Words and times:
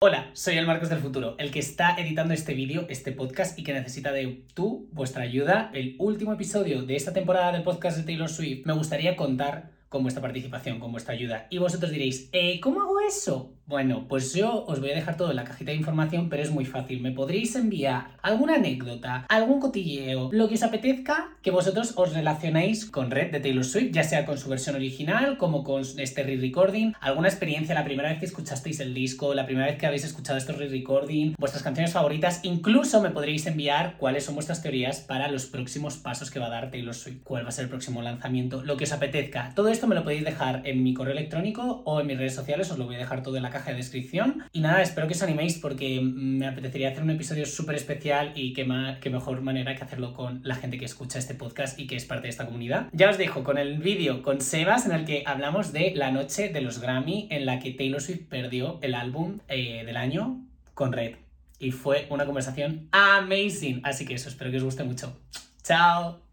Hola, 0.00 0.30
soy 0.32 0.56
el 0.56 0.64
Marcos 0.64 0.90
del 0.90 1.00
Futuro, 1.00 1.34
el 1.38 1.50
que 1.50 1.58
está 1.58 1.96
editando 1.96 2.32
este 2.32 2.54
vídeo, 2.54 2.86
este 2.88 3.10
podcast 3.10 3.58
y 3.58 3.64
que 3.64 3.72
necesita 3.72 4.12
de 4.12 4.44
tu, 4.54 4.88
vuestra 4.92 5.24
ayuda. 5.24 5.72
El 5.74 5.96
último 5.98 6.32
episodio 6.32 6.82
de 6.82 6.94
esta 6.94 7.12
temporada 7.12 7.50
del 7.50 7.64
podcast 7.64 7.96
de 7.96 8.04
Taylor 8.04 8.28
Swift 8.28 8.64
me 8.64 8.74
gustaría 8.74 9.16
contar 9.16 9.72
con 9.88 10.02
vuestra 10.02 10.22
participación, 10.22 10.78
con 10.78 10.92
vuestra 10.92 11.14
ayuda. 11.14 11.48
Y 11.50 11.58
vosotros 11.58 11.90
diréis, 11.90 12.28
eh, 12.30 12.60
¿cómo 12.60 12.80
hago 12.80 13.00
eso? 13.00 13.57
Bueno, 13.68 14.06
pues 14.08 14.32
yo 14.32 14.64
os 14.64 14.80
voy 14.80 14.92
a 14.92 14.94
dejar 14.94 15.18
todo 15.18 15.28
en 15.28 15.36
la 15.36 15.44
cajita 15.44 15.72
de 15.72 15.76
información, 15.76 16.30
pero 16.30 16.42
es 16.42 16.50
muy 16.50 16.64
fácil. 16.64 17.02
Me 17.02 17.12
podréis 17.12 17.54
enviar 17.54 18.12
alguna 18.22 18.54
anécdota, 18.54 19.26
algún 19.28 19.60
cotilleo, 19.60 20.30
lo 20.32 20.48
que 20.48 20.54
os 20.54 20.62
apetezca, 20.62 21.36
que 21.42 21.50
vosotros 21.50 21.92
os 21.96 22.14
relacionéis 22.14 22.86
con 22.86 23.10
Red 23.10 23.30
de 23.30 23.40
Taylor 23.40 23.66
Swift, 23.66 23.92
ya 23.92 24.04
sea 24.04 24.24
con 24.24 24.38
su 24.38 24.48
versión 24.48 24.76
original, 24.76 25.36
como 25.36 25.64
con 25.64 25.82
este 25.98 26.22
re-recording, 26.22 26.94
alguna 26.98 27.28
experiencia, 27.28 27.74
la 27.74 27.84
primera 27.84 28.08
vez 28.08 28.18
que 28.18 28.24
escuchasteis 28.24 28.80
el 28.80 28.94
disco, 28.94 29.34
la 29.34 29.44
primera 29.44 29.66
vez 29.66 29.76
que 29.76 29.84
habéis 29.84 30.04
escuchado 30.04 30.38
estos 30.38 30.56
re-recording, 30.56 31.34
vuestras 31.38 31.62
canciones 31.62 31.92
favoritas, 31.92 32.40
incluso 32.44 33.02
me 33.02 33.10
podréis 33.10 33.46
enviar 33.46 33.98
cuáles 33.98 34.24
son 34.24 34.34
vuestras 34.34 34.62
teorías 34.62 35.00
para 35.00 35.28
los 35.28 35.44
próximos 35.44 35.98
pasos 35.98 36.30
que 36.30 36.40
va 36.40 36.46
a 36.46 36.50
dar 36.50 36.70
Taylor 36.70 36.94
Swift, 36.94 37.20
cuál 37.22 37.44
va 37.44 37.50
a 37.50 37.52
ser 37.52 37.64
el 37.64 37.68
próximo 37.68 38.00
lanzamiento, 38.00 38.64
lo 38.64 38.78
que 38.78 38.84
os 38.84 38.92
apetezca. 38.92 39.52
Todo 39.54 39.68
esto 39.68 39.86
me 39.86 39.94
lo 39.94 40.04
podéis 40.04 40.24
dejar 40.24 40.62
en 40.64 40.82
mi 40.82 40.94
correo 40.94 41.12
electrónico 41.12 41.82
o 41.84 42.00
en 42.00 42.06
mis 42.06 42.16
redes 42.16 42.34
sociales, 42.34 42.70
os 42.70 42.78
lo 42.78 42.86
voy 42.86 42.94
a 42.94 43.00
dejar 43.00 43.22
todo 43.22 43.36
en 43.36 43.42
la 43.42 43.57
de 43.66 43.74
descripción. 43.74 44.44
Y 44.52 44.60
nada, 44.60 44.82
espero 44.82 45.06
que 45.06 45.14
os 45.14 45.22
animéis 45.22 45.58
porque 45.58 46.00
me 46.00 46.46
apetecería 46.46 46.90
hacer 46.90 47.02
un 47.02 47.10
episodio 47.10 47.46
súper 47.46 47.76
especial 47.76 48.32
y 48.34 48.52
qué, 48.52 48.66
qué 49.00 49.10
mejor 49.10 49.40
manera 49.42 49.74
que 49.74 49.84
hacerlo 49.84 50.14
con 50.14 50.40
la 50.44 50.54
gente 50.54 50.78
que 50.78 50.84
escucha 50.84 51.18
este 51.18 51.34
podcast 51.34 51.78
y 51.78 51.86
que 51.86 51.96
es 51.96 52.04
parte 52.04 52.24
de 52.24 52.30
esta 52.30 52.46
comunidad. 52.46 52.88
Ya 52.92 53.10
os 53.10 53.18
dejo 53.18 53.44
con 53.44 53.58
el 53.58 53.78
vídeo 53.78 54.22
con 54.22 54.40
Sebas 54.40 54.86
en 54.86 54.92
el 54.92 55.04
que 55.04 55.22
hablamos 55.26 55.72
de 55.72 55.92
la 55.94 56.10
noche 56.10 56.48
de 56.48 56.60
los 56.60 56.80
Grammy 56.80 57.28
en 57.30 57.46
la 57.46 57.58
que 57.58 57.72
Taylor 57.72 58.00
Swift 58.00 58.28
perdió 58.28 58.78
el 58.82 58.94
álbum 58.94 59.38
eh, 59.48 59.82
del 59.84 59.96
año 59.96 60.44
con 60.74 60.92
Red. 60.92 61.16
Y 61.58 61.72
fue 61.72 62.06
una 62.10 62.24
conversación 62.24 62.88
amazing. 62.92 63.80
Así 63.84 64.06
que 64.06 64.14
eso, 64.14 64.28
espero 64.28 64.50
que 64.50 64.58
os 64.58 64.64
guste 64.64 64.84
mucho. 64.84 65.18
Chao. 65.62 66.27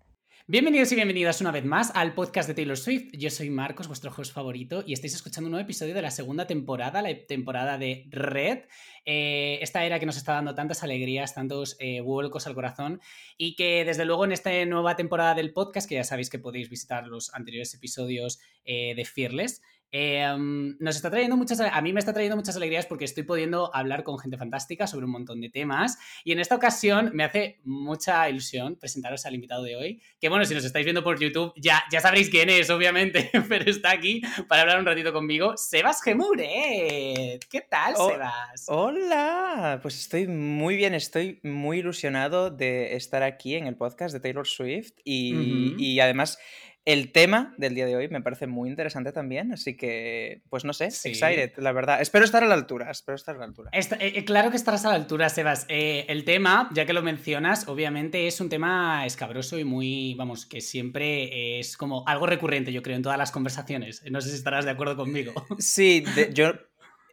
Bienvenidos 0.47 0.91
y 0.91 0.95
bienvenidas 0.95 1.41
una 1.41 1.49
vez 1.49 1.65
más 1.65 1.91
al 1.95 2.13
podcast 2.13 2.47
de 2.47 2.53
Taylor 2.53 2.77
Swift. 2.77 3.09
Yo 3.13 3.31
soy 3.31 3.49
Marcos, 3.49 3.87
vuestro 3.87 4.13
host 4.15 4.31
favorito, 4.31 4.83
y 4.85 4.93
estáis 4.93 5.15
escuchando 5.15 5.47
un 5.47 5.53
nuevo 5.53 5.65
episodio 5.65 5.95
de 5.95 6.03
la 6.03 6.11
segunda 6.11 6.45
temporada, 6.45 7.01
la 7.01 7.09
temporada 7.25 7.79
de 7.79 8.05
Red. 8.11 8.59
Eh, 9.05 9.57
esta 9.63 9.83
era 9.85 9.99
que 9.99 10.05
nos 10.05 10.17
está 10.17 10.33
dando 10.33 10.53
tantas 10.53 10.83
alegrías, 10.83 11.33
tantos 11.33 11.77
eh, 11.79 12.01
vuelcos 12.01 12.45
al 12.45 12.53
corazón, 12.53 13.01
y 13.39 13.55
que 13.55 13.85
desde 13.85 14.05
luego 14.05 14.23
en 14.23 14.33
esta 14.33 14.63
nueva 14.65 14.95
temporada 14.95 15.33
del 15.33 15.51
podcast, 15.51 15.89
que 15.89 15.95
ya 15.95 16.03
sabéis 16.03 16.29
que 16.29 16.37
podéis 16.37 16.69
visitar 16.69 17.07
los 17.07 17.33
anteriores 17.33 17.73
episodios 17.73 18.39
eh, 18.65 18.93
de 18.93 19.03
Fearless, 19.03 19.63
Em, 19.91 20.75
nos 20.79 20.95
está 20.95 21.09
trayendo 21.09 21.37
muchas, 21.37 21.59
a 21.61 21.81
mí 21.81 21.93
me 21.93 21.99
está 21.99 22.11
trayendo 22.11 22.35
muchas 22.35 22.55
alegrías 22.55 22.85
porque 22.85 23.05
estoy 23.05 23.23
pudiendo 23.23 23.73
hablar 23.73 24.03
con 24.03 24.17
gente 24.19 24.37
fantástica 24.37 24.87
sobre 24.87 25.05
un 25.05 25.11
montón 25.11 25.39
de 25.39 25.49
temas 25.49 25.97
y 26.23 26.33
en 26.33 26.39
esta 26.39 26.55
ocasión 26.55 27.11
me 27.13 27.23
hace 27.23 27.59
mucha 27.63 28.29
ilusión 28.29 28.75
presentaros 28.75 29.25
al 29.25 29.35
invitado 29.35 29.63
de 29.63 29.75
hoy, 29.77 30.01
que 30.19 30.27
bueno, 30.27 30.43
si 30.45 30.53
nos 30.53 30.65
estáis 30.65 30.85
viendo 30.85 31.03
por 31.03 31.19
YouTube 31.19 31.53
ya, 31.55 31.83
ya 31.91 32.01
sabréis 32.01 32.29
quién 32.29 32.49
es, 32.49 32.69
obviamente, 32.69 33.31
pero 33.49 33.69
está 33.69 33.91
aquí 33.91 34.21
para 34.49 34.63
hablar 34.63 34.79
un 34.79 34.85
ratito 34.85 35.13
conmigo, 35.13 35.55
Sebas 35.55 36.01
Gemuret. 36.01 37.45
¿Qué 37.49 37.61
tal, 37.61 37.95
Sebas? 37.95 38.65
Hola, 38.67 39.79
pues 39.81 39.97
estoy 39.97 40.27
muy 40.27 40.75
bien, 40.75 40.93
estoy 40.93 41.39
muy 41.43 41.79
ilusionado 41.79 42.49
de 42.49 42.95
estar 42.95 43.23
aquí 43.23 43.55
en 43.55 43.67
el 43.67 43.75
podcast 43.75 44.13
de 44.13 44.19
Taylor 44.19 44.47
Swift 44.47 44.93
y, 45.05 45.75
y 45.77 45.99
además 45.99 46.37
el 46.85 47.11
tema 47.11 47.55
del 47.57 47.73
día 47.73 47.87
de 47.87 47.95
hoy 47.95 48.07
me 48.09 48.21
parece 48.21 48.45
muy 48.45 48.69
interesante 48.69 49.11
también, 49.11 49.51
así 49.51 49.75
que, 49.75 50.43
pues 50.49 50.65
no 50.65 50.73
sé, 50.73 50.85
excited, 50.85 51.53
la 51.57 51.71
verdad. 51.71 51.99
Espero 51.99 52.23
estar 52.23 52.43
a 52.43 52.47
la 52.47 52.53
altura, 52.53 52.91
espero 52.91 53.15
estar 53.15 53.35
a 53.35 53.39
la 53.39 53.45
altura. 53.45 53.71
Eh, 53.73 53.81
eh, 53.99 54.23
claro 54.23 54.51
que 54.51 54.57
estarás 54.57 54.85
a 54.85 54.89
la 54.89 54.95
altura, 54.95 55.29
Sebas. 55.29 55.65
Eh, 55.67 56.05
el 56.09 56.23
tema, 56.25 56.69
ya 56.73 56.85
que 56.85 56.93
lo 56.93 57.01
mencionas, 57.01 57.67
obviamente 57.67 58.27
es 58.27 58.39
un 58.39 58.49
tema 58.49 59.05
escabroso 59.05 59.57
y 59.57 59.63
muy, 59.63 60.13
vamos, 60.13 60.45
que 60.45 60.61
siempre 60.61 61.59
es 61.59 61.75
como 61.75 62.07
algo 62.07 62.27
recurrente, 62.27 62.71
yo 62.71 62.83
creo, 62.83 62.95
en 62.95 63.01
todas 63.01 63.17
las 63.17 63.31
conversaciones. 63.31 64.03
No 64.11 64.21
sé 64.21 64.29
si 64.29 64.35
estarás 64.35 64.65
de 64.65 64.71
acuerdo 64.71 64.95
conmigo. 64.95 65.33
Sí, 65.57 66.03
yo 66.33 66.53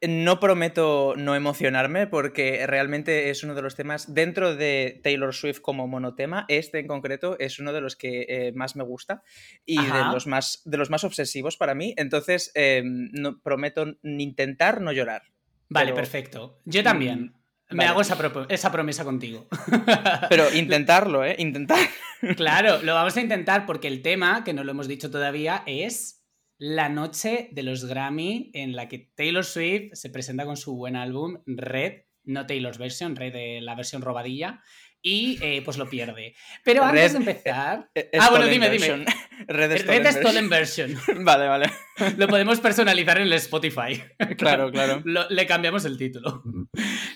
no 0.08 0.40
prometo 0.40 1.14
no 1.16 1.34
emocionarme 1.34 2.06
porque 2.06 2.66
realmente 2.66 3.30
es 3.30 3.44
uno 3.44 3.54
de 3.54 3.62
los 3.62 3.76
temas 3.76 4.12
dentro 4.14 4.56
de 4.56 5.00
Taylor 5.02 5.34
Swift 5.34 5.60
como 5.60 5.86
monotema. 5.86 6.44
Este 6.48 6.80
en 6.80 6.88
concreto 6.88 7.36
es 7.38 7.58
uno 7.58 7.72
de 7.72 7.80
los 7.80 7.96
que 7.96 8.26
eh, 8.28 8.52
más 8.54 8.74
me 8.76 8.82
gusta 8.82 9.22
y 9.64 9.76
de 9.76 10.04
los, 10.12 10.26
más, 10.26 10.62
de 10.64 10.76
los 10.76 10.90
más 10.90 11.04
obsesivos 11.04 11.56
para 11.56 11.74
mí. 11.74 11.94
Entonces, 11.96 12.50
em, 12.54 13.10
no, 13.12 13.40
prometo 13.40 13.86
intentar 14.02 14.80
no 14.80 14.92
llorar. 14.92 15.22
Vale, 15.68 15.92
perfecto. 15.92 16.60
Yo 16.64 16.82
también. 16.82 17.34
Mm, 17.70 17.76
me 17.76 17.84
hago 17.84 18.00
esa, 18.00 18.18
esa, 18.48 18.72
promesa 18.72 19.04
contigo. 19.04 19.46
Pero 20.28 20.52
intentarlo, 20.54 21.24
¿eh? 21.24 21.36
Intentar. 21.38 21.78
Claro, 22.36 22.82
lo 22.82 22.94
vamos 22.94 23.16
a 23.16 23.20
intentar 23.20 23.66
porque 23.66 23.88
el 23.88 24.02
tema, 24.02 24.44
que 24.44 24.52
no 24.52 24.64
lo 24.64 24.72
hemos 24.72 24.88
dicho 24.88 25.10
todavía, 25.10 25.62
es 25.66 26.21
la 26.62 26.88
noche 26.88 27.48
de 27.50 27.64
los 27.64 27.86
Grammy 27.86 28.52
en 28.54 28.76
la 28.76 28.86
que 28.86 29.10
Taylor 29.16 29.44
Swift 29.44 29.94
se 29.94 30.10
presenta 30.10 30.44
con 30.44 30.56
su 30.56 30.76
buen 30.76 30.94
álbum 30.94 31.38
Red, 31.44 32.02
no 32.22 32.46
Taylor's 32.46 32.78
version, 32.78 33.16
Red 33.16 33.32
de 33.32 33.60
la 33.60 33.74
versión 33.74 34.00
robadilla, 34.00 34.62
y 35.02 35.38
eh, 35.42 35.62
pues 35.64 35.76
lo 35.76 35.90
pierde. 35.90 36.34
Pero 36.64 36.84
antes 36.84 37.12
de 37.12 37.18
empezar... 37.18 37.90
Eh, 37.94 38.08
eh, 38.12 38.18
ah, 38.20 38.30
bueno, 38.30 38.46
dime, 38.46 38.70
dime. 38.70 39.04
Red, 39.48 40.10
Stolen, 40.12 40.48
version. 40.48 40.94
vale, 41.24 41.46
vale. 41.46 41.70
Lo 42.16 42.26
podemos 42.28 42.60
personalizar 42.60 43.18
en 43.18 43.24
el 43.24 43.32
Spotify. 43.34 44.00
Claro, 44.38 44.70
claro. 44.70 45.02
le 45.04 45.46
cambiamos 45.46 45.84
el 45.84 45.98
título. 45.98 46.42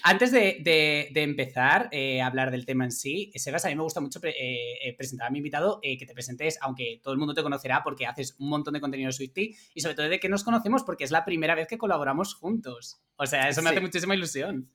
Antes 0.03 0.33
de, 0.33 1.11
empezar 1.15 1.89
a 1.93 2.27
hablar 2.27 2.51
del 2.51 2.67
tema 2.67 2.85
en 2.85 2.93
sí, 2.93 3.33
Sebas, 3.37 3.65
a 3.65 3.69
mí 3.69 3.75
me 3.75 3.83
gusta 3.83 4.01
mucho 4.01 4.21
presentar 4.21 5.29
a 5.29 5.31
mi 5.31 5.39
invitado, 5.39 5.81
que 5.81 6.05
te 6.07 6.13
presentes, 6.13 6.59
aunque 6.61 7.01
todo 7.03 7.15
el 7.15 7.19
mundo 7.19 7.33
te 7.33 7.43
conocerá 7.43 7.83
porque 7.83 8.07
haces 8.07 8.37
un 8.39 8.49
montón 8.51 8.75
de 8.75 8.81
contenido 8.81 9.13
Swifty 9.13 9.55
y 9.75 9.81
sobre 9.81 9.95
todo 9.95 10.09
de 10.09 10.21
que 10.21 10.29
nos 10.29 10.45
conocemos 10.45 10.83
porque 10.83 11.05
es 11.05 11.11
la 11.11 11.25
primera 11.25 11.55
vez 11.55 11.67
que 11.69 11.79
colaboramos 11.79 12.35
juntos. 12.35 13.01
O 13.17 13.27
sea, 13.27 13.49
eso 13.49 13.63
me 13.63 13.71
hace 13.71 13.81
muchísima 13.81 14.15
ilusión. 14.15 14.71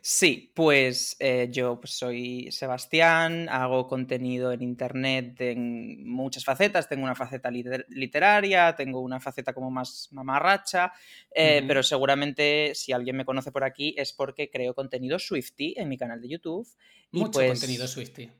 Sí, 0.00 0.52
pues 0.54 1.16
eh, 1.18 1.48
yo 1.50 1.80
pues, 1.80 1.92
soy 1.92 2.50
Sebastián, 2.50 3.48
hago 3.48 3.86
contenido 3.86 4.52
en 4.52 4.62
internet 4.62 5.40
en 5.40 6.08
muchas 6.08 6.44
facetas. 6.44 6.88
Tengo 6.88 7.04
una 7.04 7.14
faceta 7.14 7.50
literaria, 7.50 8.74
tengo 8.76 9.00
una 9.00 9.20
faceta 9.20 9.52
como 9.52 9.70
más 9.70 10.08
mamarracha, 10.12 10.92
eh, 11.34 11.62
pero 11.66 11.82
seguramente 11.82 12.72
si 12.74 12.92
alguien 12.92 13.16
me 13.16 13.24
conoce 13.24 13.52
por 13.52 13.64
aquí 13.64 13.94
es 13.96 14.12
porque 14.12 14.50
creo 14.50 14.74
contenido 14.74 15.18
Swifty 15.18 15.74
en 15.76 15.88
mi 15.88 15.98
canal 15.98 16.20
de 16.20 16.28
YouTube. 16.28 16.68
Mucho 17.12 17.32
pues 17.32 17.50
contenido 17.50 17.86
Swifty. 17.86 18.30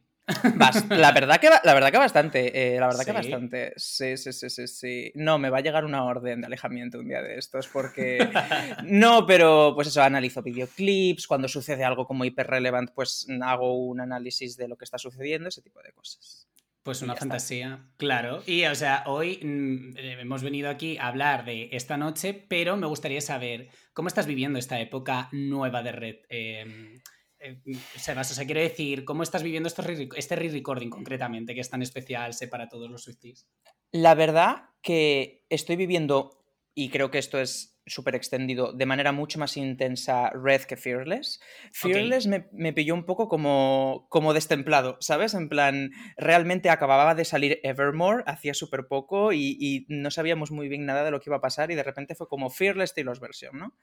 La 0.89 1.13
verdad 1.13 1.39
que, 1.39 1.51
la 1.51 1.75
verdad 1.75 1.91
que 1.91 1.99
bastante, 1.99 2.75
eh, 2.75 2.81
la 2.81 2.87
verdad 2.87 3.05
que 3.05 3.13
bastante. 3.13 3.73
Sí, 3.77 4.17
sí, 4.17 4.33
sí, 4.33 4.49
sí, 4.49 4.67
sí. 4.67 5.13
No, 5.15 5.39
me 5.39 5.51
va 5.51 5.59
a 5.59 5.61
llegar 5.61 5.85
una 5.85 6.05
orden 6.05 6.41
de 6.41 6.47
alejamiento 6.47 6.99
un 6.99 7.09
día 7.09 7.23
de 7.23 7.37
estos 7.37 7.69
porque... 7.69 8.19
no, 8.85 9.27
pero 9.27 9.73
pues 9.75 9.89
eso, 9.89 10.03
analizo 10.03 10.43
videoclips, 10.43 11.27
cuando 11.27 11.49
sucede 11.49 11.85
algo 11.85 12.07
como 12.07 12.25
hiper 12.25 12.47
relevant, 12.47 12.91
pues 12.95 13.27
hago 13.43 13.75
un 13.87 14.01
análisis 14.01 14.57
de 14.57 14.69
lo 14.69 14.77
que 14.77 14.85
está 14.85 14.99
sucediendo, 14.99 15.49
ese 15.49 15.63
tipo 15.63 15.83
de 15.83 15.93
cosas. 15.93 16.49
Pues 16.85 17.01
una 17.01 17.17
fantasía, 17.17 17.87
claro. 17.97 18.43
Y 18.47 18.67
o 18.67 18.75
sea, 18.75 19.05
hoy 19.07 19.41
mm, 19.43 19.97
hemos 19.97 20.43
venido 20.43 20.69
aquí 20.69 20.99
a 20.99 21.07
hablar 21.07 21.47
de 21.47 21.71
esta 21.73 21.97
noche, 21.97 22.35
pero 22.35 22.77
me 22.77 22.87
gustaría 22.87 23.23
saber 23.23 23.71
cómo 23.95 24.09
estás 24.09 24.27
viviendo 24.27 24.59
esta 24.59 24.79
época 24.79 25.31
nueva 25.33 25.83
de 25.83 25.93
red. 25.93 26.17
Em, 26.29 27.01
eh, 27.45 27.61
Sebas, 27.97 28.31
o 28.31 28.35
sea, 28.35 28.47
quiero 28.47 28.61
decir, 28.61 29.05
¿cómo 29.05 29.23
estás 29.23 29.43
viviendo 29.43 29.69
este 29.69 30.37
re-recording 30.37 30.91
concretamente, 30.91 31.55
que 31.55 31.61
es 31.61 31.71
tan 31.71 31.83
especial, 31.83 32.33
sé, 32.35 32.49
para 32.49 32.69
todos 32.69 32.91
los 32.91 33.03
Swifties? 33.03 33.47
La 33.93 34.15
verdad 34.15 34.71
que 34.83 35.45
estoy 35.51 35.77
viviendo, 35.77 36.43
y 36.75 36.89
creo 36.89 37.11
que 37.11 37.19
esto 37.19 37.39
es 37.39 37.74
súper 37.87 38.15
extendido, 38.15 38.73
de 38.73 38.87
manera 38.87 39.13
mucho 39.13 39.39
más 39.39 39.57
intensa 39.57 40.31
Red 40.31 40.63
que 40.63 40.77
Fearless. 40.77 41.41
Fearless 41.73 42.27
me, 42.27 42.73
pilló 42.73 42.95
un 42.95 43.05
poco 43.05 43.29
como, 43.29 44.07
como 44.09 44.33
destemplado, 44.33 44.97
¿sabes? 45.01 45.35
En 45.35 45.49
plan, 45.49 45.91
realmente 46.17 46.71
acababa 46.71 47.15
de 47.15 47.25
salir 47.25 47.61
Evermore, 47.63 48.25
hacía 48.27 48.55
súper 48.55 48.87
poco 48.89 49.33
y, 49.33 49.87
no 49.89 50.11
sabíamos 50.11 50.51
muy 50.51 50.69
bien 50.69 50.87
nada 50.87 51.05
de 51.05 51.11
lo 51.11 51.21
que 51.21 51.29
iba 51.29 51.37
a 51.37 51.41
pasar 51.41 51.71
y 51.71 51.75
de 51.75 51.83
repente 51.83 52.15
fue 52.15 52.29
como 52.29 52.51
Fearless 52.51 52.95
Taylor's 52.95 53.21
version, 53.21 53.59
¿no? 53.59 53.75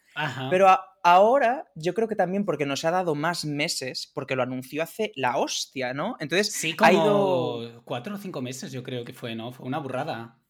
Pero 0.50 0.68
ahora 1.04 1.66
yo 1.76 1.94
creo 1.94 2.08
que 2.08 2.16
también 2.16 2.46
porque 2.46 2.66
nos 2.66 2.86
ha 2.86 2.92
dado 2.92 3.16
más 3.16 3.46
meses, 3.46 4.12
porque 4.14 4.36
lo 4.36 4.44
anunció 4.44 4.84
hace 4.84 5.12
la 5.16 5.38
hostia, 5.38 5.94
¿no? 5.94 6.16
Entonces, 6.20 6.52
sí, 6.54 6.76
como 6.76 6.90
ha 6.90 6.94
ido... 6.94 7.82
cuatro 7.84 8.16
o 8.16 8.18
cinco 8.18 8.42
meses 8.42 8.72
yo 8.72 8.84
creo 8.84 9.06
que 9.06 9.14
fue, 9.14 9.36
¿no? 9.36 9.52
Fue 9.52 9.66
una 9.66 9.80
burrada 9.80 10.41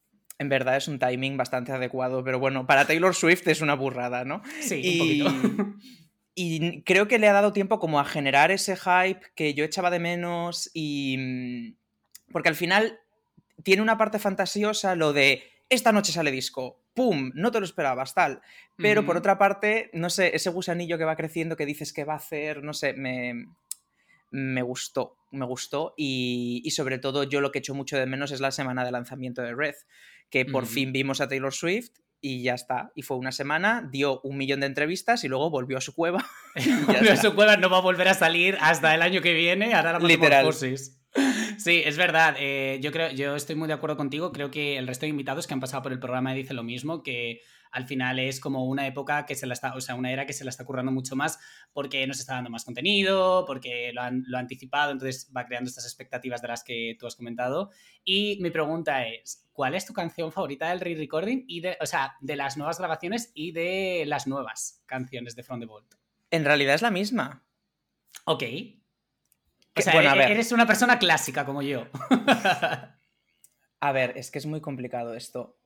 en 0.42 0.50
verdad 0.50 0.76
es 0.76 0.88
un 0.88 0.98
timing 0.98 1.38
bastante 1.38 1.72
adecuado, 1.72 2.24
pero 2.24 2.40
bueno, 2.40 2.66
para 2.66 2.86
Taylor 2.86 3.14
Swift 3.14 3.48
es 3.48 3.62
una 3.62 3.76
burrada, 3.76 4.26
¿no? 4.26 4.42
Sí, 4.60 4.82
y, 4.84 5.22
un 5.22 5.28
poquito. 5.28 5.74
Y 6.34 6.82
creo 6.84 7.08
que 7.08 7.20
le 7.20 7.28
ha 7.28 7.34
dado 7.34 7.52
tiempo 7.52 7.78
como 7.78 8.00
a 8.00 8.06
generar 8.06 8.52
ese 8.52 8.76
hype 8.78 9.20
que 9.36 9.54
yo 9.54 9.64
echaba 9.64 9.92
de 9.92 10.00
menos 10.00 10.72
y... 10.74 11.18
Mm, 11.20 11.76
porque 12.32 12.50
al 12.50 12.56
final 12.56 13.00
tiene 13.64 13.82
una 13.82 13.98
parte 13.98 14.18
fantasiosa 14.18 14.96
lo 14.96 15.14
de 15.14 15.44
esta 15.70 15.92
noche 15.92 16.12
sale 16.12 16.32
disco, 16.32 16.82
¡pum! 16.96 17.32
No 17.36 17.52
te 17.52 17.60
lo 17.60 17.66
esperabas, 17.66 18.16
tal. 18.16 18.42
Pero 18.78 19.06
por 19.06 19.18
otra 19.18 19.38
parte, 19.38 19.92
no 19.94 20.10
sé, 20.10 20.36
ese 20.36 20.50
gusanillo 20.50 20.98
que 20.98 21.06
va 21.06 21.16
creciendo, 21.16 21.56
que 21.56 21.68
dices 21.68 21.94
que 21.94 22.06
va 22.06 22.14
a 22.14 22.18
hacer, 22.18 22.64
no 22.64 22.74
sé, 22.74 22.94
me, 22.94 23.46
me 24.32 24.62
gustó, 24.62 25.18
me 25.30 25.46
gustó. 25.46 25.94
Y, 25.98 26.68
sobre 26.72 26.98
todo, 26.98 27.24
yo 27.24 27.42
lo 27.42 27.52
que 27.52 27.60
echo 27.60 27.76
mucho 27.76 27.98
de 27.98 28.06
menos 28.06 28.32
es 28.32 28.40
la 28.40 28.52
semana 28.52 28.84
de 28.84 28.92
lanzamiento 28.92 29.42
de 29.42 29.54
Red, 29.54 29.76
que 30.32 30.46
por 30.46 30.66
fin 30.66 30.92
vimos 30.92 31.22
a 31.22 31.28
Taylor 31.28 31.54
Swift 31.54 31.92
y 32.22 32.42
ya 32.42 32.54
está. 32.54 32.92
Y 32.96 33.02
fue 33.04 33.18
una 33.18 33.32
semana, 33.32 33.88
dio 33.92 34.22
un 34.22 34.38
millón 34.38 34.62
de 34.62 34.68
entrevistas 34.68 35.24
y 35.24 35.28
luego 35.28 35.50
volvió 35.50 35.78
a 35.78 35.82
su 35.82 35.94
cueva. 35.94 36.26
volvió 36.88 37.14
a 37.14 37.18
su 37.18 37.36
cueva, 37.36 37.58
no 37.58 37.70
va 37.70 37.78
a 37.78 37.82
volver 37.82 38.08
a 38.08 38.14
salir 38.14 38.58
hasta 38.62 38.96
el 38.96 39.02
año 39.02 39.22
que 39.22 39.34
viene, 39.34 39.74
hará 39.74 39.94
la 39.94 40.00
Literal. 40.00 40.52
Sí, 40.54 41.82
es 41.86 41.98
verdad. 41.98 42.36
Eh, 42.40 42.80
yo 42.82 42.92
creo, 42.92 43.12
yo 43.12 43.36
estoy 43.36 43.56
muy 43.56 43.68
de 43.68 43.74
acuerdo 43.74 43.98
contigo. 43.98 44.32
Creo 44.32 44.50
que 44.50 44.78
el 44.78 44.88
resto 44.88 45.06
de 45.06 45.10
invitados 45.10 45.46
que 45.46 45.54
han 45.54 45.60
pasado 45.60 45.84
por 45.84 45.92
el 45.92 46.00
programa 46.00 46.34
dicen 46.34 46.56
lo 46.56 46.64
mismo, 46.64 47.04
que 47.04 47.42
al 47.72 47.88
final 47.88 48.20
es 48.20 48.40
como 48.40 48.66
una 48.66 48.86
época 48.86 49.26
que 49.26 49.36
se 49.36 49.48
la 49.48 49.54
está, 49.54 49.74
o 49.74 49.82
sea, 49.82 49.96
una 49.96 50.12
era 50.12 50.26
que 50.26 50.34
se 50.34 50.44
la 50.44 50.50
está 50.50 50.66
currando 50.66 50.92
mucho 50.92 51.16
más 51.16 51.40
porque 51.74 52.06
nos 52.06 52.20
está 52.20 52.36
dando 52.36 52.50
más 52.50 52.66
contenido, 52.66 53.46
porque 53.46 53.92
lo, 53.94 54.02
han, 54.02 54.24
lo 54.28 54.38
ha 54.38 54.42
anticipado, 54.42 54.92
entonces 54.92 55.32
va 55.36 55.46
creando 55.46 55.70
estas 55.70 55.86
expectativas 55.86 56.42
de 56.42 56.50
las 56.50 56.64
que 56.64 56.96
tú 57.00 57.08
has 57.08 57.16
comentado. 57.16 57.72
Y 58.04 58.40
mi 58.42 58.50
pregunta 58.50 59.08
es, 59.08 59.48
¿cuál 59.54 59.76
es 59.76 59.86
tu 59.86 59.94
canción 59.94 60.32
favorita 60.32 60.70
del 60.70 60.82
re-recording? 60.82 61.46
Y 61.48 61.62
de, 61.62 61.78
o 61.80 61.86
sea, 61.86 62.16
de 62.20 62.36
las 62.36 62.58
nuevas 62.58 62.78
grabaciones 62.78 63.32
y 63.34 63.52
de 63.52 64.04
las 64.06 64.28
nuevas 64.28 64.84
canciones 64.86 65.36
de 65.36 65.44
From 65.44 65.60
the 65.60 65.66
Vault. 65.66 65.96
En 66.30 66.46
realidad 66.46 66.76
es 66.76 66.82
la 66.82 66.92
misma. 66.92 67.44
Ok. 68.26 68.44
O 69.78 69.82
sea, 69.82 70.14
eres 70.30 70.52
una 70.52 70.68
persona 70.68 71.00
clásica 71.00 71.46
como 71.46 71.62
yo. 71.62 71.88
a 73.80 73.92
ver, 73.94 74.18
es 74.18 74.30
que 74.30 74.40
es 74.40 74.46
muy 74.46 74.60
complicado 74.60 75.14
esto. 75.14 75.58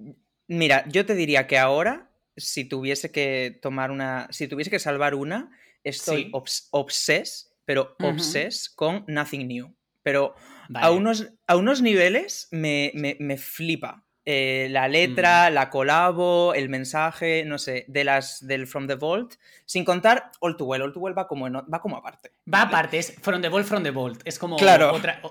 Mira, 0.48 0.86
yo 0.88 1.06
te 1.06 1.16
diría 1.16 1.48
que 1.48 1.58
ahora, 1.58 2.10
si 2.38 2.66
tuviese 2.66 3.12
que 3.12 3.58
tomar 3.62 3.92
una. 3.92 4.28
Si 4.32 4.48
tuviese 4.48 4.70
que 4.70 4.80
salvar 4.80 5.16
una, 5.16 5.52
estoy 5.84 6.32
obses, 6.72 7.52
pero 7.66 7.96
obses 8.00 8.70
con 8.70 9.06
Nothing 9.08 9.48
New. 9.48 9.74
Pero 10.04 10.36
a, 10.74 10.92
unos, 10.92 11.28
a 11.48 11.56
unos 11.56 11.82
niveles 11.82 12.48
me, 12.52 13.38
flipa. 13.38 14.04
Eh, 14.28 14.70
la 14.72 14.88
letra, 14.88 15.52
la 15.52 15.70
colabo, 15.70 16.56
el 16.56 16.68
mensaje, 16.68 17.44
no 17.46 17.60
sé, 17.60 17.86
de 17.88 18.04
las 18.04 18.46
del 18.46 18.66
From 18.66 18.88
the 18.88 18.96
Vault, 18.96 19.36
sin 19.66 19.86
contar 19.86 20.32
All 20.40 20.58
Too 20.58 20.66
Well. 20.66 20.82
All 20.82 20.94
Too 20.94 21.00
Well 21.00 21.18
va 21.18 21.28
como, 21.28 21.50
va 21.52 21.82
como 21.82 21.98
aparte. 21.98 22.32
Va 22.52 22.64
aparte, 22.64 22.98
es 22.98 23.16
From 23.22 23.42
the 23.42 23.50
Vault, 23.50 23.68
From 23.68 23.84
the 23.84 23.92
Vault. 23.92 24.22
Es 24.26 24.40
como 24.40 24.58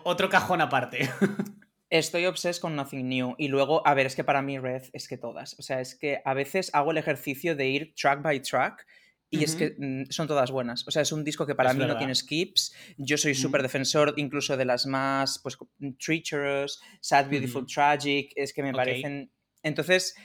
otro 0.04 0.28
cajón 0.28 0.60
aparte. 0.60 1.10
Estoy 1.94 2.26
obses 2.26 2.58
con 2.58 2.74
Nothing 2.74 3.08
New. 3.08 3.34
Y 3.38 3.46
luego, 3.46 3.86
a 3.86 3.94
ver, 3.94 4.06
es 4.06 4.16
que 4.16 4.24
para 4.24 4.42
mí 4.42 4.58
Red 4.58 4.82
es 4.92 5.06
que 5.06 5.16
todas. 5.16 5.56
O 5.60 5.62
sea, 5.62 5.80
es 5.80 5.94
que 5.94 6.20
a 6.24 6.34
veces 6.34 6.72
hago 6.74 6.90
el 6.90 6.98
ejercicio 6.98 7.54
de 7.54 7.68
ir 7.68 7.94
track 7.94 8.20
by 8.20 8.42
track. 8.42 8.84
Y 9.30 9.44
es 9.44 9.54
que 9.54 9.76
mm, 9.78 10.10
son 10.10 10.26
todas 10.26 10.50
buenas. 10.50 10.84
O 10.88 10.90
sea, 10.90 11.02
es 11.02 11.12
un 11.12 11.22
disco 11.22 11.46
que 11.46 11.54
para 11.54 11.72
mí 11.72 11.86
no 11.86 11.96
tiene 11.96 12.16
skips. 12.16 12.74
Yo 12.98 13.16
soy 13.16 13.36
súper 13.36 13.62
defensor 13.62 14.12
incluso 14.16 14.56
de 14.56 14.64
las 14.64 14.86
más, 14.86 15.38
pues, 15.40 15.56
Treacherous, 16.04 16.80
Sad, 17.00 17.28
Beautiful, 17.28 17.64
Tragic. 17.64 18.32
Es 18.34 18.52
que 18.52 18.64
me 18.64 18.72
parecen... 18.72 19.30
Entonces, 19.62 20.16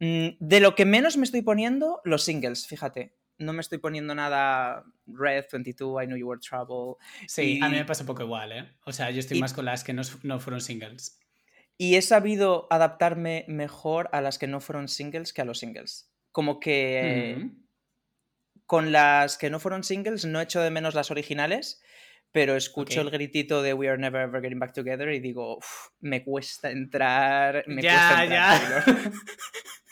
mm, 0.00 0.28
de 0.38 0.60
lo 0.60 0.74
que 0.74 0.84
menos 0.84 1.16
me 1.16 1.24
estoy 1.24 1.40
poniendo, 1.40 2.02
los 2.04 2.24
singles, 2.24 2.66
fíjate 2.66 3.19
no 3.40 3.52
me 3.52 3.60
estoy 3.60 3.78
poniendo 3.78 4.14
nada 4.14 4.84
Red 5.06 5.46
22, 5.50 6.02
I 6.02 6.06
Know 6.06 6.16
You 6.16 6.28
Were 6.28 6.40
Trouble. 6.40 6.96
Sí, 7.26 7.58
a 7.62 7.68
mí 7.68 7.76
me 7.76 7.84
pasa 7.84 8.02
un 8.02 8.06
poco 8.06 8.22
igual, 8.22 8.52
¿eh? 8.52 8.68
O 8.84 8.92
sea, 8.92 9.10
yo 9.10 9.18
estoy 9.18 9.40
más 9.40 9.52
con 9.52 9.64
las 9.64 9.82
que 9.82 9.92
no, 9.92 10.04
fueron 10.40 10.60
singles. 10.60 11.18
Y 11.76 11.96
he 11.96 12.02
sabido 12.02 12.68
adaptarme 12.70 13.46
mejor 13.48 14.10
a 14.12 14.20
las 14.20 14.38
que 14.38 14.46
no 14.46 14.60
fueron 14.60 14.88
singles 14.88 15.32
que 15.32 15.40
a 15.40 15.46
los 15.46 15.58
singles. 15.58 16.12
Como 16.30 16.60
que 16.60 17.50
con 18.66 18.92
las 18.92 19.38
que 19.38 19.50
no 19.50 19.58
fueron 19.58 19.82
singles 19.82 20.26
no 20.26 20.40
echo 20.40 20.60
de 20.60 20.70
menos 20.70 20.94
las 20.94 21.10
originales, 21.10 21.82
pero 22.32 22.54
escucho 22.54 23.00
el 23.00 23.10
gritito 23.10 23.62
de 23.62 23.72
We 23.74 23.88
Are 23.88 23.98
Never 23.98 24.22
Ever 24.22 24.42
Getting 24.42 24.58
Back 24.58 24.74
Together 24.74 25.08
y 25.12 25.20
digo, 25.20 25.58
me 26.00 26.22
cuesta 26.22 26.70
entrar, 26.70 27.64
me 27.66 27.80
cuesta 27.82 28.24
entrar. 28.24 28.28
Ya. 28.28 28.84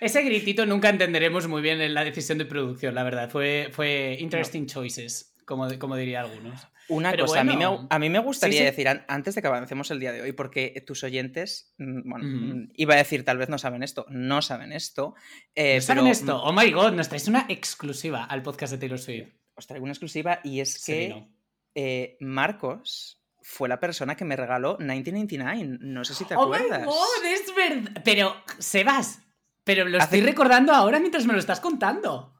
Ese 0.00 0.22
gritito 0.22 0.66
nunca 0.66 0.88
entenderemos 0.88 1.46
muy 1.48 1.62
bien 1.62 1.80
en 1.80 1.94
la 1.94 2.04
decisión 2.04 2.38
de 2.38 2.46
producción, 2.46 2.94
la 2.94 3.02
verdad. 3.02 3.30
Fue, 3.30 3.68
fue 3.72 4.16
interesting 4.20 4.66
choices, 4.66 5.34
como, 5.44 5.68
como 5.78 5.96
diría 5.96 6.20
algunos. 6.20 6.66
Una 6.88 7.16
cosa, 7.16 7.40
a, 7.40 7.44
mí 7.44 7.56
me, 7.56 7.64
a, 7.88 7.98
mí 8.00 8.10
me, 8.10 8.18
gustaría 8.18 8.64
decir, 8.64 8.88
antes 8.88 9.34
de 9.34 9.40
que 9.40 9.46
avancemos 9.46 9.92
el 9.92 10.00
día 10.00 10.10
de 10.10 10.22
hoy, 10.22 10.32
porque 10.32 10.82
tus 10.84 11.04
oyentes, 11.04 11.72
mm, 11.78 12.08
bueno, 12.08 12.24
mm, 12.24 12.72
iba 12.74 12.94
a 12.94 12.96
decir, 12.96 13.24
tal 13.24 13.38
vez 13.38 13.48
no 13.48 13.58
saben 13.58 13.84
esto, 13.84 14.06
no 14.08 14.42
saben 14.42 14.72
esto. 14.72 15.14
Eh, 15.54 15.76
¿No 15.76 15.80
saben 15.82 16.06
esto? 16.08 16.42
Oh 16.42 16.52
my 16.52 16.68
god, 16.72 16.92
nos 16.92 17.08
traes 17.08 17.28
una 17.28 17.46
exclusiva 17.48 18.24
al 18.24 18.42
podcast 18.42 18.72
de 18.72 18.78
Taylor 18.78 18.98
Swift. 18.98 19.28
Os 19.54 19.68
traigo 19.68 19.84
una 19.84 19.92
exclusiva 19.92 20.40
y 20.42 20.60
es 20.60 20.84
que 20.84 21.28
eh, 21.76 22.16
Marcos 22.20 23.22
fue 23.40 23.68
la 23.68 23.78
persona 23.78 24.16
que 24.16 24.24
me 24.24 24.34
regaló 24.34 24.76
1999. 24.78 25.78
No 25.80 26.04
sé 26.04 26.14
si 26.14 26.24
te 26.24 26.34
acuerdas. 26.34 26.82
Oh 26.86 27.06
my 27.22 27.28
god, 27.28 27.32
es 27.32 27.54
verdad. 27.54 28.02
Pero, 28.04 28.34
Sebas, 28.58 29.20
pero 29.64 29.84
lo 29.84 29.98
estoy 29.98 30.20
recordando 30.20 30.72
ahora 30.72 31.00
mientras 31.00 31.26
me 31.26 31.32
lo 31.32 31.38
estás 31.38 31.60
contando. 31.60 32.34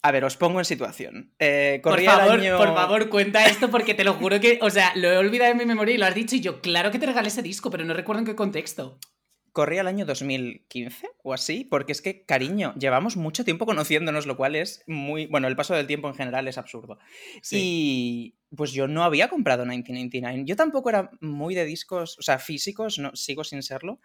A 0.00 0.12
ver, 0.12 0.24
os 0.24 0.36
pongo 0.36 0.60
en 0.60 0.64
situación. 0.64 1.34
Eh, 1.38 1.80
por, 1.82 2.00
favor, 2.00 2.40
por 2.56 2.74
favor, 2.74 3.08
cuenta 3.08 3.46
esto 3.46 3.70
porque 3.70 3.94
te 3.94 4.04
lo 4.04 4.14
juro 4.14 4.38
que, 4.38 4.58
o 4.62 4.70
sea, 4.70 4.92
lo 4.94 5.10
he 5.10 5.16
olvidado 5.16 5.52
en 5.52 5.58
mi 5.58 5.66
memoria 5.66 5.94
y 5.94 5.98
lo 5.98 6.06
has 6.06 6.14
dicho 6.14 6.36
y 6.36 6.40
yo, 6.40 6.60
claro 6.60 6.90
que 6.90 6.98
te 6.98 7.06
regalé 7.06 7.28
ese 7.28 7.42
disco, 7.42 7.70
pero 7.70 7.84
no 7.84 7.94
recuerdo 7.94 8.20
en 8.20 8.26
qué 8.26 8.36
contexto. 8.36 8.98
Corría 9.52 9.80
el 9.80 9.88
año 9.88 10.06
2015 10.06 11.08
o 11.24 11.34
así, 11.34 11.64
porque 11.64 11.90
es 11.90 12.00
que, 12.00 12.24
cariño, 12.24 12.74
llevamos 12.78 13.16
mucho 13.16 13.44
tiempo 13.44 13.66
conociéndonos, 13.66 14.26
lo 14.26 14.36
cual 14.36 14.54
es 14.54 14.84
muy. 14.86 15.26
Bueno, 15.26 15.48
el 15.48 15.56
paso 15.56 15.74
del 15.74 15.88
tiempo 15.88 16.06
en 16.06 16.14
general 16.14 16.46
es 16.46 16.58
absurdo. 16.58 16.98
Y 17.50 18.36
pues 18.56 18.70
yo 18.72 18.86
no 18.86 19.02
había 19.02 19.28
comprado 19.28 19.64
1999. 19.64 20.44
Yo 20.46 20.54
tampoco 20.54 20.90
era 20.90 21.10
muy 21.20 21.56
de 21.56 21.64
discos, 21.64 22.18
o 22.18 22.22
sea, 22.22 22.38
físicos, 22.38 23.00
no, 23.00 23.16
sigo 23.16 23.42
sin 23.42 23.64
serlo. 23.64 24.00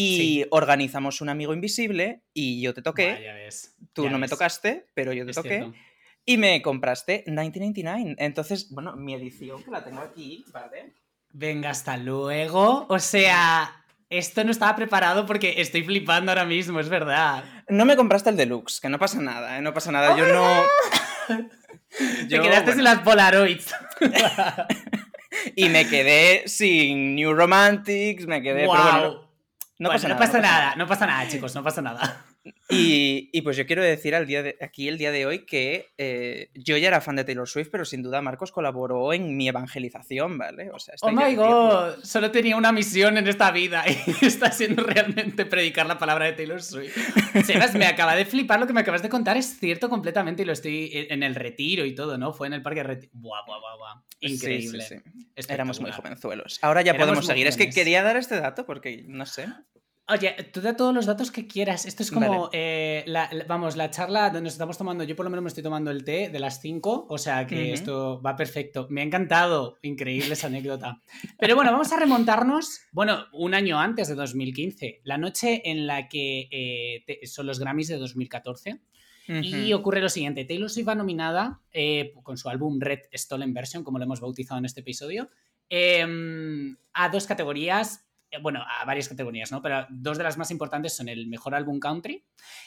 Y 0.00 0.46
organizamos 0.50 1.20
un 1.20 1.28
amigo 1.28 1.52
invisible 1.52 2.22
y 2.32 2.60
yo 2.60 2.72
te 2.72 2.82
toqué. 2.82 3.50
Tú 3.92 4.08
no 4.08 4.18
me 4.18 4.28
tocaste, 4.28 4.86
pero 4.94 5.12
yo 5.12 5.26
te 5.26 5.32
toqué. 5.32 5.72
Y 6.24 6.36
me 6.36 6.62
compraste 6.62 7.24
1999. 7.26 8.16
Entonces, 8.18 8.70
bueno, 8.70 8.94
mi 8.94 9.14
edición 9.14 9.62
que 9.62 9.70
la 9.70 9.82
tengo 9.82 10.00
aquí, 10.00 10.44
¿vale? 10.52 10.92
Venga, 11.32 11.70
hasta 11.70 11.96
luego. 11.96 12.86
O 12.88 12.98
sea, 12.98 13.84
esto 14.08 14.44
no 14.44 14.50
estaba 14.50 14.76
preparado 14.76 15.26
porque 15.26 15.60
estoy 15.60 15.82
flipando 15.82 16.30
ahora 16.30 16.44
mismo, 16.44 16.80
es 16.80 16.88
verdad. 16.88 17.44
No 17.68 17.84
me 17.84 17.96
compraste 17.96 18.30
el 18.30 18.36
deluxe, 18.36 18.80
que 18.80 18.88
no 18.88 18.98
pasa 18.98 19.20
nada, 19.20 19.58
¿eh? 19.58 19.62
No 19.62 19.74
pasa 19.74 19.90
nada. 19.90 20.16
Yo 20.16 20.26
no. 20.26 20.62
Te 22.28 22.40
quedaste 22.40 22.74
sin 22.74 22.84
las 22.84 23.00
Polaroids. 23.00 23.74
y 25.56 25.68
me 25.70 25.88
quedé 25.88 26.46
sin 26.46 27.16
New 27.16 27.34
Romantics, 27.34 28.26
me 28.26 28.42
quedé. 28.42 28.66
No, 29.78 29.90
pasa, 29.90 30.08
nada, 30.08 30.14
no 30.14 30.18
pasa 30.18 30.40
nada, 30.40 30.76
no 30.76 30.86
pasa 30.86 31.06
nada, 31.06 31.28
chicos, 31.28 31.54
no 31.54 31.62
pasa 31.62 31.82
nada. 31.82 32.24
Y, 32.68 33.40
pues 33.42 33.56
yo 33.56 33.66
quiero 33.66 33.82
decir 33.82 34.14
al 34.14 34.26
día 34.26 34.42
de, 34.42 34.56
aquí 34.60 34.88
el 34.88 34.98
día 34.98 35.10
de 35.10 35.26
hoy 35.26 35.46
que 35.46 35.86
eh, 35.96 36.50
yo 36.54 36.76
ya 36.76 36.88
era 36.88 37.00
fan 37.00 37.16
de 37.16 37.24
Taylor 37.24 37.48
Swift, 37.48 37.68
pero 37.70 37.84
sin 37.84 38.02
duda 38.02 38.20
Marcos 38.20 38.52
colaboró 38.52 39.12
en 39.12 39.36
mi 39.36 39.48
evangelización, 39.48 40.38
¿vale? 40.38 40.70
O 40.70 40.78
sea, 40.78 40.94
oh 41.00 41.10
my 41.10 41.34
god, 41.34 42.02
solo 42.02 42.30
tenía 42.30 42.56
una 42.56 42.72
misión 42.72 43.16
en 43.16 43.26
esta 43.26 43.50
vida 43.50 43.84
y 43.88 44.24
está 44.26 44.52
siendo 44.52 44.82
realmente 44.82 45.46
predicar 45.46 45.86
la 45.86 45.98
palabra 45.98 46.26
de 46.26 46.32
Taylor 46.32 46.62
Swift. 46.62 46.96
Sebas, 47.44 47.74
me 47.74 47.86
acaba 47.86 48.14
de 48.14 48.24
flipar 48.26 48.60
lo 48.60 48.66
que 48.66 48.72
me 48.72 48.80
acabas 48.80 49.02
de 49.02 49.08
contar, 49.08 49.36
es 49.36 49.58
cierto 49.58 49.88
completamente 49.88 50.42
y 50.42 50.46
lo 50.46 50.52
estoy 50.52 50.90
en 50.92 51.22
el 51.22 51.34
retiro 51.34 51.84
y 51.84 51.94
todo, 51.94 52.18
¿no? 52.18 52.32
Fue 52.32 52.46
en 52.46 52.54
el 52.54 52.62
parque 52.62 52.80
de 52.80 52.84
retiro. 52.84 53.12
Buah, 53.14 53.44
buah, 53.46 53.60
buah, 53.60 53.76
buah. 53.76 54.02
Increíble. 54.20 54.82
Sí, 54.82 54.96
Éramos 55.48 55.80
muy 55.80 55.92
jovenzuelos. 55.92 56.58
Ahora 56.62 56.82
ya 56.82 56.94
podemos 56.96 57.26
seguir. 57.26 57.46
Es 57.46 57.56
que 57.56 57.70
quería 57.70 58.02
dar 58.02 58.16
este 58.16 58.40
dato 58.40 58.66
porque, 58.66 59.04
no 59.06 59.26
sé. 59.26 59.46
Oye, 60.10 60.34
tú 60.52 60.62
da 60.62 60.74
todos 60.74 60.94
los 60.94 61.04
datos 61.04 61.30
que 61.30 61.46
quieras. 61.46 61.84
Esto 61.84 62.02
es 62.02 62.10
como, 62.10 62.48
eh, 62.54 63.04
la, 63.06 63.28
vamos, 63.46 63.76
la 63.76 63.90
charla 63.90 64.30
donde 64.30 64.42
nos 64.42 64.54
estamos 64.54 64.78
tomando, 64.78 65.04
yo 65.04 65.14
por 65.14 65.24
lo 65.24 65.30
menos 65.30 65.42
me 65.42 65.48
estoy 65.48 65.62
tomando 65.62 65.90
el 65.90 66.02
té 66.02 66.30
de 66.30 66.38
las 66.38 66.62
5, 66.62 67.06
o 67.10 67.18
sea 67.18 67.46
que 67.46 67.74
esto 67.74 68.22
va 68.22 68.34
perfecto. 68.34 68.86
Me 68.88 69.02
ha 69.02 69.04
encantado, 69.04 69.78
increíble 69.82 70.32
esa 70.32 70.46
anécdota. 70.46 71.02
Pero 71.38 71.56
bueno, 71.56 71.72
vamos 71.72 71.92
a 71.92 71.98
remontarnos, 71.98 72.80
bueno, 72.90 73.26
un 73.34 73.52
año 73.52 73.78
antes 73.78 74.08
de 74.08 74.14
2015, 74.14 75.02
la 75.04 75.18
noche 75.18 75.60
en 75.70 75.86
la 75.86 76.08
que 76.08 76.48
eh, 76.50 77.26
son 77.26 77.46
los 77.46 77.58
Grammys 77.58 77.88
de 77.88 77.98
2014. 77.98 78.80
Y 79.42 79.74
ocurre 79.74 80.00
lo 80.00 80.08
siguiente, 80.08 80.46
Taylor 80.46 80.70
Swift 80.70 80.88
va 80.88 80.94
nominada 80.94 81.60
eh, 81.70 82.14
con 82.22 82.38
su 82.38 82.48
álbum 82.48 82.80
Red 82.80 83.00
Stolen 83.12 83.52
Version, 83.52 83.84
como 83.84 83.98
lo 83.98 84.04
hemos 84.04 84.20
bautizado 84.22 84.58
en 84.58 84.64
este 84.64 84.80
episodio, 84.80 85.28
em, 85.68 86.78
a 86.94 87.10
dos 87.10 87.26
categorías 87.26 88.07
bueno, 88.42 88.62
a 88.62 88.84
varias 88.84 89.08
categorías, 89.08 89.52
¿no? 89.52 89.62
Pero 89.62 89.86
dos 89.90 90.18
de 90.18 90.24
las 90.24 90.36
más 90.36 90.50
importantes 90.50 90.96
son 90.96 91.08
el 91.08 91.26
mejor 91.26 91.54
álbum 91.54 91.78
country 91.78 92.24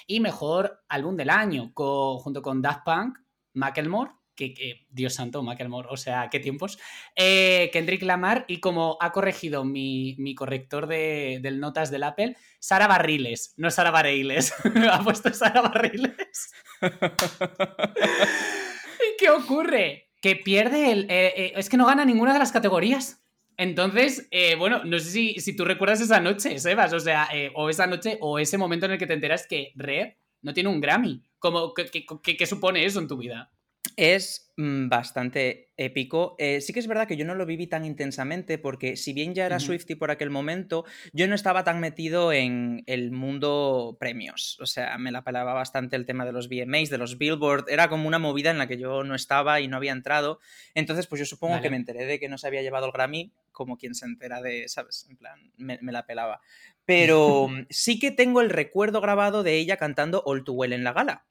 y 0.08 0.20
mejor 0.20 0.84
álbum 0.89 1.15
del 1.15 1.30
año, 1.30 1.72
junto 1.75 2.41
con 2.41 2.62
Daft 2.62 2.84
Punk, 2.86 3.18
Macklemore, 3.53 4.12
que, 4.36 4.88
Dios 4.89 5.13
santo, 5.13 5.44
Macklemore, 5.44 5.88
o 5.91 5.98
sea, 5.98 6.30
qué 6.30 6.39
tiempos. 6.39 6.80
Eh, 7.15 7.70
Kendrick 7.72 8.01
Lamar 8.03 8.46
y 8.48 8.60
como 8.60 8.98
ha 9.00 9.12
corregido 9.12 9.63
mi, 9.63 10.36
corrector 10.36 10.88
de, 10.88 11.39
del 11.41 11.60
notas 11.60 11.91
del 11.91 12.03
Apple, 12.03 12.36
Sara 12.60 12.88
Barriles, 12.88 13.53
no 13.58 13.70
Sara 13.70 13.91
Barriles, 13.91 14.53
ha 14.91 15.03
puesto 15.03 15.32
Sara 15.34 15.62
Barriles. 15.62 16.51
¿Y 16.82 16.88
qué 19.20 19.30
ocurre? 19.30 20.10
Que 20.22 20.36
pierde 20.36 20.91
el... 20.91 21.03
Eh, 21.10 21.34
eh, 21.36 21.53
es 21.56 21.70
que 21.70 21.77
no 21.77 21.86
gana 21.86 22.06
ninguna 22.06 22.34
de 22.34 22.39
las 22.39 22.51
categorías. 22.51 23.21
Entonces, 23.62 24.27
eh, 24.32 24.56
bueno, 24.56 24.84
no 24.86 24.98
sé 24.98 25.12
si, 25.12 25.34
si, 25.39 25.56
tú 25.56 25.65
recuerdas 25.65 26.01
esa 26.01 26.20
noche, 26.20 26.58
Sebas, 26.58 26.94
o 26.94 27.00
sea, 27.00 27.30
eh, 27.32 27.51
o 27.53 27.70
esa 27.70 27.86
noche 27.86 28.18
o 28.20 28.39
ese 28.39 28.58
momento 28.58 28.88
en 28.88 28.94
el 28.94 28.98
que 28.98 29.06
te 29.06 29.13
enteras 29.13 29.46
que 29.46 29.72
Red 29.75 30.13
no 30.41 30.51
tiene 30.56 30.70
un 30.70 30.82
Grammy. 30.82 31.22
¿Cómo, 31.38 31.72
qué, 31.75 32.46
supone 32.48 32.84
eso 32.84 33.00
en 33.00 33.08
tu 33.08 33.18
vida? 33.18 33.51
Es 33.96 34.54
mm, 34.58 34.90
bastante 34.90 35.74
épico. 35.76 36.36
Eh, 36.38 36.62
sí 36.62 36.74
que 36.74 36.80
es 36.80 36.88
verdad 36.88 37.08
que 37.08 37.18
yo 37.18 37.26
no 37.26 37.36
lo 37.36 37.46
viví 37.46 37.68
tan 37.68 37.84
intensamente 37.84 38.58
porque 38.58 38.96
si 38.96 39.14
bien 39.14 39.34
ya 39.34 39.46
era 39.46 39.60
Swifty 39.60 39.96
por 39.96 40.12
aquel 40.12 40.30
momento, 40.30 40.86
yo 41.14 41.28
no 41.28 41.36
estaba 41.36 41.64
tan 41.64 41.80
metido 41.80 42.32
en 42.32 42.84
el 42.86 43.12
mundo 43.12 43.98
premios. 44.00 44.58
O 44.62 44.66
sea, 44.66 44.98
me 44.98 45.12
la 45.12 45.24
pelaba 45.24 45.54
bastante 45.54 45.96
el 45.96 46.06
tema 46.06 46.26
de 46.26 46.32
los 46.32 46.48
VMAs, 46.48 46.90
de 46.90 46.98
los 46.98 47.18
Billboard. 47.18 47.66
Era 47.70 47.90
como 47.90 48.08
una 48.08 48.20
movida 48.20 48.52
en 48.52 48.58
la 48.58 48.68
que 48.68 48.78
yo 48.78 49.04
no 49.04 49.16
estaba 49.16 49.60
y 49.60 49.68
no 49.68 49.78
había 49.78 49.92
entrado. 49.92 50.40
Entonces, 50.74 51.08
pues 51.08 51.20
yo 51.20 51.26
supongo 51.26 51.62
que 51.62 51.70
me 51.70 51.78
enteré 51.78 52.06
de 52.06 52.20
que 52.20 52.30
no 52.30 52.38
se 52.38 52.48
había 52.48 52.62
llevado 52.62 52.86
el 52.86 52.92
Grammy 52.92 53.32
como 53.52 53.78
quien 53.78 53.96
se 53.96 54.06
entera 54.06 54.42
de, 54.42 54.68
¿sabes? 54.70 55.06
En 55.10 55.18
plan, 55.18 55.52
me, 55.58 55.80
la 55.84 56.06
pelaba. 56.06 56.42
Pero 56.86 57.50
sí 57.70 58.00
que 58.00 58.12
tengo 58.12 58.42
el 58.42 58.50
recuerdo 58.50 59.02
grabado 59.02 59.44
de 59.44 59.58
ella 59.58 59.78
cantando 59.78 60.24
All 60.26 60.44
Too 60.44 60.54
Well 60.54 60.74
en 60.74 60.84
la 60.84 60.94
gala. 60.94 61.26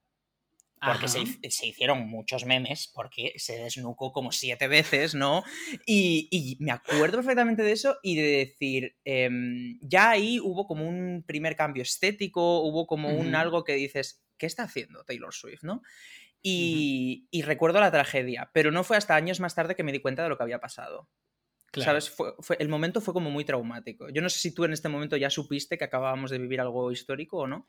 Porque 0.84 1.08
se, 1.08 1.66
hicieron 1.66 2.08
muchos 2.08 2.46
memes, 2.46 2.90
porque 2.94 3.34
se 3.36 3.58
desnucó 3.58 4.12
como 4.12 4.32
siete 4.32 4.66
veces, 4.66 5.14
¿no? 5.14 5.42
Y, 5.86 6.56
me 6.60 6.72
acuerdo 6.72 7.18
perfectamente 7.18 7.62
de 7.62 7.72
eso 7.72 7.98
y 8.02 8.16
de 8.16 8.22
decir, 8.22 8.96
em, 9.04 9.78
ya 9.82 10.10
ahí 10.10 10.40
hubo 10.40 10.66
como 10.66 10.88
un 10.88 11.22
primer 11.26 11.54
cambio 11.54 11.82
estético, 11.82 12.60
hubo 12.60 12.86
como 12.86 13.10
un 13.10 13.34
algo 13.34 13.62
que 13.62 13.74
dices, 13.74 14.24
¿qué 14.38 14.46
está 14.46 14.62
haciendo 14.62 15.04
Taylor 15.04 15.34
Swift, 15.34 15.62
no? 15.62 15.82
Y, 16.42 17.28
y, 17.30 17.42
recuerdo 17.42 17.80
la 17.80 17.90
tragedia, 17.90 18.50
pero 18.54 18.70
no 18.70 18.82
fue 18.82 18.96
hasta 18.96 19.14
años 19.14 19.40
más 19.40 19.54
tarde 19.54 19.76
que 19.76 19.82
me 19.82 19.92
di 19.92 20.00
cuenta 20.00 20.22
de 20.22 20.30
lo 20.30 20.38
que 20.38 20.44
había 20.44 20.60
pasado. 20.60 21.10
¿Sabes? 21.74 22.10
Fue, 22.10 22.34
el 22.58 22.68
momento 22.68 23.00
fue 23.00 23.14
como 23.14 23.30
muy 23.30 23.44
traumático. 23.44 24.08
Yo 24.10 24.22
no 24.22 24.28
sé 24.28 24.38
si 24.38 24.52
tú 24.52 24.64
en 24.64 24.72
este 24.72 24.88
momento 24.88 25.16
ya 25.16 25.30
supiste 25.30 25.78
que 25.78 25.84
acabábamos 25.84 26.30
de 26.30 26.38
vivir 26.38 26.60
algo 26.60 26.90
histórico 26.90 27.38
o 27.38 27.46
no. 27.46 27.66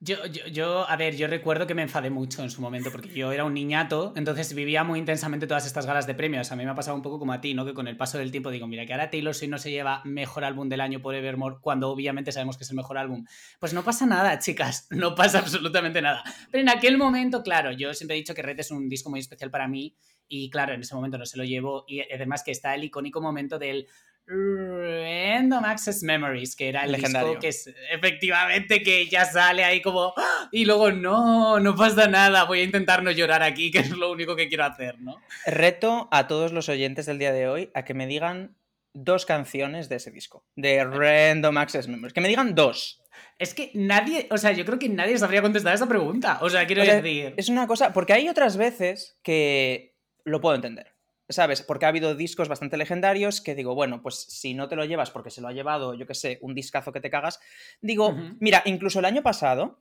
Yo, 0.00 0.26
yo, 0.26 0.86
a 0.90 0.96
ver, 0.96 1.16
yo 1.16 1.28
recuerdo 1.28 1.66
que 1.66 1.74
me 1.74 1.80
enfadé 1.80 2.10
mucho 2.10 2.42
en 2.42 2.50
su 2.50 2.60
momento 2.60 2.90
porque 2.90 3.08
yo 3.08 3.32
era 3.32 3.44
un 3.44 3.54
niñato, 3.54 4.12
entonces 4.16 4.52
vivía 4.52 4.84
muy 4.84 4.98
intensamente 4.98 5.46
todas 5.46 5.66
estas 5.66 5.86
galas 5.86 6.06
de 6.06 6.14
premios. 6.14 6.52
A 6.52 6.56
mí 6.56 6.64
me 6.64 6.70
ha 6.70 6.74
pasado 6.74 6.96
un 6.96 7.02
poco 7.02 7.18
como 7.18 7.32
a 7.32 7.40
ti, 7.40 7.54
¿no? 7.54 7.64
Que 7.64 7.72
con 7.72 7.88
el 7.88 7.96
paso 7.96 8.18
del 8.18 8.30
tiempo 8.30 8.50
digo, 8.50 8.66
mira, 8.66 8.84
que 8.84 8.92
ahora 8.92 9.08
Taylor 9.08 9.34
Swift 9.34 9.50
no 9.50 9.58
se 9.58 9.70
lleva 9.70 10.02
mejor 10.04 10.44
álbum 10.44 10.68
del 10.68 10.82
año 10.82 11.00
por 11.00 11.14
Evermore 11.14 11.56
cuando 11.60 11.88
obviamente 11.88 12.32
sabemos 12.32 12.58
que 12.58 12.64
es 12.64 12.70
el 12.70 12.76
mejor 12.76 12.98
álbum. 12.98 13.24
Pues 13.60 13.72
no 13.72 13.82
pasa 13.82 14.04
nada, 14.04 14.38
chicas, 14.40 14.88
no 14.90 15.14
pasa 15.14 15.38
absolutamente 15.38 16.02
nada. 16.02 16.22
Pero 16.50 16.60
en 16.60 16.68
aquel 16.68 16.98
momento, 16.98 17.42
claro, 17.42 17.72
yo 17.72 17.94
siempre 17.94 18.16
he 18.16 18.18
dicho 18.18 18.34
que 18.34 18.42
Red 18.42 18.60
es 18.60 18.72
un 18.72 18.88
disco 18.90 19.08
muy 19.08 19.20
especial 19.20 19.50
para 19.50 19.68
mí 19.68 19.96
y 20.28 20.50
claro, 20.50 20.74
en 20.74 20.80
ese 20.80 20.94
momento 20.94 21.18
no 21.18 21.26
se 21.26 21.38
lo 21.38 21.44
llevo 21.44 21.84
y 21.86 22.00
además 22.00 22.42
que 22.42 22.50
está 22.50 22.74
el 22.74 22.84
icónico 22.84 23.20
momento 23.20 23.58
del 23.58 23.86
Random 24.26 25.64
Access 25.64 26.02
Memories, 26.02 26.56
que 26.56 26.68
era 26.68 26.84
el 26.84 26.92
Legendario. 26.92 27.28
disco 27.28 27.40
que 27.42 27.48
es 27.48 27.70
efectivamente 27.92 28.82
que 28.82 29.06
ya 29.06 29.26
sale 29.26 29.64
ahí 29.64 29.82
como 29.82 30.14
¡ah! 30.16 30.48
y 30.50 30.64
luego 30.64 30.92
no, 30.92 31.60
no 31.60 31.74
pasa 31.74 32.08
nada, 32.08 32.44
voy 32.44 32.60
a 32.60 32.64
intentar 32.64 33.02
no 33.02 33.10
llorar 33.10 33.42
aquí, 33.42 33.70
que 33.70 33.80
es 33.80 33.90
lo 33.90 34.10
único 34.10 34.34
que 34.34 34.48
quiero 34.48 34.64
hacer, 34.64 34.98
¿no? 35.00 35.16
Reto 35.46 36.08
a 36.10 36.26
todos 36.26 36.52
los 36.52 36.68
oyentes 36.68 37.06
del 37.06 37.18
día 37.18 37.32
de 37.32 37.48
hoy 37.48 37.70
a 37.74 37.84
que 37.84 37.94
me 37.94 38.06
digan 38.06 38.56
dos 38.94 39.26
canciones 39.26 39.88
de 39.88 39.96
ese 39.96 40.10
disco, 40.10 40.46
de 40.56 40.84
Random 40.84 41.56
Access 41.58 41.88
Memories, 41.88 42.14
que 42.14 42.20
me 42.20 42.28
digan 42.28 42.54
dos. 42.54 43.02
Es 43.38 43.52
que 43.52 43.72
nadie, 43.74 44.28
o 44.30 44.38
sea, 44.38 44.52
yo 44.52 44.64
creo 44.64 44.78
que 44.78 44.88
nadie 44.88 45.18
sabría 45.18 45.42
contestar 45.42 45.74
esa 45.74 45.88
pregunta. 45.88 46.38
O 46.40 46.48
sea, 46.48 46.66
quiero 46.66 46.84
decir. 46.84 47.34
Es 47.36 47.48
una 47.48 47.66
cosa, 47.66 47.92
porque 47.92 48.12
hay 48.12 48.28
otras 48.28 48.56
veces 48.56 49.18
que 49.22 49.93
lo 50.24 50.40
puedo 50.40 50.54
entender. 50.54 50.94
¿Sabes? 51.28 51.62
Porque 51.62 51.86
ha 51.86 51.88
habido 51.88 52.14
discos 52.14 52.48
bastante 52.48 52.76
legendarios 52.76 53.40
que 53.40 53.54
digo, 53.54 53.74
bueno, 53.74 54.02
pues 54.02 54.14
si 54.14 54.52
no 54.52 54.68
te 54.68 54.76
lo 54.76 54.84
llevas 54.84 55.10
porque 55.10 55.30
se 55.30 55.40
lo 55.40 55.48
ha 55.48 55.52
llevado, 55.52 55.94
yo 55.94 56.06
qué 56.06 56.14
sé, 56.14 56.38
un 56.42 56.54
discazo 56.54 56.92
que 56.92 57.00
te 57.00 57.08
cagas. 57.08 57.40
Digo, 57.80 58.14
mira, 58.40 58.62
incluso 58.66 58.98
el 58.98 59.06
año 59.06 59.22
pasado, 59.22 59.80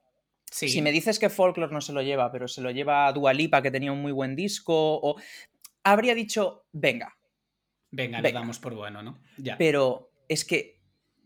si 0.50 0.81
me 0.81 0.93
dices 0.93 1.19
que 1.19 1.29
Folklore 1.29 1.73
no 1.73 1.81
se 1.81 1.91
lo 1.91 2.01
lleva, 2.01 2.31
pero 2.31 2.47
se 2.47 2.62
lo 2.62 2.71
lleva 2.71 3.12
Dualipa, 3.12 3.62
que 3.62 3.71
tenía 3.71 3.91
un 3.91 4.01
muy 4.01 4.13
buen 4.13 4.38
disco, 4.38 4.73
o 4.73 5.17
habría 5.83 6.15
dicho, 6.15 6.65
venga. 6.71 7.13
Venga, 7.91 8.21
le 8.21 8.31
damos 8.31 8.59
por 8.59 8.73
bueno, 8.73 9.03
¿no? 9.03 9.19
Ya. 9.38 9.57
Pero 9.57 10.12
es 10.29 10.45
que 10.45 10.79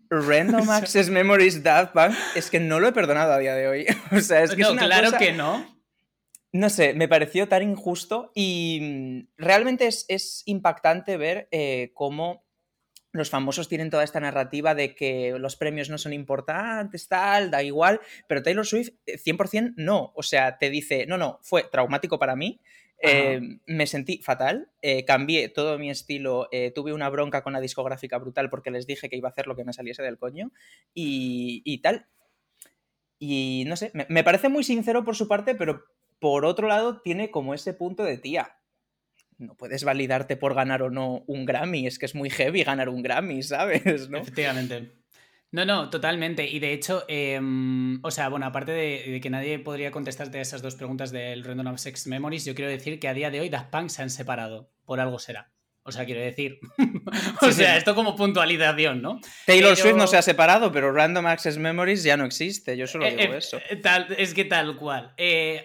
Random 0.10 0.70
Access 0.70 1.10
Memories 1.10 1.64
Daft 1.64 1.94
Punk 1.94 2.16
es 2.36 2.50
que 2.50 2.60
no 2.60 2.80
lo 2.80 2.88
he 2.88 2.92
perdonado 2.92 3.34
a 3.34 3.38
día 3.38 3.54
de 3.54 3.68
hoy. 3.68 3.86
o 4.12 4.20
sea, 4.20 4.44
es 4.44 4.56
que 4.56 4.64
es 4.64 4.70
una 4.70 4.86
claro 4.86 5.12
que 5.18 5.32
no. 5.32 5.77
No 6.58 6.72
sé, 6.72 6.96
me 6.96 7.08
pareció 7.08 7.48
tan 7.48 7.62
injusto 7.62 8.32
y 8.34 8.80
mm, 8.82 9.28
realmente 9.38 9.86
es, 9.86 10.42
impactante 10.48 11.16
ver 11.16 11.48
eh, 11.52 11.92
cómo 11.94 12.48
los 13.12 13.30
famosos 13.30 13.70
tienen 13.70 13.92
toda 13.92 14.04
esta 14.04 14.20
narrativa 14.20 14.74
de 14.74 14.96
que 14.96 15.36
los 15.38 15.56
premios 15.56 15.92
no 15.92 16.00
son 16.00 16.14
importantes, 16.14 17.08
tal, 17.08 17.52
da 17.52 17.62
igual, 17.62 18.02
pero 18.28 18.42
Taylor 18.42 18.66
Swift 18.66 18.90
100% 19.06 19.68
eh, 19.68 19.74
no, 19.78 20.12
o 20.16 20.24
sea, 20.24 20.58
te 20.58 20.72
dice, 20.72 21.06
no, 21.06 21.20
no, 21.20 21.40
fue 21.44 21.62
traumático 21.72 22.18
para 22.18 22.36
mí, 22.36 22.60
eh, 23.04 23.40
me 23.68 23.86
sentí 23.86 24.24
fatal, 24.24 24.72
cambié 25.06 25.50
todo 25.50 25.78
mi 25.78 25.92
estilo, 25.92 26.50
tuve 26.74 26.92
una 26.92 27.10
bronca 27.10 27.44
con 27.44 27.54
la 27.54 27.62
discográfica 27.62 28.18
brutal 28.18 28.50
porque 28.50 28.72
les 28.72 28.88
dije 28.88 29.10
que 29.10 29.18
iba 29.18 29.30
a 29.30 29.32
hacer 29.32 29.46
lo 29.46 29.56
que 29.56 29.64
me 29.64 29.74
saliese 29.74 30.02
del 30.02 30.18
coño 30.18 30.52
y, 30.96 31.80
tal. 31.84 32.08
Y 33.20 33.66
no 33.68 33.76
sé, 33.76 33.92
me, 33.94 34.24
parece 34.24 34.50
muy 34.50 34.64
sincero 34.64 35.04
por 35.04 35.16
su 35.16 35.28
parte, 35.28 35.54
pero 35.54 35.86
por 36.20 36.46
otro 36.46 36.68
lado, 36.68 37.02
tiene 37.02 37.32
como 37.32 37.54
ese 37.54 37.74
punto 37.74 38.04
de 38.04 38.18
tía. 38.18 38.58
No 39.38 39.56
puedes 39.56 39.84
validarte 39.84 40.36
por 40.36 40.56
ganar 40.56 40.82
o 40.82 40.90
no 40.90 41.24
un 41.28 41.46
Grammy, 41.46 41.86
es 41.86 42.00
que 42.00 42.08
es 42.08 42.16
muy 42.16 42.30
heavy 42.30 42.64
ganar 42.64 42.90
un 42.90 43.04
Grammy, 43.04 43.44
¿sabes? 43.44 44.10
¿No? 44.10 44.18
Efectivamente. 44.20 44.98
No, 45.52 45.64
no, 45.64 45.90
totalmente. 45.90 46.46
Y 46.48 46.60
de 46.60 46.74
hecho, 46.74 47.06
em, 47.08 48.04
o 48.04 48.12
sea, 48.12 48.30
bueno, 48.30 48.46
aparte 48.46 48.72
de, 48.72 49.20
que 49.22 49.30
nadie 49.30 49.60
podría 49.60 49.92
contestarte 49.92 50.42
esas 50.42 50.62
dos 50.62 50.76
preguntas 50.76 51.12
del 51.12 51.44
Random 51.44 51.68
of 51.68 51.80
Sex 51.80 52.08
Memories, 52.08 52.46
yo 52.46 52.54
quiero 52.54 52.70
decir 52.70 53.00
que 53.00 53.08
a 53.08 53.14
día 53.14 53.32
de 53.32 53.40
hoy 53.40 53.50
Daft 53.50 53.70
Punk 53.70 53.90
se 53.90 54.02
han 54.02 54.10
separado. 54.10 54.70
Por 54.86 55.00
algo 55.00 55.20
será. 55.20 55.52
O 55.88 55.92
sea, 55.94 56.06
quiero 56.06 56.20
decir. 56.20 56.60
o 57.42 57.52
sea, 57.52 57.78
esto 57.78 57.96
como 57.96 58.14
puntualización, 58.14 59.02
¿no? 59.02 59.22
Taylor 59.46 59.78
Swift 59.78 59.96
no 59.96 60.06
se 60.06 60.18
ha 60.18 60.22
separado, 60.22 60.70
pero 60.70 60.92
Random 60.92 61.26
Access 61.28 61.58
Memories 61.58 62.04
ya 62.04 62.18
no 62.18 62.26
existe. 62.26 62.76
Yo 62.76 62.88
solo 62.88 63.06
eh, 63.06 63.16
digo 63.16 63.34
eh, 63.34 63.38
eso. 63.38 63.58
Eh, 63.70 63.78
tal, 63.78 64.14
es 64.18 64.34
que 64.34 64.44
tal 64.44 64.76
cual. 64.76 65.14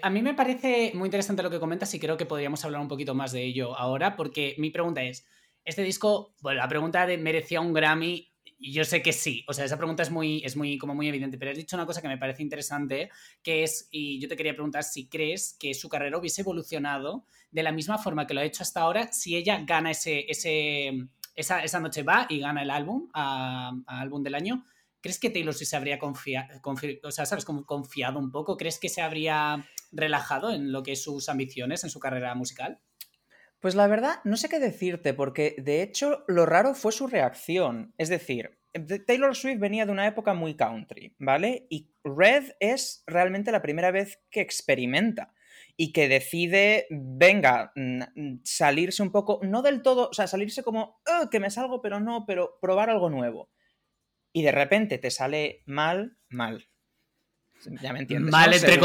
a 0.00 0.11
mí 0.11 0.23
me 0.23 0.35
parece 0.35 0.93
muy 0.95 1.09
interesante 1.09 1.43
lo 1.43 1.50
que 1.50 1.59
comentas 1.59 1.93
y 1.95 1.99
creo 1.99 2.17
que 2.17 2.25
podríamos 2.25 2.64
hablar 2.64 2.81
un 2.81 2.87
poquito 2.87 3.17
más 3.17 3.33
de 3.33 3.43
ello 3.43 3.76
ahora, 3.76 4.14
porque 4.14 4.55
mi 4.59 4.71
pregunta 4.71 5.02
es: 5.02 5.26
¿este 5.64 5.83
disco, 5.83 6.37
bueno, 6.41 6.61
la 6.61 6.69
pregunta 6.69 7.05
de 7.05 7.19
merecía 7.19 7.61
un 7.61 7.73
Grammy? 7.73 8.31
Y 8.64 8.73
yo 8.73 8.85
sé 8.85 9.02
que 9.02 9.12
sí, 9.12 9.45
o 9.49 9.52
sea, 9.52 9.64
esa 9.64 9.76
pregunta 9.76 10.04
es 10.04 10.11
muy, 10.12 10.40
es 10.45 10.54
muy, 10.54 10.78
como 10.78 10.95
muy 10.95 11.09
evidente, 11.09 11.37
pero 11.37 11.50
has 11.50 11.57
dicho 11.57 11.75
una 11.75 11.85
cosa 11.85 12.00
que 12.00 12.07
me 12.07 12.16
parece 12.16 12.45
interesante, 12.45 13.11
que 13.42 13.64
es, 13.64 13.88
y 13.90 14.21
yo 14.21 14.28
te 14.28 14.37
quería 14.37 14.54
preguntar 14.54 14.85
si 14.85 15.09
crees 15.09 15.57
que 15.59 15.75
su 15.75 15.88
carrera 15.88 16.16
hubiese 16.16 16.42
evolucionado 16.42 17.26
de 17.50 17.64
la 17.64 17.73
misma 17.73 17.99
forma 17.99 18.25
que 18.25 18.35
lo 18.35 18.40
ha 18.40 18.45
hecho 18.45 18.62
hasta 18.62 18.83
ahora 18.83 19.12
si 19.12 19.35
ella 19.35 19.61
gana 19.66 19.90
ese, 19.90 20.26
ese, 20.28 20.92
esa, 21.35 21.64
esa 21.64 21.81
noche 21.81 22.04
va 22.04 22.26
y 22.28 22.38
gana 22.38 22.62
el 22.62 22.71
álbum, 22.71 23.09
a, 23.14 23.73
álbum 23.88 24.23
del 24.23 24.37
año. 24.37 24.64
¿Crees 25.00 25.19
que 25.19 25.31
Taylor 25.31 25.54
sí 25.54 25.64
se 25.64 25.75
habría 25.75 25.99
confiado, 25.99 26.61
o 27.02 27.11
sea, 27.11 27.26
¿sabes? 27.26 27.45
Confiado 27.45 28.21
un 28.21 28.31
poco? 28.31 28.57
¿Crees 28.57 28.78
que 28.78 28.88
se 28.88 29.02
habría 29.02 29.66
relajado 29.90 30.52
en 30.52 30.71
lo 30.71 30.85
que 30.85 30.92
es 30.92 31.02
sus 31.02 31.28
ambiciones 31.28 31.83
en 31.83 31.90
su 31.90 31.99
carrera 31.99 32.33
musical? 32.37 32.78
Pues 33.62 33.76
la 33.76 33.87
verdad, 33.87 34.16
no 34.25 34.37
sé 34.37 34.49
qué 34.49 34.59
decirte, 34.59 35.14
porque 35.14 35.54
de 35.57 35.83
hecho 35.83 36.25
lo 36.26 36.47
raro 36.47 36.75
fue 36.75 36.90
su 36.90 37.07
reacción. 37.07 37.95
Es 37.97 38.09
decir, 38.09 38.59
Taylor 39.07 39.37
Swift 39.37 39.61
venía 39.61 39.87
de 39.87 39.92
una 39.92 40.09
época 40.09 40.35
muy 40.35 40.57
country, 40.57 41.14
¿vale? 41.21 41.69
Y 41.71 41.95
Red 42.02 42.54
es 42.59 43.04
realmente 43.07 43.52
la 43.52 43.62
primera 43.62 43.92
vez 43.92 44.21
que 44.33 44.40
experimenta 44.40 45.33
y 45.76 45.92
que 45.92 46.09
decide, 46.09 46.88
venga, 46.90 47.73
salirse 48.42 49.00
un 49.00 49.12
poco, 49.12 49.38
no 49.45 49.62
del 49.62 49.83
todo, 49.83 50.09
o 50.09 50.12
sea, 50.12 50.26
salirse 50.26 50.64
como, 50.64 51.00
que 51.31 51.38
me 51.38 51.50
salgo, 51.50 51.81
pero 51.81 52.00
no, 52.00 52.26
pero 52.26 52.59
probar 52.61 52.90
algo 52.90 53.11
nuevo. 53.11 53.52
Y 54.33 54.42
de 54.42 54.50
repente 54.50 54.99
te 54.99 55.12
sale 55.12 55.62
mal, 55.66 56.19
mal. 56.28 56.69
Ya 57.81 57.92
me 57.92 58.00
entiendes. 58.00 58.31
Mal, 58.31 58.52
entre 58.52 58.78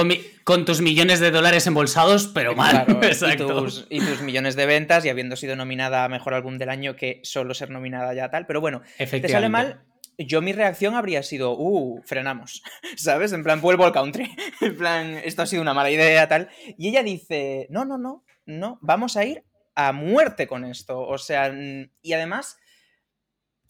con 0.43 0.65
tus 0.65 0.81
millones 0.81 1.19
de 1.19 1.31
dólares 1.31 1.65
embolsados, 1.67 2.27
pero 2.27 2.55
mal. 2.55 2.85
Exacto. 3.03 3.65
Y, 3.89 3.99
tus, 3.99 4.21
millones 4.21 4.55
de 4.55 4.65
ventas 4.65 5.05
y 5.05 5.09
habiendo 5.09 5.35
sido 5.35 5.55
nominada 5.55 6.03
a 6.03 6.09
Mejor 6.09 6.33
Álbum 6.33 6.57
del 6.57 6.69
Año, 6.69 6.95
que 6.95 7.21
solo 7.23 7.53
ser 7.53 7.69
nominada 7.69 8.13
ya 8.13 8.29
tal. 8.29 8.45
Pero 8.45 8.61
bueno, 8.61 8.81
te 8.97 9.29
sale 9.29 9.49
mal 9.49 9.83
yo 10.17 10.41
mi 10.41 10.51
reacción 10.51 10.95
habría 10.95 11.21
sido, 11.23 11.55
uh, 11.57 12.01
frenamos, 12.03 12.63
¿sabes? 12.97 13.33
En 13.33 13.43
plan, 13.43 13.61
vuelvo 13.61 13.85
al 13.85 13.91
country. 13.91 14.29
en 14.61 14.77
plan, 14.77 15.17
esto 15.23 15.43
ha 15.43 15.45
sido 15.45 15.61
una 15.61 15.73
mala 15.73 15.91
idea, 15.91 16.27
tal. 16.27 16.49
Y 16.77 16.89
ella 16.89 17.03
dice, 17.03 17.67
no, 17.69 17.85
no, 17.85 17.97
no, 17.97 18.25
no, 18.45 18.79
vamos 18.81 19.15
a 19.17 19.25
ir 19.25 19.43
a 19.75 19.91
muerte 19.91 20.47
con 20.47 20.65
esto. 20.65 20.99
O 20.99 21.17
sea, 21.17 21.53
y 22.01 22.13
además, 22.13 22.57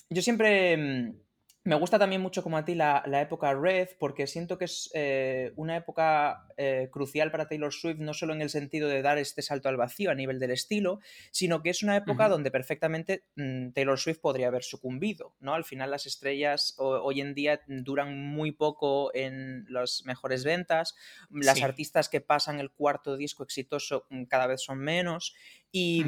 yo 0.09 0.21
siempre 0.21 0.77
mm, 0.77 1.19
me 1.67 1.75
gusta 1.75 1.99
también 1.99 2.21
mucho 2.21 2.43
como 2.43 2.55
a 2.55 2.63
ti 2.63 2.75
la, 2.75 3.03
época 3.21 3.53
Red, 3.53 3.89
porque 3.99 4.25
siento 4.25 4.57
que 4.57 4.65
es 4.65 4.89
eh, 4.93 5.51
una 5.57 5.75
época 5.75 6.47
eh, 6.55 6.87
crucial 6.89 7.29
para 7.29 7.49
Taylor 7.49 7.73
Swift, 7.73 7.97
no 7.97 8.13
solo 8.13 8.31
en 8.31 8.41
el 8.41 8.49
sentido 8.49 8.87
de 8.87 9.01
dar 9.01 9.17
este 9.17 9.41
salto 9.41 9.67
al 9.67 9.75
vacío 9.75 10.09
a 10.09 10.15
nivel 10.15 10.39
del 10.39 10.51
estilo, 10.51 11.01
sino 11.29 11.61
que 11.61 11.69
es 11.69 11.83
una 11.83 11.97
época 11.97 12.29
donde 12.29 12.51
perfectamente 12.51 13.25
mm, 13.35 13.71
Taylor 13.71 13.99
Swift 13.99 14.19
podría 14.19 14.47
haber 14.47 14.63
sucumbido, 14.63 15.35
¿no? 15.41 15.55
Al 15.55 15.65
final 15.65 15.91
las 15.91 16.05
estrellas 16.05 16.73
hoy 16.77 17.19
en 17.19 17.33
día 17.33 17.59
duran 17.67 18.17
muy 18.17 18.53
poco 18.53 19.13
en 19.13 19.65
las 19.67 20.03
mejores 20.05 20.45
ventas, 20.45 20.95
las 21.29 21.61
artistas 21.61 22.07
que 22.07 22.21
pasan 22.21 22.61
el 22.61 22.71
cuarto 22.71 23.17
disco 23.17 23.43
exitoso 23.43 24.05
mm, 24.09 24.23
cada 24.23 24.47
vez 24.47 24.61
son 24.61 24.79
menos, 24.79 25.35
y, 25.69 26.01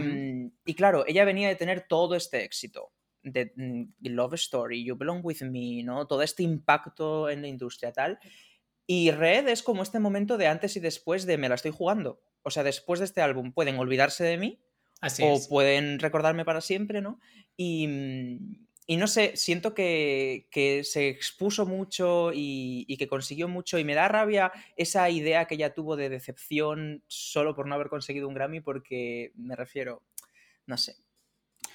y 0.65 0.73
claro, 0.75 1.03
ella 1.05 1.25
venía 1.25 1.49
de 1.49 1.57
tener 1.57 1.85
todo 1.85 2.15
este 2.15 2.45
éxito 2.45 2.93
de 3.23 3.51
mm, 3.55 4.07
Love 4.07 4.35
Story, 4.35 4.83
You 4.83 4.95
Belong 4.95 5.21
With 5.23 5.41
Me, 5.41 5.83
¿no? 5.83 6.07
Todo 6.07 6.21
este 6.21 6.43
impacto 6.43 7.29
en 7.29 7.41
la 7.41 7.47
industria 7.47 7.91
tal. 7.91 8.19
Y 8.87 9.11
Red 9.11 9.47
es 9.47 9.61
como 9.61 9.83
este 9.83 9.99
momento 9.99 10.37
de 10.37 10.47
antes 10.47 10.75
y 10.75 10.79
después 10.79 11.25
de 11.25 11.37
me 11.37 11.49
la 11.49 11.55
estoy 11.55 11.71
jugando. 11.71 12.21
O 12.43 12.49
sea, 12.49 12.63
después 12.63 12.99
de 12.99 13.05
este 13.05 13.21
álbum 13.21 13.51
pueden 13.51 13.77
olvidarse 13.77 14.23
de 14.23 14.37
mí 14.37 14.59
o 15.21 15.39
pueden 15.47 15.99
recordarme 15.99 16.45
para 16.45 16.61
siempre, 16.61 17.01
¿no? 17.01 17.19
Y, 17.55 17.87
y 18.87 18.97
no 18.97 19.07
sé, 19.07 19.37
siento 19.37 19.75
que, 19.75 20.47
que 20.49 20.83
se 20.83 21.09
expuso 21.09 21.65
mucho 21.65 22.31
y, 22.33 22.85
y, 22.87 22.97
que 22.97 23.07
consiguió 23.07 23.47
mucho 23.47 23.77
y 23.77 23.83
me 23.83 23.93
da 23.93 24.07
rabia 24.07 24.51
esa 24.75 25.09
idea 25.09 25.45
que 25.45 25.55
ella 25.55 25.75
tuvo 25.75 25.95
de 25.95 26.09
decepción 26.09 27.03
solo 27.07 27.55
por 27.55 27.67
no 27.67 27.75
haber 27.75 27.89
conseguido 27.89 28.27
un 28.27 28.33
Grammy 28.33 28.61
porque 28.61 29.31
me 29.35 29.55
refiero, 29.55 30.01
no 30.65 30.77
sé, 30.77 30.95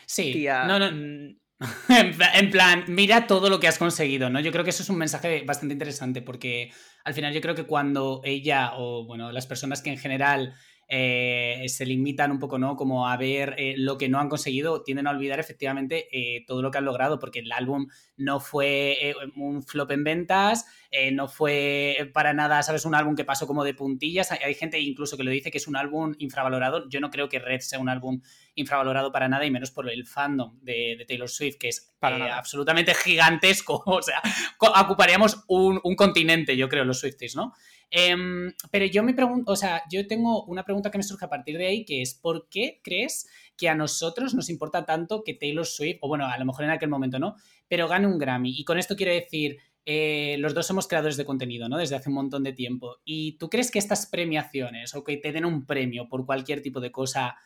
Sí, 0.07 0.47
no, 0.67 0.79
no. 0.79 1.35
En 2.35 2.51
plan, 2.51 2.85
mira 2.89 3.27
todo 3.27 3.49
lo 3.49 3.61
que 3.61 3.69
has 3.69 3.79
conseguido, 3.79 4.29
¿no? 4.29 4.41
Yo 4.41 4.53
creo 4.53 4.65
que 4.65 4.71
eso 4.71 4.83
es 4.83 4.91
un 4.91 4.99
mensaje 4.99 5.45
bastante 5.47 5.73
interesante 5.73 6.21
porque 6.21 6.73
al 7.05 7.15
final 7.15 7.33
yo 7.33 7.41
creo 7.41 7.55
que 7.55 7.65
cuando 7.65 8.21
ella 8.25 8.73
o, 8.75 9.07
bueno, 9.07 9.33
las 9.33 9.47
personas 9.47 9.81
que 9.81 9.91
en 9.91 9.99
general 9.99 10.55
eh, 10.97 11.65
se 11.67 11.85
limitan 11.85 12.31
un 12.31 12.39
poco, 12.39 12.57
¿no? 12.57 12.77
Como 12.77 13.09
a 13.09 13.17
ver 13.17 13.57
eh, 13.59 13.75
lo 13.77 13.99
que 13.99 14.09
no 14.09 14.21
han 14.21 14.29
conseguido, 14.29 14.85
tienden 14.85 15.09
a 15.09 15.11
olvidar 15.11 15.41
efectivamente 15.41 16.07
eh, 16.13 16.45
todo 16.47 16.63
lo 16.63 16.71
que 16.71 16.79
han 16.79 16.85
logrado, 16.85 17.19
porque 17.19 17.41
el 17.41 17.51
álbum 17.51 17.89
no 18.17 18.39
fue 18.39 19.13
un 19.35 19.65
flop 19.65 19.91
en 19.91 20.05
ventas, 20.05 20.67
no 21.13 21.27
fue 21.27 22.13
para 22.15 22.33
nada, 22.33 22.63
¿sabes? 22.63 22.85
Un 22.85 22.95
álbum 22.95 23.17
que 23.17 23.25
pasó 23.25 23.49
como 23.49 23.65
de 23.65 23.75
puntillas. 23.75 24.31
Hay, 24.31 24.55
gente 24.55 24.79
incluso 24.79 25.17
que 25.17 25.25
lo 25.25 25.33
dice 25.33 25.51
que 25.51 25.59
es 25.59 25.67
un 25.67 25.75
álbum 25.75 26.15
infravalorado. 26.19 26.89
Yo 26.89 27.01
no 27.01 27.11
creo 27.11 27.29
que 27.29 27.41
Red 27.41 27.59
sea 27.59 27.81
un 27.81 27.89
álbum 27.89 28.21
infravalorado 28.55 29.11
para 29.11 29.27
nada, 29.27 29.45
y 29.45 29.51
menos 29.51 29.73
por 29.73 29.91
el 29.91 30.07
fandom 30.07 30.61
de, 30.63 31.05
Taylor 31.09 31.29
Swift, 31.29 31.57
que 31.59 31.71
es 31.71 31.93
absolutamente 32.01 32.95
gigantesco. 32.95 33.83
O 33.87 34.01
sea, 34.01 34.23
ocuparíamos 34.61 35.45
un, 35.49 35.81
un 35.83 35.97
continente, 35.97 36.57
yo 36.57 36.69
creo, 36.69 36.85
los 36.85 37.01
Swifties, 37.01 37.35
¿no? 37.35 37.53
Em, 37.97 38.53
pero 38.73 38.87
yo 38.87 39.05
me 39.05 39.15
pregunto, 39.15 39.53
o 39.53 39.57
sea, 39.57 39.85
yo 39.89 40.05
tengo 40.09 40.45
una 40.47 40.65
pregunta 40.65 40.91
que 40.91 40.99
me 40.99 41.05
surge 41.05 41.27
a 41.27 41.29
partir 41.29 41.57
de 41.57 41.69
ahí, 41.69 41.85
que 41.85 42.03
es, 42.03 42.15
¿por 42.15 42.49
qué 42.49 42.81
crees 42.83 43.29
que 43.57 43.69
a 43.69 43.77
nosotros 43.77 44.35
nos 44.35 44.51
importa 44.51 44.85
tanto 44.85 45.23
que 45.23 45.35
Taylor 45.35 45.65
Swift, 45.65 45.99
o 46.01 46.09
bueno, 46.09 46.27
a 46.27 46.37
lo 46.37 46.45
mejor 46.45 46.65
en 46.65 46.71
aquel 46.71 46.89
momento 46.89 47.21
no, 47.21 47.37
pero 47.69 47.87
gane 47.87 48.09
un 48.09 48.19
Grammy? 48.19 48.51
Y 48.59 48.65
con 48.65 48.79
esto 48.79 48.97
quiero 48.97 49.13
decir, 49.13 49.59
eh, 49.87 50.35
los 50.41 50.55
dos 50.55 50.67
somos 50.67 50.89
creadores 50.89 51.17
de 51.17 51.25
contenido, 51.25 51.69
¿no? 51.69 51.79
Desde 51.79 51.95
hace 51.95 52.09
un 52.09 52.17
montón 52.17 52.43
de 52.43 52.53
tiempo. 52.53 52.97
¿Y 53.05 53.39
tú 53.39 53.49
crees 53.49 53.71
que 53.71 53.79
estas 53.79 54.07
premiaciones 54.07 54.93
o 54.97 55.05
que 55.05 55.17
te 55.19 55.31
den 55.31 55.45
un 55.45 55.65
premio 55.65 56.09
por 56.09 56.27
cualquier 56.27 56.63
tipo 56.63 56.81
de 56.81 56.91
cosa 56.91 57.37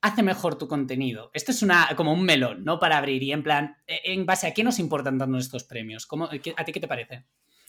hace 0.00 0.22
mejor 0.22 0.58
tu 0.58 0.68
contenido? 0.68 1.32
Esto 1.34 1.50
es 1.50 1.60
una, 1.62 1.88
como 1.96 2.12
un 2.12 2.22
melón, 2.22 2.62
¿no? 2.62 2.78
Para 2.78 2.98
abrir 2.98 3.24
y 3.24 3.32
en 3.32 3.42
plan, 3.42 3.76
¿e, 3.84 4.12
¿en 4.12 4.26
base 4.26 4.46
a 4.46 4.54
qué 4.54 4.62
nos 4.62 4.78
importan 4.78 5.18
darnos 5.18 5.46
estos 5.46 5.64
premios? 5.64 6.06
¿Cómo, 6.06 6.26
¿A 6.26 6.64
ti 6.64 6.72
qué 6.72 6.80
te 6.80 6.86
parece? 6.86 7.24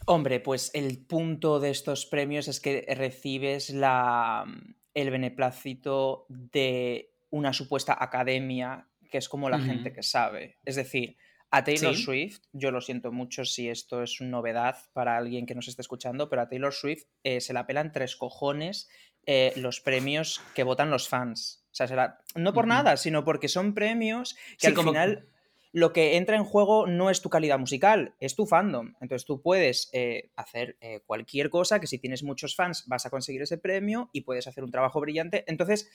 Hombre, 0.06 0.39
pues 0.39 0.72
el 0.74 1.06
punto 1.06 1.60
de 1.60 1.70
estos 1.70 2.06
premios 2.06 2.48
es 2.48 2.60
que 2.60 2.86
recibes 2.96 3.70
la, 3.70 4.46
el 4.94 5.12
beneplácito 5.12 6.25
de 6.29 7.13
una 7.29 7.53
supuesta 7.53 7.98
academia 8.00 8.88
que 9.12 9.18
es 9.18 9.29
como 9.29 9.50
la 9.50 9.60
gente 9.60 9.91
que 9.91 10.03
sabe. 10.03 10.59
Es 10.66 10.75
decir, 10.75 11.18
a 11.51 11.64
Taylor 11.64 11.96
Swift, 11.96 12.42
yo 12.53 12.70
lo 12.70 12.79
siento 12.79 13.12
mucho 13.12 13.44
si 13.44 13.70
esto 13.70 14.03
es 14.03 14.22
una 14.22 14.29
novedad 14.29 14.77
para 14.94 15.18
alguien 15.18 15.48
que 15.48 15.55
nos 15.55 15.68
esté 15.68 15.81
escuchando, 15.81 16.29
pero 16.29 16.44
a 16.44 16.48
Taylor 16.48 16.74
Swift 16.74 17.05
eh, 17.24 17.42
se 17.42 17.53
la 17.53 17.66
pelan 17.66 17.92
tres 17.92 18.16
cojones 18.16 18.88
eh, 19.25 19.53
los 19.55 19.81
premios 19.81 20.42
que 20.53 20.64
votan 20.64 20.92
los 20.92 21.09
fans. 21.09 21.66
O 21.72 21.75
sea, 21.75 22.20
no 22.35 22.53
por 22.53 22.68
nada, 22.68 22.98
sino 22.98 23.24
porque 23.24 23.48
son 23.48 23.74
premios 23.74 24.35
que 24.59 24.68
al 24.68 24.75
final 24.75 25.27
lo 25.72 25.94
que 25.94 26.18
entra 26.18 26.36
en 26.36 26.44
juego 26.44 26.88
no 26.88 27.10
es 27.10 27.22
tu 27.22 27.29
calidad 27.29 27.60
musical, 27.60 28.16
es 28.20 28.36
tu 28.36 28.46
fandom. 28.46 28.96
Entonces 29.01 29.25
tú 29.25 29.42
puedes 29.42 29.90
eh, 29.94 30.32
hacer 30.36 30.77
eh, 30.82 31.01
cualquier 31.05 31.50
cosa 31.50 31.79
que 31.79 31.88
si 31.88 32.00
tienes 32.00 32.24
muchos 32.24 32.55
fans 32.55 32.86
vas 32.88 33.05
a 33.05 33.10
conseguir 33.10 33.42
ese 33.42 33.58
premio 33.58 34.10
y 34.12 34.22
puedes 34.22 34.48
hacer 34.48 34.64
un 34.64 34.72
trabajo 34.72 35.00
brillante. 35.00 35.44
Entonces, 35.48 35.90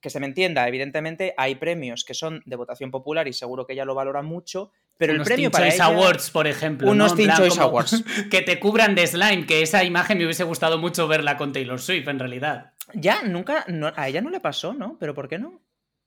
que 0.00 0.10
se 0.10 0.20
me 0.20 0.26
entienda, 0.26 0.66
evidentemente 0.68 1.32
hay 1.36 1.54
premios 1.54 2.04
que 2.04 2.14
son 2.14 2.42
de 2.44 2.56
votación 2.56 2.90
popular 2.90 3.28
y 3.28 3.32
seguro 3.32 3.66
que 3.66 3.72
ella 3.72 3.84
lo 3.84 3.94
valora 3.94 4.22
mucho, 4.22 4.70
pero 4.98 5.12
el 5.12 5.22
premio 5.22 5.50
para 5.50 5.70
Choice 5.70 5.82
Awards, 5.82 6.30
por 6.30 6.46
ejemplo. 6.46 6.90
Unos 6.90 7.16
Teen 7.16 7.30
Choice 7.34 7.60
Awards. 7.60 8.04
Que 8.30 8.42
te 8.42 8.60
cubran 8.60 8.94
de 8.94 9.06
slime, 9.06 9.46
que 9.46 9.62
esa 9.62 9.82
imagen 9.82 10.18
me 10.18 10.24
hubiese 10.24 10.44
gustado 10.44 10.78
mucho 10.78 11.08
verla 11.08 11.36
con 11.36 11.52
Taylor 11.52 11.80
Swift, 11.80 12.08
en 12.08 12.18
realidad. 12.18 12.72
Ya, 12.92 13.22
nunca, 13.22 13.64
a 13.96 14.08
ella 14.08 14.20
no 14.20 14.30
le 14.30 14.40
pasó, 14.40 14.74
¿no? 14.74 14.98
¿Pero 14.98 15.14
por 15.14 15.28
qué 15.28 15.38
no? 15.38 15.62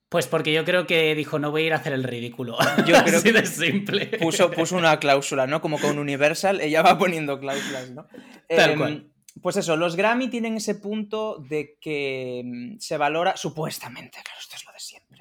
Pues 0.10 0.28
porque 0.28 0.54
yo 0.54 0.63
creo 0.63 0.88
que 0.88 1.13
dijo, 1.15 1.38
no 1.38 1.52
voy 1.52 1.63
a 1.63 1.65
ir 1.67 1.74
a 1.74 1.78
hacer 1.78 1.91
el 1.93 2.04
ridículo. 2.04 2.58
Yo 2.86 2.96
creo 3.04 3.20
Así 3.20 3.24
que 3.24 3.34
de 3.34 3.46
simple. 3.46 4.06
Puso, 4.20 4.50
puso 4.52 4.78
una 4.78 5.00
cláusula, 5.00 5.48
¿no? 5.48 5.60
Como 5.60 5.80
con 5.80 6.00
Universal, 6.00 6.62
ella 6.62 6.82
va 6.82 6.98
poniendo 6.98 7.39
cláusulas, 7.39 7.91
¿no? 7.91 8.08
Tal 8.48 8.72
em, 8.72 8.78
cual. 8.78 9.12
Pues 9.41 9.58
eso, 9.58 9.76
los 9.76 9.96
Grammy 9.96 10.30
tienen 10.30 10.58
ese 10.58 10.76
punto 10.76 11.38
de 11.38 11.78
que 11.80 12.41
mm, 12.43 12.80
se 12.80 12.98
valora, 12.98 13.36
supuestamente, 13.38 14.20
claro, 14.24 14.39
esto 14.39 14.56
es 14.56 14.63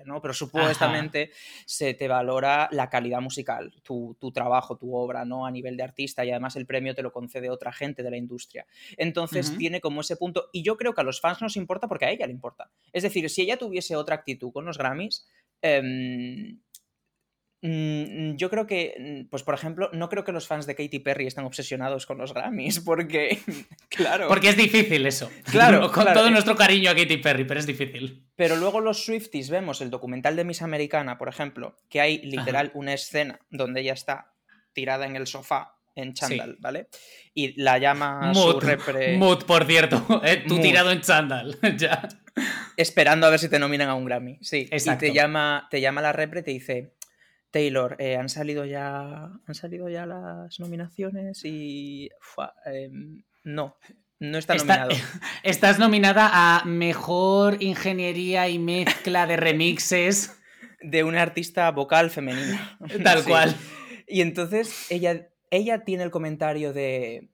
¿no? 0.07 0.21
Pero 0.21 0.35
supuestamente 0.35 1.31
se 1.65 1.95
te 1.95 2.09
valora 2.09 2.69
la 2.73 2.89
calidad 2.89 3.21
musical, 3.21 3.73
tu, 3.83 4.17
trabajo, 4.33 4.77
tu 4.77 4.95
obra, 4.95 5.25
¿no? 5.25 5.47
A 5.47 5.51
nivel 5.51 5.77
de 5.77 5.83
artista 5.83 6.25
y 6.25 6.31
además 6.31 6.57
el 6.57 6.67
premio 6.67 6.95
te 6.95 7.03
lo 7.03 7.13
concede 7.13 7.51
otra 7.51 7.73
gente 7.73 8.03
de 8.03 8.11
la 8.11 8.17
industria. 8.17 8.67
Entonces 8.97 9.57
tiene 9.59 9.81
como 9.81 10.01
ese 10.01 10.17
punto 10.17 10.49
y 10.53 10.63
yo 10.63 10.77
creo 10.77 10.95
que 10.95 11.01
a 11.01 11.05
los 11.05 11.21
fans 11.21 11.43
nos 11.43 11.57
importa 11.57 11.89
porque 11.89 12.07
a 12.07 12.11
ella 12.11 12.27
le 12.27 12.33
importa. 12.33 12.71
Es 12.93 13.03
decir, 13.03 13.29
si 13.31 13.43
ella 13.43 13.57
tuviese 13.57 13.97
otra 13.97 14.15
actitud 14.15 14.53
con 14.53 14.65
los 14.65 14.79
Grammys, 14.79 15.27
em, 15.63 16.61
yo 17.63 18.51
creo 18.51 18.67
que, 18.67 18.95
mm, 18.99 19.31
pues 19.31 19.43
por 19.43 19.55
ejemplo, 19.55 19.91
no 19.93 20.09
creo 20.09 20.25
que 20.25 20.33
los 20.33 20.47
fans 20.47 20.67
de 20.67 20.75
Katy 20.75 20.99
Perry 21.01 21.27
estén 21.27 21.45
obsesionados 21.45 22.07
con 22.07 22.19
los 22.19 22.33
Grammys, 22.33 22.81
porque, 22.81 23.39
claro. 23.89 24.29
Porque 24.29 24.51
es 24.51 24.57
difícil 24.57 25.07
eso. 25.07 25.31
Claro. 25.51 25.91
con 25.91 26.13
todo 26.13 26.31
nuestro 26.31 26.55
cariño 26.55 26.91
a 26.91 26.95
Katy 26.95 27.17
Perry, 27.19 27.45
pero 27.45 27.59
es 27.61 27.67
difícil. 27.67 28.27
Pero 28.37 28.57
luego 28.57 28.81
los 28.81 29.05
Swifties 29.05 29.49
vemos 29.49 29.81
el 29.81 29.91
documental 29.91 30.37
de 30.37 30.45
Miss 30.45 30.63
Americana, 30.63 31.19
por 31.19 31.29
ejemplo, 31.29 31.77
que 31.89 32.01
hay 32.01 32.19
literal 32.19 32.71
una 32.75 32.93
escena 32.93 33.41
donde 33.51 33.81
ella 33.81 33.95
está 33.95 34.33
tirada 34.73 35.07
en 35.07 35.17
el 35.17 35.27
sofá 35.27 35.77
en 35.95 36.13
chándal, 36.13 36.57
¿vale? 36.61 36.89
Y 37.35 37.61
la 37.61 37.79
llama 37.79 38.33
su 38.35 38.61
repre... 38.61 39.17
Mood, 39.19 39.45
por 39.45 39.65
cierto. 39.65 40.21
Eh, 40.23 40.45
tú 40.47 40.61
tirado 40.61 40.93
en 40.93 41.01
chándal, 41.01 41.59
ya. 41.79 42.07
Esperando 42.77 43.27
a 43.27 43.31
ver 43.31 43.39
si 43.39 43.49
te 43.49 43.59
nominan 43.59 43.89
a 43.89 43.95
un 43.95 44.05
Grammy, 44.05 44.39
sí. 44.43 44.69
Exacto. 44.71 45.07
Y 45.07 45.09
te 45.09 45.15
llama, 45.15 45.67
te 45.71 45.81
llama 45.81 46.03
la 46.03 46.13
repre 46.13 46.41
y 46.41 46.43
te 46.43 46.51
dice 46.51 46.96
Taylor, 47.57 47.97
eh, 47.99 48.17
han 48.17 48.29
salido 48.29 48.67
ya. 48.67 49.31
Han 49.47 49.55
salido 49.55 49.89
ya 49.89 50.05
las 50.05 50.61
nominaciones 50.61 51.43
y. 51.43 52.11
Em, 52.67 53.23
no. 53.45 53.79
No 54.19 54.37
está 54.37 54.57
nominado. 54.57 54.91
estás 55.43 55.79
nominada 55.79 56.29
a 56.33 56.67
Mejor 56.67 57.63
Ingeniería 57.63 58.47
y 58.51 58.59
Mezcla 58.59 59.27
de 59.27 59.39
Remixes. 59.39 60.39
De 60.83 61.03
una 61.03 61.23
artista 61.23 61.71
vocal 61.71 62.11
femenina. 62.11 62.77
Tal 63.03 63.25
cual. 63.25 63.57
Y 64.07 64.21
entonces 64.21 64.91
ella, 64.91 65.31
ella 65.51 65.83
tiene 65.83 66.03
el 66.03 66.11
comentario 66.11 66.75
de. 66.75 67.31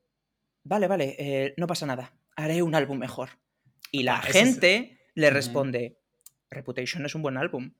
Vale, 0.63 0.87
vale, 0.87 1.17
eh, 1.19 1.55
no 1.57 1.67
pasa 1.67 1.85
nada. 1.85 2.15
Haré 2.37 2.63
un 2.63 2.77
álbum 2.77 2.97
mejor. 2.97 3.31
Y 3.91 4.05
la 4.05 4.19
ah, 4.19 4.23
gente 4.23 5.01
le 5.17 5.31
responde: 5.31 5.99
Reputation 6.49 7.05
es 7.07 7.17
un 7.17 7.23
buen 7.23 7.39
álbum 7.39 7.73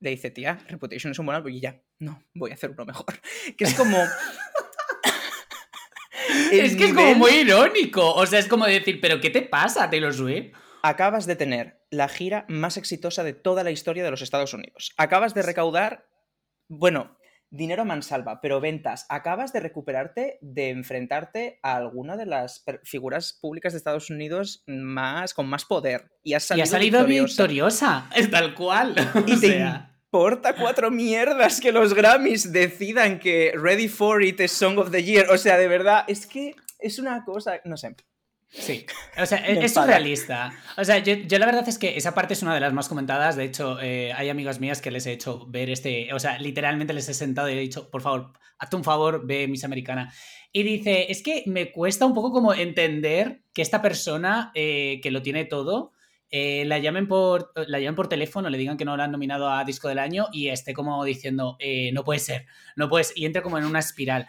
le 0.00 0.10
dice, 0.10 0.30
tía, 0.30 0.58
Reputation 0.68 1.12
es 1.12 1.18
un 1.18 1.26
buen 1.26 1.36
álbum 1.36 1.52
y 1.52 1.60
ya, 1.60 1.80
no, 1.98 2.22
voy 2.34 2.50
a 2.50 2.54
hacer 2.54 2.70
uno 2.70 2.84
mejor. 2.84 3.20
Que 3.56 3.64
es 3.64 3.74
como... 3.74 3.98
es 6.52 6.76
que 6.76 6.86
es 6.86 6.94
como 6.94 7.14
muy 7.14 7.32
irónico. 7.32 8.14
O 8.14 8.26
sea, 8.26 8.38
es 8.38 8.46
como 8.46 8.66
decir, 8.66 9.00
¿pero 9.00 9.20
qué 9.20 9.30
te 9.30 9.42
pasa, 9.42 9.90
Taylor 9.90 10.14
Swift? 10.14 10.54
Acabas 10.82 11.26
de 11.26 11.36
tener 11.36 11.82
la 11.90 12.08
gira 12.08 12.46
más 12.48 12.76
exitosa 12.76 13.22
de 13.22 13.34
toda 13.34 13.64
la 13.64 13.70
historia 13.70 14.02
de 14.02 14.10
los 14.10 14.22
Estados 14.22 14.54
Unidos. 14.54 14.92
Acabas 14.96 15.34
de 15.34 15.42
recaudar, 15.42 16.08
bueno, 16.68 17.18
dinero 17.50 17.84
mansalva, 17.84 18.40
pero 18.40 18.60
ventas, 18.60 19.06
acabas 19.08 19.52
de 19.52 19.60
recuperarte 19.60 20.38
de 20.40 20.70
enfrentarte 20.70 21.58
a 21.62 21.76
alguna 21.76 22.16
de 22.16 22.26
las 22.26 22.64
figuras 22.84 23.38
públicas 23.40 23.72
de 23.72 23.78
Estados 23.78 24.08
Unidos 24.08 24.62
más 24.66 25.34
con 25.34 25.48
más 25.48 25.64
poder 25.64 26.12
y 26.22 26.34
has 26.34 26.44
salido, 26.44 26.64
y 26.64 26.68
salido 26.68 27.04
victoriosa. 27.04 28.08
Es 28.14 28.30
tal 28.30 28.54
cual. 28.54 28.94
Y 29.26 29.38
te 29.38 29.64
importa 30.12 30.56
cuatro 30.56 30.90
mierdas 30.90 31.60
que 31.60 31.70
los 31.70 31.94
Grammys 31.94 32.52
decidan 32.52 33.20
que 33.20 33.52
Ready 33.54 33.86
for 33.86 34.24
It 34.24 34.40
es 34.40 34.50
Song 34.50 34.76
of 34.78 34.90
the 34.90 35.04
Year. 35.04 35.30
O 35.30 35.38
sea, 35.38 35.56
de 35.56 35.68
verdad, 35.68 36.02
es 36.08 36.26
que 36.26 36.56
es 36.80 36.98
una 36.98 37.24
cosa, 37.24 37.60
no 37.64 37.76
sé. 37.76 37.94
Sí, 38.48 38.84
o 39.16 39.24
sea, 39.24 39.38
es 39.46 39.72
surrealista. 39.72 40.52
O 40.76 40.82
sea, 40.82 40.98
yo, 40.98 41.14
la 41.38 41.46
verdad 41.46 41.68
es 41.68 41.78
que 41.78 41.96
esa 41.96 42.12
parte 42.12 42.34
es 42.34 42.42
una 42.42 42.54
de 42.54 42.58
las 42.58 42.72
más 42.72 42.88
comentadas. 42.88 43.36
De 43.36 43.44
hecho, 43.44 43.78
eh, 43.80 44.12
hay 44.12 44.28
amigas 44.30 44.58
mías 44.58 44.82
que 44.82 44.90
les 44.90 45.06
he 45.06 45.12
hecho 45.12 45.46
ver 45.46 45.70
este. 45.70 46.12
O 46.12 46.18
sea, 46.18 46.40
literalmente 46.40 46.92
les 46.92 47.08
he 47.08 47.14
sentado 47.14 47.48
y 47.48 47.52
he 47.52 47.60
dicho, 47.60 47.88
por 47.88 48.02
favor, 48.02 48.32
hazte 48.58 48.74
un 48.74 48.82
favor, 48.82 49.24
ve 49.24 49.46
Miss 49.46 49.62
Americana. 49.62 50.12
Y 50.50 50.64
dice, 50.64 51.06
es 51.08 51.22
que 51.22 51.44
me 51.46 51.70
cuesta 51.70 52.04
un 52.04 52.14
poco 52.14 52.32
como 52.32 52.52
entender 52.52 53.42
que 53.54 53.62
esta 53.62 53.80
persona 53.80 54.50
eh, 54.56 54.98
que 55.04 55.12
lo 55.12 55.22
tiene 55.22 55.44
todo. 55.44 55.92
Eh, 56.30 56.64
la, 56.66 56.78
llamen 56.78 57.08
por, 57.08 57.52
la 57.54 57.80
llamen 57.80 57.96
por 57.96 58.08
teléfono, 58.08 58.48
le 58.50 58.58
digan 58.58 58.76
que 58.76 58.84
no 58.84 58.96
la 58.96 59.04
han 59.04 59.12
nominado 59.12 59.50
a 59.50 59.64
Disco 59.64 59.88
del 59.88 59.98
Año 59.98 60.28
y 60.32 60.48
esté 60.48 60.72
como 60.72 61.04
diciendo, 61.04 61.58
no 61.92 62.04
puede 62.04 62.20
ser, 62.20 62.46
no 62.76 62.88
puedes, 62.88 63.12
y 63.16 63.26
entre 63.26 63.42
como 63.42 63.58
en 63.58 63.64
una 63.64 63.80
espiral. 63.80 64.26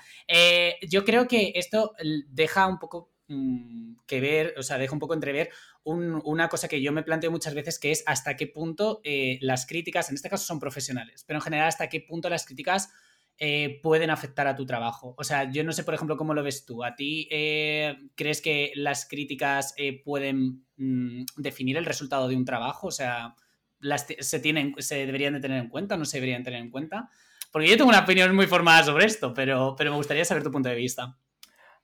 yo 0.88 1.06
creo 1.06 1.28
que 1.28 1.54
esto 1.56 1.94
deja 2.30 2.66
un 2.66 2.80
poco 2.80 3.12
Mm, 3.34 3.96
que 4.08 4.20
ver, 4.20 4.56
o 4.58 4.64
sea, 4.64 4.78
deja 4.78 4.92
un 4.92 5.00
poco 5.00 5.14
entrever 5.14 5.52
una 5.86 6.50
cosa 6.50 6.68
que 6.68 6.82
yo 6.82 6.92
me 6.92 7.02
planteo 7.02 7.32
muchas 7.32 7.54
veces, 7.54 7.80
que 7.80 7.92
es 7.92 8.04
hasta 8.06 8.36
qué 8.36 8.46
punto 8.46 9.00
eh, 9.06 9.40
las 9.42 9.66
críticas, 9.66 10.10
en 10.10 10.16
este 10.16 10.30
caso 10.30 10.46
son 10.46 10.60
profesionales, 10.60 11.24
pero 11.26 11.38
en 11.38 11.42
general 11.42 11.70
hasta 11.70 11.88
qué 11.88 12.02
punto 12.02 12.30
las 12.30 12.46
críticas 12.46 12.90
eh, 13.44 13.80
pueden 13.82 14.12
afectar 14.12 14.46
a 14.46 14.56
tu 14.56 14.68
trabajo. 14.68 15.16
O 15.18 15.24
sea, 15.24 15.50
yo 15.50 15.64
no 15.64 15.72
sé, 15.72 15.84
por 15.84 15.96
ejemplo, 15.96 16.16
cómo 16.16 16.36
lo 16.36 16.44
ves 16.44 16.64
tú. 16.64 16.84
¿A 16.84 16.96
ti 16.96 17.28
eh, 17.32 17.98
crees 18.14 18.40
que 18.40 18.72
las 18.76 19.08
críticas 19.08 19.74
pueden 20.06 20.64
mm, 20.78 21.24
definir 21.38 21.76
el 21.76 21.86
resultado 21.86 22.28
de 22.28 22.36
un 22.36 22.46
trabajo? 22.46 22.86
O 22.86 22.92
sea, 22.92 23.34
las 23.80 24.06
se, 24.20 24.40
tienen, 24.40 24.76
¿se 24.78 25.08
deberían 25.08 25.34
de 25.34 25.40
tener 25.40 25.58
en 25.58 25.70
cuenta 25.70 25.96
o 25.96 25.98
no 25.98 26.06
se 26.06 26.18
deberían 26.18 26.44
tener 26.44 26.62
en 26.62 26.70
cuenta? 26.70 27.10
Porque 27.52 27.68
yo 27.68 27.78
tengo 27.78 27.90
una 27.90 28.02
opinión 28.02 28.36
muy 28.36 28.46
formada 28.46 28.84
sobre 28.84 29.06
esto, 29.08 29.34
pero, 29.34 29.74
pero 29.76 29.90
me 29.90 29.98
gustaría 29.98 30.24
saber 30.24 30.44
tu 30.44 30.52
punto 30.52 30.70
de 30.70 30.76
vista. 30.76 31.18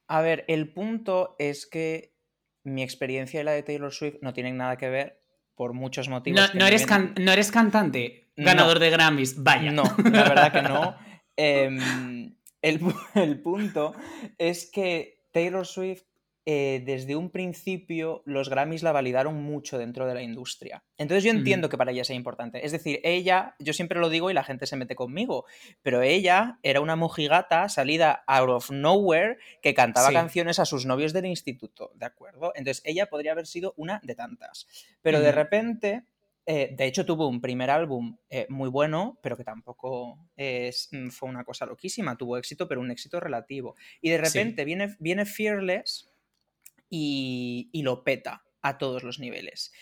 A 0.05 0.21
ver, 0.21 0.45
el 0.47 0.71
punto 0.71 1.35
es 1.39 1.65
que 1.65 2.13
mi 2.61 2.83
experiencia 2.83 3.41
y 3.41 3.43
la 3.43 3.53
de 3.53 3.63
Taylor 3.63 3.91
Swift 3.91 4.17
no 4.21 4.31
tienen 4.31 4.57
nada 4.57 4.77
que 4.77 4.89
ver 4.89 5.23
por 5.55 5.73
muchos 5.73 6.07
motivos. 6.07 6.39
No, 6.53 6.67
eres, 6.67 6.85
no 7.17 7.31
eres, 7.31 7.51
cantante, 7.51 8.29
ganador 8.35 8.77
de 8.77 8.91
Grammys, 8.91 9.41
vaya. 9.41 9.71
No, 9.71 9.85
la 10.03 10.23
verdad 10.23 10.51
que 10.53 10.61
no. 10.61 10.95
Em, 11.37 12.35
el, 12.61 12.79
el 13.15 13.41
punto 13.41 13.93
es 14.37 14.69
que 14.69 15.21
Taylor 15.31 15.65
Swift 15.65 16.03
eh, 16.49 16.81
desde 16.85 17.17
un 17.17 17.29
principio 17.29 18.23
los 18.23 18.47
Grammys 18.47 18.81
la 18.81 18.93
validaron 18.93 19.43
mucho 19.43 19.77
dentro 19.77 20.07
de 20.07 20.13
la 20.13 20.21
industria. 20.21 20.81
Entonces 20.97 21.25
yo 21.25 21.31
entiendo 21.31 21.67
que 21.67 21.77
para 21.77 21.91
ella 21.91 22.05
sea 22.05 22.15
importante. 22.15 22.65
Es 22.65 22.71
decir, 22.71 23.01
ella, 23.03 23.57
yo 23.59 23.73
siempre 23.73 23.99
lo 23.99 24.07
digo 24.07 24.31
y 24.31 24.33
la 24.33 24.45
gente 24.45 24.65
se 24.65 24.77
mete 24.77 24.95
conmigo, 24.95 25.43
pero 25.81 26.01
ella 26.01 26.57
era 26.63 26.79
una 26.79 26.95
mojigata 26.95 27.67
salida 27.67 28.23
out 28.27 28.49
of 28.49 28.71
nowhere 28.71 29.39
que 29.61 29.73
cantaba 29.73 30.13
canciones 30.13 30.57
a 30.59 30.65
sus 30.65 30.85
novios 30.85 31.11
del 31.11 31.25
instituto, 31.25 31.91
¿de 31.95 32.05
acuerdo? 32.05 32.53
Entonces 32.55 32.81
ella 32.85 33.07
podría 33.07 33.33
haber 33.33 33.45
sido 33.45 33.73
una 33.75 33.99
de 34.05 34.15
tantas. 34.15 34.69
Pero 35.01 35.19
de 35.19 35.33
repente 35.33 36.05
eh, 36.47 36.73
de 36.75 36.85
hecho, 36.85 37.05
tuvo 37.05 37.27
un 37.27 37.41
primer 37.41 37.69
álbum 37.69 38.17
eh, 38.29 38.47
muy 38.49 38.69
bueno, 38.69 39.19
pero 39.21 39.35
que 39.35 39.43
tampoco 39.43 40.29
es, 40.37 40.87
mm, 40.93 41.09
fue 41.09 41.27
una 41.27 41.43
cosa 41.43 41.65
loquísima. 41.65 42.15
Tuvo 42.15 42.37
éxito, 42.37 42.67
pero 42.67 42.79
un 42.79 42.89
éxito 42.89 43.19
relativo. 43.19 43.75
Y 44.01 44.09
de 44.09 44.17
repente 44.17 44.63
viene, 44.63 44.95
viene 44.99 45.25
Fearless 45.25 46.09
y, 46.89 47.69
lo 47.83 48.03
peta 48.03 48.43
a 48.61 48.77
todos 48.77 49.03
los 49.03 49.19
niveles. 49.19 49.73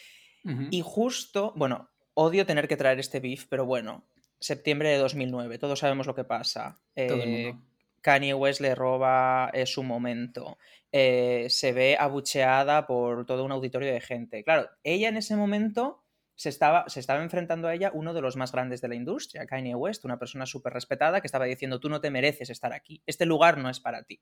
Y 0.70 0.82
justo, 0.82 1.54
bueno, 1.56 1.90
odio 2.14 2.46
tener 2.46 2.68
que 2.68 2.78
traer 2.78 3.00
este 3.00 3.20
beef, 3.20 3.46
pero 3.50 3.66
bueno, 3.66 4.06
septiembre 4.40 4.90
de 4.90 4.98
2009, 4.98 5.58
todos 5.58 5.80
sabemos 5.80 6.06
lo 6.06 6.14
que 6.14 6.24
pasa. 6.24 6.80
Eh, 6.96 7.54
Kanye 8.02 8.36
West 8.36 8.62
le 8.62 8.76
roba 8.76 9.50
eh, 9.54 9.66
su 9.66 9.82
momento. 9.82 10.60
Eh, 10.92 11.48
se 11.50 11.74
ve 11.74 11.98
abucheada 12.00 12.86
por 12.86 13.26
todo 13.26 13.44
un 13.44 13.52
auditorio 13.52 13.92
de 13.92 14.02
gente. 14.02 14.44
Claro, 14.44 14.70
ella 14.84 15.10
en 15.10 15.18
ese 15.18 15.36
momento 15.36 16.05
se 16.36 16.50
estaba, 16.50 16.88
se 16.90 17.00
estaba 17.00 17.24
enfrentando 17.24 17.68
a 17.68 17.74
ella 17.74 17.92
uno 17.94 18.14
de 18.14 18.22
los 18.22 18.36
más 18.36 18.52
grandes 18.52 18.82
de 18.82 18.90
la 18.90 18.96
industria, 18.96 19.46
Kanye 19.46 19.76
West, 19.76 20.06
una 20.06 20.20
persona 20.20 20.46
súper 20.46 20.74
respetada 20.74 21.22
que 21.22 21.28
estaba 21.28 21.46
diciendo, 21.46 21.80
tú 21.80 21.90
no 21.90 22.02
te 22.02 22.12
mereces 22.12 22.50
estar 22.50 22.74
aquí, 22.74 23.02
este 23.06 23.26
lugar 23.26 23.58
no 23.58 23.70
es 23.70 23.80
para 23.80 24.04
ti. 24.04 24.22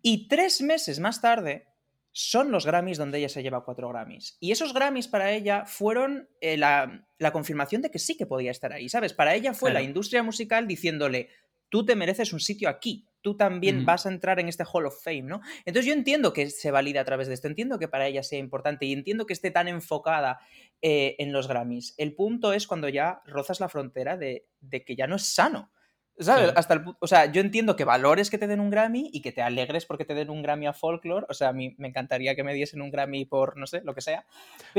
Y 0.00 0.28
tres 0.28 0.62
meses 0.62 0.98
más 0.98 1.20
tarde, 1.20 1.66
son 2.12 2.50
los 2.50 2.66
Grammys 2.66 2.98
donde 2.98 3.18
ella 3.18 3.28
se 3.28 3.42
lleva 3.42 3.64
cuatro 3.64 3.88
Grammys. 3.88 4.36
Y 4.38 4.52
esos 4.52 4.74
Grammys 4.74 5.08
para 5.08 5.32
ella 5.32 5.64
fueron 5.66 6.28
eh, 6.40 6.56
la, 6.58 7.06
confirmación 7.32 7.80
de 7.82 7.90
que 7.90 7.98
sí 7.98 8.16
que 8.16 8.26
podía 8.26 8.50
estar 8.50 8.72
ahí, 8.72 8.88
¿sabes? 8.88 9.14
Para 9.14 9.34
ella 9.34 9.54
fue 9.54 9.72
la 9.72 9.82
industria 9.82 10.22
musical 10.22 10.66
diciéndole, 10.66 11.30
tú 11.72 11.86
te 11.86 11.96
mereces 11.96 12.34
un 12.34 12.40
sitio 12.40 12.68
aquí, 12.68 13.08
tú 13.22 13.34
también 13.34 13.86
vas 13.86 14.04
a 14.04 14.10
entrar 14.10 14.38
en 14.38 14.46
este 14.46 14.62
Hall 14.70 14.84
of 14.84 15.02
Fame, 15.02 15.22
¿no? 15.22 15.40
Entonces 15.64 15.86
yo 15.86 15.94
entiendo 15.94 16.34
que 16.34 16.50
se 16.50 16.70
valida 16.70 17.00
a 17.00 17.04
través 17.06 17.28
de 17.28 17.34
esto, 17.34 17.48
entiendo 17.48 17.78
que 17.78 17.88
para 17.88 18.06
ella 18.06 18.22
sea 18.22 18.38
importante 18.38 18.84
y 18.84 18.92
entiendo 18.92 19.24
que 19.24 19.32
esté 19.32 19.50
tan 19.50 19.68
enfocada 19.68 20.40
eh, 20.82 21.16
en 21.18 21.32
los 21.32 21.48
Grammys. 21.48 21.94
El 21.96 22.14
punto 22.14 22.52
es 22.52 22.66
cuando 22.66 22.90
ya 22.90 23.22
rozas 23.24 23.58
la 23.58 23.70
frontera 23.70 24.18
de, 24.18 24.44
de 24.60 24.84
que 24.84 24.96
ya 24.96 25.06
no 25.06 25.16
es 25.16 25.24
sano. 25.24 25.72
Hasta 26.18 26.74
el, 26.74 26.84
o 26.98 27.06
sea, 27.06 27.32
yo 27.32 27.40
entiendo 27.40 27.74
que 27.74 27.84
valores 27.84 28.30
que 28.30 28.38
te 28.38 28.46
den 28.46 28.60
un 28.60 28.70
Grammy 28.70 29.10
y 29.12 29.22
que 29.22 29.32
te 29.32 29.42
alegres 29.42 29.86
porque 29.86 30.04
te 30.04 30.14
den 30.14 30.30
un 30.30 30.42
Grammy 30.42 30.66
a 30.66 30.72
Folklore. 30.72 31.26
O 31.28 31.34
sea, 31.34 31.48
a 31.48 31.52
mí 31.52 31.74
me 31.78 31.88
encantaría 31.88 32.34
que 32.34 32.44
me 32.44 32.54
diesen 32.54 32.82
un 32.82 32.90
Grammy 32.90 33.24
por, 33.24 33.56
no 33.56 33.66
sé, 33.66 33.80
lo 33.84 33.94
que 33.94 34.02
sea. 34.02 34.24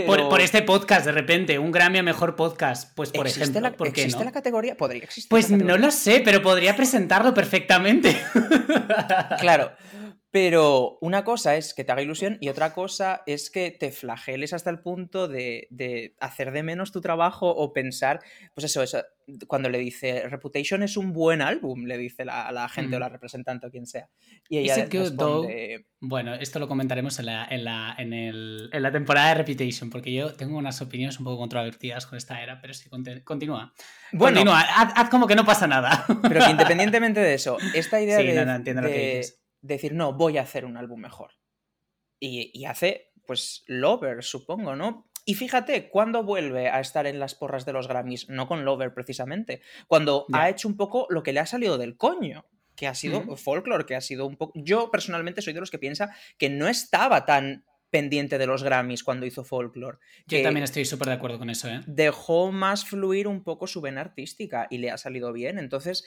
Por, 0.06 0.42
este 0.42 0.62
podcast, 0.62 1.06
de 1.06 1.12
repente, 1.12 1.60
un 1.60 1.72
Grammy 1.72 2.00
a 2.00 2.04
mejor 2.04 2.36
podcast. 2.36 2.94
Pues, 2.96 3.12
por 3.12 3.28
ejemplo, 3.28 3.62
la, 3.62 3.76
¿existe 3.86 4.24
la 4.24 4.32
categoría? 4.32 4.78
Podría 4.78 5.04
existir. 5.04 5.30
Pues 5.30 5.50
no 5.52 5.78
lo 5.78 5.92
sé, 5.92 6.22
pero 6.24 6.42
podría 6.42 6.76
presentarlo 6.76 7.34
perfectamente. 7.34 8.16
claro. 9.40 9.72
Pero 10.34 10.98
una 11.00 11.24
cosa 11.24 11.58
es 11.58 11.76
que 11.76 11.84
te 11.84 11.92
haga 11.92 12.02
ilusión 12.02 12.40
y 12.42 12.50
otra 12.50 12.74
cosa 12.74 13.22
es 13.28 13.52
que 13.52 13.70
te 13.70 13.92
flageles 13.92 14.52
hasta 14.52 14.72
el 14.72 14.80
punto 14.80 15.28
de, 15.28 16.16
hacer 16.20 16.52
de 16.52 16.64
menos 16.64 16.92
tu 16.92 17.02
trabajo 17.02 17.52
o 17.52 17.72
pensar, 17.72 18.20
pues 18.56 18.66
eso, 18.66 18.82
eso, 18.82 19.04
cuando 19.46 19.70
le 19.70 19.78
dice 19.78 20.28
Reputation 20.28 20.82
es 20.82 20.98
un 20.98 21.14
buen 21.14 21.44
álbum, 21.44 21.86
le 21.86 22.00
dice 22.00 22.26
la, 22.26 22.52
la 22.52 22.68
gente 22.68 22.96
o 22.96 23.00
la 23.00 23.10
representante 23.10 23.68
o 23.68 23.70
quien 23.70 23.86
sea. 23.86 24.10
Y 24.50 24.58
ella 24.58 24.88
responde... 24.90 25.86
Bueno, 26.00 26.34
esto 26.34 26.58
lo 26.58 26.68
comentaremos 26.68 27.20
en 27.20 27.28
la, 27.28 27.46
en, 27.46 27.64
la, 27.64 27.96
en, 28.00 28.12
el, 28.12 28.72
en 28.74 28.82
la 28.82 28.92
temporada 28.92 29.30
de 29.30 29.36
Reputation, 29.36 29.92
porque 29.92 30.12
yo 30.12 30.34
tengo 30.34 30.58
unas 30.58 30.82
opiniones 30.82 31.20
un 31.20 31.26
poco 31.26 31.38
controvertidas 31.38 32.08
con 32.08 32.18
esta 32.18 32.42
era, 32.42 32.60
pero 32.60 32.74
sí, 32.74 32.90
continúa. 33.24 33.72
Bueno, 34.12 34.38
continúa, 34.38 34.62
haz, 34.62 35.10
como 35.10 35.28
que 35.28 35.36
no 35.36 35.46
pasa 35.46 35.68
nada. 35.68 36.06
Pero 36.24 36.44
que 36.44 36.52
independientemente 36.52 37.20
de 37.20 37.34
eso, 37.36 37.58
esta 37.76 38.02
idea 38.02 38.18
de, 38.18 38.36
entiendo 38.36 38.82
lo 38.82 38.90
que 38.90 39.18
dices 39.18 39.43
decir, 39.64 39.94
no, 39.94 40.14
voy 40.14 40.38
a 40.38 40.44
hacer 40.44 40.66
un 40.66 40.78
álbum 40.78 41.00
mejor. 41.02 41.32
Y, 42.20 42.64
hace, 42.66 43.12
pues, 43.26 43.64
Lover, 43.68 44.24
supongo, 44.24 44.76
¿no? 44.76 45.10
Y 45.26 45.34
fíjate, 45.34 45.90
cuando 45.90 46.24
vuelve 46.24 46.70
a 46.70 46.80
estar 46.80 47.06
en 47.08 47.20
las 47.20 47.36
porras 47.36 47.66
de 47.66 47.74
los 47.74 47.88
Grammys, 47.88 48.30
no 48.30 48.48
con 48.48 48.64
Lover 48.64 48.94
precisamente, 48.94 49.62
cuando 49.88 50.26
ha 50.32 50.50
hecho 50.50 50.68
un 50.68 50.78
poco 50.78 51.08
lo 51.10 51.24
que 51.24 51.34
le 51.34 51.42
ha 51.42 51.46
salido 51.46 51.78
del 51.78 51.98
coño, 51.98 52.46
que 52.76 52.88
ha 52.88 52.96
sido 52.96 53.36
folklore, 53.36 53.86
que 53.86 53.96
ha 53.96 54.02
sido 54.02 54.26
un 54.26 54.38
poco... 54.38 54.54
Yo 54.56 54.90
personalmente 54.90 55.42
soy 55.42 55.54
de 55.54 55.60
los 55.60 55.72
que 55.72 55.80
piensa 55.80 56.16
que 56.38 56.50
no 56.50 56.68
estaba 56.68 57.26
tan 57.26 57.66
pendiente 57.90 58.38
de 58.38 58.48
los 58.48 58.64
Grammys 58.64 59.04
cuando 59.04 59.26
hizo 59.26 59.44
folklore. 59.44 60.00
Yo 60.26 60.42
también 60.42 60.64
estoy 60.64 60.86
súper 60.86 61.10
de 61.10 61.14
acuerdo 61.14 61.40
con 61.40 61.50
eso, 61.50 61.70
¿eh? 61.70 61.82
Dejó 61.86 62.52
más 62.52 62.86
fluir 62.86 63.28
un 63.28 63.44
poco 63.44 63.68
su 63.68 63.82
vena 63.82 64.02
artística 64.02 64.68
y 64.70 64.80
le 64.80 64.92
ha 64.92 64.98
salido 64.98 65.32
bien. 65.32 65.60
Entonces, 65.60 66.06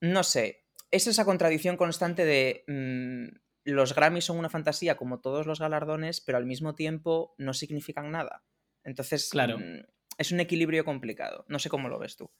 no 0.00 0.22
sé, 0.22 0.65
es 0.90 1.06
esa 1.06 1.24
contradicción 1.24 1.76
constante 1.76 2.24
de 2.24 2.64
mm, 2.68 3.36
los 3.64 3.94
Grammys 3.94 4.24
son 4.24 4.38
una 4.38 4.48
fantasía 4.48 4.96
como 4.96 5.20
todos 5.20 5.46
los 5.46 5.60
galardones, 5.60 6.20
pero 6.20 6.38
al 6.38 6.46
mismo 6.46 6.74
tiempo 6.74 7.34
no 7.38 7.54
significan 7.54 8.10
nada. 8.10 8.44
Entonces, 8.84 9.28
claro. 9.30 9.58
Mm, 9.58 9.84
es 10.18 10.32
un 10.32 10.40
equilibrio 10.40 10.84
complicado. 10.84 11.44
No 11.48 11.58
sé 11.58 11.68
cómo 11.68 11.88
lo 11.88 11.98
ves 11.98 12.16
tú. 12.16 12.30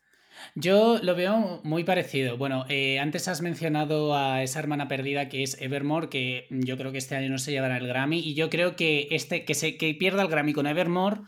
Yo 0.54 0.98
lo 1.02 1.14
veo 1.14 1.60
muy 1.64 1.84
parecido. 1.84 2.36
Bueno, 2.36 2.64
eh, 2.68 2.98
antes 2.98 3.28
has 3.28 3.42
mencionado 3.42 4.14
a 4.14 4.42
esa 4.42 4.60
hermana 4.60 4.88
perdida 4.88 5.28
que 5.28 5.42
es 5.42 5.60
Evermore, 5.60 6.08
que 6.08 6.46
yo 6.50 6.76
creo 6.76 6.92
que 6.92 6.98
este 6.98 7.16
año 7.16 7.30
no 7.30 7.38
se 7.38 7.52
llevará 7.52 7.76
el 7.76 7.86
Grammy. 7.86 8.20
Y 8.20 8.34
yo 8.34 8.50
creo 8.50 8.76
que 8.76 9.08
este, 9.10 9.44
que 9.44 9.54
se 9.54 9.76
que 9.76 9.94
pierda 9.94 10.22
el 10.22 10.28
Grammy 10.28 10.52
con 10.52 10.66
Evermore. 10.66 11.20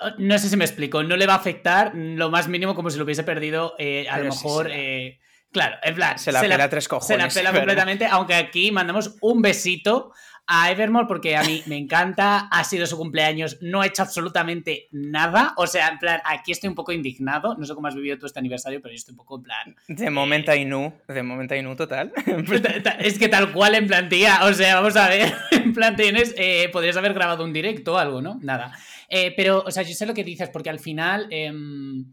Oh, 0.00 0.10
no 0.18 0.38
sé 0.38 0.48
si 0.48 0.56
me 0.56 0.64
explico, 0.64 1.02
no 1.02 1.16
le 1.16 1.26
va 1.26 1.34
a 1.34 1.38
afectar 1.38 1.92
lo 1.94 2.30
más 2.30 2.48
mínimo 2.48 2.74
como 2.74 2.88
si 2.88 2.98
lo 2.98 3.04
hubiese 3.04 3.24
perdido 3.24 3.74
eh, 3.78 4.06
a 4.08 4.18
lo 4.18 4.26
mejor 4.26 4.70
eh, 4.70 5.18
Claro, 5.52 5.76
en 5.82 5.94
plan. 5.94 6.18
Se 6.18 6.32
la 6.32 6.40
pela 6.40 6.68
tres 6.68 6.88
cojones. 6.88 7.32
Se 7.32 7.42
la 7.42 7.50
pela 7.50 7.58
completamente, 7.58 8.06
aunque 8.06 8.34
aquí 8.34 8.70
mandamos 8.70 9.16
un 9.20 9.42
besito 9.42 10.12
a 10.50 10.70
Evermore 10.70 11.06
porque 11.06 11.36
a 11.36 11.44
mí 11.44 11.62
me 11.66 11.76
encanta, 11.76 12.48
ha 12.50 12.64
sido 12.64 12.86
su 12.86 12.96
cumpleaños, 12.96 13.58
no 13.60 13.82
ha 13.82 13.86
hecho 13.86 14.02
absolutamente 14.02 14.88
nada, 14.92 15.52
o 15.58 15.66
sea, 15.66 15.88
en 15.88 15.98
plan, 15.98 16.22
aquí 16.24 16.52
estoy 16.52 16.68
un 16.68 16.74
poco 16.74 16.90
indignado, 16.90 17.54
no 17.58 17.66
sé 17.66 17.74
cómo 17.74 17.86
has 17.86 17.94
vivido 17.94 18.16
tú 18.16 18.24
este 18.24 18.38
aniversario, 18.38 18.80
pero 18.80 18.92
yo 18.92 18.96
estoy 18.96 19.12
un 19.12 19.18
poco 19.18 19.36
en 19.36 19.42
plan... 19.42 19.76
De 19.88 20.08
momento 20.08 20.50
hay 20.50 20.64
nu, 20.64 20.94
de 21.06 21.22
momento 21.22 21.52
hay 21.52 21.62
nu 21.62 21.76
total. 21.76 22.12
es 22.98 23.18
que 23.18 23.28
tal 23.28 23.52
cual 23.52 23.74
en 23.74 23.86
plan, 23.86 24.08
tía, 24.08 24.40
o 24.44 24.54
sea, 24.54 24.76
vamos 24.76 24.96
a 24.96 25.08
ver, 25.10 25.34
en 25.50 25.74
plan 25.74 25.96
tienes, 25.96 26.34
eh, 26.38 26.70
podrías 26.72 26.96
haber 26.96 27.12
grabado 27.12 27.44
un 27.44 27.52
directo 27.52 27.94
o 27.94 27.98
algo, 27.98 28.22
¿no? 28.22 28.38
Nada. 28.40 28.72
Eh, 29.10 29.34
pero, 29.36 29.62
o 29.66 29.70
sea, 29.70 29.82
yo 29.82 29.94
sé 29.94 30.06
lo 30.06 30.14
que 30.14 30.24
dices, 30.24 30.48
porque 30.48 30.70
al 30.70 30.80
final, 30.80 31.26
em, 31.30 32.06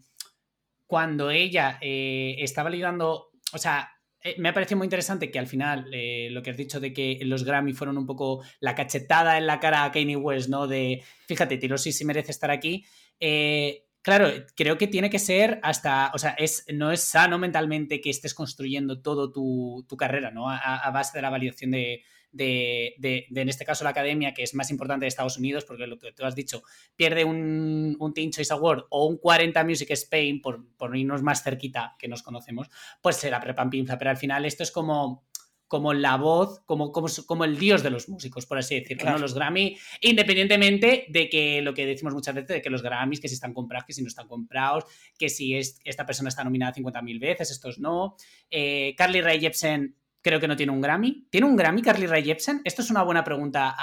cuando 0.85 1.31
ella 1.31 1.77
eh, 1.81 2.35
estaba 2.39 2.69
ligando, 2.69 3.31
o 3.53 3.57
sea, 3.57 3.89
eh, 4.25 4.33
me 4.39 4.49
ha 4.49 4.53
parecido 4.55 4.79
muy 4.79 4.85
interesante 4.85 5.29
que 5.29 5.37
al 5.37 5.45
final 5.45 5.85
eh, 5.93 6.29
lo 6.31 6.41
que 6.41 6.49
has 6.49 6.57
dicho 6.57 6.79
de 6.79 6.91
que 6.93 7.19
los 7.25 7.43
Grammy 7.43 7.73
fueron 7.73 7.95
un 7.95 8.07
poco 8.07 8.43
la 8.59 8.73
cachetada 8.73 9.37
en 9.37 9.45
la 9.45 9.59
cara 9.59 9.83
a 9.83 9.91
Kanye 9.91 10.15
West, 10.15 10.49
¿no? 10.49 10.65
De, 10.65 11.03
fíjate, 11.27 11.57
Tiro 11.57 11.77
sí 11.77 11.93
merece 12.05 12.31
estar 12.31 12.49
aquí. 12.49 12.85
Eh, 13.19 13.85
claro, 14.01 14.27
creo 14.55 14.79
que 14.79 14.87
tiene 14.87 15.11
que 15.11 15.19
ser 15.19 15.59
hasta, 15.61 16.09
o 16.15 16.17
sea, 16.17 16.31
es, 16.31 16.65
no 16.73 16.91
es 16.91 17.01
sano 17.01 17.37
mentalmente 17.37 18.01
que 18.01 18.09
estés 18.09 18.33
construyendo 18.33 18.99
todo 18.99 19.31
tu, 19.31 19.85
carrera, 19.95 20.31
¿no? 20.31 20.49
a, 20.49 20.89
base 20.89 21.15
de 21.15 21.21
la 21.21 21.29
validación 21.29 21.69
de, 21.69 22.01
de, 22.35 23.25
en 23.33 23.49
este 23.49 23.65
caso, 23.65 23.83
la 23.83 23.91
academia, 23.91 24.33
que 24.33 24.43
es 24.43 24.53
más 24.53 24.69
importante 24.69 25.05
de 25.05 25.07
Estados 25.07 25.37
Unidos, 25.37 25.65
porque 25.65 25.87
lo 25.87 25.97
que 25.97 26.11
tú 26.11 26.25
has 26.25 26.35
dicho, 26.35 26.63
pierde 26.95 27.23
un, 27.23 27.95
un 27.99 28.13
Teen 28.13 28.31
Choice 28.31 28.53
Award 28.53 28.85
o 28.89 29.05
un 29.05 29.17
40 29.17 29.63
Music 29.63 29.91
Spain, 29.91 30.41
por, 30.41 30.65
por 30.75 30.95
irnos 30.95 31.23
más 31.23 31.43
cerquita 31.43 31.95
que 31.97 32.07
nos 32.07 32.23
conocemos, 32.23 32.69
pues 33.01 33.15
será 33.15 33.39
prepampinza. 33.39 33.97
Pero 33.97 34.11
al 34.11 34.17
final 34.17 34.45
esto 34.45 34.63
es 34.63 34.71
como 34.71 35.25
como 35.67 35.93
la 35.93 36.15
voz, 36.17 36.61
como, 36.65 36.91
como, 36.91 37.07
como, 37.25 37.43
el 37.43 37.57
dios 37.57 37.81
de 37.81 37.89
los 37.89 38.07
músicos, 38.07 38.45
por 38.45 38.59
así 38.59 38.79
decirlo, 38.79 39.17
Los 39.17 39.33
Grammy, 39.33 39.75
independientemente 40.01 41.05
de 41.09 41.27
que 41.27 41.61
lo 41.61 41.73
que 41.73 41.87
decimos 41.87 42.13
muchas 42.13 42.35
veces, 42.35 42.49
de 42.49 42.61
que 42.61 42.69
los 42.69 42.83
Grammys, 42.83 43.19
que 43.19 43.27
si 43.27 43.33
están 43.33 43.53
comprados, 43.53 43.85
que 43.85 43.93
si 43.93 44.01
no 44.01 44.07
están 44.07 44.27
comprados, 44.27 44.85
que 45.17 45.27
si 45.27 45.55
es, 45.55 45.79
esta 45.83 46.05
persona 46.05 46.29
está 46.29 46.43
nominada 46.43 46.73
50.000 46.73 47.19
veces, 47.19 47.49
estos 47.49 47.79
no. 47.79 48.15
Eh, 48.51 48.93
Carly 48.95 49.21
Rae 49.21 49.39
Jepsen 49.39 49.95
creo 50.25 50.39
que 50.39 50.47
no 50.47 50.55
tiene 50.55 50.71
un 50.71 50.81
Grammy. 50.81 51.27
¿Tiene 51.29 51.45
un 51.45 51.55
Grammy 51.55 51.83
Carly 51.83 52.07
Rae 52.07 52.23
Jepsen? 52.23 52.61
Esto 52.63 52.81
es 52.81 52.89
una 52.89 53.03
buena 53.03 53.23
pregunta. 53.23 53.75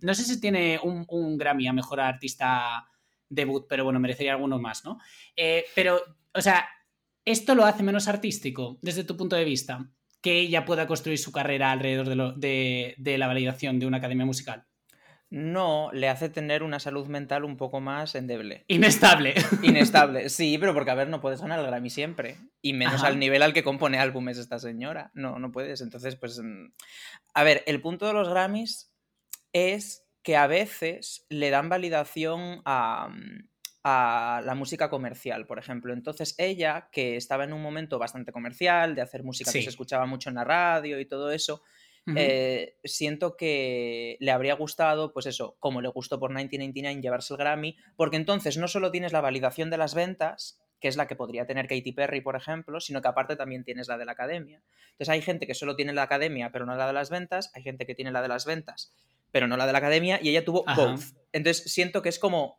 no 0.00 0.14
sé 0.14 0.22
si 0.22 0.40
tiene 0.40 0.78
un, 0.84 1.36
Grammy 1.36 1.66
a 1.66 1.72
Mejor 1.72 1.98
Artista 1.98 2.86
Debut, 3.28 3.66
pero 3.68 3.82
bueno, 3.82 3.98
merecería 3.98 4.34
alguno 4.34 4.60
más, 4.60 4.84
¿no? 4.84 4.98
Eh, 5.34 5.64
pero, 5.74 6.00
o 6.32 6.40
sea, 6.40 6.64
¿esto 7.24 7.56
lo 7.56 7.64
hace 7.64 7.82
menos 7.82 8.06
artístico 8.06 8.78
desde 8.82 9.02
tu 9.02 9.16
punto 9.16 9.34
de 9.34 9.44
vista? 9.44 9.90
Que 10.20 10.38
ella 10.38 10.64
pueda 10.64 10.86
construir 10.86 11.18
su 11.18 11.32
carrera 11.32 11.72
alrededor 11.72 12.36
de 12.36 13.16
la 13.18 13.26
validación 13.26 13.80
de 13.80 13.86
una 13.86 13.96
academia 13.96 14.26
musical 14.26 14.69
no 15.30 15.90
le 15.92 16.08
hace 16.08 16.28
tener 16.28 16.64
una 16.64 16.80
salud 16.80 17.06
mental 17.06 17.44
un 17.44 17.56
poco 17.56 17.80
más 17.80 18.16
endeble. 18.16 18.64
Inestable. 18.66 19.34
Inestable, 19.62 20.28
sí, 20.28 20.58
pero 20.58 20.74
porque, 20.74 20.90
a 20.90 20.94
ver, 20.94 21.08
no 21.08 21.20
puedes 21.20 21.40
ganar 21.40 21.60
el 21.60 21.66
Grammy 21.66 21.88
siempre. 21.88 22.36
Y 22.60 22.72
menos 22.72 23.04
al 23.04 23.18
nivel 23.18 23.42
al 23.42 23.52
que 23.52 23.62
compone 23.62 23.98
álbumes 23.98 24.38
esta 24.38 24.58
señora. 24.58 25.12
No, 25.14 25.38
no 25.38 25.52
puedes. 25.52 25.80
Entonces, 25.80 26.16
pues. 26.16 26.40
Mm, 26.40 26.72
a 27.32 27.44
ver, 27.44 27.62
el 27.66 27.80
punto 27.80 28.06
de 28.06 28.12
los 28.12 28.28
Grammys 28.28 28.92
es 29.52 30.04
que 30.22 30.36
a 30.36 30.48
veces 30.48 31.26
le 31.28 31.50
dan 31.50 31.68
validación 31.68 32.60
a, 32.64 33.08
mm, 33.08 33.48
a 33.84 34.42
la 34.44 34.54
música 34.54 34.90
comercial, 34.90 35.46
por 35.46 35.58
ejemplo. 35.58 35.92
Entonces 35.92 36.34
ella, 36.38 36.88
que 36.90 37.16
estaba 37.16 37.44
en 37.44 37.52
un 37.52 37.62
momento 37.62 37.98
bastante 37.98 38.32
comercial, 38.32 38.94
de 38.94 39.02
hacer 39.02 39.22
música 39.22 39.52
que 39.52 39.62
se 39.62 39.70
escuchaba 39.70 40.06
mucho 40.06 40.28
en 40.28 40.34
la 40.34 40.44
radio 40.44 41.00
y 41.00 41.06
todo 41.06 41.30
eso, 41.30 41.62
eh, 42.16 42.76
siento 42.84 43.36
que 43.36 44.16
le 44.20 44.30
habría 44.30 44.54
gustado, 44.54 45.12
pues 45.12 45.26
eso, 45.26 45.56
como 45.58 45.80
le 45.80 45.88
gustó 45.88 46.18
por 46.18 46.30
1999 46.30 47.02
llevarse 47.02 47.34
el 47.34 47.38
Grammy, 47.38 47.76
porque 47.96 48.16
entonces 48.16 48.56
no 48.56 48.68
solo 48.68 48.90
tienes 48.90 49.12
la 49.12 49.20
validación 49.20 49.70
de 49.70 49.78
las 49.78 49.94
ventas, 49.94 50.60
que 50.80 50.88
es 50.88 50.96
la 50.96 51.06
que 51.06 51.16
podría 51.16 51.46
tener 51.46 51.68
Katy 51.68 51.92
Perry, 51.92 52.20
por 52.20 52.36
ejemplo, 52.36 52.80
sino 52.80 53.02
que 53.02 53.08
aparte 53.08 53.36
también 53.36 53.64
tienes 53.64 53.88
la 53.88 53.98
de 53.98 54.06
la 54.06 54.12
academia. 54.12 54.62
Entonces 54.92 55.08
hay 55.10 55.22
gente 55.22 55.46
que 55.46 55.54
solo 55.54 55.76
tiene 55.76 55.92
la 55.92 56.02
academia, 56.02 56.50
pero 56.52 56.66
no 56.66 56.74
la 56.74 56.86
de 56.86 56.92
las 56.92 57.10
ventas, 57.10 57.50
hay 57.54 57.62
gente 57.62 57.86
que 57.86 57.94
tiene 57.94 58.10
la 58.10 58.22
de 58.22 58.28
las 58.28 58.46
ventas, 58.46 58.94
pero 59.30 59.46
no 59.46 59.56
la 59.56 59.66
de 59.66 59.72
la 59.72 59.78
academia, 59.78 60.18
y 60.22 60.30
ella 60.30 60.44
tuvo 60.44 60.64
both. 60.76 61.00
Entonces 61.32 61.72
siento 61.72 62.02
que 62.02 62.08
es 62.08 62.18
como 62.18 62.58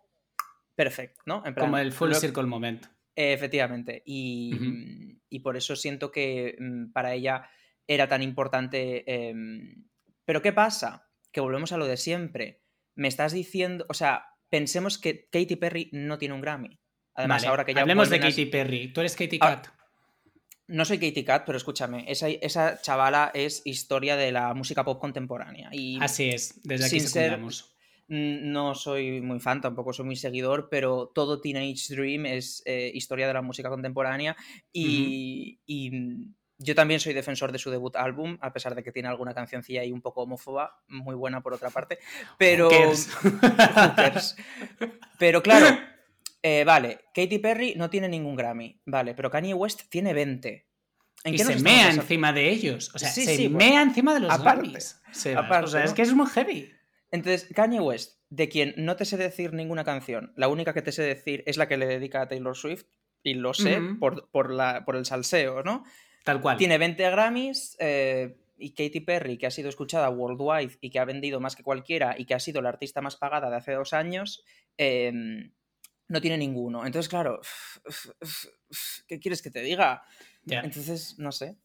perfecto, 0.75 1.21
¿no? 1.25 1.43
como 1.57 1.77
el 1.77 1.91
full 1.91 2.13
circle 2.13 2.43
moment. 2.43 2.85
efectivamente. 3.15 4.01
Y, 4.05 5.17
y, 5.29 5.39
por 5.39 5.57
eso 5.57 5.75
siento 5.75 6.11
que 6.11 6.55
mm, 6.59 6.91
para 6.91 7.13
ella 7.13 7.49
era 7.87 8.07
tan 8.07 8.21
importante. 8.21 9.03
Em, 9.07 9.85
pero 10.25 10.41
¿qué 10.41 10.53
pasa? 10.53 11.09
Que 11.31 11.41
volvemos 11.41 11.71
a 11.71 11.77
lo 11.77 11.87
de 11.87 11.97
siempre. 11.97 12.61
Me 12.95 13.07
estás 13.07 13.33
diciendo, 13.33 13.85
o 13.89 13.93
sea, 13.93 14.25
pensemos 14.49 14.97
que 14.97 15.29
Katy 15.29 15.55
Perry 15.55 15.89
no 15.93 16.17
tiene 16.17 16.35
un 16.35 16.41
Grammy. 16.41 16.79
Además, 17.13 17.45
ahora 17.45 17.65
que 17.65 17.73
ya 17.73 17.81
hablemos 17.81 18.09
de 18.09 18.19
Katy 18.19 18.45
Perry. 18.45 18.93
¿Tú 18.93 19.01
eres 19.01 19.15
Katy 19.15 19.37
ah, 19.41 19.61
Cat? 19.61 19.81
no 20.71 20.85
soy 20.85 20.99
Katy 20.99 21.23
Cat, 21.23 21.43
pero 21.45 21.57
escúchame, 21.57 22.05
esa, 22.07 22.29
esa, 22.29 22.81
chavala 22.81 23.31
es 23.33 23.61
historia 23.65 24.15
de 24.15 24.31
la 24.31 24.53
música 24.53 24.83
pop 24.83 24.99
contemporánea. 24.99 25.69
Y 25.71 25.99
Así 26.01 26.29
es, 26.29 26.61
desde 26.63 26.85
aquí 26.85 26.99
secundamos. 27.01 27.75
no 28.07 28.73
soy 28.73 29.21
muy 29.21 29.39
fan, 29.39 29.59
tampoco 29.59 29.91
soy 29.91 30.05
muy 30.05 30.15
seguidor, 30.15 30.69
pero 30.71 31.11
todo 31.13 31.41
Teenage 31.41 31.93
Dream 31.93 32.25
es 32.25 32.63
eh, 32.65 32.89
historia 32.93 33.27
de 33.27 33.33
la 33.33 33.41
música 33.41 33.69
contemporánea 33.69 34.35
y, 34.71 35.59
yo 36.61 36.75
también 36.75 36.99
soy 36.99 37.13
defensor 37.13 37.51
de 37.51 37.59
su 37.59 37.71
debut 37.71 37.95
álbum, 37.95 38.37
a 38.41 38.53
pesar 38.53 38.75
de 38.75 38.83
que 38.83 38.91
tiene 38.91 39.09
alguna 39.09 39.33
cancioncilla 39.33 39.81
ahí 39.81 39.91
un 39.91 40.01
poco 40.01 40.23
homófoba, 40.23 40.81
muy 40.87 41.15
buena 41.15 41.41
por 41.41 41.53
otra 41.53 41.69
parte. 41.69 41.99
Pero. 42.37 42.69
pero 45.19 45.43
claro, 45.43 45.77
eh, 46.43 46.63
vale, 46.63 46.99
Katy 47.13 47.39
Perry 47.39 47.75
no 47.75 47.89
tiene 47.89 48.09
ningún 48.09 48.35
Grammy, 48.35 48.81
vale, 48.85 49.13
pero 49.13 49.29
Kanye 49.29 49.53
West 49.53 49.81
tiene 49.89 50.13
20. 50.13 50.67
y 51.25 51.37
se 51.37 51.55
mea 51.57 51.91
encima 51.91 52.33
de 52.33 52.49
ellos. 52.49 52.91
O 52.93 52.99
sea, 52.99 53.09
se 53.09 53.49
mea 53.49 53.81
encima 53.81 54.13
de 54.13 54.21
los 54.21 54.41
Grammys. 54.41 55.01
o 55.09 55.67
sea, 55.67 55.83
es 55.83 55.93
que 55.93 56.01
es 56.01 56.13
muy 56.13 56.27
heavy. 56.27 56.71
Entonces, 57.11 57.49
Kanye 57.53 57.81
West, 57.81 58.21
de 58.29 58.47
quien 58.47 58.73
no 58.77 58.95
te 58.95 59.05
sé 59.05 59.17
decir 59.17 59.53
ninguna 59.53 59.83
canción, 59.83 60.31
la 60.37 60.47
única 60.47 60.73
que 60.73 60.81
te 60.81 60.93
sé 60.93 61.03
decir 61.03 61.43
es 61.45 61.57
la 61.57 61.67
que 61.67 61.77
le 61.77 61.85
dedica 61.85 62.21
a 62.21 62.27
Taylor 62.27 62.55
Swift, 62.55 62.85
y 63.23 63.35
lo 63.35 63.53
sé 63.53 63.79
por, 63.99 64.29
por, 64.29 64.51
la, 64.51 64.83
por 64.85 64.95
el 64.95 65.05
salseo, 65.05 65.63
¿no? 65.63 65.83
Tal 66.23 66.41
cual. 66.41 66.57
Tiene 66.57 66.77
20 66.77 67.09
Grammys 67.09 67.77
eh, 67.79 68.37
y 68.57 68.71
Katy 68.71 68.99
Perry, 69.01 69.37
que 69.37 69.47
ha 69.47 69.51
sido 69.51 69.69
escuchada 69.69 70.09
worldwide 70.09 70.77
y 70.81 70.89
que 70.89 70.99
ha 70.99 71.05
vendido 71.05 71.39
más 71.39 71.55
que 71.55 71.63
cualquiera 71.63 72.15
y 72.17 72.25
que 72.25 72.33
ha 72.33 72.39
sido 72.39 72.61
la 72.61 72.69
artista 72.69 73.01
más 73.01 73.15
pagada 73.15 73.49
de 73.49 73.55
hace 73.55 73.73
dos 73.73 73.93
años, 73.93 74.43
em, 74.77 75.51
no 76.07 76.21
tiene 76.21 76.37
ninguno. 76.37 76.85
Entonces, 76.85 77.09
claro, 77.09 77.41
¿qué 79.07 79.19
quieres 79.19 79.41
que 79.41 79.51
te 79.51 79.61
diga? 79.61 80.03
Entonces, 80.45 81.17
no 81.17 81.31
sé. 81.31 81.57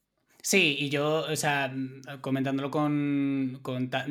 Sí, 0.43 0.77
y 0.79 0.91
yo, 0.91 1.27
o 1.29 1.35
sea, 1.35 1.75
comentándolo 2.21 2.71
con, 2.71 3.61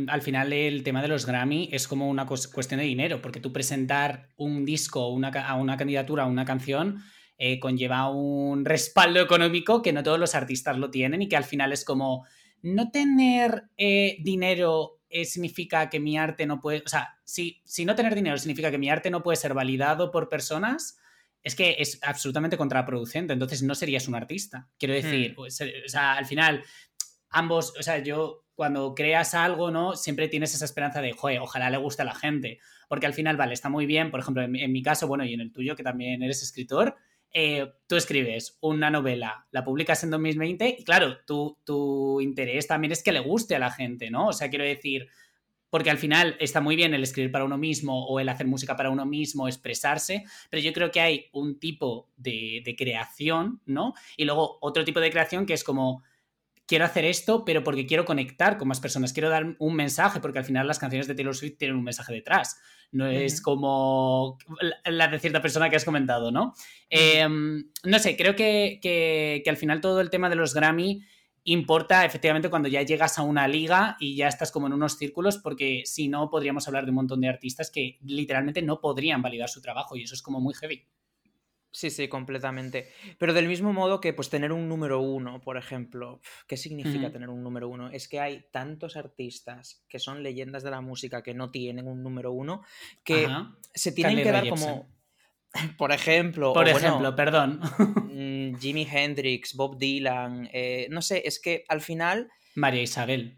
Al 0.09 0.21
final 0.21 0.51
el 0.51 0.83
tema 0.83 1.01
de 1.01 1.07
los 1.07 1.25
Grammy 1.25 1.69
es 1.71 1.87
como 1.87 2.09
una 2.09 2.25
cuestión 2.25 2.79
de 2.79 2.85
dinero, 2.85 3.21
porque 3.21 3.39
tú 3.39 3.53
presentar 3.53 4.27
un 4.35 4.65
disco 4.65 5.07
una, 5.07 5.29
a 5.29 5.55
una 5.55 5.77
candidatura, 5.77 6.23
a 6.23 6.27
una 6.27 6.43
canción, 6.43 7.01
eh, 7.37 7.59
conlleva 7.59 8.09
un 8.09 8.63
respaldo 8.63 9.19
económico 9.19 9.81
que 9.81 9.91
no 9.91 10.03
todos 10.03 10.19
los 10.19 10.35
artistas 10.35 10.77
lo 10.77 10.89
tienen 10.89 11.21
y 11.21 11.27
que 11.27 11.35
al 11.35 11.43
final 11.43 11.73
es 11.73 11.83
como 11.83 12.25
no 12.61 12.91
tener 12.91 13.65
eh, 13.77 14.17
dinero 14.21 15.01
eh, 15.09 15.25
significa 15.25 15.89
que 15.89 15.99
mi 15.99 16.17
arte 16.17 16.45
no 16.45 16.59
puede, 16.59 16.81
o 16.85 16.89
sea, 16.89 17.17
si, 17.23 17.61
si 17.63 17.85
no 17.85 17.95
tener 17.95 18.15
dinero 18.15 18.37
significa 18.37 18.71
que 18.71 18.77
mi 18.77 18.89
arte 18.89 19.09
no 19.09 19.21
puede 19.21 19.35
ser 19.35 19.53
validado 19.53 20.11
por 20.11 20.29
personas, 20.29 20.97
es 21.43 21.55
que 21.55 21.75
es 21.79 21.99
absolutamente 22.01 22.57
contraproducente, 22.57 23.33
entonces 23.33 23.61
no 23.63 23.75
serías 23.75 24.07
un 24.07 24.15
artista. 24.15 24.67
Quiero 24.79 24.95
decir, 24.95 25.35
hmm. 25.37 25.41
o 25.41 25.49
sea, 25.89 26.13
al 26.13 26.25
final, 26.25 26.63
ambos, 27.29 27.73
o 27.79 27.83
sea, 27.83 27.99
yo 27.99 28.45
cuando 28.55 28.95
creas 28.95 29.33
algo, 29.33 29.69
¿no? 29.69 29.95
Siempre 29.95 30.27
tienes 30.27 30.55
esa 30.55 30.65
esperanza 30.65 31.01
de, 31.01 31.11
joder, 31.11 31.39
ojalá 31.39 31.69
le 31.69 31.77
guste 31.77 32.01
a 32.01 32.05
la 32.05 32.15
gente, 32.15 32.59
porque 32.87 33.05
al 33.05 33.13
final, 33.13 33.37
vale, 33.37 33.53
está 33.53 33.69
muy 33.69 33.85
bien, 33.85 34.09
por 34.09 34.21
ejemplo, 34.21 34.41
en 34.41 34.71
mi 34.71 34.81
caso, 34.81 35.07
bueno, 35.07 35.23
y 35.25 35.33
en 35.33 35.41
el 35.41 35.51
tuyo, 35.51 35.75
que 35.75 35.83
también 35.83 36.23
eres 36.23 36.41
escritor, 36.41 36.95
eh, 37.37 37.69
tú 37.85 37.97
escribes 37.97 38.57
una 38.61 38.89
novela, 38.89 39.45
la 39.51 39.61
publicas 39.61 40.01
en 40.05 40.09
2020 40.09 40.77
y 40.79 40.83
claro, 40.85 41.17
tu, 41.27 41.57
tu 41.65 42.21
interés 42.21 42.65
también 42.65 42.93
es 42.93 43.03
que 43.03 43.11
le 43.11 43.19
guste 43.19 43.57
a 43.57 43.59
la 43.59 43.71
gente, 43.71 44.09
¿no? 44.09 44.29
O 44.29 44.33
sea, 44.33 44.49
quiero 44.49 44.63
decir, 44.63 45.09
porque 45.69 45.89
al 45.89 45.97
final 45.97 46.37
está 46.39 46.61
muy 46.61 46.77
bien 46.77 46.93
el 46.93 47.03
escribir 47.03 47.33
para 47.33 47.43
uno 47.43 47.57
mismo 47.57 48.05
o 48.05 48.21
el 48.21 48.29
hacer 48.29 48.47
música 48.47 48.77
para 48.77 48.89
uno 48.89 49.05
mismo, 49.05 49.49
expresarse, 49.49 50.23
pero 50.49 50.63
yo 50.63 50.71
creo 50.71 50.91
que 50.91 51.01
hay 51.01 51.25
un 51.33 51.59
tipo 51.59 52.07
de, 52.15 52.61
de 52.63 52.73
creación, 52.77 53.59
¿no? 53.65 53.95
Y 54.15 54.23
luego 54.23 54.57
otro 54.61 54.85
tipo 54.85 55.01
de 55.01 55.11
creación 55.11 55.45
que 55.45 55.55
es 55.55 55.65
como 55.65 56.03
quiero 56.67 56.85
hacer 56.85 57.05
esto, 57.05 57.45
pero 57.45 57.63
porque 57.63 57.85
quiero 57.85 58.05
conectar 58.05 58.57
con 58.57 58.67
más 58.67 58.79
personas, 58.79 59.13
quiero 59.13 59.29
dar 59.29 59.55
un 59.59 59.75
mensaje, 59.75 60.19
porque 60.19 60.39
al 60.39 60.45
final 60.45 60.67
las 60.67 60.79
canciones 60.79 61.07
de 61.07 61.15
Taylor 61.15 61.35
Swift 61.35 61.57
tienen 61.57 61.77
un 61.77 61.83
mensaje 61.83 62.13
detrás. 62.13 62.59
No 62.91 63.07
es 63.07 63.41
como 63.41 64.37
la 64.85 65.07
de 65.07 65.19
cierta 65.19 65.41
persona 65.41 65.69
que 65.69 65.75
has 65.75 65.83
comentado, 65.83 66.31
¿no? 66.31 66.53
Em, 66.89 67.69
no 67.83 67.99
sé, 67.99 68.15
creo 68.15 68.35
que, 68.35 69.43
al 69.45 69.57
final 69.57 69.81
todo 69.81 70.01
el 70.01 70.09
tema 70.09 70.29
de 70.29 70.35
los 70.35 70.53
Grammy 70.53 71.01
importa 71.43 72.05
efectivamente 72.05 72.49
cuando 72.49 72.69
ya 72.69 72.81
llegas 72.81 73.19
a 73.19 73.23
una 73.23 73.47
liga 73.47 73.97
y 73.99 74.15
ya 74.15 74.27
estás 74.27 74.51
como 74.51 74.67
en 74.67 74.73
unos 74.73 74.97
círculos, 74.97 75.37
porque 75.37 75.83
si 75.85 76.07
no 76.07 76.29
podríamos 76.29 76.67
hablar 76.67 76.85
de 76.85 76.91
un 76.91 76.95
montón 76.95 77.21
de 77.21 77.29
artistas 77.29 77.69
que 77.69 77.99
literalmente 78.01 78.61
no 78.61 78.79
podrían 78.79 79.21
validar 79.21 79.49
su 79.49 79.61
trabajo 79.61 79.95
y 79.95 80.03
eso 80.03 80.15
es 80.15 80.21
como 80.21 80.39
muy 80.39 80.53
heavy. 80.53 80.87
Sí, 81.75 81.89
sí, 81.89 82.07
completamente. 82.07 82.87
Pero 83.19 83.33
del 83.33 83.49
mismo 83.49 83.73
modo 83.73 83.99
que 83.99 84.13
pues 84.13 84.29
tener 84.29 84.53
un 84.53 84.69
número 84.69 85.01
uno, 85.01 85.41
por 85.41 85.57
ejemplo, 85.57 86.21
¿qué 86.47 86.55
significa 86.55 87.11
tener 87.11 87.27
un 87.27 87.43
número 87.43 87.67
uno? 87.67 87.89
Es 87.89 88.07
que 88.07 88.21
hay 88.21 88.45
tantos 88.49 88.95
artistas 88.95 89.83
que 89.89 89.99
son 89.99 90.23
leyendas 90.23 90.63
de 90.63 90.71
la 90.71 90.79
música 90.79 91.21
que 91.21 91.33
no 91.33 91.51
tienen 91.51 91.85
un 91.85 92.01
número 92.01 92.31
uno 92.31 92.61
que 93.03 93.27
se 93.73 93.91
tienen 93.91 94.23
que 94.23 94.31
dar 94.31 94.47
como... 94.47 94.89
Por 95.77 95.91
ejemplo... 95.91 96.53
Por 96.53 96.69
ejemplo, 96.69 97.13
perdón. 97.13 97.59
Mm, 98.09 98.55
Jimi 98.59 98.87
Hendrix, 98.89 99.53
Bob 99.53 99.77
Dylan, 99.77 100.49
eh, 100.53 100.87
no 100.89 101.01
sé, 101.01 101.23
es 101.25 101.41
que 101.41 101.65
al 101.67 101.81
final... 101.81 102.29
María 102.55 102.83
Isabel. 102.83 103.37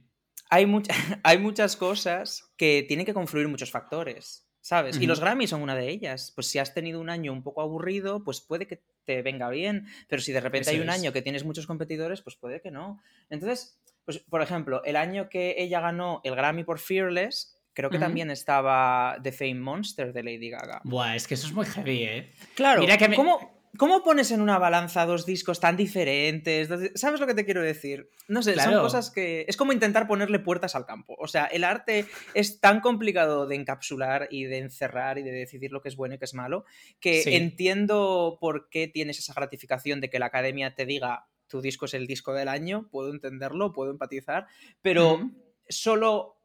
Hay, 0.52 0.68
hay 1.24 1.38
muchas 1.40 1.76
cosas 1.76 2.54
que 2.56 2.86
tienen 2.88 3.08
que 3.08 3.16
confluir 3.16 3.48
muchos 3.48 3.72
factores. 3.72 4.47
¿Sabes? 4.68 5.00
Y 5.00 5.08
los 5.08 5.22
Grammys 5.22 5.52
son 5.52 5.62
una 5.62 5.76
de 5.76 5.88
ellas. 5.88 6.34
Pues 6.36 6.48
si 6.48 6.60
has 6.60 6.74
tenido 6.74 7.00
un 7.00 7.10
año 7.10 7.32
un 7.32 7.42
poco 7.42 7.62
aburrido, 7.62 8.26
pues 8.26 8.42
puede 8.42 8.68
que 8.68 8.82
te 9.06 9.22
venga 9.22 9.50
bien, 9.50 9.88
pero 10.10 10.22
si 10.22 10.34
de 10.34 10.42
repente 10.42 10.72
hay 10.72 10.82
un 10.82 10.90
año 10.90 11.14
que 11.14 11.22
tienes 11.22 11.46
muchos 11.46 11.66
competidores, 11.66 12.22
pues 12.22 12.36
puede 12.36 12.60
que 12.60 12.70
no. 12.70 13.02
Entonces, 13.30 13.80
pues 14.04 14.20
por 14.20 14.42
ejemplo, 14.42 14.84
el 14.84 14.98
año 14.98 15.30
que 15.30 15.56
ella 15.58 15.80
ganó 15.80 16.20
el 16.26 16.36
Grammy 16.36 16.66
por 16.66 16.80
Fearless, 16.80 17.58
creo 17.72 17.90
que 17.90 17.98
también 17.98 18.30
estaba 18.30 19.18
The 19.24 19.32
Fame 19.32 19.62
Monster 19.62 20.12
de 20.12 20.24
Lady 20.24 20.50
Gaga. 20.50 20.82
Buah, 20.84 21.16
es 21.16 21.28
que 21.28 21.36
eso 21.36 21.48
es 21.48 21.54
muy 21.54 21.66
heavy, 21.66 22.04
¿eh? 22.04 22.34
Claro, 22.54 22.82
Mira 22.82 22.98
que 22.98 23.16
¿cómo, 23.16 23.57
¿Cómo 23.78 24.04
pones 24.04 24.32
en 24.32 24.42
una 24.42 24.58
balanza 24.58 25.06
dos 25.06 25.26
discos 25.26 25.60
tan 25.60 25.78
diferentes? 25.78 26.70
¿Sabes 26.96 27.20
lo 27.20 27.28
que 27.28 27.34
te 27.34 27.46
quiero 27.46 27.62
decir? 27.62 28.10
No 28.28 28.42
sé, 28.42 28.56
son 28.56 28.74
cosas 28.82 29.12
que. 29.12 29.46
Es 29.48 29.58
como 29.58 29.74
intentar 29.74 30.08
ponerle 30.08 30.40
puertas 30.40 30.76
al 30.76 30.86
campo. 30.86 31.16
O 31.20 31.28
sea, 31.28 31.46
el 31.46 31.64
arte 31.64 32.06
es 32.34 32.60
tan 32.60 32.82
complicado 32.82 33.48
de 33.48 33.56
encapsular 33.56 34.28
y 34.32 34.46
de 34.46 34.58
encerrar 34.58 35.18
y 35.18 35.24
de 35.24 35.32
decidir 35.32 35.72
lo 35.72 35.82
que 35.82 35.90
es 35.90 35.96
bueno 35.96 36.16
y 36.16 36.18
qué 36.18 36.26
es 36.26 36.34
malo, 36.34 36.66
que 37.00 37.38
entiendo 37.38 38.38
por 38.42 38.70
qué 38.70 38.88
tienes 38.88 39.20
esa 39.20 39.34
gratificación 39.34 40.02
de 40.02 40.10
que 40.10 40.20
la 40.20 40.28
academia 40.28 40.76
te 40.76 40.86
diga 40.86 41.28
tu 41.48 41.62
disco 41.62 41.86
es 41.86 41.94
el 41.94 42.08
disco 42.08 42.34
del 42.34 42.50
año, 42.50 42.90
puedo 42.92 43.10
entenderlo, 43.10 43.74
puedo 43.74 43.92
empatizar, 43.92 44.48
pero 44.82 45.32
solo 45.70 46.37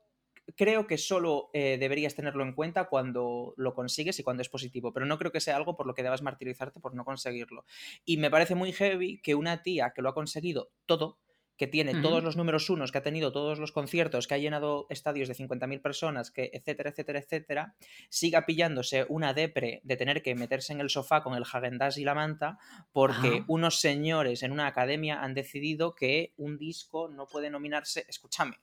creo 0.56 0.86
que 0.86 0.98
solo 0.98 1.50
eh, 1.52 1.76
deberías 1.78 2.14
tenerlo 2.14 2.42
en 2.42 2.52
cuenta 2.52 2.88
cuando 2.88 3.54
lo 3.56 3.74
consigues 3.74 4.18
y 4.18 4.22
cuando 4.22 4.42
es 4.42 4.48
positivo, 4.48 4.92
pero 4.92 5.06
no 5.06 5.18
creo 5.18 5.32
que 5.32 5.40
sea 5.40 5.56
algo 5.56 5.76
por 5.76 5.86
lo 5.86 5.94
que 5.94 6.02
debas 6.02 6.22
martirizarte 6.22 6.80
por 6.80 6.94
no 6.94 7.04
conseguirlo. 7.04 7.64
Y 8.04 8.16
me 8.16 8.30
parece 8.30 8.54
muy 8.54 8.72
heavy 8.72 9.20
que 9.22 9.34
una 9.34 9.62
tía 9.62 9.92
que 9.94 10.02
lo 10.02 10.08
ha 10.08 10.14
conseguido 10.14 10.70
todo, 10.86 11.18
que 11.56 11.66
tiene 11.68 12.00
todos 12.00 12.24
los 12.24 12.36
números 12.36 12.70
unos, 12.70 12.90
que 12.90 12.98
ha 12.98 13.02
tenido 13.02 13.30
todos 13.30 13.60
los 13.60 13.70
conciertos, 13.70 14.26
que 14.26 14.34
ha 14.34 14.38
llenado 14.38 14.86
estadios 14.88 15.28
de 15.28 15.34
50.000 15.36 15.80
personas, 15.80 16.30
que 16.32 16.50
etcétera, 16.52 16.90
etcétera, 16.90 17.20
etcétera, 17.20 17.74
siga 18.08 18.46
pillándose 18.46 19.06
una 19.08 19.32
depre 19.32 19.80
de 19.84 19.96
tener 19.96 20.22
que 20.22 20.34
meterse 20.34 20.72
en 20.72 20.80
el 20.80 20.90
sofá 20.90 21.22
con 21.22 21.34
el 21.34 21.44
Hagendas 21.44 21.98
y 21.98 22.04
la 22.04 22.14
manta 22.14 22.58
porque 22.90 23.44
unos 23.46 23.78
señores 23.78 24.42
en 24.42 24.50
una 24.50 24.66
academia 24.66 25.22
han 25.22 25.34
decidido 25.34 25.94
que 25.94 26.32
un 26.36 26.58
disco 26.58 27.08
no 27.08 27.26
puede 27.26 27.48
nominarse, 27.48 28.06
escúchame, 28.08 28.56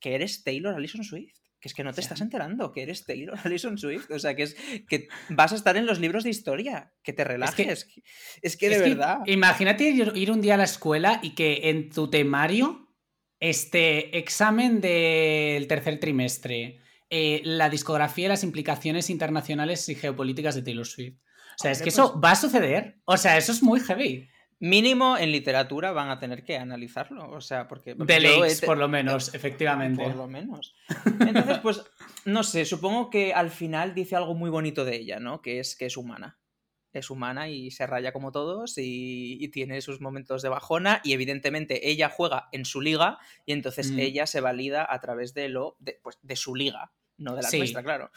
que 0.00 0.14
eres 0.14 0.44
Taylor 0.44 0.74
Allison 0.74 1.04
Swift. 1.04 1.34
Que 1.58 1.68
es 1.68 1.74
que 1.74 1.84
no 1.84 1.92
te 1.92 2.02
estás 2.02 2.20
enterando 2.20 2.70
que 2.70 2.82
eres 2.82 3.06
Taylor 3.06 3.38
Allison 3.44 3.78
Swift. 3.78 4.10
O 4.10 4.18
sea, 4.18 4.36
que 4.36 4.44
es 4.44 4.56
que 4.88 5.08
vas 5.30 5.52
a 5.52 5.56
estar 5.56 5.76
en 5.76 5.86
los 5.86 6.00
libros 6.00 6.24
de 6.24 6.30
historia. 6.30 6.92
Que 7.02 7.12
te 7.12 7.24
relajes. 7.24 7.88
Es 8.42 8.56
que, 8.56 8.68
de 8.68 8.78
verdad. 8.78 9.20
imagínate 9.26 9.84
ir 9.84 10.30
un 10.30 10.40
día 10.40 10.54
a 10.54 10.58
la 10.58 10.64
escuela 10.64 11.20
y 11.22 11.34
que 11.34 11.70
en 11.70 11.90
tu 11.90 12.10
temario 12.10 12.86
este 13.40 14.16
examen 14.18 14.80
del 14.80 15.66
tercer 15.66 16.00
trimestre, 16.00 16.80
eh, 17.10 17.42
la 17.44 17.68
discografía 17.68 18.26
y 18.26 18.28
las 18.28 18.44
implicaciones 18.44 19.10
internacionales 19.10 19.88
y 19.88 19.94
geopolíticas 19.94 20.54
de 20.54 20.62
Taylor 20.62 20.86
Swift. 20.86 21.18
O 21.58 21.62
sea, 21.62 21.70
es 21.70 21.80
que 21.80 21.88
eso 21.88 22.12
pues 22.12 22.24
va 22.24 22.30
a 22.32 22.36
suceder. 22.36 23.00
O 23.04 23.16
sea, 23.16 23.36
eso 23.38 23.52
es 23.52 23.62
muy 23.62 23.80
heavy. 23.80 24.28
Mínimo 24.58 25.18
en 25.18 25.32
literatura 25.32 25.92
van 25.92 26.08
a 26.08 26.18
tener 26.18 26.42
que 26.42 26.56
analizarlo, 26.56 27.28
o 27.28 27.42
sea, 27.42 27.68
porque... 27.68 27.94
De 27.94 28.56
por 28.64 28.78
lo 28.78 28.88
menos, 28.88 29.34
efectivamente. 29.34 30.02
Por 30.02 30.16
lo 30.16 30.28
menos. 30.28 30.74
Entonces, 31.20 31.58
pues, 31.58 31.84
no 32.24 32.42
sé, 32.42 32.64
supongo 32.64 33.10
que 33.10 33.34
al 33.34 33.50
final 33.50 33.94
dice 33.94 34.16
algo 34.16 34.34
muy 34.34 34.48
bonito 34.48 34.86
de 34.86 34.96
ella, 34.96 35.20
¿no? 35.20 35.42
Que 35.42 35.60
es 35.60 35.76
que 35.76 35.86
es 35.86 35.98
humana. 35.98 36.38
Es 36.92 37.10
humana 37.10 37.50
y 37.50 37.70
se 37.70 37.86
raya 37.86 38.14
como 38.14 38.32
todos 38.32 38.74
y, 38.78 39.46
tiene 39.52 39.82
sus 39.82 40.00
momentos 40.00 40.40
de 40.40 40.48
bajona 40.48 41.02
y 41.04 41.12
evidentemente 41.12 41.90
ella 41.90 42.08
juega 42.08 42.48
en 42.52 42.64
su 42.64 42.80
liga 42.80 43.18
y 43.44 43.52
entonces 43.52 43.92
mm. 43.92 43.98
ella 43.98 44.26
se 44.26 44.40
valida 44.40 44.86
a 44.88 44.98
través 45.00 45.34
de 45.34 45.50
lo, 45.50 45.76
de, 45.78 46.00
pues, 46.02 46.18
de 46.22 46.36
su 46.36 46.54
liga, 46.54 46.92
no 47.18 47.34
de 47.34 47.42
la 47.42 47.50
nuestra, 47.50 47.82
claro. 47.82 48.10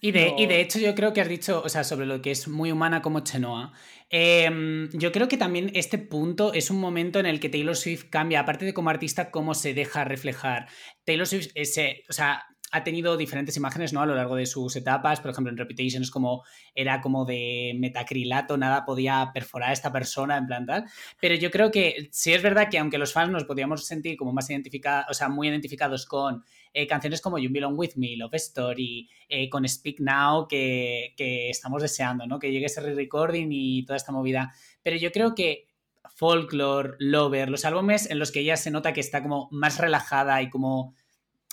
Y 0.00 0.10
de, 0.10 0.34
y 0.36 0.46
de, 0.46 0.60
hecho, 0.60 0.78
yo 0.78 0.94
creo 0.94 1.12
que 1.12 1.20
has 1.20 1.28
dicho, 1.28 1.62
o 1.64 1.68
sea, 1.68 1.84
sobre 1.84 2.06
lo 2.06 2.20
que 2.20 2.30
es 2.30 2.48
muy 2.48 2.72
humana 2.72 3.02
como 3.02 3.20
Chenoa. 3.20 3.72
Em, 4.08 4.88
yo 4.92 5.12
creo 5.12 5.28
que 5.28 5.36
también 5.36 5.70
este 5.74 5.98
punto 5.98 6.52
es 6.52 6.70
un 6.70 6.78
momento 6.80 7.18
en 7.18 7.26
el 7.26 7.40
que 7.40 7.48
Taylor 7.48 7.76
Swift 7.76 8.04
cambia, 8.10 8.40
aparte 8.40 8.64
de 8.64 8.74
como 8.74 8.90
artista, 8.90 9.30
cómo 9.30 9.54
se 9.54 9.74
deja 9.74 10.04
reflejar. 10.04 10.68
Taylor 11.04 11.26
Swift, 11.26 11.50
ese, 11.54 12.04
o 12.08 12.12
sea, 12.12 12.44
ha 12.76 12.84
tenido 12.84 13.16
diferentes 13.16 13.56
imágenes 13.56 13.92
¿no? 13.92 14.02
a 14.02 14.06
lo 14.06 14.14
largo 14.14 14.36
de 14.36 14.46
sus 14.46 14.76
etapas. 14.76 15.20
Por 15.20 15.30
ejemplo, 15.30 15.50
en 15.50 15.56
Reputation 15.56 16.02
es 16.02 16.10
como, 16.10 16.44
era 16.74 17.00
como 17.00 17.24
de 17.24 17.74
metacrilato, 17.78 18.56
nada 18.56 18.84
podía 18.84 19.30
perforar 19.32 19.70
a 19.70 19.72
esta 19.72 19.90
persona 19.92 20.36
en 20.36 20.46
plan 20.46 20.66
tal. 20.66 20.84
Pero 21.20 21.34
yo 21.34 21.50
creo 21.50 21.70
que 21.70 22.08
sí 22.12 22.32
es 22.32 22.42
verdad 22.42 22.68
que 22.70 22.78
aunque 22.78 22.98
los 22.98 23.12
fans 23.12 23.32
nos 23.32 23.44
podíamos 23.44 23.84
sentir 23.86 24.16
como 24.16 24.32
más 24.32 24.50
identificados, 24.50 25.06
o 25.10 25.14
sea, 25.14 25.28
muy 25.28 25.48
identificados 25.48 26.06
con 26.06 26.44
eh, 26.72 26.86
canciones 26.86 27.20
como 27.20 27.38
You 27.38 27.50
Belong 27.50 27.78
With 27.78 27.96
Me, 27.96 28.16
Love 28.16 28.34
Story, 28.34 29.08
eh, 29.28 29.48
con 29.48 29.66
Speak 29.66 30.00
Now, 30.00 30.46
que, 30.46 31.14
que, 31.16 31.48
estamos 31.48 31.80
deseando, 31.80 32.26
¿no? 32.26 32.38
Que 32.38 32.52
llegue 32.52 32.66
ese 32.66 32.82
re-recording 32.82 33.48
y 33.50 33.84
toda 33.84 33.96
esta 33.96 34.12
movida. 34.12 34.52
Pero 34.82 34.96
yo 34.96 35.10
creo 35.10 35.34
que 35.34 35.66
Folklore, 36.14 36.96
Lover, 36.98 37.50
los 37.50 37.64
álbumes 37.64 38.10
en 38.10 38.18
los 38.18 38.32
que 38.32 38.40
ella 38.40 38.56
se 38.56 38.70
nota 38.70 38.92
que 38.92 39.00
está 39.00 39.22
como 39.22 39.48
más 39.50 39.78
relajada 39.78 40.40
y 40.42 40.50
como 40.50 40.94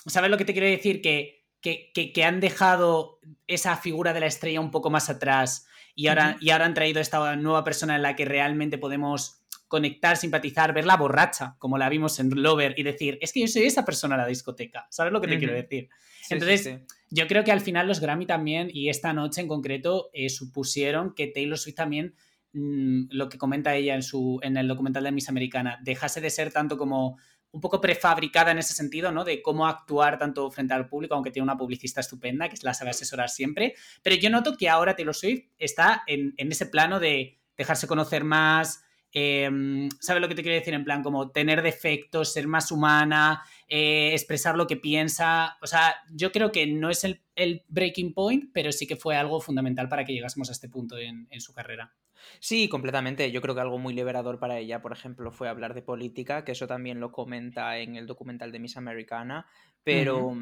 ¿Sabes 0.06 0.30
lo 0.30 0.36
que 0.36 0.44
te 0.44 0.52
quiero 0.52 0.68
decir? 0.68 1.00
Que, 1.00 1.44
que, 1.60 2.24
han 2.24 2.40
dejado 2.40 3.20
esa 3.46 3.76
figura 3.76 4.12
de 4.12 4.20
la 4.20 4.26
estrella 4.26 4.60
un 4.60 4.70
poco 4.70 4.90
más 4.90 5.08
atrás 5.08 5.66
y 5.94 6.08
ahora, 6.08 6.36
y 6.40 6.50
ahora 6.50 6.66
han 6.66 6.74
traído 6.74 7.00
esta 7.00 7.36
nueva 7.36 7.64
persona 7.64 7.96
en 7.96 8.02
la 8.02 8.16
que 8.16 8.24
realmente 8.24 8.76
podemos 8.76 9.44
conectar, 9.68 10.16
simpatizar, 10.16 10.72
verla 10.72 10.96
borracha, 10.96 11.56
como 11.58 11.78
la 11.78 11.88
vimos 11.88 12.20
en 12.20 12.30
Lover, 12.30 12.74
y 12.76 12.82
decir, 12.82 13.18
es 13.20 13.32
que 13.32 13.40
yo 13.40 13.48
soy 13.48 13.64
esa 13.64 13.84
persona 13.84 14.14
en 14.14 14.20
la 14.20 14.26
discoteca. 14.26 14.86
¿Sabes 14.90 15.12
lo 15.12 15.20
que 15.20 15.28
te 15.28 15.38
quiero 15.38 15.54
decir? 15.54 15.88
Entonces, 16.30 16.78
yo 17.10 17.26
creo 17.26 17.44
que 17.44 17.52
al 17.52 17.60
final 17.60 17.88
los 17.88 18.00
Grammy 18.00 18.26
también, 18.26 18.68
y 18.72 18.88
esta 18.88 19.12
noche 19.12 19.40
en 19.40 19.48
concreto, 19.48 20.10
eh, 20.12 20.28
supusieron 20.28 21.14
que 21.14 21.26
Taylor 21.26 21.58
Swift 21.58 21.74
también, 21.74 22.14
mm, 22.52 23.06
lo 23.10 23.28
que 23.28 23.38
comenta 23.38 23.74
ella 23.74 23.94
en, 23.94 24.02
su, 24.02 24.38
en 24.42 24.56
el 24.56 24.68
documental 24.68 25.04
de 25.04 25.12
Miss 25.12 25.28
Americana, 25.28 25.80
dejase 25.82 26.20
de 26.20 26.30
ser 26.30 26.52
tanto 26.52 26.76
como 26.78 27.18
un 27.54 27.60
poco 27.60 27.80
prefabricada 27.80 28.50
en 28.50 28.58
ese 28.58 28.74
sentido, 28.74 29.12
¿no? 29.12 29.22
De 29.22 29.40
cómo 29.40 29.68
actuar 29.68 30.18
tanto 30.18 30.50
frente 30.50 30.74
al 30.74 30.88
público, 30.88 31.14
aunque 31.14 31.30
tiene 31.30 31.44
una 31.44 31.56
publicista 31.56 32.00
estupenda 32.00 32.48
que 32.48 32.56
la 32.62 32.74
sabe 32.74 32.90
asesorar 32.90 33.30
siempre. 33.30 33.76
Pero 34.02 34.16
yo 34.16 34.28
noto 34.28 34.56
que 34.56 34.68
ahora 34.68 34.96
Taylor 34.96 35.14
Swift 35.14 35.44
está 35.56 36.02
en, 36.08 36.34
ese 36.36 36.66
plano 36.66 36.98
de 36.98 37.40
dejarse 37.56 37.86
conocer 37.86 38.24
más, 38.24 38.83
eh, 39.14 39.88
¿sabes 40.00 40.20
lo 40.20 40.28
que 40.28 40.34
te 40.34 40.42
quiero 40.42 40.58
decir? 40.58 40.74
En 40.74 40.84
plan, 40.84 41.02
como 41.02 41.30
tener 41.30 41.62
defectos, 41.62 42.32
ser 42.32 42.46
más 42.46 42.70
humana, 42.70 43.42
eh, 43.68 44.10
expresar 44.12 44.56
lo 44.56 44.66
que 44.66 44.76
piensa. 44.76 45.56
O 45.62 45.66
sea, 45.66 45.94
yo 46.10 46.32
creo 46.32 46.52
que 46.52 46.66
no 46.66 46.90
es 46.90 47.04
el, 47.04 47.22
breaking 47.68 48.12
point, 48.12 48.50
pero 48.52 48.72
sí 48.72 48.86
que 48.86 48.96
fue 48.96 49.16
algo 49.16 49.40
fundamental 49.40 49.88
para 49.88 50.04
que 50.04 50.12
llegásemos 50.12 50.50
a 50.50 50.52
este 50.52 50.68
punto 50.68 50.98
en 50.98 51.40
su 51.40 51.54
carrera. 51.54 51.94
Sí, 52.40 52.68
completamente. 52.68 53.30
Yo 53.30 53.40
creo 53.40 53.54
que 53.54 53.60
algo 53.60 53.78
muy 53.78 53.94
liberador 53.94 54.38
para 54.38 54.58
ella, 54.58 54.82
por 54.82 54.92
ejemplo, 54.92 55.30
fue 55.32 55.48
hablar 55.48 55.74
de 55.74 55.82
política, 55.82 56.44
que 56.44 56.52
eso 56.52 56.66
también 56.66 57.00
lo 57.00 57.12
comenta 57.12 57.78
en 57.78 57.96
el 57.96 58.06
documental 58.06 58.52
de 58.52 58.58
Miss 58.58 58.76
Americana, 58.76 59.46
pero, 59.82 60.36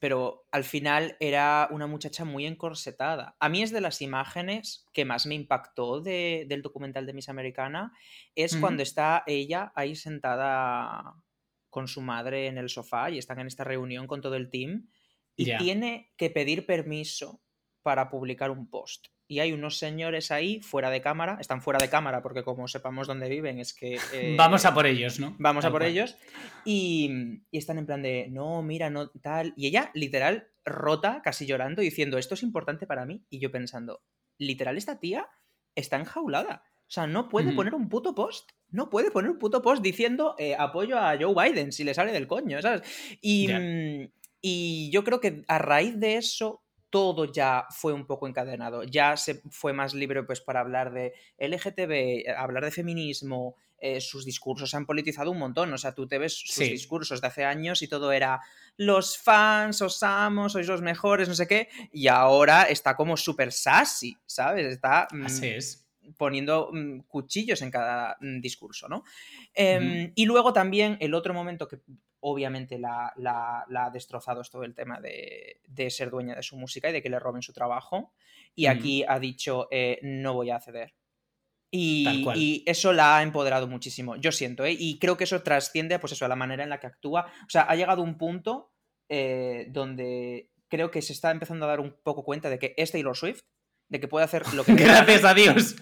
pero 0.00 0.46
al 0.50 0.64
final 0.64 1.16
era 1.20 1.68
una 1.70 1.86
muchacha 1.86 2.24
muy 2.24 2.46
encorsetada. 2.46 3.36
A 3.38 3.48
mí 3.50 3.62
es 3.62 3.70
de 3.70 3.82
las 3.82 4.00
imágenes 4.00 4.86
que 4.92 5.04
más 5.04 5.26
me 5.26 5.34
impactó 5.34 6.00
del 6.00 6.62
documental 6.62 7.06
de 7.06 7.12
Miss 7.12 7.28
Americana, 7.28 7.92
es 8.34 8.56
cuando 8.56 8.82
está 8.82 9.22
ella 9.26 9.72
ahí 9.76 9.94
sentada 9.94 11.14
con 11.68 11.86
su 11.86 12.00
madre 12.00 12.46
en 12.46 12.56
el 12.56 12.70
sofá 12.70 13.10
y 13.10 13.18
están 13.18 13.40
en 13.40 13.46
esta 13.46 13.62
reunión 13.62 14.06
con 14.06 14.22
todo 14.22 14.34
el 14.36 14.50
team 14.50 14.88
y 15.36 15.56
tiene 15.58 16.12
que 16.16 16.30
pedir 16.30 16.66
permiso 16.66 17.42
para 17.82 18.08
publicar 18.08 18.50
un 18.50 18.68
post 18.68 19.08
y 19.30 19.38
hay 19.38 19.52
unos 19.52 19.78
señores 19.78 20.32
ahí 20.32 20.60
fuera 20.60 20.90
de 20.90 21.00
cámara, 21.00 21.38
están 21.40 21.62
fuera 21.62 21.78
de 21.78 21.88
cámara 21.88 22.20
porque 22.20 22.42
como 22.42 22.66
sepamos 22.66 23.06
dónde 23.06 23.28
viven 23.28 23.60
es 23.60 23.72
que... 23.72 23.96
Eh, 24.12 24.34
vamos 24.36 24.64
a 24.64 24.74
por 24.74 24.86
ellos, 24.86 25.20
¿no? 25.20 25.36
Vamos 25.38 25.64
a 25.64 25.70
por 25.70 25.84
ellos 25.84 26.16
y, 26.64 27.40
están 27.52 27.78
en 27.78 27.86
plan 27.86 28.02
de, 28.02 28.26
no, 28.28 28.60
mira, 28.62 28.90
no, 28.90 29.08
tal. 29.22 29.54
Y 29.56 29.68
ella 29.68 29.92
literal 29.94 30.48
rota, 30.64 31.20
casi 31.22 31.46
llorando, 31.46 31.80
diciendo, 31.80 32.18
esto 32.18 32.34
es 32.34 32.42
importante 32.42 32.88
para 32.88 33.06
mí. 33.06 33.24
Y 33.30 33.38
yo 33.38 33.52
pensando, 33.52 34.02
literal 34.36 34.76
esta 34.76 34.98
tía 34.98 35.28
está 35.76 35.96
enjaulada. 35.96 36.64
O 36.88 36.90
sea, 36.90 37.06
no 37.06 37.28
puede 37.28 37.52
poner 37.52 37.74
un 37.74 37.88
puto 37.88 38.16
post. 38.16 38.50
no 38.70 38.90
puede 38.90 39.12
poner 39.12 39.30
un 39.30 39.38
puto 39.38 39.62
post 39.62 39.80
diciendo 39.80 40.34
eh, 40.38 40.56
apoyo 40.58 40.98
a 40.98 41.16
Joe 41.16 41.34
Biden 41.34 41.70
si 41.70 41.84
le 41.84 41.94
sale 41.94 42.10
del 42.10 42.26
coño, 42.26 42.60
¿sabes? 42.60 42.82
Y, 43.20 43.46
mm, 43.46 44.08
y 44.40 44.90
yo 44.90 45.04
creo 45.04 45.20
que 45.20 45.44
a 45.46 45.58
raíz 45.58 46.00
de 46.00 46.16
eso 46.16 46.64
todo 46.90 47.24
ya 47.24 47.66
fue 47.70 47.92
un 47.92 48.06
poco 48.06 48.28
encadenado. 48.28 48.82
Ya 48.82 49.16
se 49.16 49.42
fue 49.50 49.72
más 49.72 49.94
libre 49.94 50.22
pues 50.24 50.40
para 50.40 50.60
hablar 50.60 50.92
de 50.92 51.14
LGTB, 51.38 51.92
eh, 51.92 52.24
hablar 52.36 52.64
de 52.64 52.70
feminismo, 52.70 53.56
eh, 53.78 54.00
sus 54.00 54.26
discursos 54.26 54.70
se 54.70 54.76
han 54.76 54.84
politizado 54.84 55.30
un 55.30 55.38
montón. 55.38 55.72
O 55.72 55.78
sea, 55.78 55.94
tú 55.94 56.06
te 56.06 56.18
ves 56.18 56.34
sus 56.34 56.58
discursos 56.58 57.20
de 57.20 57.26
hace 57.26 57.44
años 57.44 57.80
y 57.82 57.88
todo 57.88 58.12
era 58.12 58.40
los 58.76 59.16
fans, 59.16 59.80
os 59.80 60.02
amo, 60.02 60.48
sois 60.48 60.66
los 60.66 60.82
mejores, 60.82 61.28
no 61.28 61.34
sé 61.34 61.46
qué. 61.46 61.68
Y 61.92 62.08
ahora 62.08 62.64
está 62.64 62.94
como 62.96 63.16
súper 63.16 63.52
sassy, 63.52 64.16
¿sabes? 64.26 64.66
Está. 64.66 65.08
Así 65.24 65.46
mm, 65.46 65.54
es 65.54 65.86
poniendo 66.16 66.70
mm, 66.72 67.00
cuchillos 67.08 67.62
en 67.62 67.70
cada 67.70 68.16
mm, 68.20 68.40
discurso, 68.40 68.88
¿no? 68.88 69.04
Em, 69.54 70.12
y 70.14 70.26
luego 70.26 70.52
también 70.52 70.96
el 71.00 71.14
otro 71.14 71.32
momento 71.32 71.68
que 71.68 71.78
obviamente 72.20 72.78
la, 72.78 73.12
ha 73.16 73.90
destrozado 73.90 74.40
es 74.40 74.50
todo 74.50 74.64
el 74.64 74.74
tema 74.74 75.00
de, 75.00 75.90
ser 75.90 76.10
dueña 76.10 76.34
de 76.34 76.42
su 76.42 76.56
música 76.56 76.90
y 76.90 76.92
de 76.92 77.02
que 77.02 77.10
le 77.10 77.18
roben 77.18 77.42
su 77.42 77.52
trabajo. 77.52 78.12
Y 78.54 78.66
aquí 78.66 79.04
ha 79.06 79.18
dicho, 79.18 79.68
eh, 79.70 79.98
no 80.02 80.34
voy 80.34 80.50
a 80.50 80.60
ceder. 80.60 80.94
Y, 81.72 82.64
eso 82.66 82.92
la 82.92 83.18
ha 83.18 83.22
empoderado 83.22 83.68
muchísimo, 83.68 84.16
yo 84.16 84.32
siento, 84.32 84.64
¿eh? 84.64 84.74
y 84.76 84.98
creo 84.98 85.16
que 85.16 85.24
eso 85.24 85.42
trasciende 85.42 86.00
pues 86.00 86.12
eso, 86.12 86.24
a 86.24 86.28
la 86.28 86.34
manera 86.34 86.64
en 86.64 86.70
la 86.70 86.80
que 86.80 86.88
actúa. 86.88 87.26
O 87.46 87.50
sea, 87.50 87.62
ha 87.62 87.76
llegado 87.76 88.02
un 88.02 88.18
punto 88.18 88.72
eh, 89.08 89.66
donde 89.70 90.50
creo 90.68 90.90
que 90.90 91.02
se 91.02 91.12
está 91.12 91.30
empezando 91.30 91.66
a 91.66 91.68
dar 91.68 91.80
un 91.80 91.96
poco 92.02 92.24
cuenta 92.24 92.50
de 92.50 92.58
que 92.58 92.74
es 92.76 92.90
Taylor 92.90 93.16
Swift, 93.16 93.42
de 93.88 94.00
que 94.00 94.08
puede 94.08 94.24
hacer 94.24 94.42
lo 94.54 94.64
que 94.64 94.74
Gracias 94.74 95.24
a 95.24 95.34
Dios, 95.34 95.76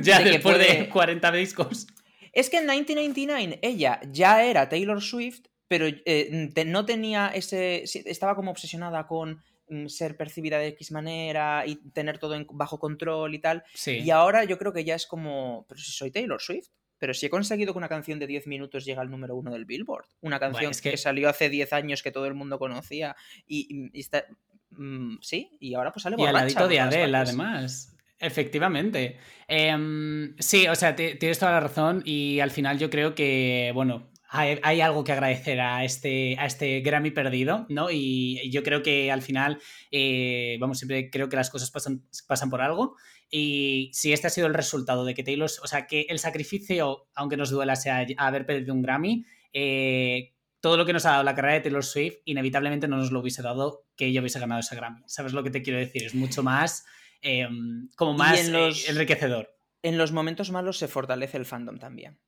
ya 0.00 0.20
después 0.20 0.58
de 0.58 0.88
40 0.88 1.32
discos. 1.32 1.86
Es 2.32 2.48
que 2.48 2.58
en 2.58 2.66
1999 2.66 3.58
ella 3.62 4.00
ya 4.10 4.44
era 4.44 4.68
Taylor 4.68 5.02
Swift, 5.02 5.46
pero 5.72 5.86
eh, 5.86 6.50
no 6.66 6.84
tenía 6.84 7.28
ese. 7.28 7.84
Estaba 7.84 8.36
como 8.36 8.50
obsesionada 8.50 9.06
con 9.06 9.40
mm, 9.70 9.86
ser 9.86 10.18
percibida 10.18 10.58
de 10.58 10.66
X 10.66 10.92
manera 10.92 11.64
y 11.66 11.76
tener 11.92 12.18
todo 12.18 12.38
bajo 12.50 12.78
control 12.78 13.34
y 13.34 13.38
tal. 13.38 13.64
Y 13.86 14.10
ahora 14.10 14.44
yo 14.44 14.58
creo 14.58 14.74
que 14.74 14.84
ya 14.84 14.94
es 14.94 15.06
como. 15.06 15.64
Pero 15.66 15.80
si 15.80 15.92
soy 15.92 16.10
Taylor 16.10 16.42
Swift. 16.42 16.68
Pero 16.98 17.14
si 17.14 17.24
he 17.24 17.30
conseguido 17.30 17.72
que 17.72 17.78
una 17.78 17.88
canción 17.88 18.18
de 18.18 18.26
10 18.26 18.48
minutos 18.48 18.84
llegue 18.84 19.00
al 19.00 19.10
número 19.10 19.34
uno 19.34 19.50
del 19.50 19.64
Billboard. 19.64 20.04
Una 20.20 20.38
canción 20.38 20.72
que... 20.82 20.98
salió 20.98 21.30
hace 21.30 21.48
10 21.48 21.72
años 21.72 22.02
que 22.02 22.10
todo 22.10 22.26
el 22.26 22.34
mundo 22.34 22.58
conocía. 22.58 23.16
Y, 23.46 23.98
está. 23.98 24.26
Mm, 24.72 25.20
sí, 25.22 25.56
y 25.58 25.72
ahora 25.72 25.90
pues 25.90 26.02
sale 26.02 26.16
borracha. 26.16 26.32
Y 26.32 26.36
al 26.36 26.44
ladito 26.44 26.68
de 26.68 26.80
Adele, 26.80 27.16
además. 27.16 27.96
Efectivamente. 28.18 29.16
Em, 29.48 30.36
sí, 30.38 30.68
o 30.68 30.74
sea, 30.74 30.94
tienes 30.94 31.38
toda 31.38 31.52
la 31.52 31.60
razón 31.60 32.02
y 32.04 32.40
al 32.40 32.50
final 32.50 32.78
yo 32.78 32.90
creo 32.90 33.14
que, 33.14 33.72
bueno, 33.74 34.11
hay, 34.32 34.80
algo 34.80 35.04
que 35.04 35.12
agradecer 35.12 35.60
a 35.60 35.84
este, 35.84 36.36
a 36.38 36.46
este 36.46 36.80
Grammy 36.80 37.10
perdido, 37.10 37.66
¿no? 37.68 37.88
Y 37.90 38.50
yo 38.50 38.62
creo 38.62 38.82
que 38.82 39.12
al 39.12 39.22
final, 39.22 39.60
eh, 39.90 40.56
vamos, 40.60 40.78
siempre 40.78 41.10
creo 41.10 41.28
que 41.28 41.36
las 41.36 41.50
cosas 41.50 41.70
pasan, 41.70 42.04
pasan 42.26 42.50
por 42.50 42.62
algo. 42.62 42.96
Y 43.30 43.90
si 43.92 44.12
este 44.12 44.26
ha 44.26 44.30
sido 44.30 44.46
el 44.46 44.54
resultado 44.54 45.04
de 45.04 45.14
que 45.14 45.22
Taylor, 45.22 45.50
o 45.62 45.66
sea, 45.66 45.86
que 45.86 46.06
el 46.08 46.18
sacrificio, 46.18 47.08
aunque 47.14 47.36
nos 47.36 47.50
duela, 47.50 47.76
sea 47.76 48.06
haber 48.18 48.46
perdido 48.46 48.74
un 48.74 48.82
Grammy, 48.82 49.24
eh, 49.52 50.32
todo 50.60 50.76
lo 50.76 50.86
que 50.86 50.92
nos 50.92 51.06
ha 51.06 51.12
dado 51.12 51.24
la 51.24 51.34
carrera 51.34 51.54
de 51.54 51.60
Taylor 51.60 51.84
Swift, 51.84 52.16
inevitablemente 52.24 52.88
no 52.88 52.96
nos 52.96 53.10
lo 53.10 53.20
hubiese 53.20 53.42
dado 53.42 53.84
que 53.96 54.06
ella 54.06 54.20
hubiese 54.20 54.40
ganado 54.40 54.60
ese 54.60 54.76
Grammy. 54.76 55.02
¿Sabes 55.06 55.32
lo 55.32 55.42
que 55.42 55.50
te 55.50 55.62
quiero 55.62 55.78
decir? 55.78 56.04
Es 56.04 56.14
mucho 56.14 56.42
más 56.42 56.84
Em, 57.22 57.88
como 57.96 58.14
más 58.14 58.48
eh, 58.48 58.72
enriquecedor. 58.88 59.56
En 59.82 59.96
los 59.96 60.12
momentos 60.12 60.50
malos 60.50 60.78
se 60.78 60.88
fortalece 60.88 61.38
el 61.38 61.46
fandom 61.46 61.78
también. 61.78 62.18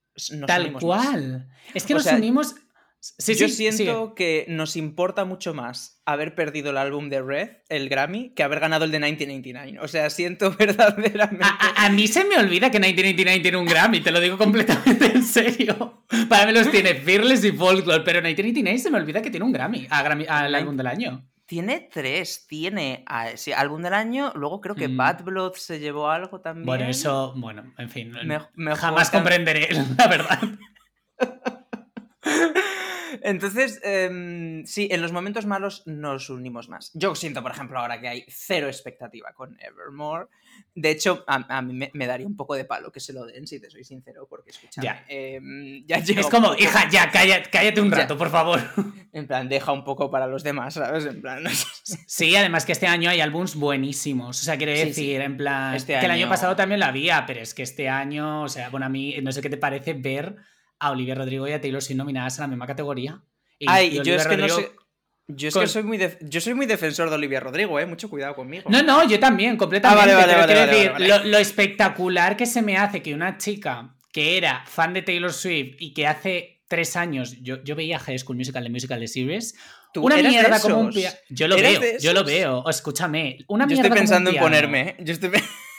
Tal 0.47 0.73
cual. 0.73 1.49
Es 1.73 1.85
que 1.85 1.95
nos 1.95 2.07
unimos. 2.07 2.55
yo 3.19 3.49
siento 3.49 4.15
que 4.15 4.47
nos 4.49 4.77
importa 4.77 5.25
mucho 5.25 5.55
más 5.55 6.01
haber 6.05 6.35
perdido 6.35 6.71
el 6.71 6.77
álbum 6.77 7.09
de 7.09 7.23
Red, 7.23 7.49
el 7.69 7.89
Grammy, 7.89 8.31
que 8.31 8.43
haber 8.43 8.61
ganado 8.61 8.85
el 8.85 8.91
de 8.91 8.99
1999. 8.99 9.85
O 9.85 9.89
sea, 9.89 10.11
siento 10.11 10.53
verdaderamente. 10.59 11.45
A, 11.77 11.89
mí 11.91 12.07
se 12.07 12.25
me 12.25 12.37
olvida 12.37 12.71
que 12.71 12.79
1999 12.79 13.41
tiene 13.41 13.57
un 13.59 13.67
Grammy, 13.67 14.01
te 14.01 14.11
lo 14.11 14.21
digo 14.21 14.39
completamente 14.39 15.07
en 15.07 15.25
serio. 15.25 16.05
Para 16.29 16.47
mí 16.47 16.53
los 16.53 16.71
tiene 16.71 16.95
Fearless 16.95 17.45
y 17.45 17.53
Folklore, 17.53 18.05
pero 18.05 18.21
1999 18.21 18.79
se 18.79 18.91
me 18.91 18.99
olvida 18.99 19.21
que 19.21 19.31
tiene 19.31 19.45
un 19.45 19.53
Grammy, 19.53 19.87
al 19.91 20.55
álbum 20.55 20.77
del 20.77 20.87
año. 20.87 21.25
Tiene 21.47 21.91
tres, 21.93 22.47
tiene 22.47 23.05
álbum 23.57 23.83
del 23.83 23.93
año, 23.93 24.33
luego 24.35 24.63
creo 24.63 24.75
que 24.75 24.89
mm. 24.89 24.97
Bad 24.97 25.25
Blood 25.25 25.55
se 25.55 25.79
llevó 25.79 26.09
algo 26.09 26.41
también. 26.41 26.65
Bueno, 26.65 26.85
eso, 26.87 27.35
bueno, 27.37 27.75
en 27.77 27.91
fin, 27.91 28.15
jamás 28.77 29.11
comprenderé, 29.11 29.69
la 29.99 30.09
verdad. 30.09 30.41
Entonces, 33.23 33.81
em, 33.83 34.65
sí, 34.67 34.89
en 34.91 35.03
los 35.03 35.12
momentos 35.12 35.47
malos 35.47 35.83
nos 35.87 36.31
unimos 36.31 36.69
más. 36.69 36.91
Yo 36.95 37.15
siento, 37.15 37.43
por 37.43 37.53
ejemplo, 37.53 37.79
ahora 37.79 38.01
que 38.01 38.09
hay 38.09 38.25
cero 38.29 38.67
expectativa 38.67 39.33
con 39.33 39.59
Evermore. 39.61 40.27
De 40.75 40.91
hecho, 40.91 41.25
a, 41.27 41.62
mí 41.62 41.89
me, 41.93 42.07
daría 42.07 42.27
un 42.27 42.37
poco 42.37 42.55
de 42.55 42.65
palo 42.65 42.93
que 42.93 43.01
se 43.01 43.12
lo 43.12 43.27
den, 43.27 43.47
si 43.47 43.61
te 43.61 43.71
soy 43.71 43.85
sincero, 43.85 44.27
porque 44.29 44.51
escúchame. 44.51 44.85
Ya. 44.85 45.05
Em, 45.09 45.85
es 45.89 46.27
como, 46.27 46.55
hija, 46.55 46.89
ya, 46.91 47.11
cállate, 47.11 47.81
un 47.81 47.91
rato, 47.91 48.17
por 48.17 48.31
favor. 48.31 48.61
En 49.15 49.29
plan, 49.29 49.49
deja 49.49 49.71
un 49.71 49.85
poco 49.85 50.11
para 50.11 50.27
los 50.27 50.43
demás, 50.43 50.75
¿sabes? 50.75 51.07
En 51.07 51.23
plan. 51.23 51.45
sí, 51.85 52.35
además 52.35 52.67
que 52.67 52.73
este 52.73 52.89
año 52.89 53.09
hay 53.09 53.21
álbums 53.21 53.55
buenísimos. 53.55 54.41
O 54.41 54.45
sea, 54.45 54.57
quiere 54.57 54.87
decir, 54.87 55.21
en 55.21 55.37
plan. 55.37 55.77
Este 55.77 55.97
que 56.01 56.05
el 56.05 56.11
año 56.11 56.29
pasado 56.29 56.57
también 56.57 56.81
lo 56.81 56.87
había, 56.87 57.25
pero 57.25 57.41
es 57.41 57.55
que 57.55 57.62
este 57.62 57.89
año, 57.89 58.43
o 58.43 58.49
sea, 58.49 58.71
bueno, 58.71 58.87
a 58.87 58.89
mí 58.89 59.15
no 59.23 59.31
sé 59.31 59.41
qué 59.41 59.51
te 59.51 59.57
parece 59.57 59.95
ver 59.95 60.35
a 60.79 60.91
Olivia 60.91 61.14
Rodrigo 61.14 61.49
y 61.49 61.53
a 61.53 61.61
Taylor 61.61 61.83
Swift 61.83 61.97
nominadas 61.97 62.39
en 62.39 62.43
la 62.43 62.49
misma 62.49 62.66
categoría. 62.66 63.22
Ay, 63.66 64.01
yo 64.05 64.14
es 64.14 64.27
que 64.27 64.37
no 64.37 64.49
sé. 64.49 64.72
Yo 65.27 65.49
es 65.49 65.55
que 65.55 65.66
soy 65.66 65.83
muy, 65.83 65.99
yo 66.20 66.41
soy 66.41 66.53
muy 66.53 66.66
defensor 66.66 67.09
de 67.09 67.14
Olivia 67.14 67.41
Rodrigo, 67.41 67.81
¿eh? 67.81 67.87
Mucho 67.87 68.11
cuidado 68.11 68.35
conmigo. 68.35 68.68
No, 68.68 68.83
no, 68.83 69.09
yo 69.09 69.18
también, 69.18 69.57
completamente. 69.57 70.12
Ah, 70.12 70.16
vale, 70.16 70.35
vale, 70.35 70.66
decir, 70.66 70.93
lo, 71.27 71.39
espectacular 71.39 72.37
que 72.37 72.45
se 72.45 72.61
me 72.61 72.77
hace 72.77 73.01
que 73.01 73.14
una 73.14 73.39
chica 73.39 73.97
que 74.12 74.37
era 74.37 74.64
fan 74.66 74.93
de 74.93 75.01
Taylor 75.01 75.33
Swift 75.33 75.77
y 75.79 75.95
que 75.95 76.07
hace 76.07 76.62
tres 76.68 76.95
años 76.97 77.37
yo, 77.41 77.62
yo 77.64 77.75
veía 77.75 77.99
High 77.99 78.18
School 78.18 78.37
Musical, 78.37 78.64
de 78.64 78.70
Musical 78.70 79.01
de 79.01 79.09
Series, 79.09 79.55
una 79.97 80.16
mierda 80.16 80.61
como 80.61 80.81
un 80.81 80.93
Yo 81.31 81.49
lo 81.49 81.57
veo, 81.57 81.81
yo 82.01 82.12
lo 82.12 82.25
veo. 82.25 82.68
Escúchame, 82.68 83.39
una 83.49 83.66
mierda. 83.66 83.83
Yo 83.83 83.87
estoy 83.87 83.99
pensando 83.99 84.31
en 84.31 84.37
ponerme, 84.37 84.81
¿eh? 84.81 84.97
Yo 85.01 85.12
estoy 85.12 85.31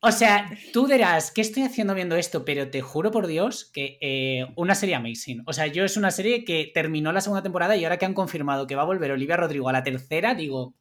O 0.00 0.12
sea, 0.12 0.50
tú 0.72 0.86
dirás, 0.86 1.30
¿qué 1.30 1.40
estoy 1.40 1.62
haciendo 1.62 1.94
viendo 1.94 2.16
esto? 2.16 2.44
Pero 2.44 2.70
te 2.70 2.82
juro 2.82 3.10
por 3.10 3.26
Dios 3.26 3.70
que 3.72 3.98
eh, 4.00 4.46
una 4.54 4.74
serie 4.74 4.94
amazing. 4.94 5.42
O 5.46 5.52
sea, 5.52 5.66
yo 5.66 5.84
es 5.84 5.96
una 5.96 6.10
serie 6.10 6.44
que 6.44 6.70
terminó 6.72 7.12
la 7.12 7.20
segunda 7.20 7.42
temporada 7.42 7.76
y 7.76 7.84
ahora 7.84 7.96
que 7.96 8.04
han 8.04 8.14
confirmado 8.14 8.66
que 8.66 8.74
va 8.74 8.82
a 8.82 8.86
volver 8.86 9.10
Olivia 9.10 9.36
Rodrigo 9.36 9.68
a 9.68 9.72
la 9.72 9.82
tercera, 9.82 10.34
digo. 10.34 10.74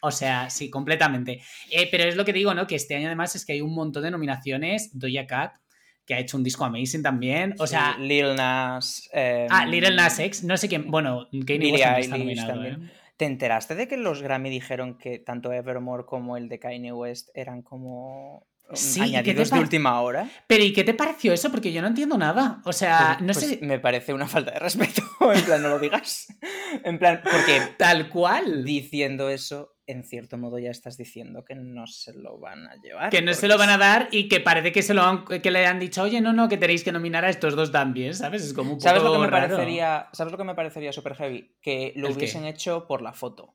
O 0.00 0.12
sea, 0.12 0.48
sí, 0.48 0.70
completamente. 0.70 1.42
Eh, 1.72 1.88
pero 1.90 2.04
es 2.04 2.14
lo 2.14 2.24
que 2.24 2.32
digo, 2.32 2.54
¿no? 2.54 2.68
Que 2.68 2.76
este 2.76 2.94
año 2.94 3.08
además 3.08 3.34
es 3.34 3.44
que 3.44 3.54
hay 3.54 3.60
un 3.60 3.74
montón 3.74 4.04
de 4.04 4.12
nominaciones. 4.12 4.90
Doja 4.96 5.26
Cat, 5.26 5.54
que 6.06 6.14
ha 6.14 6.20
hecho 6.20 6.36
un 6.36 6.44
disco 6.44 6.64
amazing 6.64 7.02
también. 7.02 7.56
O 7.58 7.66
sea. 7.66 7.98
Lil 7.98 8.36
Nas. 8.36 9.10
ah, 9.50 9.66
Lil 9.66 9.96
Nas 9.96 10.20
X. 10.20 10.44
No 10.44 10.56
sé 10.56 10.68
quién. 10.68 10.88
Bueno, 10.88 11.28
Kanye 11.44 11.72
West 11.72 11.84
está 11.98 12.16
nominado. 12.16 12.64
¿eh? 12.64 12.78
¿Te 13.18 13.24
enteraste 13.24 13.74
de 13.74 13.88
que 13.88 13.96
los 13.96 14.22
Grammy 14.22 14.48
dijeron 14.48 14.96
que 14.96 15.18
tanto 15.18 15.52
Evermore 15.52 16.04
como 16.06 16.36
el 16.36 16.48
de 16.48 16.60
Kanye 16.60 16.92
West 16.92 17.30
eran 17.34 17.62
como 17.62 18.46
mm, 18.70 19.02
añadidos 19.02 19.50
de 19.50 19.58
última 19.58 20.00
hora? 20.00 20.30
Pero 20.46 20.62
¿y 20.62 20.72
qué 20.72 20.84
te 20.84 20.94
pareció 20.94 21.32
eso? 21.32 21.50
Porque 21.50 21.72
yo 21.72 21.82
no 21.82 21.88
entiendo 21.88 22.16
nada. 22.16 22.62
O 22.64 22.72
sea, 22.72 23.16
pues, 23.18 23.26
no 23.26 23.32
pues 23.34 23.58
sé. 23.58 23.58
Me 23.60 23.80
parece 23.80 24.14
una 24.14 24.28
falta 24.28 24.52
de 24.52 24.58
respeto. 24.60 25.02
en 25.34 25.44
plan, 25.44 25.60
no 25.60 25.68
lo 25.68 25.80
digas. 25.80 26.28
En 26.84 27.00
plan, 27.00 27.20
porque. 27.24 27.60
Tal 27.76 28.08
cual. 28.08 28.64
Diciendo 28.64 29.28
eso, 29.30 29.77
en 29.88 30.04
cierto 30.04 30.36
modo 30.36 30.58
ya 30.58 30.70
estás 30.70 30.98
diciendo 30.98 31.44
que 31.44 31.54
no 31.54 31.86
se 31.86 32.12
lo 32.12 32.38
van 32.38 32.68
a 32.68 32.76
llevar. 32.76 33.10
Que 33.10 33.22
no 33.22 33.32
se 33.32 33.48
lo 33.48 33.56
van 33.56 33.70
a 33.70 33.78
dar 33.78 34.08
y 34.12 34.28
que 34.28 34.38
parece 34.38 34.70
que 34.70 34.82
se 34.82 34.92
lo 34.92 35.02
han, 35.02 35.24
que 35.24 35.50
le 35.50 35.66
han 35.66 35.80
dicho, 35.80 36.02
oye, 36.02 36.20
no, 36.20 36.34
no, 36.34 36.48
que 36.48 36.58
tenéis 36.58 36.84
que 36.84 36.92
nominar 36.92 37.24
a 37.24 37.30
estos 37.30 37.56
dos 37.56 37.72
también, 37.72 38.14
¿sabes? 38.14 38.44
Es 38.44 38.52
como 38.52 38.72
un 38.72 38.76
poco 38.76 38.88
¿Sabes 38.88 39.02
lo 39.02 39.12
que 39.12 39.18
me 39.18 39.26
raro. 39.26 39.48
parecería, 39.48 40.08
¿Sabes 40.12 40.30
lo 40.30 40.38
que 40.38 40.44
me 40.44 40.54
parecería 40.54 40.92
súper 40.92 41.14
heavy? 41.14 41.56
Que 41.62 41.94
lo 41.96 42.10
hubiesen 42.10 42.44
hecho 42.44 42.86
por 42.86 43.00
la 43.02 43.14
foto. 43.14 43.54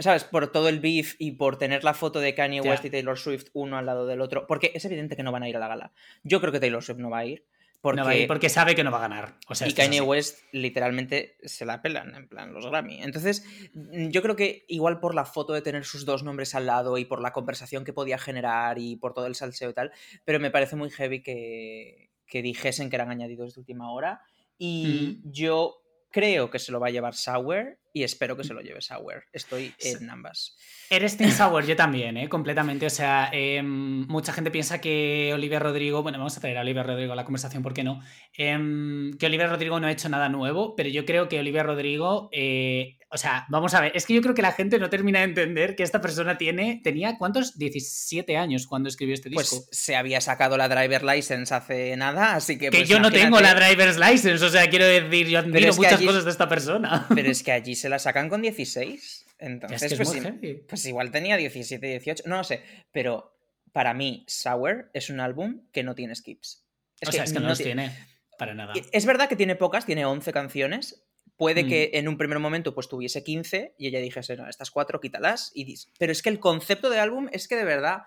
¿Sabes? 0.00 0.24
Por 0.24 0.50
todo 0.50 0.68
el 0.68 0.80
beef 0.80 1.14
y 1.18 1.32
por 1.32 1.56
tener 1.56 1.84
la 1.84 1.94
foto 1.94 2.18
de 2.18 2.34
Kanye 2.34 2.60
West 2.60 2.84
y 2.84 2.90
Taylor 2.90 3.16
Swift 3.16 3.46
uno 3.52 3.78
al 3.78 3.86
lado 3.86 4.06
del 4.06 4.20
otro. 4.20 4.46
Porque 4.46 4.72
es 4.74 4.84
evidente 4.84 5.16
que 5.16 5.22
no 5.22 5.30
van 5.32 5.44
a 5.44 5.48
ir 5.48 5.56
a 5.56 5.60
la 5.60 5.68
gala. 5.68 5.92
Yo 6.24 6.40
creo 6.40 6.52
que 6.52 6.58
Taylor 6.58 6.82
Swift 6.82 6.98
no 6.98 7.08
va 7.08 7.18
a 7.18 7.24
ir. 7.24 7.46
Porque, 7.80 8.26
porque 8.28 8.50
sabe 8.50 8.74
que 8.74 8.84
no 8.84 8.90
va 8.90 8.98
a 8.98 9.08
ganar. 9.08 9.38
O 9.48 9.54
sea, 9.54 9.66
y 9.66 9.72
Kanye 9.72 10.02
West 10.02 10.40
literalmente 10.52 11.38
se 11.42 11.64
la 11.64 11.80
pelan, 11.80 12.14
en 12.14 12.28
plan, 12.28 12.52
los 12.52 12.66
Grammy. 12.66 13.02
Entonces, 13.02 13.42
mm, 13.72 14.08
yo 14.08 14.20
creo 14.20 14.36
que 14.36 14.66
igual 14.68 15.00
por 15.00 15.14
la 15.14 15.24
foto 15.24 15.54
de 15.54 15.62
tener 15.62 15.84
sus 15.84 16.04
dos 16.04 16.22
nombres 16.22 16.54
al 16.54 16.66
lado 16.66 16.98
y 16.98 17.06
por 17.06 17.22
la 17.22 17.32
conversación 17.32 17.84
que 17.84 17.94
podía 17.94 18.18
generar 18.18 18.78
y 18.78 18.96
por 18.96 19.14
todo 19.14 19.26
el 19.26 19.34
salseo 19.34 19.70
y 19.70 19.74
tal, 19.74 19.92
pero 20.24 20.38
me 20.38 20.50
parece 20.50 20.76
muy 20.76 20.90
heavy 20.90 21.22
que, 21.22 22.10
que 22.26 22.42
dijesen 22.42 22.90
que 22.90 22.96
eran 22.96 23.10
añadidos 23.10 23.54
de 23.54 23.60
última 23.60 23.90
hora. 23.92 24.20
Y 24.58 25.22
yo 25.24 25.82
creo 26.10 26.50
que 26.50 26.58
se 26.58 26.72
lo 26.72 26.80
va 26.80 26.88
a 26.88 26.90
llevar 26.90 27.14
Sauer 27.14 27.79
y 27.92 28.02
espero 28.04 28.36
que 28.36 28.44
se 28.44 28.54
lo 28.54 28.60
lleve 28.60 28.80
Sour. 28.80 29.24
Estoy 29.32 29.74
en 29.80 30.10
ambas. 30.10 30.56
Eres 30.88 31.16
Team 31.16 31.30
Sour, 31.30 31.66
yo 31.66 31.76
también, 31.76 32.16
¿eh? 32.16 32.28
completamente. 32.28 32.86
O 32.86 32.90
sea, 32.90 33.30
em, 33.32 34.06
mucha 34.06 34.32
gente 34.32 34.50
piensa 34.50 34.80
que 34.80 35.32
Olivia 35.34 35.58
Rodrigo, 35.58 36.02
bueno, 36.02 36.18
vamos 36.18 36.36
a 36.36 36.40
traer 36.40 36.58
a 36.58 36.60
Olivia 36.60 36.82
Rodrigo 36.82 37.12
a 37.12 37.16
la 37.16 37.24
conversación, 37.24 37.62
¿por 37.62 37.74
qué 37.74 37.84
no? 37.84 38.00
Em, 38.34 39.12
que 39.18 39.26
Olivia 39.26 39.48
Rodrigo 39.48 39.80
no 39.80 39.86
ha 39.86 39.92
hecho 39.92 40.08
nada 40.08 40.28
nuevo, 40.28 40.74
pero 40.76 40.88
yo 40.88 41.04
creo 41.04 41.28
que 41.28 41.40
Olivia 41.40 41.62
Rodrigo, 41.62 42.28
eh, 42.32 42.98
o 43.12 43.18
sea, 43.18 43.44
vamos 43.48 43.74
a 43.74 43.80
ver, 43.80 43.92
es 43.94 44.06
que 44.06 44.14
yo 44.14 44.22
creo 44.22 44.34
que 44.34 44.42
la 44.42 44.52
gente 44.52 44.78
no 44.78 44.88
termina 44.88 45.18
de 45.18 45.24
entender 45.26 45.74
que 45.74 45.82
esta 45.82 46.00
persona 46.00 46.38
tiene, 46.38 46.80
tenía 46.84 47.18
¿cuántos? 47.18 47.58
17 47.58 48.36
años 48.36 48.66
cuando 48.66 48.88
escribió 48.88 49.14
este 49.14 49.30
pues 49.30 49.50
disco. 49.50 49.66
Pues 49.66 49.78
se 49.78 49.96
había 49.96 50.20
sacado 50.20 50.56
la 50.56 50.68
driver 50.68 51.02
license 51.02 51.52
hace 51.52 51.96
nada, 51.96 52.34
así 52.36 52.56
que... 52.58 52.70
Que 52.70 52.78
pues 52.78 52.88
yo 52.88 53.00
no 53.00 53.10
tengo 53.10 53.40
la 53.40 53.54
driver's 53.54 53.98
license, 53.98 54.44
o 54.44 54.48
sea, 54.48 54.68
quiero 54.70 54.86
decir, 54.86 55.26
yo 55.28 55.40
admiro 55.40 55.70
es 55.70 55.76
muchas 55.76 55.94
allí- 55.94 56.06
cosas 56.06 56.24
de 56.24 56.30
esta 56.30 56.48
persona. 56.48 57.06
Pero 57.14 57.30
es 57.30 57.42
que 57.42 57.52
allí 57.52 57.74
se 57.74 57.88
la 57.88 57.98
sacan 57.98 58.28
con 58.28 58.42
16. 58.42 59.26
Entonces, 59.38 59.82
Es 59.82 59.88
que 59.96 60.02
es 60.02 60.08
pues, 60.08 60.56
pues 60.68 60.84
igual 60.86 61.10
tenía 61.10 61.36
17, 61.36 61.84
18, 61.86 62.24
no 62.26 62.36
lo 62.36 62.44
sé. 62.44 62.62
Pero 62.92 63.36
para 63.72 63.94
mí, 63.94 64.24
Sour 64.28 64.90
es 64.94 65.10
un 65.10 65.18
álbum 65.20 65.62
que 65.72 65.82
no 65.82 65.94
tiene 65.94 66.14
skips. 66.14 66.64
o 67.06 67.10
sea, 67.10 67.24
es 67.24 67.32
que 67.32 67.40
no, 67.40 67.48
los 67.48 67.58
ti- 67.58 67.64
tiene 67.64 67.90
para 68.38 68.54
nada. 68.54 68.74
Es 68.92 69.04
verdad 69.06 69.28
que 69.28 69.36
tiene 69.36 69.56
pocas, 69.56 69.84
tiene 69.86 70.04
11 70.04 70.32
canciones. 70.32 71.02
Puede 71.40 71.64
Mm. 71.64 71.68
que 71.70 71.90
en 71.94 72.06
un 72.06 72.18
primer 72.18 72.38
momento 72.38 72.74
pues 72.74 72.86
tuviese 72.86 73.24
15 73.24 73.74
y 73.78 73.86
ella 73.88 73.98
dijese, 73.98 74.36
no, 74.36 74.46
estas 74.46 74.70
cuatro 74.70 75.00
quítalas. 75.00 75.50
Y 75.54 75.64
dis- 75.64 75.90
Pero 75.98 76.12
es 76.12 76.20
que 76.20 76.28
el 76.28 76.38
concepto 76.38 76.90
de 76.90 77.00
álbum 77.00 77.28
es 77.32 77.48
que 77.48 77.56
de 77.56 77.64
verdad... 77.64 78.02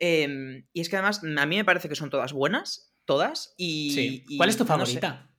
em, 0.00 0.64
y 0.72 0.80
es 0.80 0.88
que 0.88 0.96
además 0.96 1.20
a 1.22 1.44
mí 1.46 1.56
me 1.56 1.64
parece 1.66 1.88
que 1.90 1.94
son 1.96 2.08
todas 2.08 2.32
buenas, 2.32 2.94
todas. 3.04 3.52
Y, 3.58 3.90
Sí. 3.92 4.24
y 4.28 4.36
¿Cuál 4.38 4.48
es 4.48 4.56
tu 4.56 4.64
no 4.64 4.86
sé. 4.86 5.00
favorita? 5.00 5.30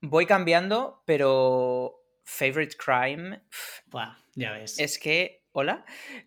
Voy 0.00 0.24
cambiando, 0.24 1.02
pero 1.04 1.94
Favorite 2.24 2.76
Crime 2.76 3.42
Buah, 3.86 4.16
ya 4.34 4.52
ves. 4.52 4.78
es 4.78 4.98
que, 4.98 5.44
hola. 5.52 5.84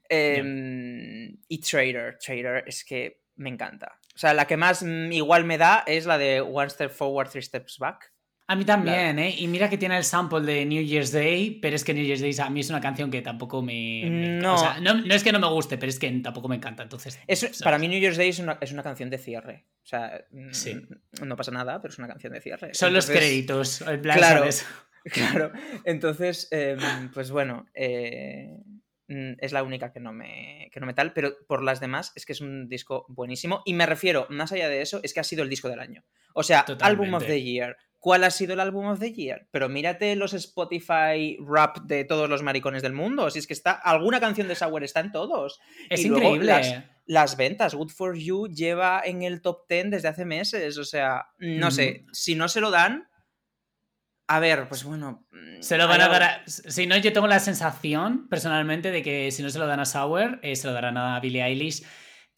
Em, 0.10 1.38
y 1.48 1.60
Trader, 1.62 2.18
Trader 2.20 2.64
es 2.68 2.84
que 2.84 3.24
me 3.36 3.50
encanta. 3.50 4.00
O 4.16 4.18
sea, 4.18 4.34
la 4.34 4.46
que 4.48 4.58
más 4.58 4.84
mm, 4.84 5.12
igual 5.14 5.46
me 5.46 5.58
da 5.58 5.84
es 5.88 6.06
la 6.06 6.18
de 6.18 6.42
One 6.42 6.70
Step 6.70 6.92
Forward, 6.92 7.30
Three 7.30 7.42
Steps 7.42 7.78
Back. 7.80 8.14
A 8.52 8.56
mí 8.56 8.66
también, 8.66 9.20
¿eh? 9.20 9.36
Y 9.38 9.48
mira 9.48 9.70
que 9.70 9.78
tiene 9.78 9.96
el 9.96 10.04
sample 10.04 10.42
de 10.42 10.66
New 10.66 10.82
Year's 10.82 11.12
Day, 11.12 11.60
pero 11.62 11.76
es 11.76 11.84
que 11.84 11.94
New 11.94 12.04
Year's 12.04 12.20
Day 12.22 12.36
a 12.44 12.50
mí 12.50 12.62
es 12.62 12.70
una 12.72 12.82
canción 12.82 13.12
que 13.12 13.22
tampoco 13.22 13.62
me... 13.62 14.02
me- 14.10 14.28
No. 14.42 14.56
O 14.56 14.58
sea, 14.58 14.80
no, 14.80 14.96
no 14.96 15.14
es 15.14 15.24
que 15.24 15.32
no 15.32 15.40
me 15.40 15.48
guste, 15.50 15.78
pero 15.78 15.90
es 15.92 16.00
que 16.00 16.10
tampoco 16.24 16.48
me 16.48 16.56
encanta, 16.56 16.82
entonces... 16.82 17.20
Es- 17.28 17.62
para 17.64 17.78
mí 17.78 17.88
New 17.88 18.00
Year's 18.00 18.18
Day 18.18 18.30
es 18.30 18.40
una, 18.40 18.58
es 18.60 18.72
una 18.72 18.82
canción 18.82 19.12
de 19.12 19.20
cierre. 19.20 19.68
O 19.84 19.86
sea, 19.86 20.26
mm, 20.32 20.52
Sí. 20.52 20.82
no 21.24 21.36
pasa 21.36 21.52
nada, 21.52 21.80
pero 21.80 21.92
es 21.92 22.00
una 22.00 22.08
canción 22.08 22.34
de 22.34 22.42
cierre. 22.42 22.74
Son 22.74 22.92
los 22.92 23.06
créditos, 23.08 23.82
en 23.82 24.02
plan, 24.02 24.18
Claro. 24.18 24.40
¿sabes? 24.40 24.66
Claro, 25.14 25.52
entonces, 25.86 26.48
em, 26.52 26.78
pues 27.14 27.32
bueno, 27.32 27.68
eh, 27.76 28.58
mm, 29.08 29.34
es 29.40 29.52
la 29.54 29.64
única 29.64 29.92
que 29.94 30.00
no, 30.00 30.12
me, 30.12 30.70
que 30.74 30.80
no 30.80 30.86
me 30.88 30.94
tal, 30.94 31.14
pero 31.14 31.36
por 31.48 31.64
las 31.64 31.80
demás 31.80 32.12
es 32.16 32.26
que 32.26 32.34
es 32.34 32.42
un 32.42 32.68
disco 32.68 33.06
buenísimo. 33.10 33.62
Y 33.66 33.74
me 33.76 33.86
refiero, 33.86 34.28
más 34.30 34.52
allá 34.52 34.68
de 34.70 34.82
eso, 34.82 35.00
es 35.04 35.14
que 35.14 35.20
ha 35.20 35.24
sido 35.24 35.44
el 35.44 35.50
disco 35.50 35.70
del 35.70 35.80
año. 35.80 36.04
O 36.34 36.44
sea, 36.44 36.66
Album 36.82 37.14
of 37.14 37.26
the 37.26 37.42
Year. 37.42 37.78
¿Cuál 38.00 38.24
ha 38.24 38.32
sido 38.32 38.54
el 38.54 38.62
Album 38.62 38.86
of 38.88 39.00
the 39.00 39.12
Year? 39.12 39.48
Pero 39.52 39.68
mírate 39.68 40.16
los 40.16 40.34
Spotify 40.34 41.38
rap 41.46 41.80
de 41.80 42.06
todos 42.06 42.30
los 42.30 42.42
maricones 42.44 42.82
del 42.82 42.94
mundo. 42.94 43.30
Si 43.30 43.40
es 43.40 43.46
que 43.48 43.54
está, 43.54 43.72
alguna 43.74 44.20
canción 44.22 44.48
de 44.48 44.56
Sour 44.56 44.84
está 44.86 45.02
en 45.02 45.12
todos. 45.12 45.60
Es 45.90 46.04
Y 46.04 46.08
increíble. 46.08 46.46
las- 46.46 46.84
Las 47.06 47.38
ventas, 47.38 47.74
Good 47.74 47.90
for 47.90 48.16
You 48.16 48.48
lleva 48.48 49.02
en 49.04 49.24
el 49.24 49.42
top 49.42 49.68
10 49.68 49.90
desde 49.90 50.08
hace 50.10 50.26
meses. 50.26 50.78
O 50.78 50.84
sea, 50.86 51.26
no 51.40 51.72
sé, 51.72 52.06
si 52.14 52.36
no 52.36 52.48
se 52.48 52.62
lo 52.62 52.70
dan. 52.72 53.10
A 54.28 54.40
ver, 54.40 54.68
pues 54.70 54.84
bueno. 54.84 55.26
mm, 55.32 55.62
Se 55.62 55.76
lo 55.78 55.88
van 55.88 56.02
a 56.02 56.08
dar 56.08 56.22
a... 56.24 56.44
Si 56.48 56.86
no, 56.86 56.96
yo 56.98 57.12
tengo 57.12 57.26
la 57.28 57.40
sensación, 57.40 58.28
personalmente, 58.30 58.92
de 58.92 59.02
que 59.02 59.32
si 59.32 59.42
no 59.42 59.50
se 59.50 59.58
lo 59.58 59.66
dan 59.66 59.80
a 59.80 59.86
Sour, 59.86 60.40
eh, 60.44 60.56
se 60.56 60.68
lo 60.68 60.74
darán 60.74 60.98
a 60.98 61.20
Billie 61.20 61.44
Eilish. 61.44 61.84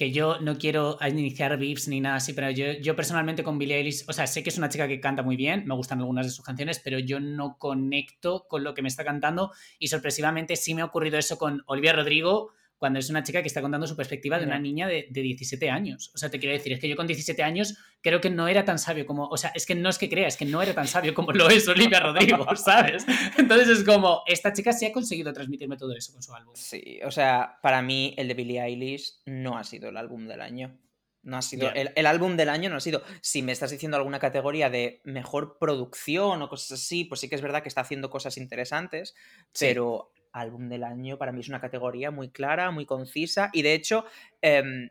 Que 0.02 0.12
yo 0.12 0.40
no 0.40 0.58
quiero 0.58 0.98
iniciar 1.08 1.60
beefs 1.60 1.88
ni 1.88 2.02
nada 2.02 2.16
así, 2.16 2.34
pero 2.34 2.50
yo, 2.50 2.72
yo 2.82 2.96
personalmente 2.96 3.44
con 3.44 3.60
Billie 3.60 3.76
Eilish, 3.76 4.04
o 4.08 4.14
sea, 4.14 4.26
sé 4.26 4.42
que 4.42 4.50
es 4.50 4.58
una 4.58 4.68
chica 4.68 4.88
que 4.88 5.00
canta 5.00 5.22
muy 5.22 5.36
bien, 5.36 5.64
me 5.68 5.76
gustan 5.76 6.00
algunas 6.00 6.26
de 6.26 6.32
sus 6.32 6.44
canciones, 6.44 6.82
pero 6.84 6.98
yo 6.98 7.20
no 7.20 7.60
conecto 7.60 8.48
con 8.48 8.64
lo 8.64 8.74
que 8.74 8.82
me 8.82 8.88
está 8.88 9.04
cantando 9.06 9.52
y 9.78 9.90
sorpresivamente 9.90 10.56
sí 10.56 10.74
me 10.74 10.82
ha 10.82 10.86
ocurrido 10.86 11.20
eso 11.20 11.38
con 11.38 11.62
Olivia 11.68 11.94
Rodrigo, 11.94 12.56
cuando 12.82 12.98
es 12.98 13.12
una 13.12 13.22
chica 13.22 13.44
que 13.44 13.48
está 13.48 13.62
contando 13.62 13.86
su 13.86 13.96
perspectiva 13.96 14.40
de 14.40 14.46
una 14.48 14.58
niña 14.58 14.88
de, 14.88 15.06
de 15.12 15.22
17 15.22 15.70
años. 15.70 16.10
O 16.16 16.18
sea, 16.18 16.32
te 16.32 16.40
quiero 16.40 16.54
decir, 16.54 16.74
es 16.74 16.80
que 16.80 16.90
yo 16.90 16.96
con 16.96 17.06
17 17.06 17.44
años 17.44 17.78
creo 18.02 18.20
que 18.20 18.32
no 18.32 18.48
era 18.48 18.66
tan 18.66 18.80
sabio 18.80 19.06
como, 19.06 19.28
o 19.28 19.38
sea, 19.38 19.52
es 19.54 19.68
que 19.68 19.76
no 19.76 19.88
es 19.88 20.00
que 20.00 20.10
crea, 20.10 20.28
es 20.28 20.36
que 20.36 20.46
no 20.46 20.64
era 20.64 20.74
tan 20.74 20.88
sabio 20.88 21.14
como 21.14 21.32
lo 21.32 21.48
es 21.48 21.68
Olivia 21.68 22.00
Rodrigo, 22.00 22.44
¿sabes? 22.56 23.06
Entonces 23.38 23.70
es 23.70 23.84
como, 23.84 24.24
esta 24.26 24.52
chica 24.52 24.74
sí 24.74 24.88
ha 24.88 24.92
conseguido 24.92 25.32
transmitirme 25.32 25.78
todo 25.78 25.94
eso 25.96 26.12
con 26.12 26.24
su 26.24 26.34
álbum. 26.34 26.56
Sí, 26.56 27.00
o 27.06 27.12
sea, 27.12 27.60
para 27.62 27.84
mí 27.84 28.16
el 28.18 28.28
de 28.28 28.34
Billie 28.34 28.60
Eilish 28.60 29.22
no 29.28 29.60
ha 29.60 29.64
sido 29.64 29.90
el 29.90 29.98
álbum 29.98 30.26
del 30.28 30.42
año. 30.42 30.76
No 31.22 31.38
ha 31.38 31.44
sido. 31.44 31.72
El, 31.74 31.92
el 31.96 32.06
álbum 32.08 32.36
del 32.36 32.50
año 32.50 32.72
no 32.72 32.78
ha 32.78 32.80
sido. 32.80 33.04
Si 33.22 33.44
me 33.44 33.52
estás 33.52 33.70
diciendo 33.70 33.96
alguna 33.96 34.18
categoría 34.18 34.72
de 34.72 35.02
mejor 35.04 35.60
producción 35.60 36.42
o 36.42 36.50
cosas 36.50 36.72
así, 36.82 37.06
pues 37.06 37.22
sí 37.22 37.30
que 37.30 37.36
es 37.36 37.44
verdad 37.44 37.62
que 37.62 37.70
está 37.70 37.82
haciendo 37.82 38.10
cosas 38.10 38.38
interesantes, 38.38 39.14
Sí. 39.54 39.68
pero 39.68 40.12
álbum 40.34 40.70
del 40.70 40.84
año 40.84 41.18
para 41.18 41.32
mí 41.32 41.42
es 41.42 41.50
una 41.50 41.60
categoría 41.60 42.10
muy 42.12 42.30
clara, 42.30 42.72
muy 42.72 42.86
concisa 42.86 43.50
y 43.54 43.62
de 43.64 43.74
hecho 43.74 44.06
em, 44.42 44.90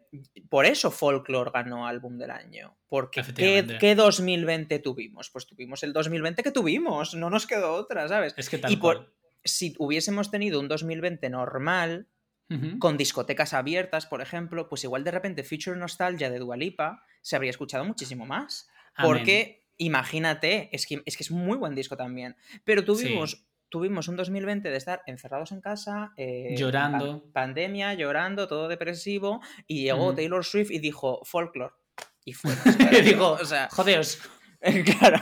por 0.48 0.66
eso 0.66 0.90
Folklore 0.90 1.50
ganó 1.52 1.86
álbum 1.86 2.18
del 2.18 2.30
año. 2.30 2.76
Porque 2.88 3.22
¿qué, 3.34 3.76
qué 3.80 3.94
2020 3.94 4.78
tuvimos? 4.80 5.30
Pues 5.30 5.46
tuvimos 5.46 5.82
el 5.82 5.92
2020 5.92 6.42
que 6.42 6.50
tuvimos, 6.50 7.14
no 7.14 7.30
nos 7.30 7.46
quedó 7.46 7.72
otra, 7.74 8.06
¿sabes? 8.08 8.34
Es 8.36 8.50
que 8.50 8.58
tal 8.58 8.70
Y 8.72 8.76
por- 8.76 8.96
cual. 8.96 9.12
Si 9.42 9.74
hubiésemos 9.78 10.30
tenido 10.30 10.60
un 10.60 10.68
2020 10.68 11.30
normal, 11.30 12.08
Ujú. 12.50 12.78
con 12.78 12.98
discotecas 12.98 13.54
abiertas, 13.54 14.04
por 14.06 14.20
ejemplo, 14.20 14.68
pues 14.68 14.84
igual 14.84 15.02
de 15.04 15.12
repente 15.12 15.44
Future 15.44 15.78
Nostalgia 15.78 16.28
de 16.28 16.38
Dualipa 16.40 17.02
se 17.22 17.36
habría 17.36 17.50
escuchado 17.50 17.84
muchísimo 17.86 18.26
más. 18.26 18.68
Amén. 18.94 19.10
Porque, 19.12 19.64
imagínate, 19.78 20.68
es 20.72 20.86
que, 20.86 21.00
es 21.06 21.16
que 21.16 21.22
es 21.22 21.30
muy 21.30 21.56
buen 21.56 21.74
disco 21.74 21.96
también. 21.96 22.36
Pero 22.64 22.84
tuvimos, 22.84 23.46
tuvimos 23.70 24.08
un 24.08 24.16
2020 24.16 24.68
de 24.70 24.76
estar 24.76 25.02
encerrados 25.06 25.52
en 25.52 25.60
casa, 25.60 26.12
eh, 26.16 26.54
Llorando. 26.58 27.22
pan- 27.22 27.32
pandemia, 27.32 27.94
llorando, 27.94 28.46
todo 28.48 28.68
depresivo, 28.68 29.40
y 29.66 29.84
llegó. 29.84 30.14
Taylor 30.14 30.44
Swift 30.44 30.70
y 30.70 30.78
dijo 30.78 31.20
folklore. 31.24 31.72
Y 32.24 32.32
fue. 32.34 32.52
Y 33.00 33.02
digo, 33.02 33.30
o 33.32 33.44
sea, 33.44 33.68
jodeos. 33.70 34.18
claro. 35.00 35.20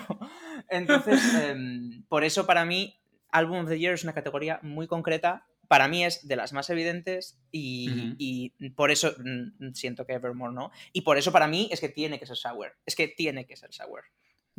Entonces, 0.68 1.20
em, 1.34 2.02
por 2.08 2.24
eso 2.24 2.46
para 2.46 2.64
mí, 2.64 2.98
Album 3.30 3.60
of 3.64 3.68
the 3.68 3.78
Year 3.78 3.94
es 3.94 4.02
una 4.04 4.12
categoría 4.14 4.58
muy 4.62 4.86
concreta. 4.86 5.46
Para 5.68 5.86
mí 5.86 6.02
es 6.04 6.26
de 6.26 6.34
las 6.36 6.54
más 6.54 6.70
evidentes 6.70 7.38
y, 7.52 8.14
y 8.18 8.70
por 8.70 8.90
eso 8.90 9.12
mm, 9.18 9.72
siento 9.74 10.06
que 10.06 10.14
Evermore 10.14 10.54
no. 10.54 10.70
Y 10.94 11.02
por 11.02 11.18
eso 11.18 11.30
para 11.30 11.46
mí 11.46 11.68
es 11.70 11.80
que 11.80 11.90
tiene 11.90 12.18
que 12.18 12.24
ser 12.26 12.36
Sour. 12.38 12.74
Es 12.86 12.96
que 12.96 13.06
tiene 13.08 13.44
que 13.46 13.54
ser 13.54 13.72
Sour. 13.74 14.04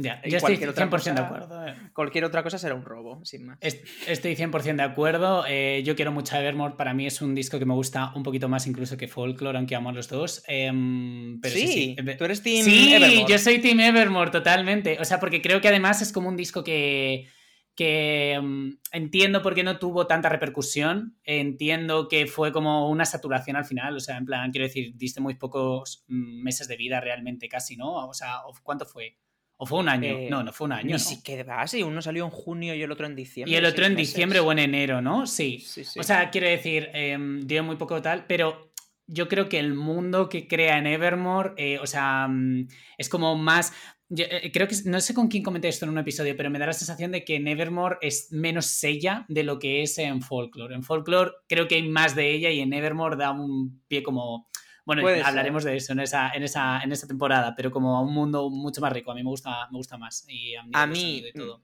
Ya, 0.02 0.22
yo 0.24 0.38
estoy 0.38 0.39
cualquier 0.58 0.70
otra 0.70 0.86
100% 0.88 0.89
de 0.89 1.28
cosa- 1.28 1.43
acuerdo. 1.43 1.68
eh. 1.68 1.76
Cualquier 1.93 2.24
otra 2.24 2.41
cosa 2.41 2.58
será 2.58 2.74
un 2.74 2.86
robo, 2.86 3.24
sin 3.26 3.45
más. 3.47 3.58
Est- 3.60 3.86
Estoy 4.08 4.34
100% 4.38 4.78
de 4.78 4.84
acuerdo. 4.84 5.43
eh, 5.45 5.84
yo 5.86 5.93
quiero 5.97 6.14
mucho 6.14 6.36
a 6.36 6.39
Evermore. 6.39 6.76
Para 6.78 6.93
mí 6.93 7.06
es 7.06 7.22
un 7.22 7.36
disco 7.36 7.60
que 7.60 7.66
me 7.66 7.74
gusta 7.74 8.14
un 8.16 8.24
poquito 8.24 8.47
más 8.47 8.66
incluso 8.66 8.95
que 8.95 9.10
Folklore, 9.10 9.58
aunque 9.58 9.76
amo 9.76 9.89
a 9.89 9.91
los 9.91 10.08
dos. 10.08 10.41
Em, 10.47 11.41
pero 11.41 11.54
sí, 11.54 11.68
sí, 11.68 11.95
sí. 11.97 12.16
tú 12.18 12.24
eres 12.24 12.41
Team 12.41 12.64
Sí, 12.64 12.93
Evermore. 12.93 13.26
yo 13.30 13.38
soy 13.38 13.60
Team 13.60 13.82
Evermore, 13.82 14.32
totalmente. 14.32 14.97
O 15.02 15.04
sea, 15.06 15.20
porque 15.20 15.41
creo 15.41 15.60
que 15.60 15.68
además 15.68 16.02
es 16.02 16.14
como 16.14 16.30
un 16.30 16.38
disco 16.38 16.64
que, 16.64 17.28
que 17.76 18.39
mm, 18.41 18.70
entiendo 18.93 19.41
por 19.41 19.54
qué 19.54 19.64
no 19.64 19.80
tuvo 19.80 20.08
tanta 20.08 20.30
repercusión. 20.30 21.18
Entiendo 21.26 22.08
que 22.08 22.26
fue 22.28 22.52
como 22.54 22.89
una 22.89 23.04
saturación 23.06 23.58
al 23.58 23.66
final. 23.66 23.95
O 23.97 24.00
sea, 24.00 24.16
en 24.18 24.26
plan, 24.26 24.52
quiero 24.52 24.66
decir, 24.66 24.93
diste 24.95 25.20
muy 25.20 25.36
pocos 25.36 26.04
meses 26.08 26.68
de 26.70 26.78
vida 26.78 27.02
realmente, 27.02 27.50
casi, 27.50 27.76
¿no? 27.76 28.08
O 28.08 28.14
sea, 28.14 28.45
¿o 28.45 28.54
¿cuánto 28.64 28.86
fue? 28.86 29.18
¿O 29.62 29.66
fue 29.66 29.80
un 29.80 29.89
año? 29.89 30.07
Eh, 30.07 30.28
no, 30.30 30.41
no 30.41 30.53
fue 30.53 30.66
un 30.66 30.72
año. 30.72 30.86
Ni 30.86 30.91
¿no? 30.93 30.99
siquiera, 30.99 31.68
sí, 31.68 31.84
uno 31.84 32.01
salió 32.01 32.24
en 32.24 32.32
junio 32.32 32.74
y 32.76 32.82
el 32.82 32.89
otro 32.93 33.05
en 33.05 33.14
diciembre. 33.14 33.51
Y 33.51 33.57
el 33.57 33.66
otro 33.66 33.86
en 33.86 33.93
meses. 33.93 34.14
diciembre 34.14 34.39
o 34.39 34.49
en 34.53 34.60
enero, 34.60 35.01
¿no? 35.01 35.28
Sí. 35.28 35.60
Sí, 35.60 35.84
sí. 35.84 35.99
O 35.99 36.03
sea, 36.03 36.30
quiero 36.30 36.47
decir, 36.47 36.89
em, 36.93 37.45
dio 37.45 37.62
muy 37.62 37.76
poco 37.76 38.01
tal, 38.01 38.26
pero 38.26 38.72
yo 39.05 39.28
creo 39.28 39.49
que 39.49 39.60
el 39.60 39.74
mundo 39.74 40.30
que 40.30 40.47
crea 40.47 40.78
en 40.78 40.88
Evermore, 40.88 41.51
eh, 41.57 41.78
o 41.78 41.86
sea, 41.86 42.28
mm, 42.30 42.70
es 42.97 43.10
como 43.10 43.36
más... 43.36 43.74
yo, 44.07 44.24
eh, 44.30 44.49
creo 44.53 44.66
que, 44.66 44.78
no 44.86 45.01
sé 45.01 45.14
con 45.14 45.28
quién 45.28 45.43
comenté 45.43 45.68
esto 45.68 45.84
en 45.84 45.91
un 45.91 45.97
episodio, 45.97 46.38
pero 46.38 46.49
me 46.49 46.57
da 46.57 46.68
la 46.68 46.74
sensación 46.74 47.12
de 47.12 47.26
que 47.26 47.36
en 47.36 47.49
Evermore 47.49 47.97
es 48.01 48.32
menos 48.32 48.66
sella 48.68 49.26
de 49.28 49.43
lo 49.43 49.60
que 49.60 49.82
es 49.82 49.97
en 49.97 50.22
Folklore. 50.22 50.74
En 50.74 50.84
Folklore 50.84 51.32
creo 51.49 51.68
que 51.68 51.76
hay 51.76 51.89
más 51.89 52.16
de 52.16 52.32
ella 52.32 52.49
y 52.49 52.62
en 52.62 52.72
Evermore 52.72 53.18
da 53.18 53.32
un 53.32 53.82
pie 53.89 54.03
como... 54.03 54.47
Bueno, 54.89 55.03
Puede 55.03 55.21
hablaremos 55.21 55.63
de 55.63 55.75
eso 55.77 55.93
en 55.93 55.99
esa, 55.99 56.31
en, 56.31 56.41
esa, 56.41 56.81
en 56.81 56.91
esa 56.91 57.05
temporada, 57.05 57.53
pero 57.55 57.69
como 57.69 57.95
a 57.95 58.01
un 58.01 58.11
mundo 58.11 58.49
mucho 58.49 58.81
más 58.81 58.91
rico. 58.91 59.11
A 59.11 59.13
mí 59.13 59.21
me 59.21 59.29
gusta, 59.29 59.67
me 59.69 59.77
gusta 59.77 59.99
más. 59.99 60.25
Y 60.27 60.55
a, 60.55 60.61
A 60.73 60.87
nivel 60.87 60.93
de 60.93 60.99
mí, 60.99 61.27
y 61.27 61.33
todo. 61.33 61.61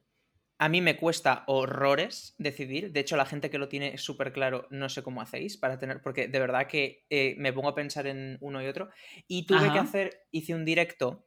A 0.60 0.70
mí 0.70 0.80
me 0.80 0.96
cuesta 0.96 1.44
horrores 1.48 2.36
decidir. 2.38 2.92
De 2.92 3.00
hecho, 3.00 3.18
la 3.18 3.26
gente 3.26 3.50
que 3.50 3.58
lo 3.58 3.68
tiene 3.68 3.98
súper 3.98 4.32
claro, 4.32 4.68
no 4.70 4.90
sé 4.90 5.02
cómo 5.02 5.22
hacéis 5.22 5.58
para 5.58 5.80
tener. 5.80 6.04
Porque 6.04 6.28
de 6.28 6.40
verdad 6.40 6.68
que 6.68 7.08
eh, 7.10 7.34
me 7.40 7.52
pongo 7.52 7.70
a 7.70 7.74
pensar 7.74 8.06
en 8.06 8.38
uno 8.42 8.62
y 8.62 8.68
otro. 8.68 8.90
Y 9.28 9.48
tuve 9.48 9.74
que 9.74 9.80
hacer, 9.80 10.28
hice 10.30 10.54
un 10.54 10.64
directo 10.64 11.26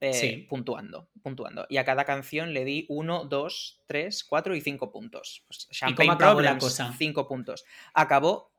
eh, 0.00 0.46
puntuando, 0.48 1.08
puntuando. 1.24 1.66
Y 1.68 1.78
a 1.78 1.84
cada 1.84 2.04
canción 2.04 2.54
le 2.54 2.64
di 2.64 2.86
1, 2.88 3.24
2, 3.24 3.82
3, 3.88 4.24
4 4.24 4.54
y 4.54 4.60
5 4.60 4.92
puntos. 4.92 5.44
Pues, 5.48 5.68
Champagne 5.72 6.16
Problems, 6.16 6.52
la 6.52 6.58
cosa? 6.58 6.94
5 6.96 7.26
puntos. 7.26 7.64
Acabó 7.94 8.52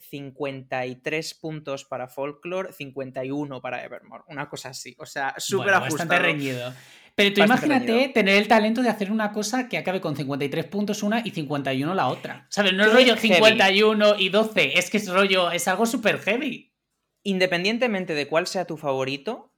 53 0.00 1.34
puntos 1.34 1.84
para 1.84 2.08
Folklore, 2.08 2.72
51 2.72 3.60
para 3.60 3.84
Evermore. 3.84 4.24
Una 4.28 4.48
cosa 4.48 4.70
así. 4.70 4.94
O 4.98 5.06
sea, 5.06 5.34
súper 5.38 5.72
bueno, 5.72 5.80
Bastante 5.80 6.18
reñido. 6.18 6.74
Pero 7.14 7.34
tú 7.34 7.42
imagínate 7.42 8.10
tener 8.10 8.36
el 8.36 8.46
talento 8.46 8.82
de 8.82 8.90
hacer 8.90 9.10
una 9.10 9.32
cosa 9.32 9.68
que 9.68 9.78
acabe 9.78 10.02
con 10.02 10.14
53 10.14 10.66
puntos 10.66 11.02
una 11.02 11.22
y 11.24 11.30
51 11.30 11.94
la 11.94 12.08
otra. 12.08 12.46
¿Sabes? 12.50 12.74
No 12.74 12.84
es 12.84 12.92
rollo 12.92 13.16
51 13.16 14.18
y 14.18 14.28
12, 14.28 14.78
es 14.78 14.90
que 14.90 14.98
es 14.98 15.08
rollo, 15.08 15.50
es 15.50 15.66
algo 15.66 15.86
súper 15.86 16.18
heavy. 16.18 16.74
Independientemente 17.22 18.14
de 18.14 18.28
cuál 18.28 18.46
sea 18.46 18.66
tu 18.66 18.76
favorito, 18.76 19.54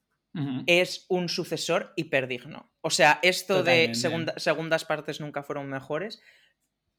es 0.66 1.04
un 1.08 1.28
sucesor 1.28 1.92
hiperdigno. 1.96 2.70
O 2.80 2.90
sea, 2.90 3.18
esto 3.22 3.64
de 3.64 3.92
segundas 3.94 4.84
partes 4.84 5.20
nunca 5.20 5.42
fueron 5.42 5.68
mejores, 5.68 6.22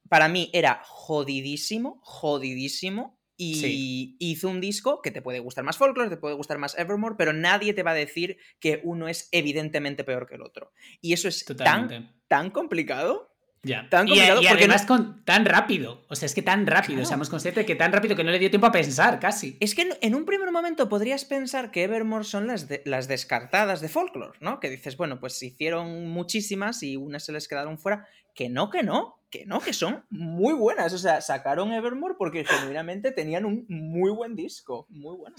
para 0.10 0.28
mí 0.28 0.50
era 0.54 0.82
jodidísimo, 0.84 2.00
jodidísimo. 2.02 3.19
Y 3.42 4.18
hizo 4.20 4.50
un 4.50 4.60
disco 4.60 5.02
que 5.02 5.12
te 5.12 5.22
puede 5.22 5.40
gustar 5.40 5.64
más 5.64 5.78
Folklore, 5.78 6.10
te 6.10 6.18
puede 6.18 6.36
gustar 6.36 6.58
más 6.58 6.78
Evermore, 6.78 7.16
pero 7.18 7.32
nadie 7.32 7.74
te 7.74 7.84
va 7.84 7.92
a 7.92 7.96
decir 7.96 8.38
que 8.60 8.82
uno 8.84 9.08
es 9.08 9.30
evidentemente 9.32 10.04
peor 10.04 10.28
que 10.28 10.36
el 10.36 10.42
otro. 10.42 10.74
Y 11.00 11.14
eso 11.14 11.30
es 11.30 11.46
tan, 11.46 12.14
tan 12.28 12.50
complicado 12.50 13.30
ya. 13.62 13.88
Tan 13.90 14.08
y, 14.08 14.20
además 14.20 14.86
con, 14.86 15.24
tan 15.26 15.46
rápido. 15.46 16.06
O 16.08 16.16
sea, 16.16 16.26
es 16.28 16.34
que 16.34 16.42
tan 16.42 16.66
rápido. 16.66 17.04
Seamos 17.04 17.30
conscientes 17.30 17.64
de 17.64 17.66
que 17.66 17.76
tan 17.76 17.92
rápido 17.92 18.16
que 18.16 18.24
no 18.24 18.32
le 18.32 18.40
dio 18.40 18.50
tiempo 18.50 18.68
a 18.68 18.72
pensar 18.72 19.20
casi. 19.20 19.58
Es 19.60 19.76
que 19.76 19.98
en, 20.02 20.16
un 20.16 20.26
primer 20.26 20.52
momento 20.52 20.88
podrías 20.88 21.26
pensar 21.26 21.72
que 21.72 21.84
Evermore 21.84 22.24
son 22.24 22.48
las, 22.48 22.68
las 22.86 23.08
descartadas 23.10 23.82
de 23.82 23.90
Folklore, 23.90 24.38
¿no? 24.40 24.62
Que 24.62 24.70
dices, 24.70 24.96
bueno, 24.96 25.20
pues 25.20 25.42
hicieron 25.44 26.08
muchísimas 26.08 26.84
y 26.84 26.96
unas 26.96 27.26
se 27.26 27.34
les 27.34 27.48
quedaron 27.48 27.78
fuera. 27.78 28.08
Que 28.34 28.48
no, 28.48 28.70
que 28.70 28.84
no, 28.84 29.19
que 29.30 29.46
no, 29.46 29.60
que 29.60 29.74
son 29.74 30.06
muy 30.10 30.54
buenas. 30.54 30.94
O 30.94 30.98
sea, 30.98 31.22
sacaron 31.22 31.72
Evermore 31.72 32.16
porque 32.18 32.46
genuinamente 32.46 33.12
tenían 33.12 33.46
un 33.46 33.66
muy 33.68 34.12
buen 34.12 34.36
disco. 34.36 34.88
Muy 34.90 35.16
bueno. 35.16 35.36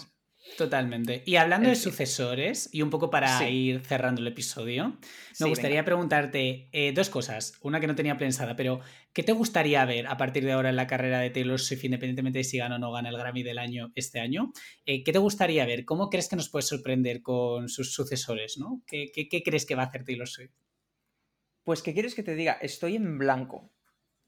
Totalmente. 0.56 1.22
Y 1.26 1.36
hablando 1.36 1.68
de 1.68 1.76
sucesores, 1.76 2.70
y 2.72 2.80
un 2.80 2.88
poco 2.88 3.10
para 3.10 3.48
ir 3.50 3.80
cerrando 3.80 4.22
el 4.22 4.26
episodio, 4.26 4.98
me 5.38 5.48
gustaría 5.48 5.84
preguntarte 5.84 6.68
eh, 6.72 6.92
dos 6.92 7.10
cosas. 7.10 7.58
Una 7.60 7.78
que 7.78 7.86
no 7.86 7.94
tenía 7.94 8.16
pensada, 8.16 8.56
pero 8.56 8.80
¿qué 9.12 9.22
te 9.22 9.32
gustaría 9.32 9.84
ver 9.84 10.06
a 10.06 10.16
partir 10.16 10.44
de 10.44 10.52
ahora 10.52 10.70
en 10.70 10.76
la 10.76 10.86
carrera 10.86 11.20
de 11.20 11.28
Taylor 11.28 11.60
Swift, 11.60 11.84
independientemente 11.84 12.38
de 12.38 12.44
si 12.44 12.56
gana 12.56 12.76
o 12.76 12.78
no 12.78 12.90
gana 12.90 13.10
el 13.10 13.18
Grammy 13.18 13.42
del 13.42 13.58
año 13.58 13.92
este 13.94 14.18
año? 14.18 14.50
Eh, 14.86 15.04
¿Qué 15.04 15.12
te 15.12 15.18
gustaría 15.18 15.66
ver? 15.66 15.84
¿Cómo 15.84 16.08
crees 16.08 16.28
que 16.28 16.36
nos 16.36 16.48
puede 16.48 16.62
sorprender 16.62 17.20
con 17.20 17.68
sus 17.68 17.92
sucesores? 17.92 18.56
¿no? 18.56 18.82
¿Qué, 18.86 19.12
qué 19.12 19.42
crees 19.42 19.66
que 19.66 19.74
va 19.74 19.82
a 19.82 19.86
hacer 19.86 20.04
Taylor 20.04 20.28
Swift? 20.28 20.52
Pues, 21.64 21.82
¿qué 21.82 21.92
quieres 21.92 22.14
que 22.14 22.22
te 22.22 22.34
diga? 22.34 22.54
Estoy 22.54 22.96
en 22.96 23.18
blanco. 23.18 23.70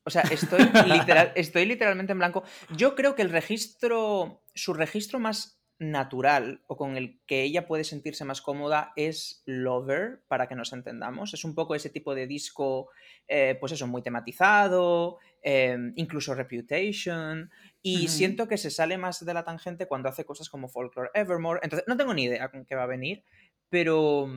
O 0.05 0.11
sea, 0.11 0.23
estoy, 0.23 0.61
literal, 0.87 1.33
estoy 1.35 1.67
literalmente 1.67 2.13
en 2.13 2.19
blanco. 2.19 2.43
Yo 2.77 2.95
creo 2.95 3.15
que 3.15 3.23
el 3.23 3.31
registro, 3.31 4.43
su 4.55 4.75
registro 4.75 5.19
más 5.19 5.63
natural 5.83 6.63
o 6.67 6.77
con 6.77 6.97
el 6.97 7.21
que 7.27 7.43
ella 7.43 7.67
puede 7.67 7.85
sentirse 7.85 8.25
más 8.25 8.41
cómoda 8.41 8.93
es 8.97 9.43
Lover, 9.47 10.23
para 10.29 10.49
que 10.49 10.55
nos 10.55 10.73
entendamos. 10.73 11.35
Es 11.35 11.45
un 11.45 11.55
poco 11.55 11.75
ese 11.75 11.91
tipo 11.91 12.15
de 12.15 12.27
disco, 12.27 12.89
eh, 13.29 13.57
pues 13.59 13.73
eso, 13.73 13.87
muy 13.87 14.03
tematizado, 14.03 15.19
em, 15.43 15.93
incluso 15.97 16.35
Reputation, 16.35 17.51
y 17.83 18.09
siento 18.09 18.47
que 18.47 18.59
se 18.59 18.71
sale 18.71 18.97
más 18.97 19.25
de 19.25 19.35
la 19.35 19.45
tangente 19.45 19.87
cuando 19.87 20.09
hace 20.09 20.25
cosas 20.25 20.49
como 20.49 20.69
Folklore 20.69 21.11
Evermore. 21.15 21.61
Entonces, 21.63 21.87
no 21.89 21.97
tengo 21.97 22.15
ni 22.15 22.25
idea 22.25 22.49
con 22.49 22.65
qué 22.65 22.77
va 22.77 22.85
a 22.85 22.87
venir, 22.87 23.25
pero 23.69 24.29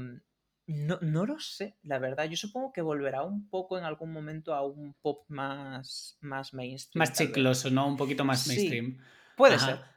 no, 0.67 0.97
no, 1.01 1.25
lo 1.25 1.39
sé, 1.39 1.77
la 1.83 1.99
verdad. 1.99 2.25
Yo 2.25 2.37
supongo 2.37 2.73
que 2.73 2.81
volverá 2.81 3.23
un 3.23 3.47
poco 3.49 3.77
en 3.77 3.83
algún 3.83 4.11
momento 4.11 4.53
a 4.53 4.65
un 4.65 4.93
pop 5.01 5.23
más, 5.27 6.17
más 6.21 6.53
mainstream. 6.53 6.99
Más 6.99 7.13
chicloso, 7.13 7.69
¿no? 7.69 7.87
Un 7.87 7.97
poquito 7.97 8.25
más 8.25 8.47
mainstream. 8.47 8.97
puede 9.37 9.59
ser. 9.59 9.94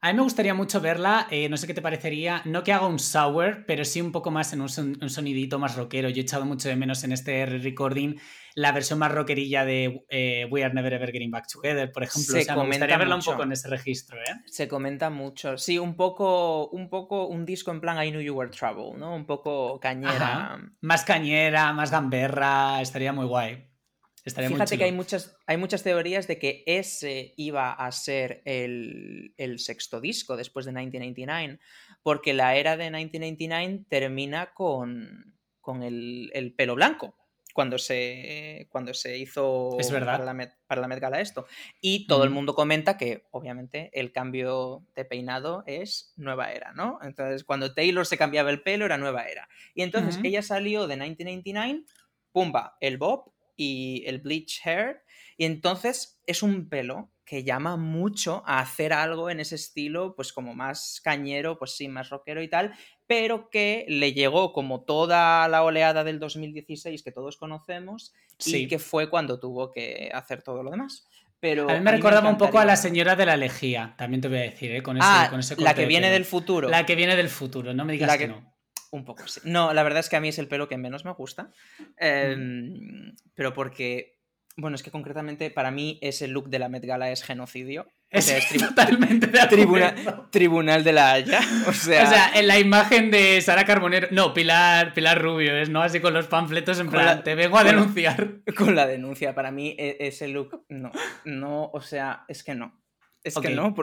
A 0.00 0.12
mí 0.12 0.14
me 0.16 0.22
gustaría 0.22 0.54
mucho 0.54 0.80
verla, 0.80 1.26
eh, 1.28 1.48
no 1.48 1.56
sé 1.56 1.66
qué 1.66 1.74
te 1.74 1.82
parecería, 1.82 2.40
no 2.44 2.62
que 2.62 2.72
haga 2.72 2.86
un 2.86 3.00
sour, 3.00 3.64
pero 3.66 3.84
sí 3.84 4.00
un 4.00 4.12
poco 4.12 4.30
más 4.30 4.52
en 4.52 4.60
un, 4.60 4.68
sonidito 4.68 5.58
más 5.58 5.74
rockero. 5.74 6.08
Yo 6.08 6.18
he 6.18 6.20
echado 6.20 6.44
mucho 6.44 6.68
de 6.68 6.76
menos 6.76 7.02
en 7.02 7.10
este 7.10 7.44
recording 7.46 8.14
la 8.54 8.70
versión 8.70 9.00
más 9.00 9.10
rockerilla 9.10 9.64
de 9.64 10.04
eh, 10.08 10.46
We 10.50 10.62
Are 10.62 10.72
Never 10.72 10.92
Ever 10.92 11.10
Getting 11.10 11.32
Back 11.32 11.48
Together, 11.52 11.90
por 11.90 12.04
ejemplo. 12.04 12.40
Se 12.40 12.54
me 12.54 12.66
gustaría 12.66 12.96
verla 12.96 13.16
un 13.16 13.22
poco 13.22 13.42
en 13.42 13.50
ese 13.50 13.66
registro, 13.66 14.18
¿eh? 14.20 14.34
Se 14.46 14.68
comenta 14.68 15.10
mucho. 15.10 15.58
Sí, 15.58 15.80
un 15.80 15.96
poco, 15.96 16.68
un 16.68 16.88
poco 16.88 17.26
un 17.26 17.44
disco 17.44 17.72
en 17.72 17.80
plan 17.80 18.00
I 18.00 18.10
Knew 18.10 18.20
You 18.20 18.34
Were 18.34 18.50
Trouble, 18.50 18.96
¿no? 18.98 19.16
Un 19.16 19.26
poco 19.26 19.80
cañera. 19.80 20.60
Más 20.80 21.02
cañera, 21.04 21.72
más 21.72 21.90
gamberra, 21.90 22.80
estaría 22.80 23.12
muy 23.12 23.26
guay. 23.26 23.67
Fíjate 24.34 24.78
que 24.78 24.84
hay 24.84 24.92
muchas, 24.92 25.36
hay 25.46 25.56
muchas 25.56 25.82
teorías 25.82 26.26
de 26.26 26.38
que 26.38 26.62
ese 26.66 27.34
iba 27.36 27.72
a 27.72 27.90
ser 27.92 28.42
el, 28.44 29.32
sexto 29.58 30.00
disco 30.00 30.36
después 30.36 30.66
de 30.66 30.72
1999, 30.72 31.58
porque 32.02 32.34
la 32.34 32.56
era 32.56 32.76
de 32.76 32.90
1999 32.90 33.84
termina 33.88 34.52
con, 34.54 35.36
con 35.60 35.82
el, 35.82 36.54
pelo 36.56 36.74
blanco. 36.74 37.14
Cuando 37.54 37.76
se, 37.76 38.68
cuando 38.70 38.94
se 38.94 39.18
hizo 39.18 39.76
es 39.80 39.90
verdad. 39.90 40.12
Para, 40.12 40.24
la 40.26 40.34
Met, 40.34 40.52
para 40.68 40.80
la 40.80 40.86
Met 40.86 41.00
Gala 41.00 41.20
esto. 41.20 41.46
Y 41.80 42.06
todo 42.06 42.22
el 42.22 42.30
mundo 42.30 42.54
comenta 42.54 42.96
que, 42.96 43.26
obviamente, 43.32 43.90
el 43.94 44.12
cambio 44.12 44.86
de 44.94 45.04
peinado 45.04 45.64
es 45.66 46.12
nueva 46.16 46.52
era, 46.52 46.72
¿no? 46.72 47.00
Entonces, 47.02 47.42
cuando 47.42 47.74
Taylor 47.74 48.06
se 48.06 48.16
cambiaba 48.16 48.50
el 48.50 48.62
pelo, 48.62 48.84
era 48.84 48.96
nueva 48.96 49.24
era. 49.24 49.48
Y 49.74 49.82
entonces 49.82 50.20
ella 50.22 50.42
salió 50.42 50.86
de 50.86 50.94
1999, 50.94 51.84
pumba, 52.30 52.76
el 52.80 52.96
bob, 52.96 53.32
y 53.58 54.04
el 54.06 54.20
bleach 54.20 54.62
hair. 54.64 55.02
Y 55.36 55.44
entonces 55.44 56.22
es 56.24 56.42
un 56.42 56.70
pelo 56.70 57.10
que 57.26 57.44
llama 57.44 57.76
mucho 57.76 58.42
a 58.46 58.60
hacer 58.60 58.94
algo 58.94 59.28
en 59.28 59.40
ese 59.40 59.56
estilo, 59.56 60.14
pues 60.16 60.32
como 60.32 60.54
más 60.54 61.02
cañero, 61.04 61.58
pues 61.58 61.72
sí, 61.72 61.86
más 61.86 62.08
rockero 62.08 62.40
y 62.40 62.48
tal, 62.48 62.72
pero 63.06 63.50
que 63.50 63.84
le 63.88 64.14
llegó 64.14 64.54
como 64.54 64.84
toda 64.84 65.46
la 65.48 65.62
oleada 65.62 66.04
del 66.04 66.18
2016 66.18 67.02
que 67.02 67.12
todos 67.12 67.36
conocemos 67.36 68.14
y 68.46 68.66
que 68.66 68.78
fue 68.78 69.10
cuando 69.10 69.38
tuvo 69.38 69.70
que 69.70 70.10
hacer 70.14 70.42
todo 70.42 70.62
lo 70.62 70.70
demás. 70.70 71.06
Pero 71.38 71.68
a 71.68 71.74
mí 71.74 71.80
me 71.80 71.92
recordaba 71.92 72.30
un 72.30 72.38
poco 72.38 72.58
a 72.58 72.64
la 72.64 72.76
señora 72.76 73.14
de 73.14 73.26
la 73.26 73.36
lejía, 73.36 73.94
también 73.98 74.22
te 74.22 74.28
voy 74.28 74.38
a 74.38 74.42
decir, 74.42 74.72
¿eh? 74.72 74.82
con 74.82 74.96
ese, 74.96 75.06
ah, 75.08 75.26
con 75.30 75.40
ese 75.40 75.54
La 75.60 75.74
que 75.74 75.86
viene 75.86 76.10
del 76.10 76.24
futuro. 76.24 76.68
La 76.68 76.86
que 76.86 76.94
viene 76.94 77.14
del 77.14 77.28
futuro, 77.28 77.74
no 77.74 77.84
me 77.84 77.92
digas 77.92 78.16
que 78.16 78.28
no. 78.28 78.57
Un 78.90 79.04
poco, 79.04 79.26
sí. 79.26 79.40
No, 79.44 79.72
la 79.74 79.82
verdad 79.82 80.00
es 80.00 80.08
que 80.08 80.16
a 80.16 80.20
mí 80.20 80.28
es 80.28 80.38
el 80.38 80.48
pelo 80.48 80.68
que 80.68 80.78
menos 80.78 81.04
me 81.04 81.12
gusta. 81.12 81.50
Em, 81.96 83.14
pero 83.34 83.52
porque, 83.52 84.18
bueno, 84.56 84.74
es 84.76 84.82
que 84.82 84.90
concretamente 84.90 85.50
para 85.50 85.70
mí 85.70 85.98
ese 86.00 86.28
look 86.28 86.48
de 86.48 86.58
la 86.58 86.68
Met 86.68 86.84
Gala 86.84 87.10
es 87.10 87.22
genocidio. 87.22 87.86
Es, 88.10 88.32
totalmente 88.58 89.26
de 89.26 89.38
Tribunal 90.30 90.82
de 90.82 90.92
la 90.92 91.12
Haya. 91.12 91.40
O 91.66 91.72
sea, 91.74 92.32
en 92.34 92.46
la 92.46 92.58
imagen 92.58 93.10
de 93.10 93.40
Sara 93.42 93.66
Carbonero. 93.66 94.08
No, 94.10 94.32
Pilar, 94.32 94.94
Pilar 94.94 95.20
Rubio, 95.20 95.54
es 95.56 95.68
no 95.68 95.82
así 95.82 96.00
con 96.00 96.14
los 96.14 96.26
panfletos 96.26 96.80
en 96.80 96.88
plan, 96.88 97.22
te 97.22 97.34
vengo 97.34 97.58
a 97.58 97.64
denunciar. 97.64 98.36
Con 98.56 98.74
la 98.74 98.86
denuncia. 98.86 99.34
Para 99.34 99.50
mí, 99.50 99.76
e, 99.78 99.98
ese 100.00 100.28
look, 100.28 100.64
no. 100.70 100.90
No, 101.26 101.70
o 101.72 101.82
sea, 101.82 102.24
es 102.28 102.42
que 102.42 102.54
no. 102.54 102.80
Es 103.22 103.34
que 103.34 103.50
no. 103.50 103.74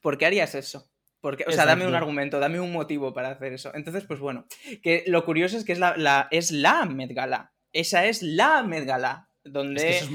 ¿Por 0.00 0.18
qué 0.18 0.26
harías 0.26 0.54
eso? 0.54 0.91
Porque, 1.22 1.44
o 1.46 1.52
sea, 1.52 1.64
dame 1.64 1.86
un 1.86 1.94
argumento, 1.94 2.40
dame 2.40 2.60
un 2.60 2.72
motivo 2.72 3.14
para 3.14 3.30
hacer 3.30 3.52
eso. 3.52 3.72
Entonces, 3.74 4.04
pues 4.04 4.18
bueno, 4.18 4.44
que 4.82 5.04
lo 5.06 5.24
curioso 5.24 5.56
es 5.56 5.64
que 5.64 5.72
es 5.72 5.78
la, 5.78 6.28
es 6.32 6.50
la 6.50 6.84
Met 6.84 7.12
Gala. 7.12 7.52
Esa 7.72 8.06
es 8.06 8.22
la 8.22 8.62
Met 8.64 8.84
Gala. 8.84 9.28
Donde 9.44 9.98
es 9.98 10.10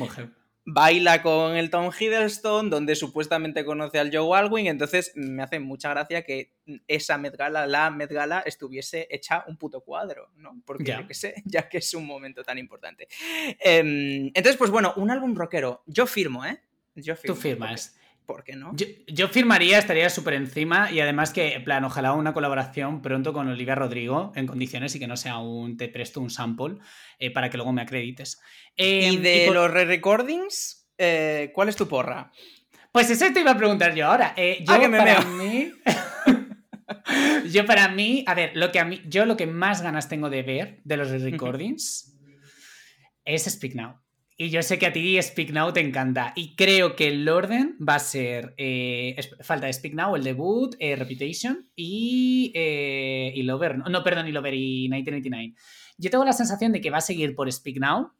baila 0.69 1.23
con 1.23 1.55
el 1.55 1.69
Tom 1.69 1.91
Hiddleston, 1.97 2.69
donde 2.69 2.95
supuestamente 2.95 3.63
conoce 3.63 3.99
al 3.99 4.13
Joe 4.13 4.37
Alwyn. 4.37 4.67
Entonces, 4.67 5.13
me 5.15 5.41
hace 5.41 5.59
mucha 5.61 5.89
gracia 5.91 6.23
que 6.23 6.51
esa 6.89 7.17
Met 7.17 7.37
Gala, 7.37 7.65
la 7.65 7.89
Met 7.89 8.11
Gala, 8.11 8.43
estuviese 8.45 9.07
hecha 9.09 9.45
un 9.47 9.55
puto 9.55 9.79
cuadro, 9.79 10.29
¿no? 10.35 10.61
Porque 10.65 10.91
yo 10.91 11.07
que 11.07 11.13
sé, 11.13 11.35
ya 11.45 11.69
que 11.69 11.77
es 11.77 11.93
un 11.93 12.05
momento 12.05 12.43
tan 12.43 12.57
importante. 12.57 13.07
Em, 13.61 14.27
entonces, 14.27 14.57
pues 14.57 14.69
bueno, 14.69 14.93
un 14.97 15.09
álbum 15.09 15.33
rockero. 15.35 15.83
Yo 15.85 16.05
firmo, 16.05 16.45
¿eh? 16.45 16.59
Yo 16.95 17.15
firmo. 17.15 17.35
Tú 17.35 17.41
firmas. 17.41 17.95
¿Por 18.27 18.43
qué 18.43 18.55
no? 18.55 18.75
Yo, 19.07 19.29
firmaría, 19.29 19.79
estaría 19.79 20.09
súper 20.09 20.35
encima 20.35 20.91
y 20.91 20.99
además 20.99 21.31
que, 21.31 21.53
en 21.53 21.63
plan, 21.63 21.83
ojalá 21.85 22.13
una 22.13 22.33
colaboración 22.33 23.01
pronto 23.01 23.33
con 23.33 23.47
Olivia 23.47 23.73
Rodrigo 23.73 24.33
en 24.35 24.45
condiciones 24.45 24.93
y 24.93 24.99
que 24.99 25.07
no 25.07 25.15
sea 25.15 25.39
un 25.39 25.77
te 25.77 25.87
presto 25.87 26.19
un 26.19 26.29
sample 26.29 26.75
eh, 27.17 27.31
para 27.31 27.49
que 27.49 27.57
luego 27.57 27.71
me 27.71 27.81
acredites. 27.81 28.39
¿Y 28.75 29.15
em, 29.15 29.21
de 29.21 29.49
los 29.51 29.71
re-recordings? 29.71 30.89
Eh, 30.97 31.51
¿Cuál 31.55 31.69
es 31.69 31.77
tu 31.77 31.87
porra? 31.87 32.31
Pues 32.91 33.09
eso 33.09 33.31
te 33.33 33.39
iba 33.39 33.51
a 33.51 33.57
preguntar 33.57 33.95
yo 33.95 34.07
ahora. 34.07 34.33
Eh, 34.35 34.63
yo 34.67 34.73
ah, 34.73 34.87
me 34.87 34.97
para 34.97 35.21
mí... 35.21 35.71
yo 37.51 37.65
para 37.65 37.87
mí, 37.87 38.25
a 38.27 38.35
ver, 38.35 38.51
lo 38.55 38.71
que 38.73 38.79
a 38.79 38.85
mí, 38.85 39.01
yo 39.05 39.25
lo 39.25 39.37
que 39.37 39.47
más 39.47 39.81
ganas 39.81 40.09
tengo 40.09 40.29
de 40.29 40.43
ver 40.43 40.81
de 40.83 40.97
los 40.97 41.09
re-recordings 41.09 42.13
es 43.23 43.45
Speak 43.45 43.73
Now 43.73 44.01
Y 44.39 44.49
yo 44.51 44.61
sé 44.61 44.77
que 44.77 44.85
a 44.85 44.93
ti 44.93 45.19
Speak 45.19 45.49
Now 45.49 45.73
te 45.73 45.79
encanta. 45.79 46.31
Y 46.35 46.55
creo 46.55 46.95
que 46.95 47.07
el 47.07 47.27
orden 47.27 47.75
va 47.77 47.95
a 47.95 47.99
ser. 47.99 48.53
Eh, 48.57 49.15
falta 49.41 49.71
Speak 49.73 49.95
Now, 49.95 50.15
el 50.15 50.23
debut, 50.23 50.75
eh, 50.77 50.95
Reputation 50.95 51.67
y, 51.75 52.51
eh, 52.53 53.31
y 53.33 53.41
Lover. 53.41 53.79
No, 53.79 54.03
perdón, 54.03 54.27
y 54.27 54.31
Lover 54.31 54.53
y 54.53 54.89
1999. 54.89 55.55
Yo 55.97 56.11
tengo 56.11 56.23
la 56.23 56.33
sensación 56.33 56.71
de 56.71 56.81
que 56.81 56.91
va 56.91 56.99
a 56.99 57.01
seguir 57.01 57.33
por 57.33 57.51
Speak 57.51 57.79
Now. 57.79 58.11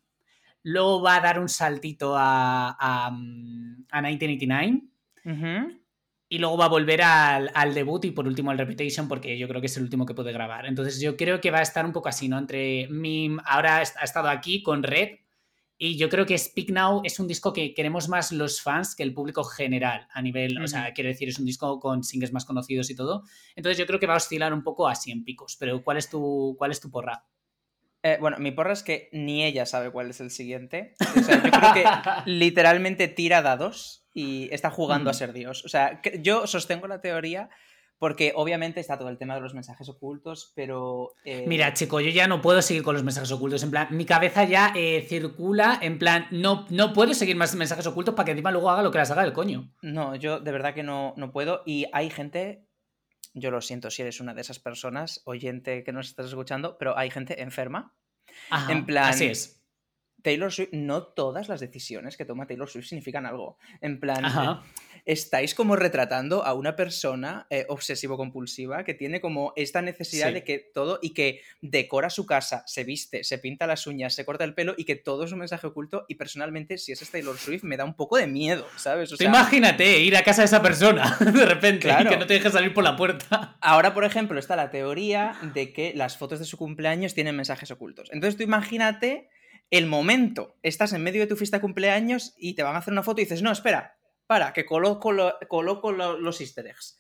Luego 0.64 1.04
va 1.04 1.18
a 1.18 1.22
dar 1.22 1.40
un 1.40 1.50
saltito 1.50 2.16
a, 2.18 2.76
a, 2.80 3.12
1989. 3.12 4.82
Y 6.30 6.40
luego 6.40 6.58
va 6.58 6.66
a 6.66 6.70
volver 6.70 7.04
al, 7.04 7.74
debut 7.76 8.04
y 8.06 8.12
por 8.12 8.28
último 8.28 8.50
al 8.50 8.58
Reputation, 8.58 9.08
porque 9.08 9.38
yo 9.38 9.48
creo 9.48 9.62
que 9.62 9.68
es 9.68 9.78
el 9.78 9.84
último 9.84 10.08
que 10.08 10.16
puede 10.16 10.34
grabar. 10.34 10.66
Entonces 10.66 11.00
yo 11.00 11.16
creo 11.16 11.40
que 11.40 11.52
va 11.52 11.60
a 11.60 11.62
estar 11.62 11.86
un 11.86 11.94
poco 11.94 12.10
así, 12.10 12.28
¿no? 12.28 12.40
Entre 12.40 12.88
Mim, 12.90 13.38
ahora 13.46 13.78
ha 13.78 13.82
estado 13.82 14.30
aquí 14.30 14.64
con 14.64 14.82
Red, 14.82 15.20
y 15.80 15.98
yo 15.98 16.10
creo 16.10 16.26
que 16.26 16.38
Speak 16.38 16.72
Now 16.72 17.02
es 17.04 17.20
un 17.20 17.28
disco 17.28 17.54
que 17.54 17.76
queremos 17.76 18.10
más 18.10 18.32
los 18.32 18.62
fans 18.62 18.96
que 18.96 19.04
el 19.04 19.14
público 19.14 19.44
general 19.44 20.08
a 20.12 20.22
nivel, 20.24 20.60
o 20.62 20.68
sea, 20.68 20.92
quiero 20.94 21.10
decir, 21.10 21.30
es 21.30 21.38
un 21.38 21.46
disco 21.46 21.80
con 21.80 22.04
singles 22.04 22.34
más 22.34 22.46
conocidos 22.46 22.90
y 22.90 22.96
todo. 22.96 23.24
Entonces 23.56 23.78
yo 23.78 23.86
creo 23.86 24.00
que 24.00 24.08
va 24.08 24.16
a 24.16 24.18
oscilar 24.18 24.54
un 24.54 24.64
poco 24.64 24.88
así 24.88 25.12
en 25.12 25.24
picos. 25.24 25.56
Pero 25.60 25.84
¿cuál 25.84 25.98
es 25.98 26.10
tu, 26.10 26.56
cuál 26.58 26.72
es 26.72 26.82
tu 26.82 26.90
porra? 26.90 27.26
Eh, 28.02 28.18
bueno, 28.20 28.38
mi 28.40 28.52
porra 28.52 28.74
es 28.74 28.82
que 28.82 29.10
ni 29.12 29.44
ella 29.44 29.68
sabe 29.68 29.92
cuál 29.92 30.10
es 30.10 30.20
el 30.20 30.32
siguiente. 30.32 30.96
O 31.00 31.24
sea, 31.24 31.44
yo 31.44 31.52
creo 31.52 31.74
que 31.74 31.84
literalmente 32.26 33.08
tira 33.08 33.44
dados 33.44 34.08
y 34.14 34.50
está 34.52 34.72
jugando 34.72 35.12
a 35.12 35.14
ser 35.14 35.32
Dios. 35.32 35.64
O 35.64 35.70
sea, 35.70 36.02
yo 36.22 36.48
sostengo 36.48 36.88
la 36.88 37.02
teoría 37.02 37.50
porque 38.00 38.32
obviamente 38.36 38.80
está 38.80 38.98
todo 38.98 39.10
el 39.10 39.18
tema 39.18 39.36
de 39.36 39.42
los 39.42 39.54
mensajes 39.54 39.90
ocultos, 39.90 40.52
pero... 40.56 41.14
Eh, 41.26 41.46
Mira, 41.48 41.74
chico, 41.74 42.00
yo 42.00 42.10
ya 42.10 42.28
no 42.28 42.42
puedo 42.42 42.62
seguir 42.62 42.84
con 42.84 42.94
los 42.94 43.04
mensajes 43.04 43.32
ocultos. 43.32 43.64
En 43.64 43.72
plan, 43.72 43.88
mi 43.92 44.06
cabeza 44.06 44.44
ya 44.44 44.72
eh, 44.76 45.06
circula, 45.08 45.80
en 45.82 45.98
plan, 45.98 46.28
no, 46.32 46.66
no 46.70 46.94
puedo 46.94 47.14
seguir 47.14 47.36
más 47.36 47.56
mensajes 47.56 47.88
ocultos 47.88 48.14
para 48.14 48.26
que 48.26 48.32
encima 48.32 48.52
luego 48.52 48.70
haga 48.70 48.84
lo 48.84 48.92
que 48.92 49.00
las 49.00 49.10
haga 49.10 49.24
el 49.24 49.34
coño. 49.34 49.74
No, 49.82 50.16
yo 50.16 50.40
de 50.40 50.52
verdad 50.52 50.76
que 50.76 50.84
no, 50.84 51.14
no 51.18 51.32
puedo. 51.32 51.64
Y 51.66 51.88
hay 51.92 52.10
gente, 52.12 52.68
yo 53.34 53.50
lo 53.50 53.62
siento 53.62 53.90
si 53.90 54.04
eres 54.04 54.20
una 54.20 54.36
de 54.36 54.42
esas 54.42 54.60
personas, 54.60 55.22
oyente 55.26 55.84
que 55.84 55.92
nos 55.92 56.08
estás 56.08 56.28
escuchando, 56.28 56.78
pero 56.78 56.98
hay 56.98 57.10
gente 57.10 57.42
enferma. 57.42 57.96
en 58.70 58.86
plan, 58.86 59.10
así 59.10 59.26
es. 59.26 59.57
Taylor 60.28 60.52
Swift, 60.52 60.74
no 60.74 61.04
todas 61.04 61.48
las 61.48 61.62
decisiones 61.62 62.18
que 62.18 62.26
toma 62.26 62.48
Taylor 62.48 62.70
Swift 62.70 62.88
significan 62.88 63.26
algo. 63.26 63.58
En 63.80 63.98
plan, 63.98 64.26
estáis 65.06 65.56
como 65.56 65.78
retratando 65.78 66.44
a 66.44 66.54
una 66.54 66.76
persona 66.76 67.48
eh, 67.50 67.66
obsesivo-compulsiva 67.70 68.84
que 68.84 68.94
tiene 68.94 69.22
como 69.22 69.54
esta 69.56 69.82
necesidad 69.82 70.34
de 70.34 70.44
que 70.44 70.60
todo 70.60 71.00
y 71.02 71.12
que 71.12 71.44
decora 71.62 72.10
su 72.10 72.26
casa, 72.26 72.64
se 72.68 72.84
viste, 72.84 73.24
se 73.24 73.38
pinta 73.38 73.68
las 73.68 73.88
uñas, 73.88 74.16
se 74.16 74.26
corta 74.26 74.44
el 74.44 74.54
pelo 74.54 74.76
y 74.78 74.84
que 74.84 74.98
todo 74.98 75.24
es 75.24 75.32
un 75.32 75.40
mensaje 75.40 75.66
oculto. 75.66 76.04
Y 76.10 76.16
personalmente, 76.16 76.78
si 76.78 76.92
es 76.92 77.10
Taylor 77.10 77.38
Swift, 77.38 77.64
me 77.64 77.78
da 77.78 77.86
un 77.86 77.96
poco 77.96 78.18
de 78.18 78.28
miedo, 78.28 78.68
¿sabes? 78.76 79.16
imagínate 79.22 80.00
ir 80.00 80.18
a 80.18 80.24
casa 80.24 80.42
de 80.42 80.48
esa 80.48 80.62
persona 80.62 81.16
de 81.22 81.46
repente 81.46 81.88
y 81.88 82.06
que 82.06 82.18
no 82.18 82.28
te 82.28 82.34
deje 82.34 82.52
salir 82.52 82.74
por 82.74 82.84
la 82.84 82.98
puerta. 82.98 83.56
Ahora, 83.62 83.94
por 83.94 84.04
ejemplo, 84.04 84.38
está 84.38 84.58
la 84.58 84.72
teoría 84.72 85.40
de 85.54 85.72
que 85.72 85.94
las 85.96 86.18
fotos 86.18 86.40
de 86.40 86.46
su 86.46 86.58
cumpleaños 86.58 87.14
tienen 87.14 87.34
mensajes 87.34 87.72
ocultos. 87.72 88.10
Entonces 88.12 88.36
tú 88.36 88.44
imagínate 88.44 89.30
el 89.70 89.86
momento, 89.86 90.58
estás 90.64 90.94
en 90.94 91.04
medio 91.04 91.22
de 91.22 91.28
tu 91.28 91.36
fiesta 91.36 91.58
de 91.58 91.62
cumpleaños 91.62 92.34
y 92.38 92.54
te 92.54 92.64
van 92.64 92.76
a 92.76 92.80
hacer 92.80 92.94
una 92.94 93.04
foto 93.04 93.22
y 93.22 93.26
dices, 93.26 93.42
no, 93.42 93.52
espera, 93.52 93.98
para, 94.26 94.54
que 94.54 94.66
coloco, 94.66 95.14
coloco 95.48 95.92
los 95.92 96.42
easter 96.42 96.68
eggs. 96.68 96.98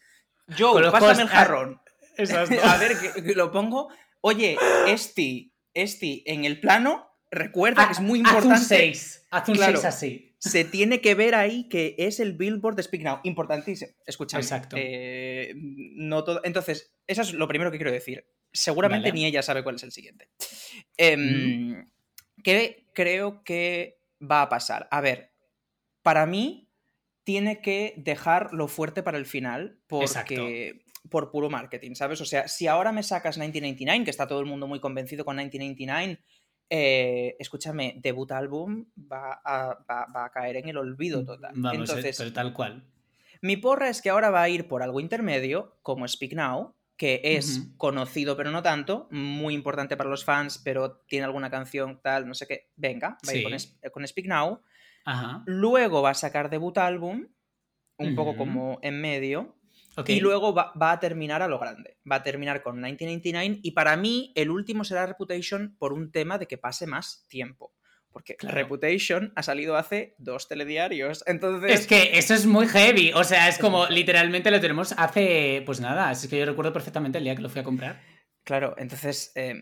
Joe, 0.57 0.91
pásame 0.91 1.23
el 1.23 1.29
jarrón. 1.29 1.81
a 2.63 2.77
ver, 2.77 2.97
que, 2.97 3.35
lo 3.35 3.51
pongo. 3.51 3.89
Oye, 4.21 4.57
Esti, 4.87 5.53
Esti, 5.73 6.23
en 6.25 6.45
el 6.45 6.59
plano, 6.59 7.09
recuerda 7.29 7.85
que 7.85 7.93
es 7.93 7.99
muy 7.99 8.19
importante. 8.19 8.55
Haz 8.55 8.61
un 8.61 8.67
6, 8.67 9.27
haz 9.29 9.49
un 9.49 9.57
6 9.57 9.85
así. 9.85 10.35
Se 10.39 10.63
tiene 10.63 11.01
que 11.01 11.15
ver 11.15 11.35
ahí 11.35 11.67
que 11.67 11.95
es 11.97 12.19
el 12.19 12.33
billboard 12.33 12.75
de 12.75 12.83
Speak 12.83 13.03
Now. 13.03 13.19
Importantísimo. 13.23 13.91
Escucha. 14.05 14.37
Exacto. 14.37 14.75
Eh, 14.79 15.53
no 15.55 16.23
todo... 16.23 16.41
Entonces, 16.43 16.93
eso 17.07 17.23
es 17.23 17.33
lo 17.33 17.47
primero 17.47 17.71
que 17.71 17.77
quiero 17.77 17.91
decir. 17.91 18.25
Seguramente 18.51 19.11
ni 19.11 19.25
ella 19.25 19.41
sabe 19.41 19.63
cuál 19.63 19.75
es 19.75 19.83
el 19.83 19.91
siguiente. 19.91 20.29
Eh, 20.97 21.83
¿Qué 22.43 22.85
creo 22.93 23.43
que 23.43 23.99
va 24.19 24.41
a 24.41 24.49
pasar? 24.49 24.87
A 24.91 25.01
ver, 25.01 25.31
para 26.01 26.25
mí 26.25 26.69
tiene 27.23 27.61
que 27.61 27.93
dejar 27.97 28.53
lo 28.53 28.67
fuerte 28.67 29.03
para 29.03 29.17
el 29.17 29.25
final 29.25 29.79
porque 29.87 30.81
por 31.09 31.31
puro 31.31 31.49
marketing, 31.49 31.93
¿sabes? 31.95 32.21
O 32.21 32.25
sea, 32.25 32.47
si 32.47 32.67
ahora 32.67 32.91
me 32.91 33.03
sacas 33.03 33.37
1999, 33.37 34.05
que 34.05 34.11
está 34.11 34.27
todo 34.27 34.39
el 34.39 34.45
mundo 34.45 34.67
muy 34.67 34.79
convencido 34.79 35.25
con 35.25 35.35
1999, 35.35 36.21
eh, 36.69 37.35
escúchame, 37.39 37.95
debut 38.01 38.31
álbum 38.31 38.85
va 38.95 39.41
a, 39.43 40.31
caer 40.33 40.57
en 40.57 40.69
el 40.69 40.77
olvido 40.77 41.25
total. 41.25 41.53
Vamos, 41.55 41.89
Entonces, 41.89 42.33
tal 42.33 42.53
cual. 42.53 42.83
Mi 43.41 43.57
porra 43.57 43.89
es 43.89 44.01
que 44.01 44.09
ahora 44.09 44.29
va 44.29 44.43
a 44.43 44.49
ir 44.49 44.67
por 44.67 44.81
algo 44.81 44.99
intermedio, 44.99 45.77
como 45.81 46.07
Speak 46.07 46.33
Now, 46.33 46.75
que 46.97 47.21
es 47.23 47.69
conocido 47.77 48.35
pero 48.35 48.49
no 48.49 48.63
tanto, 48.63 49.07
muy 49.11 49.53
importante 49.53 49.95
para 49.95 50.09
los 50.09 50.25
fans, 50.25 50.57
pero 50.57 50.97
tiene 51.07 51.25
alguna 51.25 51.49
canción 51.49 52.01
tal, 52.01 52.27
no 52.27 52.33
sé 52.33 52.47
qué, 52.47 52.71
venga, 52.75 53.17
va 53.27 53.31
a 53.31 53.35
ir 53.35 53.91
con, 53.91 54.07
Speak 54.07 54.27
Now. 54.27 54.61
Luego 55.45 56.01
va 56.01 56.09
a 56.09 56.15
sacar 56.15 56.49
debut 56.49 56.77
álbum, 56.77 57.27
un 57.97 58.15
poco 58.15 58.35
como 58.35 58.79
en 58.81 58.99
medio. 58.99 59.53
Y 60.05 60.19
luego 60.19 60.53
va, 60.53 60.73
a 60.75 60.99
terminar 60.99 61.41
a 61.41 61.47
lo 61.47 61.57
grande. 61.57 61.97
Va 62.09 62.17
a 62.17 62.23
terminar 62.23 62.61
con 62.61 62.75
1999 62.75 63.61
y 63.63 63.71
para 63.71 63.97
mí 63.97 64.31
el 64.35 64.51
último 64.51 64.83
será 64.83 65.07
Reputation 65.07 65.75
por 65.79 65.91
un 65.91 66.11
tema 66.11 66.37
de 66.37 66.45
que 66.45 66.57
pase 66.57 66.85
más 66.85 67.25
tiempo. 67.29 67.73
Porque 68.17 68.35
Reputation 68.39 69.31
ha 69.35 69.43
salido 69.43 69.77
hace 69.77 70.15
dos 70.17 70.47
telediarios. 70.47 71.23
Entonces. 71.27 71.81
Es 71.81 71.85
que 71.85 72.17
eso 72.17 72.33
es 72.33 72.47
muy 72.47 72.67
heavy. 72.67 73.11
O 73.13 73.23
sea, 73.23 73.47
es 73.47 73.59
como 73.59 73.85
literalmente 73.85 74.49
lo 74.49 74.59
tenemos 74.59 74.95
hace. 74.97 75.61
Pues 75.67 75.79
nada, 75.81 76.11
es 76.11 76.27
que 76.27 76.39
yo 76.39 76.45
recuerdo 76.47 76.73
perfectamente 76.73 77.19
el 77.19 77.25
día 77.25 77.35
que 77.35 77.43
lo 77.43 77.49
fui 77.49 77.61
a 77.61 77.63
comprar. 77.63 78.01
Claro, 78.43 78.73
entonces. 78.79 79.31
Em, 79.35 79.61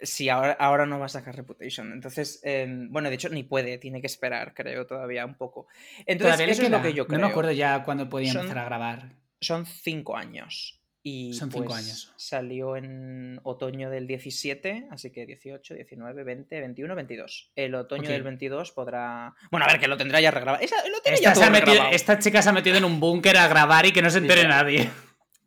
sí, 0.00 0.28
ahora, 0.28 0.52
ahora 0.52 0.86
no 0.86 1.00
va 1.00 1.06
a 1.06 1.08
sacar 1.08 1.34
Reputation. 1.34 1.92
Entonces, 1.92 2.38
em, 2.44 2.88
bueno, 2.92 3.08
de 3.08 3.16
hecho 3.16 3.30
ni 3.30 3.42
puede, 3.42 3.78
tiene 3.78 4.00
que 4.00 4.06
esperar, 4.06 4.54
creo, 4.54 4.86
todavía 4.86 5.26
un 5.26 5.34
poco. 5.34 5.66
Entonces, 6.06 6.48
eso 6.48 6.62
es 6.62 6.70
lo 6.70 6.80
que 6.80 6.94
yo 6.94 7.08
creo. 7.08 7.18
No 7.18 7.26
me 7.26 7.32
acuerdo 7.32 7.50
ya 7.50 7.82
cuándo 7.82 8.08
podía 8.08 8.30
empezar 8.30 8.58
a 8.58 8.64
grabar. 8.64 9.16
Son 9.40 9.66
cinco 9.66 10.16
años. 10.16 10.77
Y 11.10 11.32
Son 11.32 11.50
cinco 11.50 11.64
pues, 11.64 11.86
años. 11.86 12.12
Salió 12.16 12.76
en 12.76 13.40
otoño 13.42 13.88
del 13.88 14.06
17, 14.06 14.88
así 14.90 15.10
que 15.10 15.24
18, 15.24 15.74
19, 15.74 16.22
20, 16.22 16.60
21, 16.60 16.94
22. 16.94 17.52
El 17.56 17.74
otoño 17.74 18.10
del 18.10 18.22
22 18.22 18.72
podrá. 18.72 19.34
Bueno, 19.50 19.64
a 19.64 19.72
ver, 19.72 19.80
que 19.80 19.88
lo 19.88 19.96
tendrá 19.96 20.20
ya 20.20 20.30
regrabado. 20.30 20.62
esta, 20.62 22.18
chica 22.18 22.42
se 22.42 22.48
ha 22.50 22.52
metido 22.52 22.76
en 22.76 22.84
un 22.84 23.00
búnker 23.00 23.38
a 23.38 23.48
grabar 23.48 23.86
y 23.86 23.92
que 23.92 24.02
no 24.02 24.10
se 24.10 24.18
entere 24.18 24.46
nadie. 24.46 24.90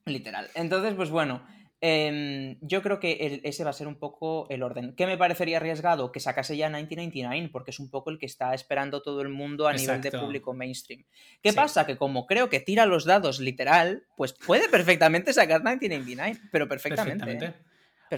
Literal. 0.06 0.50
Entonces, 0.56 0.96
pues 0.96 1.12
bueno. 1.12 1.46
Em, 1.84 2.58
yo 2.62 2.84
creo 2.84 3.00
que 3.00 3.42
ese 3.44 3.64
va 3.64 3.72
a 3.72 3.74
ser 3.74 3.88
un 3.88 3.96
poco 3.96 4.46
el 4.52 4.62
orden. 4.62 4.94
¿Qué 4.96 5.08
me 5.08 5.18
parecería 5.18 5.58
arriesgado? 5.58 6.12
Que 6.12 6.20
sacase 6.20 6.56
ya 6.56 6.70
1999, 6.70 7.50
porque 7.52 7.72
es 7.72 7.80
un 7.80 7.90
poco 7.90 8.12
el 8.12 8.20
que 8.20 8.28
está 8.28 8.54
esperando 8.54 9.02
todo 9.02 9.22
el 9.22 9.30
mundo 9.30 9.68
a 9.68 9.74
nivel 9.74 10.00
de 10.00 10.12
público 10.12 10.54
mainstream. 10.54 11.04
¿Qué 11.42 11.54
pasa? 11.54 11.88
Que 11.88 11.98
como 11.98 12.28
creo 12.28 12.50
que 12.50 12.60
tira 12.60 12.86
los 12.86 13.06
dados 13.06 13.40
literal, 13.40 14.04
pues 14.16 14.34
puede 14.34 14.70
perfectamente 14.70 15.34
sacar 15.34 15.62
1999, 15.64 16.40
pero 16.52 16.68
perfectamente. 16.68 17.46
¿eh? 17.46 17.54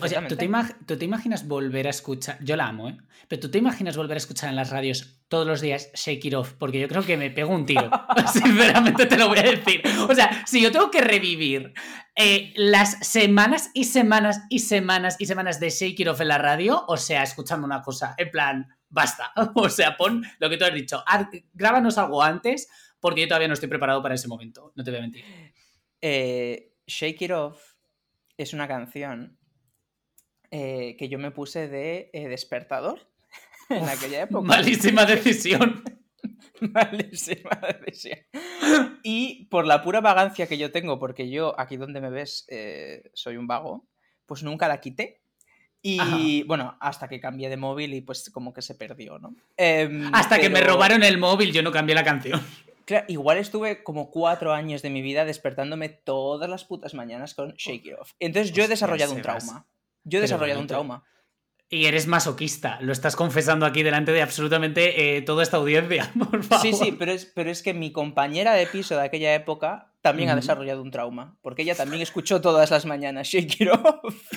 O 0.02 0.08
sea, 0.08 0.28
¿tú 0.28 0.36
te, 0.36 1.06
imaginas 1.06 1.48
volver 1.48 1.86
a 1.86 1.92
escuchar? 1.92 2.38
Yo 2.44 2.56
la 2.56 2.68
amo, 2.68 2.90
¿eh? 2.90 2.98
Pero 3.28 3.42
tú 3.42 3.52
te 3.52 3.60
imaginas 3.60 3.96
volver 3.96 4.16
a 4.16 4.18
escuchar 4.18 4.50
en 4.50 4.56
las 4.56 4.72
radios 4.72 5.22
todos 5.28 5.46
los 5.46 5.62
días 5.62 5.92
Shake 5.94 6.26
It 6.26 6.34
Off, 6.34 6.54
porque 6.54 6.80
yo 6.80 6.88
creo 6.88 7.04
que 7.04 7.16
me 7.16 7.30
pego 7.30 7.54
un 7.54 7.66
tiro. 7.66 7.92
Sinceramente 8.34 9.06
te 9.06 9.18
lo 9.18 9.28
voy 9.28 9.38
a 9.38 9.44
decir. 9.44 9.84
O 10.10 10.16
sea, 10.16 10.44
si 10.48 10.62
yo 10.62 10.72
tengo 10.72 10.90
que 10.90 11.02
revivir 11.02 11.74
eh, 12.16 12.54
las 12.56 13.08
semanas 13.08 13.70
y 13.76 13.84
semanas 13.84 14.42
y 14.50 14.60
semanas 14.60 15.16
y 15.20 15.28
semanas 15.28 15.60
de 15.60 15.70
Shake 15.70 16.00
It 16.00 16.08
Off 16.08 16.22
en 16.22 16.30
la 16.30 16.40
radio, 16.40 16.84
o 16.88 16.98
sea, 16.98 17.22
escuchando 17.22 17.68
una 17.68 17.82
cosa, 17.84 18.16
en 18.18 18.32
plan, 18.32 18.68
basta. 18.90 19.32
O 19.56 19.70
sea, 19.70 19.96
pon 19.96 20.26
lo 20.40 20.50
que 20.50 20.58
tú 20.58 20.66
has 20.66 20.74
dicho. 20.74 21.04
grábanos 21.54 22.00
algo 22.00 22.24
antes, 22.24 22.68
porque 23.00 23.22
yo 23.22 23.28
todavía 23.28 23.48
no 23.48 23.54
estoy 23.54 23.70
preparado 23.70 24.02
para 24.02 24.16
ese 24.16 24.28
momento. 24.28 24.74
No 24.76 24.84
te 24.84 24.90
voy 24.90 24.98
a 24.98 25.02
mentir. 25.04 25.24
Eh, 26.02 26.74
Shake 26.88 27.22
It 27.22 27.32
Off 27.32 27.74
es 28.38 28.54
una 28.54 28.68
canción 28.68 29.38
eh, 30.56 30.96
que 31.00 31.10
yo 31.10 31.18
me 31.18 31.32
puse 31.32 31.68
de 31.68 32.12
eh, 32.14 32.28
despertador 32.28 33.00
en 33.70 33.90
aquella 33.90 34.22
época. 34.22 34.48
Malísima 34.48 35.04
decisión. 35.08 35.84
Malísima 36.60 37.60
decisión. 37.84 38.20
Y 39.02 39.46
por 39.46 39.66
la 39.66 39.82
pura 39.82 40.00
vagancia 40.00 40.46
que 40.46 40.60
yo 40.60 40.72
tengo, 40.72 41.00
porque 41.00 41.32
yo 41.32 41.60
aquí 41.60 41.76
donde 41.76 42.02
me 42.02 42.12
ves 42.12 42.46
eh, 42.50 43.10
soy 43.16 43.38
un 43.38 43.48
vago, 43.48 43.88
pues 44.28 44.44
nunca 44.44 44.68
la 44.68 44.80
quité. 44.80 45.24
Y 45.82 46.44
bueno, 46.44 46.78
hasta 46.80 47.10
que 47.10 47.20
cambié 47.20 47.50
de 47.50 47.58
móvil 47.58 47.94
y 47.96 48.02
pues 48.02 48.30
como 48.30 48.54
que 48.54 48.62
se 48.62 48.76
perdió, 48.76 49.20
¿no? 49.20 49.36
Em, 49.58 50.10
hasta 50.14 50.40
que 50.40 50.50
me 50.50 50.62
robaron 50.62 51.04
el 51.04 51.18
móvil, 51.18 51.52
yo 51.52 51.62
no 51.62 51.72
cambié 51.74 51.94
la 51.94 52.06
canción. 52.06 52.42
igual 53.10 53.38
estuve 53.38 53.84
como 53.84 54.10
cuatro 54.12 54.54
años 54.54 54.82
de 54.82 54.92
mi 54.92 55.02
vida 55.02 55.26
despertándome 55.26 55.90
todas 55.90 56.50
las 56.50 56.64
putas 56.64 56.94
mañanas 56.94 57.34
con 57.34 57.56
Shake 57.56 57.88
It 57.88 57.96
Off. 58.00 58.14
Entonces 58.20 58.54
yo 58.54 58.64
he 58.64 58.70
desarrollado 58.70 59.14
un 59.14 59.22
trauma. 59.22 59.66
Yo 60.04 60.20
he 60.20 60.22
desarrollado 60.22 60.60
un 60.60 60.68
trauma. 60.68 61.04
Y 61.70 61.86
eres 61.86 62.06
masoquista, 62.06 62.78
lo 62.82 62.92
estás 62.92 63.16
confesando 63.16 63.66
aquí 63.66 63.82
delante 63.82 64.12
de 64.12 64.22
absolutamente 64.22 65.18
eh, 65.18 65.22
toda 65.24 65.42
esta 65.42 65.58
audiencia, 65.58 66.12
por 66.20 66.44
favor. 66.44 66.62
Sí, 66.62 66.74
sí, 66.74 66.92
pero 66.92 67.12
es, 67.12 67.26
pero 67.26 67.50
es 67.50 67.64
que 67.64 67.74
mi 67.74 67.92
compañera 67.92 68.54
de 68.54 68.68
piso 68.68 68.96
de 68.96 69.04
aquella 69.04 69.34
época 69.34 69.92
también 70.02 70.30
ha 70.30 70.36
desarrollado 70.36 70.84
un 70.84 70.92
trauma, 70.92 71.38
porque 71.42 71.64
ella 71.64 71.74
también 71.74 72.02
escuchó 72.04 72.42
todas 72.42 72.70
las 72.70 72.86
mañanas 72.86 73.28
Shake 73.28 73.62
It 73.62 73.70
Off. 73.70 74.32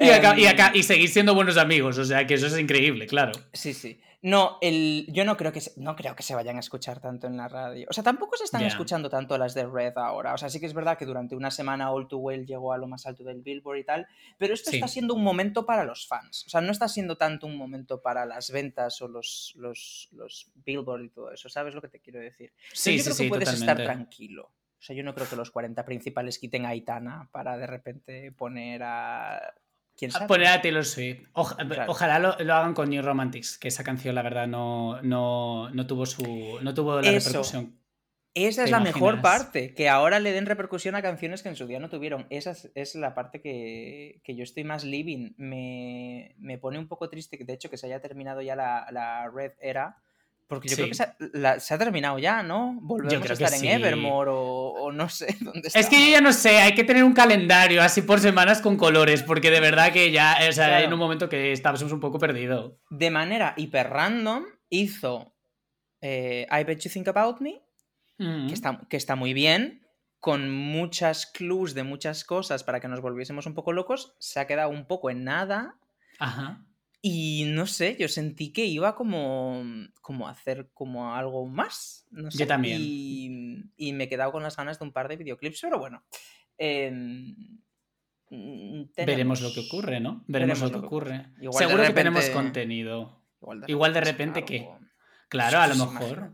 y, 0.00 0.10
acá, 0.10 0.38
y, 0.38 0.46
acá, 0.46 0.70
y 0.74 0.82
seguís 0.84 1.12
siendo 1.12 1.34
buenos 1.34 1.56
amigos, 1.56 1.98
o 1.98 2.04
sea 2.04 2.26
que 2.26 2.34
eso 2.34 2.46
es 2.46 2.58
increíble, 2.58 3.06
claro. 3.06 3.32
Sí, 3.52 3.74
sí. 3.74 3.98
No, 4.26 4.56
el, 4.62 5.04
yo 5.10 5.26
no 5.26 5.36
creo, 5.36 5.52
que 5.52 5.60
se, 5.60 5.78
no 5.78 5.94
creo 5.96 6.16
que 6.16 6.22
se 6.22 6.34
vayan 6.34 6.56
a 6.56 6.60
escuchar 6.60 6.98
tanto 6.98 7.26
en 7.26 7.36
la 7.36 7.46
radio. 7.46 7.86
O 7.90 7.92
sea, 7.92 8.02
tampoco 8.02 8.38
se 8.38 8.44
están 8.44 8.62
escuchando 8.62 9.10
tanto 9.10 9.36
las 9.36 9.52
de 9.52 9.66
Red 9.66 9.98
ahora. 9.98 10.32
O 10.32 10.38
sea, 10.38 10.48
sí 10.48 10.58
que 10.60 10.64
es 10.64 10.72
verdad 10.72 10.96
que 10.96 11.04
durante 11.04 11.36
una 11.36 11.50
semana 11.50 11.92
All 11.92 12.08
Too 12.08 12.16
Well 12.18 12.46
llegó 12.46 12.72
a 12.72 12.78
lo 12.78 12.86
más 12.86 13.04
alto 13.04 13.22
del 13.22 13.42
Billboard 13.42 13.76
y 13.80 13.84
tal, 13.84 14.06
pero 14.38 14.54
esto 14.54 14.70
Sí. 14.70 14.76
está 14.78 14.88
siendo 14.88 15.12
un 15.12 15.22
momento 15.22 15.66
para 15.66 15.84
los 15.84 16.06
fans. 16.06 16.44
O 16.46 16.48
sea, 16.48 16.62
no 16.62 16.72
está 16.72 16.88
siendo 16.88 17.18
tanto 17.18 17.46
un 17.46 17.58
momento 17.58 18.00
para 18.00 18.24
las 18.24 18.50
ventas 18.50 19.02
o 19.02 19.08
los, 19.08 19.52
los, 19.56 20.08
los 20.12 20.50
Billboard 20.54 21.02
y 21.04 21.10
todo 21.10 21.30
eso. 21.30 21.50
¿Sabes 21.50 21.74
lo 21.74 21.82
que 21.82 21.88
te 21.88 22.00
quiero 22.00 22.18
decir? 22.18 22.54
Pero 22.56 22.70
Sí, 22.72 22.92
yo 22.96 22.98
sí, 22.98 23.04
creo 23.04 23.14
sí, 23.16 23.22
que 23.24 23.28
puedes 23.28 23.48
totalmente. 23.50 23.82
estar 23.82 23.94
tranquilo. 23.94 24.44
O 24.46 24.82
sea, 24.86 24.96
yo 24.96 25.02
no 25.04 25.14
creo 25.14 25.28
que 25.28 25.36
los 25.36 25.50
40 25.50 25.84
principales 25.84 26.38
quiten 26.38 26.64
a 26.64 26.70
Aitana 26.70 27.28
para 27.30 27.58
de 27.58 27.66
repente 27.66 28.32
poner 28.32 28.82
a... 28.84 29.54
¿Quién 29.96 30.10
sabe? 30.10 30.24
A 30.24 30.28
Poner 30.28 30.46
a 30.48 30.60
Taylor 30.62 30.84
Swift. 30.84 31.28
Oja- 31.34 31.56
Claro. 31.56 31.90
Ojalá 31.92 32.18
lo, 32.18 32.36
lo 32.38 32.54
hagan 32.54 32.74
con 32.74 32.90
New 32.90 33.02
Romantics, 33.02 33.58
que 33.58 33.68
esa 33.68 33.84
canción, 33.84 34.14
la 34.14 34.22
verdad, 34.22 34.46
no, 34.48 35.00
no, 35.02 35.70
no 35.70 35.86
tuvo 35.86 36.04
su. 36.06 36.58
no 36.62 36.74
tuvo 36.74 37.00
la 37.00 37.10
Eso. 37.10 37.28
repercusión. 37.28 37.78
Esa 38.36 38.62
¿Te 38.62 38.64
es 38.64 38.70
la 38.72 38.80
mejor 38.80 39.20
parte, 39.22 39.74
que 39.74 39.88
ahora 39.88 40.18
le 40.18 40.32
den 40.32 40.46
repercusión 40.46 40.96
a 40.96 41.02
canciones 41.02 41.44
que 41.44 41.50
en 41.50 41.54
su 41.54 41.68
día 41.68 41.78
no 41.78 41.88
tuvieron. 41.88 42.26
Esa 42.30 42.50
es, 42.50 42.72
es 42.74 42.96
la 42.96 43.14
parte 43.14 43.40
que, 43.40 44.20
que 44.24 44.34
yo 44.34 44.42
estoy 44.42 44.64
más 44.64 44.82
living. 44.82 45.34
Me, 45.36 46.34
me 46.38 46.58
pone 46.58 46.80
un 46.80 46.88
poco 46.88 47.08
triste 47.08 47.38
que 47.38 47.44
de 47.44 47.52
hecho 47.52 47.70
que 47.70 47.76
se 47.76 47.86
haya 47.86 48.00
terminado 48.00 48.42
ya 48.42 48.56
la, 48.56 48.88
la 48.90 49.30
Red 49.32 49.52
Era, 49.60 49.98
porque 50.46 50.68
yo 50.68 50.76
creo 50.76 50.88
que 50.88 50.94
se 50.94 51.02
ha, 51.02 51.16
la- 51.32 51.58
se 51.60 51.72
ha 51.74 51.78
terminado 51.78 52.18
ya, 52.18 52.42
¿no? 52.42 52.78
Volvemos 52.82 53.28
a 53.30 53.32
estar 53.32 53.52
en 53.52 53.60
sí. 53.60 53.68
Evermore 53.68 54.30
o, 54.30 54.36
o 54.36 54.92
no 54.92 55.08
sé 55.08 55.34
dónde 55.40 55.68
Es 55.74 55.88
que 55.88 56.04
yo 56.04 56.10
ya 56.12 56.20
no 56.20 56.32
sé, 56.32 56.58
hay 56.58 56.74
que 56.74 56.84
tener 56.84 57.02
un 57.04 57.14
calendario 57.14 57.82
así 57.82 58.02
por 58.02 58.20
semanas 58.20 58.60
con 58.60 58.76
colores, 58.76 59.22
porque 59.22 59.50
de 59.50 59.60
verdad 59.60 59.92
que 59.92 60.10
ya, 60.12 60.36
o 60.48 60.52
sea, 60.52 60.68
Claro. 60.68 60.84
en 60.86 60.92
un 60.92 60.98
momento 60.98 61.28
que 61.28 61.52
estábamos 61.52 61.90
un 61.92 62.00
poco 62.00 62.18
perdido. 62.18 62.78
De 62.90 63.10
manera 63.10 63.54
hiper 63.56 63.88
random 63.90 64.44
hizo 64.68 65.34
eh, 66.00 66.46
I 66.50 66.64
Bet 66.64 66.80
You 66.80 66.90
Think 66.90 67.08
About 67.08 67.40
Me, 67.40 67.60
Mm. 68.18 68.46
que 68.46 68.54
está, 68.54 68.80
que 68.88 68.96
está 68.96 69.16
muy 69.16 69.34
bien, 69.34 69.80
con 70.20 70.48
muchas 70.50 71.26
clues 71.26 71.74
de 71.74 71.82
muchas 71.82 72.24
cosas 72.24 72.62
para 72.62 72.78
que 72.80 72.86
nos 72.88 73.00
volviésemos 73.00 73.46
un 73.46 73.54
poco 73.54 73.72
locos, 73.72 74.14
se 74.20 74.38
ha 74.38 74.46
quedado 74.46 74.70
un 74.70 74.86
poco 74.86 75.10
en 75.10 75.24
nada 75.24 75.74
Ajá. 76.20 76.64
Y 77.06 77.44
no 77.48 77.66
sé, 77.66 77.98
yo 78.00 78.08
sentí 78.08 78.50
que 78.50 78.64
iba 78.64 78.94
como, 78.94 79.62
como 80.00 80.26
a 80.26 80.30
hacer 80.30 80.70
como 80.72 81.14
algo 81.14 81.46
más. 81.46 82.06
No 82.10 82.30
sé, 82.30 82.46
también. 82.46 82.78
Y, 82.80 83.62
y 83.76 83.92
me 83.92 84.04
he 84.04 84.08
quedado 84.08 84.32
con 84.32 84.42
las 84.42 84.56
ganas 84.56 84.78
de 84.78 84.86
un 84.86 84.92
par 84.92 85.08
de 85.08 85.16
videoclips, 85.16 85.60
pero 85.60 85.78
bueno. 85.78 86.02
em, 86.56 87.36
mm, 88.30 88.84
Veremos 88.96 89.42
lo 89.42 89.52
que 89.52 89.60
ocurre, 89.60 90.00
¿no? 90.00 90.24
Veremos, 90.28 90.62
lo 90.62 90.70
que 90.70 90.78
ocurre. 90.78 91.26
Igual 91.42 91.62
de 91.62 91.66
Seguro 91.66 91.82
que 91.84 91.92
tenemos 91.92 92.30
contenido. 92.30 93.22
Igual 93.42 93.60
de 93.60 93.66
Igual 93.70 93.92
de 93.92 94.00
repente, 94.00 94.44
¿qué? 94.46 94.60
algo. 94.60 94.78
Claro, 95.28 95.60
a 95.60 95.66
lo 95.66 95.76
mejor. 95.76 96.32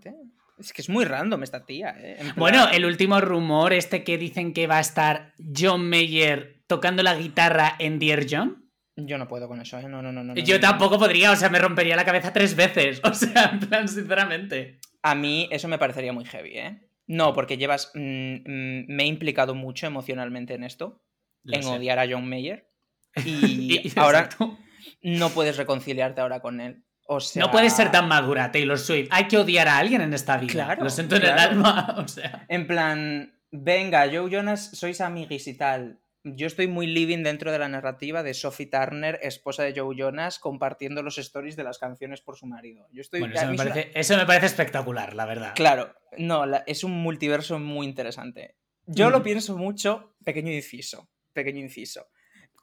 Es 0.56 0.72
que 0.72 0.82
es 0.82 0.88
muy 0.88 1.04
random 1.04 1.42
esta 1.42 1.66
tía. 1.66 1.96
¿eh? 1.98 2.18
En 2.20 2.34
Bueno, 2.36 2.68
el 2.70 2.84
último 2.84 3.20
rumor, 3.20 3.72
este 3.72 4.04
que 4.04 4.18
dicen 4.18 4.52
que 4.52 4.68
va 4.68 4.76
a 4.76 4.82
estar 4.82 5.34
John 5.52 5.90
Mayer 5.90 6.62
tocando 6.68 7.02
la 7.02 7.16
guitarra 7.16 7.74
en 7.80 7.98
Dear 7.98 8.26
John. 8.30 8.59
Yo 9.06 9.18
no 9.18 9.28
puedo 9.28 9.48
con 9.48 9.60
eso, 9.60 9.78
¿eh? 9.78 9.88
No, 9.88 10.02
no, 10.02 10.12
no. 10.12 10.22
no, 10.24 10.34
Yo 10.34 10.54
no, 10.54 10.60
no. 10.62 10.68
tampoco 10.68 10.98
podría, 10.98 11.30
o 11.32 11.36
sea, 11.36 11.48
me 11.50 11.58
rompería 11.58 11.96
la 11.96 12.04
cabeza 12.04 12.32
tres 12.32 12.54
veces. 12.56 13.00
O 13.04 13.14
sea, 13.14 13.50
en 13.52 13.60
plan, 13.60 13.88
sinceramente. 13.88 14.78
A 15.02 15.14
mí 15.14 15.48
eso 15.50 15.68
me 15.68 15.78
parecería 15.78 16.12
muy 16.12 16.24
heavy, 16.24 16.58
¿eh? 16.58 16.80
No, 17.06 17.32
porque 17.32 17.56
llevas. 17.56 17.90
mm, 17.94 18.00
mm, 18.00 18.84
me 18.88 19.02
he 19.02 19.06
implicado 19.06 19.54
mucho 19.54 19.86
emocionalmente 19.86 20.54
en 20.54 20.64
esto, 20.64 21.02
Lo 21.42 21.56
en 21.56 21.62
sé. 21.62 21.68
odiar 21.70 21.98
a 21.98 22.06
John 22.08 22.28
Mayer. 22.28 22.68
Y, 23.24 23.74
Y- 23.86 23.92
ahora 23.96 24.20
exacto. 24.20 24.56
no 25.02 25.30
puedes 25.30 25.56
reconciliarte 25.56 26.20
ahora 26.20 26.40
con 26.40 26.60
él. 26.60 26.84
O 27.12 27.18
sea, 27.18 27.42
No 27.44 27.50
puedes 27.50 27.72
ser 27.72 27.90
tan 27.90 28.06
madura, 28.06 28.52
Taylor 28.52 28.78
Swift. 28.78 29.08
Hay 29.10 29.26
que 29.26 29.36
odiar 29.36 29.66
a 29.66 29.78
alguien 29.78 30.00
en 30.00 30.14
esta 30.14 30.36
vida. 30.36 30.52
Claro, 30.52 30.84
Lo 30.84 30.90
siento 30.90 31.16
en 31.16 31.22
el 31.24 31.30
alma. 31.38 31.94
O 31.98 32.06
sea. 32.06 32.44
En 32.48 32.68
plan, 32.68 33.34
venga, 33.50 34.06
Joe 34.12 34.30
Jonas, 34.30 34.70
sois 34.78 35.00
amiguis 35.00 35.48
y 35.48 35.54
tal. 35.56 35.98
Yo 36.22 36.46
estoy 36.46 36.66
muy 36.66 36.86
living 36.86 37.22
dentro 37.22 37.50
de 37.50 37.58
la 37.58 37.68
narrativa 37.68 38.22
de 38.22 38.34
Sophie 38.34 38.66
Turner, 38.66 39.18
esposa 39.22 39.62
de 39.62 39.72
Joe 39.74 39.96
Jonas, 39.96 40.38
compartiendo 40.38 41.02
los 41.02 41.16
stories 41.16 41.56
de 41.56 41.64
las 41.64 41.78
canciones 41.78 42.20
por 42.20 42.36
su 42.36 42.44
marido. 42.46 42.86
Yo 42.92 43.00
estoy. 43.00 43.20
Bueno, 43.20 43.34
eso 43.36 43.46
me, 43.46 43.54
una- 43.54 43.64
parece, 43.64 43.90
eso 43.98 44.16
me 44.18 44.26
parece 44.26 44.46
espectacular, 44.46 45.14
la 45.14 45.24
verdad. 45.24 45.52
Claro, 45.54 45.94
no, 46.18 46.44
la- 46.44 46.62
es 46.66 46.84
un 46.84 46.92
multiverso 46.92 47.58
muy 47.58 47.86
interesante. 47.86 48.56
Yo 48.84 49.08
Mm. 49.08 49.12
lo 49.12 49.22
pienso 49.22 49.56
mucho, 49.56 50.14
pequeño 50.22 50.52
inciso, 50.52 51.08
pequeño 51.32 51.60
inciso. 51.60 52.08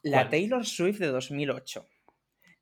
La 0.04 0.18
¿Cuál? 0.18 0.30
Taylor 0.30 0.64
Swift 0.64 1.00
de 1.00 1.08
2008, 1.08 1.84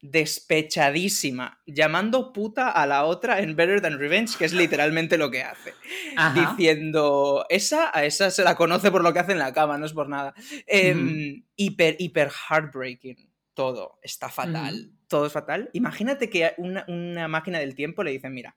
despechadísima, 0.01 1.61
llamando 1.67 2.33
puta 2.33 2.71
a 2.71 2.87
la 2.87 3.05
otra 3.05 3.41
en 3.41 3.57
Better 3.57 3.81
Than 3.81 3.99
Revenge, 3.99 4.37
que 4.37 4.45
es 4.45 4.53
literalmente 4.53 5.19
lo 5.19 5.31
que 5.31 5.43
hace. 5.43 5.75
Ajá. 6.17 6.57
Diciendo, 6.57 7.47
esa, 7.49 7.91
a 7.97 8.05
esa 8.05 8.31
se 8.31 8.45
la 8.45 8.55
conoce 8.55 8.91
por 8.91 9.03
lo 9.03 9.13
que 9.13 9.21
hace 9.21 9.33
en 9.33 9.39
la 9.39 9.53
cama, 9.53 9.79
no 9.79 9.87
es 9.87 9.93
por 9.93 10.09
nada. 10.09 10.35
Em, 10.67 11.45
Hiper, 11.57 11.97
hiper 11.99 12.31
heartbreaking. 12.31 13.31
Todo 13.55 13.99
está 14.03 14.29
fatal. 14.29 14.93
Todo 15.09 15.27
es 15.27 15.33
fatal. 15.33 15.71
Imagínate 15.73 16.29
que 16.29 16.53
una, 16.59 16.85
una 16.89 17.27
máquina 17.27 17.59
del 17.59 17.75
tiempo 17.75 18.05
le 18.05 18.11
dice, 18.11 18.29
mira, 18.29 18.57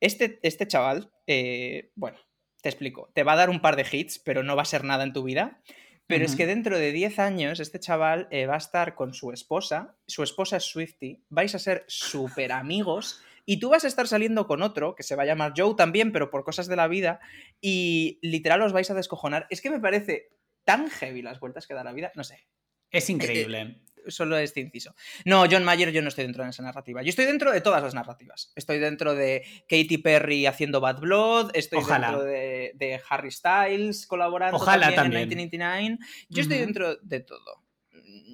este, 0.00 0.38
este 0.42 0.68
chaval, 0.68 1.12
eh, 1.26 1.90
bueno, 1.96 2.18
te 2.62 2.68
explico, 2.68 3.10
te 3.14 3.24
va 3.24 3.32
a 3.32 3.36
dar 3.36 3.50
un 3.50 3.60
par 3.60 3.76
de 3.76 3.86
hits, 3.90 4.20
pero 4.20 4.42
no 4.42 4.54
va 4.54 4.62
a 4.62 4.66
ser 4.66 4.84
nada 4.84 5.02
en 5.02 5.12
tu 5.12 5.24
vida. 5.24 5.60
Pero 6.06 6.24
es 6.24 6.36
que 6.36 6.46
dentro 6.46 6.78
de 6.78 6.92
10 6.92 7.18
años 7.20 7.60
este 7.60 7.80
chaval 7.80 8.28
eh, 8.30 8.46
va 8.46 8.54
a 8.54 8.58
estar 8.58 8.94
con 8.94 9.14
su 9.14 9.32
esposa, 9.32 9.96
su 10.06 10.22
esposa 10.22 10.58
es 10.58 10.64
Swifty, 10.64 11.24
vais 11.30 11.54
a 11.54 11.58
ser 11.58 11.84
súper 11.86 12.52
amigos 12.52 13.22
y 13.46 13.58
tú 13.58 13.70
vas 13.70 13.84
a 13.84 13.88
estar 13.88 14.06
saliendo 14.06 14.46
con 14.46 14.62
otro 14.62 14.94
que 14.94 15.02
se 15.02 15.16
va 15.16 15.22
a 15.22 15.26
llamar 15.26 15.54
Joe 15.56 15.74
también, 15.74 16.12
pero 16.12 16.30
por 16.30 16.44
cosas 16.44 16.66
de 16.68 16.76
la 16.76 16.88
vida, 16.88 17.20
y 17.60 18.18
literal 18.22 18.62
os 18.62 18.72
vais 18.72 18.90
a 18.90 18.94
descojonar. 18.94 19.46
Es 19.50 19.60
que 19.60 19.70
me 19.70 19.80
parece 19.80 20.30
tan 20.64 20.90
heavy 20.90 21.22
las 21.22 21.40
vueltas 21.40 21.66
que 21.66 21.74
da 21.74 21.84
la 21.84 21.92
vida, 21.92 22.12
no 22.14 22.24
sé, 22.24 22.46
Es 22.90 23.08
increíble. 23.10 23.80
Solo 24.08 24.36
este 24.36 24.60
inciso. 24.60 24.94
No, 25.24 25.44
John 25.50 25.64
Mayer, 25.64 25.92
yo 25.92 26.02
no 26.02 26.08
estoy 26.08 26.24
dentro 26.24 26.44
de 26.44 26.50
esa 26.50 26.62
narrativa. 26.62 27.02
Yo 27.02 27.10
estoy 27.10 27.24
dentro 27.24 27.52
de 27.52 27.60
todas 27.60 27.82
las 27.82 27.94
narrativas. 27.94 28.52
Estoy 28.54 28.78
dentro 28.78 29.14
de 29.14 29.44
Katy 29.68 29.98
Perry 29.98 30.46
haciendo 30.46 30.80
Bad 30.80 31.00
Blood, 31.00 31.50
estoy 31.54 31.80
Ojalá. 31.80 32.08
dentro 32.08 32.24
de, 32.24 32.72
de 32.74 33.00
Harry 33.08 33.30
Styles 33.30 34.06
colaborando 34.06 34.56
Ojalá 34.56 34.94
también, 34.94 35.28
también. 35.28 35.40
en 35.40 35.48
1999. 35.58 35.98
Yo 36.28 36.42
estoy 36.42 36.58
dentro 36.58 36.96
de 36.96 37.20
todo. 37.20 37.61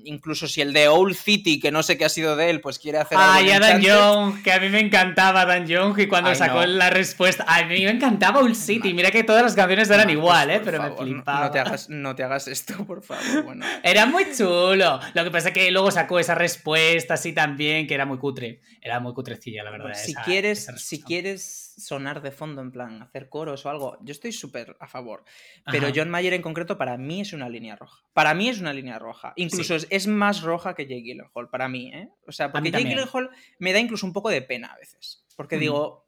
Incluso 0.04 0.46
si 0.48 0.60
el 0.60 0.72
de 0.72 0.88
Old 0.88 1.14
City, 1.16 1.60
que 1.60 1.70
no 1.70 1.82
sé 1.82 1.96
qué 1.98 2.04
ha 2.04 2.08
sido 2.08 2.36
de 2.36 2.50
él, 2.50 2.60
pues 2.60 2.78
quiere 2.78 2.98
hacer 2.98 3.18
Ay, 3.20 3.50
algo 3.50 3.66
en 3.66 3.70
Adam 3.70 3.80
Young, 3.82 4.42
que 4.42 4.52
a 4.52 4.60
mí 4.60 4.68
me 4.68 4.80
encantaba 4.80 5.42
Adam 5.42 5.66
Young 5.66 5.98
y 5.98 6.06
cuando 6.06 6.30
Ay, 6.30 6.36
sacó 6.36 6.60
no. 6.60 6.66
la 6.66 6.90
respuesta. 6.90 7.44
A 7.46 7.64
mí 7.64 7.84
me 7.84 7.90
encantaba 7.90 8.40
Old 8.40 8.54
City. 8.54 8.94
Mira 8.94 9.10
que 9.10 9.24
todas 9.24 9.42
las 9.42 9.54
canciones 9.54 9.88
eran 9.88 10.00
Marcos, 10.06 10.12
igual, 10.14 10.50
¿eh? 10.50 10.60
Pero 10.64 10.78
favor, 10.78 10.90
me 11.04 11.10
no- 11.10 11.14
flipaba. 11.16 11.40
No 11.46 11.50
te, 11.50 11.58
hagas, 11.58 11.88
no 11.90 12.14
te 12.16 12.22
hagas 12.24 12.48
esto, 12.48 12.84
por 12.86 13.02
favor. 13.02 13.44
Bueno. 13.44 13.64
Era 13.82 14.06
muy 14.06 14.24
chulo. 14.36 15.00
Lo 15.14 15.24
que 15.24 15.30
pasa 15.30 15.48
es 15.48 15.54
que 15.54 15.70
luego 15.70 15.90
sacó 15.90 16.18
esa 16.18 16.34
respuesta 16.34 17.14
así 17.14 17.32
también, 17.32 17.86
que 17.86 17.94
era 17.94 18.06
muy 18.06 18.18
cutre. 18.18 18.60
Era 18.80 19.00
muy 19.00 19.12
cutrecilla, 19.14 19.62
la 19.64 19.70
verdad. 19.70 19.94
si, 19.94 20.12
esa- 20.12 20.22
quieres, 20.22 20.60
esa 20.68 20.76
si 20.78 21.02
quieres 21.02 21.67
sonar 21.78 22.20
de 22.22 22.30
fondo, 22.32 22.60
en 22.60 22.70
plan, 22.72 23.00
hacer 23.02 23.28
coros 23.28 23.64
o 23.64 23.70
algo, 23.70 23.96
yo 24.02 24.12
estoy 24.12 24.32
súper 24.32 24.76
a 24.80 24.86
favor. 24.88 25.24
Pero 25.70 25.86
Ajá. 25.86 25.92
John 25.96 26.10
Mayer 26.10 26.34
en 26.34 26.42
concreto 26.42 26.76
para 26.76 26.96
mí 26.98 27.20
es 27.22 27.32
una 27.32 27.48
línea 27.48 27.76
roja. 27.76 28.02
Para 28.12 28.34
mí 28.34 28.48
es 28.48 28.60
una 28.60 28.72
línea 28.72 28.98
roja. 28.98 29.32
Incluso 29.36 29.78
Sí. 29.78 29.86
es, 29.90 30.04
es 30.04 30.06
más 30.06 30.42
roja 30.42 30.74
que 30.74 30.84
Jake 30.84 31.02
Gyllenhaal, 31.02 31.48
para 31.50 31.68
mí, 31.68 31.90
¿eh? 31.94 32.10
O 32.26 32.32
sea, 32.32 32.50
porque 32.52 32.70
Jake. 32.70 32.84
Gyllenhaal 32.84 33.30
me 33.58 33.72
da 33.72 33.78
incluso 33.78 34.06
un 34.06 34.12
poco 34.12 34.28
de 34.30 34.42
pena 34.42 34.68
a 34.72 34.76
veces. 34.76 35.24
Porque 35.36 35.56
Mm. 35.56 35.60
digo, 35.60 36.06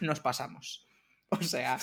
nos 0.00 0.20
pasamos. 0.20 0.86
O 1.30 1.42
sea, 1.42 1.78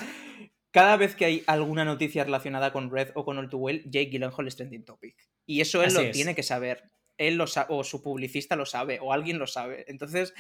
cada 0.71 0.95
vez 0.97 1.15
que 1.15 1.25
hay 1.25 1.43
alguna 1.47 1.83
noticia 1.85 2.23
relacionada 2.23 2.71
con 2.71 2.91
Red 2.91 3.09
o 3.15 3.25
con 3.25 3.37
All 3.39 3.49
Too 3.49 3.57
Well, 3.57 3.83
Jake 3.85 4.11
Gyllenhaal 4.11 4.47
es 4.47 4.55
trending 4.55 4.85
topic. 4.85 5.15
Y 5.45 5.61
eso 5.61 5.81
él 5.81 5.87
Así 5.87 5.95
lo 5.95 6.01
es. 6.03 6.11
tiene 6.11 6.35
que 6.35 6.43
saber. 6.43 6.91
Él 7.19 7.35
lo 7.35 7.45
sa- 7.45 7.67
o 7.69 7.83
su 7.83 8.01
publicista 8.01 8.55
lo 8.55 8.65
sabe, 8.65 8.97
o 9.01 9.13
alguien 9.13 9.37
lo 9.37 9.45
sabe. 9.45 9.85
Entonces, 9.87 10.33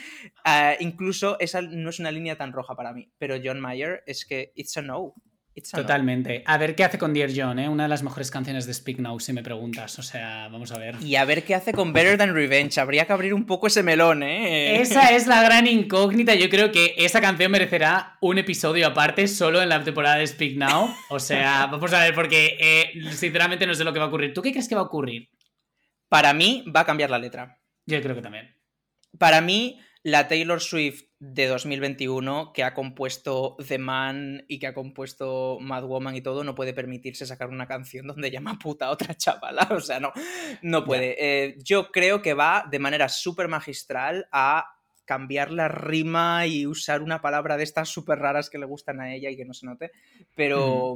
ah, 0.43 0.73
incluso 0.79 1.37
esa 1.39 1.61
no 1.61 1.89
es 1.89 1.99
una 1.99 2.11
línea 2.11 2.35
tan 2.37 2.51
roja 2.53 2.75
para 2.75 2.93
mí. 2.93 3.11
Pero 3.19 3.35
John 3.43 3.59
Mayer 3.59 4.01
es 4.07 4.25
que 4.25 4.51
it's 4.55 4.75
a 4.77 4.81
no. 4.81 5.13
It's 5.55 5.73
a 5.73 5.77
no. 5.77 5.83
Totalmente. 5.83 6.43
A 6.45 6.57
ver 6.57 6.75
qué 6.75 6.83
hace 6.85 6.97
con 6.97 7.11
Dear 7.13 7.31
John, 7.35 7.59
¿eh? 7.59 7.67
Una 7.67 7.83
de 7.83 7.89
las 7.89 8.03
mejores 8.03 8.29
canciones 8.31 8.65
de 8.65 8.73
Speak 8.73 8.99
Now, 8.99 9.19
si 9.19 9.33
me 9.33 9.41
preguntas. 9.43 9.97
O 9.99 10.03
sea, 10.03 10.47
vamos 10.49 10.71
a 10.71 10.77
ver. 10.77 10.95
Y 11.01 11.15
a 11.15 11.25
ver 11.25 11.43
qué 11.43 11.55
hace 11.55 11.73
con 11.73 11.91
Better 11.91 12.17
Than 12.17 12.33
Revenge. 12.33 12.79
Habría 12.79 13.05
que 13.05 13.11
abrir 13.13 13.33
un 13.33 13.45
poco 13.45 13.67
ese 13.67 13.83
melón, 13.83 14.23
¿eh? 14.23 14.79
Esa 14.79 15.09
es 15.13 15.27
la 15.27 15.41
gran 15.43 15.67
incógnita. 15.67 16.35
Yo 16.35 16.49
creo 16.49 16.71
que 16.71 16.93
esa 16.97 17.19
canción 17.19 17.51
merecerá 17.51 18.17
un 18.21 18.37
episodio 18.37 18.87
aparte 18.87 19.27
solo 19.27 19.61
en 19.61 19.69
la 19.69 19.83
temporada 19.83 20.17
de 20.17 20.27
Speak 20.27 20.55
Now. 20.55 20.93
O 21.09 21.19
sea, 21.19 21.65
vamos 21.65 21.91
a 21.93 22.03
ver, 22.03 22.13
porque 22.13 22.55
eh, 22.59 22.91
sinceramente 23.11 23.65
no 23.67 23.73
sé 23.73 23.83
lo 23.83 23.91
que 23.91 23.99
va 23.99 24.05
a 24.05 24.09
ocurrir. 24.09 24.33
¿Tú 24.33 24.41
qué 24.41 24.51
crees 24.51 24.69
que 24.69 24.75
va 24.75 24.81
a 24.81 24.85
ocurrir? 24.85 25.27
Para 26.09 26.33
mí 26.33 26.65
va 26.75 26.81
a 26.81 26.85
cambiar 26.85 27.09
la 27.09 27.19
letra. 27.19 27.61
Yo 27.85 28.01
creo 28.01 28.15
que 28.15 28.21
también. 28.21 28.55
Para 29.17 29.41
mí, 29.41 29.79
la 30.03 30.27
Taylor 30.27 30.61
Swift 30.61 31.03
de 31.19 31.47
2021 31.47 32.53
que 32.53 32.63
ha 32.63 32.73
compuesto 32.73 33.57
The 33.67 33.77
Man 33.77 34.45
y 34.47 34.57
que 34.59 34.67
ha 34.67 34.73
compuesto 34.73 35.57
Mad 35.59 35.83
Woman 35.83 36.15
y 36.15 36.21
todo, 36.21 36.43
no 36.43 36.55
puede 36.55 36.73
permitirse 36.73 37.25
sacar 37.25 37.49
una 37.49 37.67
canción 37.67 38.07
donde 38.07 38.31
llama 38.31 38.57
puta 38.57 38.87
a 38.87 38.91
otra 38.91 39.13
chavala. 39.17 39.67
O 39.71 39.81
sea, 39.81 39.99
no, 39.99 40.11
no 40.61 40.83
puede. 40.85 41.15
Eh, 41.19 41.57
yo 41.63 41.91
creo 41.91 42.21
que 42.21 42.33
va 42.33 42.65
de 42.69 42.79
manera 42.79 43.09
súper 43.09 43.47
magistral 43.47 44.27
a 44.31 44.65
cambiar 45.05 45.51
la 45.51 45.67
rima 45.67 46.45
y 46.45 46.67
usar 46.67 47.01
una 47.01 47.19
palabra 47.19 47.57
de 47.57 47.63
estas 47.63 47.89
súper 47.89 48.19
raras 48.19 48.49
que 48.49 48.59
le 48.59 48.67
gustan 48.67 49.01
a 49.01 49.13
ella 49.13 49.31
y 49.31 49.35
que 49.35 49.45
no 49.45 49.53
se 49.53 49.65
note. 49.65 49.91
Pero, 50.35 50.95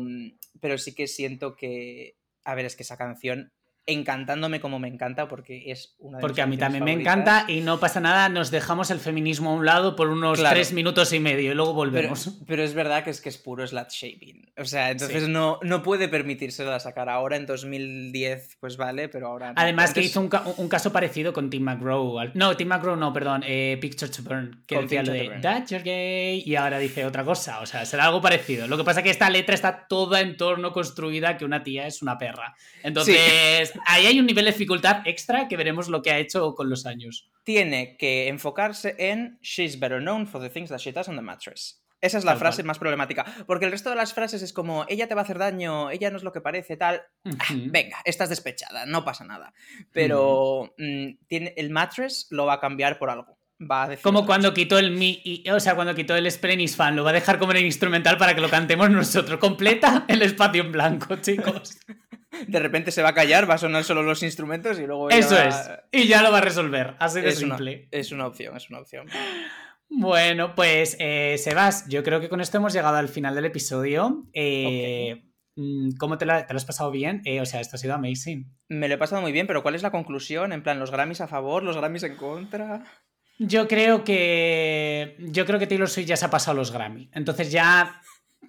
pero 0.60 0.78
sí 0.78 0.94
que 0.94 1.08
siento 1.08 1.56
que, 1.56 2.16
a 2.44 2.54
ver, 2.54 2.66
es 2.66 2.76
que 2.76 2.84
esa 2.84 2.96
canción 2.96 3.52
encantándome 3.86 4.62
como 4.62 4.80
me 4.80 4.88
encanta 4.88 5.28
porque 5.28 5.72
es 5.72 5.96
una 6.00 6.18
de 6.18 6.22
Porque 6.22 6.42
a 6.42 6.48
mí 6.48 6.58
también 6.58 6.84
me 6.84 6.94
encanta 6.94 7.46
y 7.48 7.62
no 7.62 7.80
pasa 7.80 8.00
nada, 8.00 8.30
nos 8.30 8.50
dejamos 8.50 8.92
el 8.92 9.00
feminismo 9.00 9.52
a 9.52 9.54
un 9.54 9.66
lado 9.66 9.96
por 9.96 10.10
unos 10.10 10.42
tres 10.42 10.72
minutos 10.72 11.12
y 11.12 11.20
medio 11.20 11.52
y 11.52 11.56
luego 11.56 11.74
volvemos. 11.74 12.40
Pero, 12.48 12.64
es 12.64 12.74
verdad 12.74 13.04
que 13.04 13.10
es 13.10 13.20
que 13.20 13.30
es 13.30 13.38
puro 13.38 13.66
slut 13.68 13.90
shaping. 13.90 14.52
O 14.58 14.66
sea, 14.66 14.92
entonces 14.92 15.28
no, 15.28 15.60
no 15.64 15.84
puede 15.84 16.08
permitírselo 16.08 16.78
sacar 16.80 17.10
ahora 17.10 17.36
en 17.36 17.46
2010, 17.46 18.58
pues 18.60 18.78
vale, 18.78 19.10
pero 19.10 19.28
ahora 19.28 19.54
Además 19.56 19.94
que 19.94 20.02
hizo 20.02 20.22
un, 20.22 20.30
un, 20.58 20.70
caso 20.70 20.92
parecido 20.92 21.34
con 21.34 21.50
Tim 21.50 21.64
McGraw. 21.64 22.32
No, 22.36 22.56
Tim 22.56 22.70
McGraw 22.70 22.96
no, 22.96 23.12
perdón, 23.12 23.44
eh, 23.46 23.78
Picture 23.82 24.12
to 24.12 24.24
Burn, 24.24 24.64
que 24.66 24.80
decía 24.80 25.04
lo 25.04 25.12
de 25.12 25.40
That 25.42 25.66
you're 25.68 25.84
gay 25.84 26.44
y 26.46 26.56
ahora 26.56 26.80
dice 26.80 27.06
otra 27.06 27.24
cosa. 27.24 27.60
O 27.60 27.66
sea, 27.66 27.86
será 27.86 28.06
algo 28.06 28.22
parecido. 28.22 28.68
Lo 28.68 28.78
que 28.78 28.84
pasa 28.84 29.02
es 29.02 29.04
que 29.04 29.10
esta 29.10 29.30
letra 29.30 29.56
está 29.56 29.88
toda 29.88 30.22
en 30.22 30.38
torno 30.38 30.72
construida 30.72 31.38
que 31.38 31.46
una 31.46 31.64
tía 31.64 31.88
es 31.88 32.02
una 32.02 32.18
perra. 32.18 32.56
Entonces 32.82 33.73
ahí 33.86 34.06
hay 34.06 34.20
un 34.20 34.26
nivel 34.26 34.46
de 34.46 34.52
dificultad 34.52 35.02
extra 35.06 35.48
que 35.48 35.58
veremos 35.58 35.90
lo 35.90 36.02
que 36.02 36.12
ha 36.12 36.20
hecho 36.20 36.56
con 36.56 36.70
los 36.70 36.86
años. 36.86 37.30
Tiene 37.44 37.98
que 37.98 38.28
enfocarse 38.28 38.96
en 38.98 39.40
She's 39.42 39.80
better 39.80 40.00
known 40.00 40.28
for 40.28 40.42
the 40.42 40.50
things 40.50 40.70
that 40.70 40.80
she 40.80 40.92
does 40.92 41.08
on 41.08 41.16
the 41.16 41.22
mattress. 41.22 41.84
Esa 42.04 42.18
es 42.18 42.26
la 42.26 42.36
frase 42.36 42.64
más 42.64 42.80
problemática. 42.80 43.24
Porque 43.48 43.64
el 43.64 43.72
resto 43.72 43.90
de 43.90 43.96
las 43.96 44.14
frases 44.14 44.42
es 44.42 44.52
como, 44.52 44.86
ella 44.90 45.08
te 45.08 45.16
va 45.16 45.22
a 45.22 45.24
hacer 45.24 45.38
daño, 45.38 45.90
ella 45.90 46.12
no 46.12 46.18
es 46.18 46.24
lo 46.24 46.34
que 46.34 46.42
parece, 46.42 46.76
tal. 46.76 47.02
Ah, 47.26 47.54
venga, 47.68 47.98
estás 48.04 48.28
despechada, 48.28 48.86
no 48.86 49.06
pasa 49.06 49.24
nada. 49.24 49.54
Pero 49.94 50.74
mm, 50.78 51.26
tiene, 51.28 51.54
el 51.56 51.70
mattress 51.70 52.28
lo 52.30 52.46
va 52.46 52.56
a 52.56 52.60
cambiar 52.60 53.00
por 53.00 53.10
algo. 53.10 53.38
Va 53.62 53.84
a 53.84 53.98
como 53.98 54.26
cuando 54.26 54.54
quitó 54.54 54.78
el 54.78 54.92
mi, 54.92 55.44
o 55.50 55.60
sea, 55.62 55.76
cuando 55.76 55.96
quitó 55.96 56.18
el 56.18 56.30
Sprenis 56.30 56.76
fan, 56.76 56.98
lo 56.98 57.06
va 57.06 57.12
a 57.12 57.14
dejar 57.14 57.40
como 57.40 57.54
en 57.54 57.66
instrumental 57.66 58.18
para 58.18 58.36
que 58.36 58.42
lo 58.42 58.50
cantemos 58.50 58.90
nosotros. 58.90 59.40
Completa 59.40 60.04
el 60.10 60.22
espacio 60.24 60.62
en 60.62 60.74
blanco, 60.74 61.16
chicos. 61.22 61.78
De 62.48 62.60
repente 62.60 62.92
se 62.92 63.02
va 63.02 63.10
a 63.10 63.14
callar, 63.14 63.50
va 63.50 63.56
a 63.56 63.58
sonar 63.58 63.84
solo 63.84 64.04
los 64.04 64.24
instrumentos 64.24 64.80
y 64.80 64.86
luego... 64.86 65.10
Eso 65.10 65.38
es, 65.40 65.56
y 65.92 66.08
ya 66.08 66.22
lo 66.22 66.32
va 66.32 66.40
a 66.40 66.42
resolver, 66.42 66.96
así 67.00 67.22
de 67.22 67.32
simple. 67.32 67.88
es 67.92 68.12
una 68.12 68.28
opción, 68.28 68.56
es 68.58 68.70
una 68.70 68.80
opción. 68.80 69.08
Bueno, 69.96 70.56
pues 70.56 70.96
eh, 71.00 71.36
Sebas, 71.38 71.88
yo 71.88 72.04
creo 72.04 72.20
que 72.20 72.30
con 72.30 72.42
esto 72.42 72.58
hemos 72.58 72.74
llegado 72.74 72.98
al 72.98 73.10
final 73.10 73.36
del 73.36 73.46
episodio. 73.46 74.26
Eh, 74.34 75.24
mm, 75.56 75.92
¿Cómo 76.00 76.18
te, 76.18 76.26
lo 76.26 76.34
has 76.34 76.66
pasado 76.66 76.90
bien? 76.90 77.22
Eh, 77.26 77.42
o 77.42 77.46
sea, 77.46 77.62
esto 77.62 77.76
ha 77.76 77.80
sido 77.80 77.94
amazing. 77.94 78.52
Me 78.70 78.88
lo 78.88 78.96
he 78.96 78.98
pasado 78.98 79.22
muy 79.22 79.32
bien, 79.32 79.46
pero 79.46 79.62
¿cuál 79.62 79.76
es 79.76 79.84
la 79.84 79.92
conclusión? 79.92 80.52
En 80.52 80.64
plan, 80.64 80.80
¿los 80.80 80.90
Grammys 80.90 81.22
a 81.22 81.28
favor, 81.28 81.62
los 81.62 81.78
Grammys 81.78 82.04
en 82.04 82.16
contra? 82.16 82.84
Yo 83.38 83.68
creo 83.68 84.04
que. 84.04 85.16
Yo 85.20 85.46
creo 85.46 85.60
que 85.60 85.68
Taylor 85.68 85.90
Swift 85.90 86.08
ya 86.08 86.18
se 86.18 86.26
ha 86.26 86.32
pasado 86.32 86.58
los 86.58 86.72
Grammy. 86.72 87.10
Entonces 87.14 87.52
ya 87.52 88.02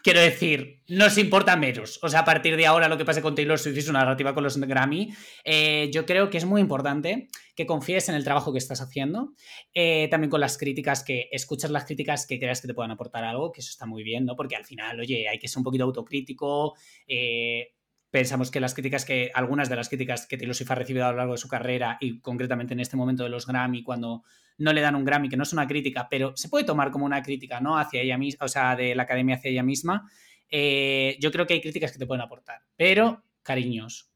Quiero 0.05 0.21
decir, 0.21 0.83
no 0.87 1.09
se 1.09 1.23
importa 1.23 1.57
menos. 1.57 1.99
O 2.03 2.11
sea, 2.11 2.21
a 2.21 2.25
partir 2.27 2.59
de 2.59 2.67
ahora 2.67 2.91
lo 2.91 2.99
que 2.99 3.07
pase 3.07 3.23
con 3.23 3.35
Taylor 3.35 3.59
Swift 3.59 3.79
es 3.79 3.89
una 3.89 4.01
narrativa 4.01 4.35
con 4.35 4.45
los 4.45 4.59
Grammy. 4.59 5.15
Eh, 5.45 5.89
yo 5.95 6.05
creo 6.05 6.29
que 6.29 6.37
es 6.37 6.45
muy 6.45 6.61
importante 6.61 7.29
que 7.57 7.65
confíes 7.65 8.11
en 8.11 8.15
el 8.15 8.23
trabajo 8.23 8.53
que 8.53 8.59
estás 8.59 8.83
haciendo. 8.83 9.33
Eh, 9.73 10.09
también 10.11 10.29
con 10.29 10.41
las 10.41 10.59
críticas, 10.59 11.03
que 11.05 11.31
escuches 11.33 11.71
las 11.71 11.87
críticas 11.87 12.27
que 12.27 12.39
creas 12.39 12.61
que 12.61 12.69
te 12.69 12.75
puedan 12.75 12.91
aportar 12.91 13.25
algo, 13.25 13.51
que 13.51 13.63
eso 13.63 13.71
está 13.71 13.87
muy 13.87 14.03
bien, 14.03 14.27
¿no? 14.27 14.37
Porque 14.37 14.57
al 14.57 14.67
final, 14.67 15.01
oye, 15.01 15.27
hay 15.27 15.39
que 15.39 15.49
ser 15.49 15.61
un 15.61 15.65
poquito 15.65 15.85
autocrítico. 15.85 16.75
Eh, 17.09 17.73
pensamos 18.11 18.51
que 18.51 18.61
las 18.61 18.75
críticas 18.75 19.07
que, 19.07 19.31
algunas 19.33 19.71
de 19.71 19.77
las 19.77 19.89
críticas 19.89 20.27
que 20.27 20.37
Taylor 20.37 20.55
Swift 20.55 20.71
ha 20.71 20.75
recibido 20.75 21.07
a 21.07 21.13
lo 21.13 21.17
largo 21.17 21.33
de 21.33 21.39
su 21.39 21.49
carrera 21.49 21.97
y 21.99 22.21
concretamente 22.21 22.75
en 22.75 22.81
este 22.81 22.99
momento 22.99 23.23
de 23.23 23.31
los 23.31 23.47
Grammy, 23.47 23.83
cuando 23.83 24.25
no 24.59 24.73
le 24.73 24.81
dan 24.81 24.95
un 24.95 25.05
Grammy, 25.05 25.29
que 25.29 25.37
no 25.37 25.43
es 25.43 25.53
una 25.53 25.67
crítica, 25.67 26.09
pero 26.09 26.37
se 26.37 26.49
puede 26.49 26.65
tomar 26.65 26.91
como 26.91 27.05
una 27.05 27.23
crítica, 27.23 27.61
¿no? 27.61 27.79
Hacia 27.79 28.01
ella 28.01 28.19
misma, 28.19 28.45
o 28.45 28.49
sea, 28.49 28.77
de 28.77 28.95
la 28.95 29.05
academia 29.05 29.37
hacia 29.37 29.51
ella 29.51 29.63
misma. 29.63 30.11
Eh, 30.49 31.17
yo 31.21 31.31
creo 31.33 31.47
que 31.47 31.55
hay 31.55 31.61
críticas 31.61 31.93
que 31.93 31.99
te 31.99 32.07
pueden 32.07 32.23
aportar. 32.23 32.61
Pero, 32.77 33.25
cariños, 33.43 34.11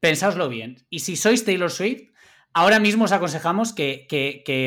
pensáoslo 0.00 0.48
bien. 0.48 0.86
Y 0.90 1.00
si 1.00 1.16
sois 1.16 1.44
Taylor 1.44 1.70
Swift, 1.70 2.12
ahora 2.52 2.78
mismo 2.78 3.04
os 3.04 3.12
aconsejamos 3.12 3.72
que, 3.72 4.06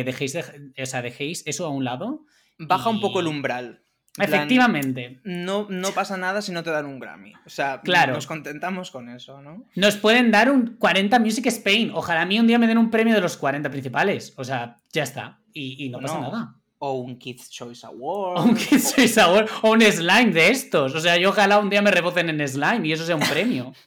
dejéis, 0.05 0.35
o 0.35 0.85
sea, 0.85 1.01
dejéis 1.01 1.43
eso 1.45 1.65
a 1.65 1.69
un 1.69 1.85
lado. 1.85 2.25
Baja 2.59 2.89
un 2.89 2.99
poco 2.99 3.19
el 3.19 3.27
umbral. 3.27 3.83
Efectivamente. 4.17 5.19
no, 5.23 5.67
no 5.69 5.91
pasa 5.91 6.17
nada 6.17 6.41
si 6.41 6.51
no 6.51 6.63
te 6.63 6.71
dan 6.71 6.85
un 6.85 6.99
Grammy. 6.99 7.33
O 7.45 7.49
sea, 7.49 7.81
claro. 7.81 8.13
nos 8.13 8.27
contentamos 8.27 8.91
con 8.91 9.09
eso, 9.09 9.41
¿no? 9.41 9.65
Nos 9.75 9.97
pueden 9.97 10.31
dar 10.31 10.51
un 10.51 10.77
40 10.77 11.19
Music 11.19 11.45
Spain. 11.47 11.91
Ojalá 11.93 12.21
a 12.21 12.25
mí 12.25 12.39
un 12.39 12.47
día 12.47 12.59
me 12.59 12.67
den 12.67 12.77
un 12.77 12.89
premio 12.89 13.13
de 13.13 13.21
los 13.21 13.37
40 13.37 13.69
principales. 13.69 14.33
O 14.37 14.43
sea, 14.43 14.77
ya 14.91 15.03
está. 15.03 15.39
Y, 15.53 15.89
no, 15.89 15.99
pasa 15.99 16.19
nada. 16.19 16.55
O 16.79 16.93
un 16.93 17.17
Kids 17.17 17.49
Choice 17.49 17.85
Award. 17.85 18.39
O 18.39 18.43
un 18.43 18.55
Kids 18.55 18.95
Choice 18.95 19.19
Award. 19.19 19.49
O 19.63 19.71
un 19.71 19.81
slime 19.81 20.31
de 20.31 20.49
estos. 20.49 20.93
O 20.93 20.99
sea, 20.99 21.17
yo 21.17 21.29
ojalá 21.29 21.59
un 21.59 21.69
día 21.69 21.81
me 21.81 21.91
rebocen 21.91 22.29
en 22.29 22.47
slime 22.47 22.87
y 22.87 22.93
eso 22.93 23.05
sea 23.05 23.15
un 23.15 23.27
premio. 23.27 23.73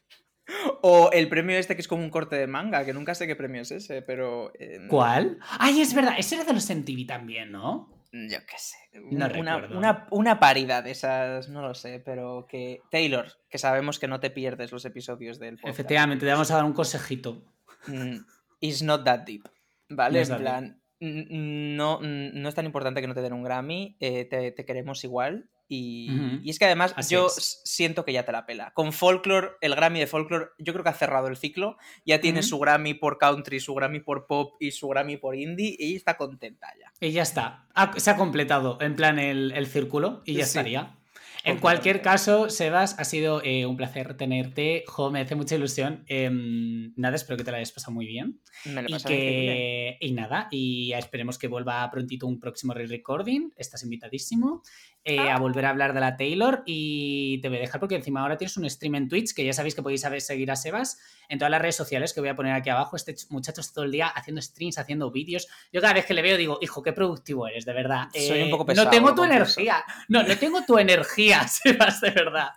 O 0.82 1.10
el 1.12 1.28
premio 1.28 1.56
este 1.56 1.76
que 1.76 1.80
es 1.80 1.86
como 1.86 2.02
un 2.02 2.10
corte 2.10 2.34
de 2.34 2.48
manga, 2.48 2.84
que 2.84 2.92
nunca 2.92 3.14
sé 3.14 3.28
qué 3.28 3.36
premio 3.36 3.62
es 3.62 3.70
ese, 3.70 4.02
pero. 4.02 4.50
Eh, 4.58 4.80
¿Cuál? 4.88 5.38
Ay, 5.60 5.80
es 5.80 5.94
verdad, 5.94 6.14
ese 6.18 6.34
era 6.34 6.44
de 6.44 6.52
los 6.52 6.68
MTV 6.68 7.06
también, 7.06 7.52
¿no? 7.52 7.88
Yo 8.12 8.38
qué 8.46 8.56
sé, 8.58 8.76
una, 9.10 10.08
una, 10.10 10.40
paridad 10.40 10.82
de 10.82 10.90
esas, 10.90 11.48
no 11.48 11.62
lo 11.62 11.74
sé, 11.74 12.00
pero 12.04 12.46
que 12.48 12.82
Taylor, 12.90 13.26
que 13.48 13.58
sabemos 13.58 13.98
que 13.98 14.08
no 14.08 14.18
te 14.18 14.30
pierdes 14.30 14.72
los 14.72 14.84
episodios 14.84 15.38
del 15.38 15.56
podcast. 15.56 15.74
Efectivamente, 15.74 16.26
te 16.26 16.32
vamos 16.32 16.50
a 16.50 16.56
dar 16.56 16.64
un 16.64 16.72
consejito. 16.72 17.42
Mm, 17.86 18.16
it's 18.60 18.82
not 18.82 19.04
that 19.04 19.20
deep, 19.20 19.48
¿vale? 19.88 20.22
en 20.22 20.36
plan, 20.36 20.80
no, 21.00 22.00
no 22.00 22.48
es 22.48 22.54
tan 22.54 22.66
importante 22.66 23.00
que 23.00 23.06
no 23.06 23.14
te 23.14 23.22
den 23.22 23.32
un 23.32 23.42
Grammy, 23.42 23.96
eh, 24.00 24.24
te, 24.24 24.64
queremos 24.64 25.04
igual. 25.04 25.48
Y, 25.72 26.50
es 26.50 26.58
que 26.58 26.64
además 26.64 26.96
yo 27.08 27.28
siento 27.28 28.04
que 28.04 28.12
ya 28.12 28.24
te 28.24 28.32
la 28.32 28.44
pela. 28.44 28.72
Con 28.74 28.92
Folklore, 28.92 29.50
el 29.60 29.76
Grammy 29.76 30.00
de 30.00 30.08
Folklore, 30.08 30.46
yo 30.58 30.72
creo 30.72 30.82
que 30.82 30.90
ha 30.90 30.94
cerrado 30.94 31.28
el 31.28 31.36
ciclo. 31.36 31.76
Ya 32.04 32.20
tiene 32.20 32.42
su 32.42 32.58
Grammy 32.58 32.94
por 32.94 33.18
country, 33.18 33.60
su 33.60 33.72
Grammy 33.72 34.00
por 34.00 34.26
pop 34.26 34.56
y 34.58 34.72
su 34.72 34.88
Grammy 34.88 35.16
por 35.16 35.36
indie. 35.36 35.76
Y 35.78 35.94
está 35.94 36.16
contenta 36.16 36.66
ya. 36.76 36.92
Y 37.06 37.12
ya 37.12 37.22
está. 37.22 37.68
se 37.98 38.10
ha 38.10 38.16
completado 38.16 38.78
en 38.80 38.96
plan 38.96 39.20
el, 39.20 39.66
círculo 39.68 40.22
y 40.24 40.34
ya 40.34 40.42
estaría. 40.42 40.96
En 41.44 41.58
cualquier 41.58 42.02
caso, 42.02 42.50
Sebas, 42.50 42.98
ha 42.98 43.04
sido 43.04 43.42
eh, 43.42 43.64
un 43.64 43.76
placer 43.76 44.16
tenerte. 44.16 44.84
Jo, 44.86 45.10
me 45.10 45.20
hace 45.20 45.34
mucha 45.34 45.54
ilusión. 45.54 46.04
Em, 46.06 46.92
nada, 46.96 47.16
espero 47.16 47.36
que 47.36 47.44
te 47.44 47.50
la 47.50 47.58
hayas 47.58 47.72
pasado 47.72 47.92
muy 47.92 48.06
bien. 48.06 48.40
Me 48.66 48.82
lo 48.82 48.88
y, 49.08 49.96
y 50.00 50.12
nada, 50.12 50.48
y 50.50 50.92
esperemos 50.92 51.38
que 51.38 51.48
vuelva 51.48 51.90
prontito 51.90 52.26
un 52.26 52.38
próximo 52.38 52.74
re-recording. 52.74 53.52
Estás 53.56 53.82
invitadísimo. 53.84 54.62
Eh, 55.02 55.18
a 55.18 55.38
volver 55.38 55.64
a 55.64 55.70
hablar 55.70 55.94
de 55.94 56.00
la 56.00 56.18
Taylor 56.18 56.62
y 56.66 57.40
te 57.40 57.48
voy 57.48 57.56
a 57.56 57.60
dejar 57.62 57.80
porque 57.80 57.94
encima 57.94 58.20
ahora 58.20 58.36
tienes 58.36 58.58
un 58.58 58.68
stream 58.68 58.96
en 58.96 59.08
Twitch 59.08 59.32
que 59.32 59.42
ya 59.42 59.54
sabéis 59.54 59.74
que 59.74 59.80
podéis 59.80 60.02
saber 60.02 60.20
seguir 60.20 60.50
a 60.50 60.56
Sebas 60.56 60.98
en 61.30 61.38
todas 61.38 61.50
las 61.50 61.62
redes 61.62 61.76
sociales 61.76 62.12
que 62.12 62.20
voy 62.20 62.28
a 62.28 62.36
poner 62.36 62.52
aquí 62.52 62.68
abajo. 62.68 62.96
Este 62.96 63.16
muchacho 63.30 63.62
está 63.62 63.76
todo 63.76 63.86
el 63.86 63.92
día 63.92 64.08
haciendo 64.08 64.42
streams, 64.42 64.76
haciendo 64.76 65.10
vídeos. 65.10 65.48
Yo 65.72 65.80
cada 65.80 65.94
vez 65.94 66.04
que 66.04 66.12
le 66.12 66.20
veo 66.20 66.36
digo, 66.36 66.58
hijo, 66.60 66.82
qué 66.82 66.92
productivo 66.92 67.46
eres, 67.46 67.64
de 67.64 67.72
verdad. 67.72 68.08
Soy 68.12 68.42
un 68.42 68.50
poco 68.50 68.66
pesado. 68.66 68.84
No 68.84 68.90
tengo 68.90 69.14
tu 69.14 69.24
energía. 69.24 69.82
No, 70.08 70.22
no 70.22 70.36
tengo 70.36 70.62
tu 70.66 70.76
energía, 70.76 71.48
Sebas, 71.48 72.02
de 72.02 72.10
verdad. 72.10 72.50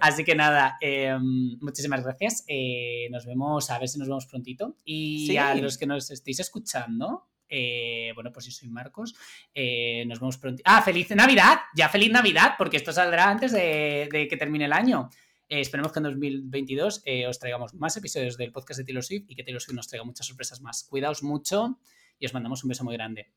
Así 0.00 0.22
que 0.22 0.36
nada, 0.36 0.78
em, 0.80 1.58
muchísimas 1.60 2.04
gracias. 2.04 2.44
Eh, 2.46 3.08
nos 3.10 3.26
vemos, 3.26 3.68
a 3.70 3.78
ver 3.80 3.88
si 3.88 3.98
nos 3.98 4.06
vemos 4.06 4.26
prontito. 4.26 4.76
Y 4.84 5.36
a 5.36 5.56
los 5.56 5.78
que 5.78 5.86
nos 5.86 6.12
estéis 6.12 6.38
escuchando, 6.38 7.26
eh, 7.54 8.12
bueno, 8.14 8.32
pues 8.32 8.46
yo 8.46 8.52
soy 8.52 8.70
Marcos. 8.70 9.14
Eh, 9.52 10.04
nos 10.06 10.18
vemos 10.18 10.38
pronto. 10.38 10.62
¡Ah, 10.64 10.80
feliz 10.80 11.10
Navidad! 11.10 11.58
Ya 11.76 11.90
feliz 11.90 12.10
Navidad, 12.10 12.54
porque 12.56 12.78
esto 12.78 12.92
saldrá 12.92 13.28
antes 13.28 13.52
de, 13.52 14.08
que 14.10 14.36
termine 14.38 14.64
el 14.64 14.72
año. 14.72 15.10
Eh, 15.48 15.60
esperemos 15.60 15.92
que 15.92 15.98
en 15.98 16.04
2022 16.04 17.04
os 17.28 17.38
traigamos 17.38 17.74
más 17.74 17.94
episodios 17.98 18.38
del 18.38 18.52
podcast 18.52 18.78
de 18.78 18.84
Taylor 18.84 19.04
Swift 19.04 19.26
y 19.28 19.36
que 19.36 19.44
Taylor 19.44 19.60
Swift 19.60 19.76
nos 19.76 19.86
traiga 19.86 20.04
muchas 20.04 20.26
sorpresas 20.26 20.62
más. 20.62 20.84
Cuidaos 20.84 21.22
mucho 21.22 21.78
y 22.18 22.24
os 22.24 22.32
mandamos 22.32 22.64
un 22.64 22.68
beso 22.68 22.84
muy 22.84 22.94
grande. 22.94 23.30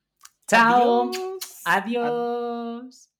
¡Chao! 0.47 1.11
Adiós. 1.65 3.14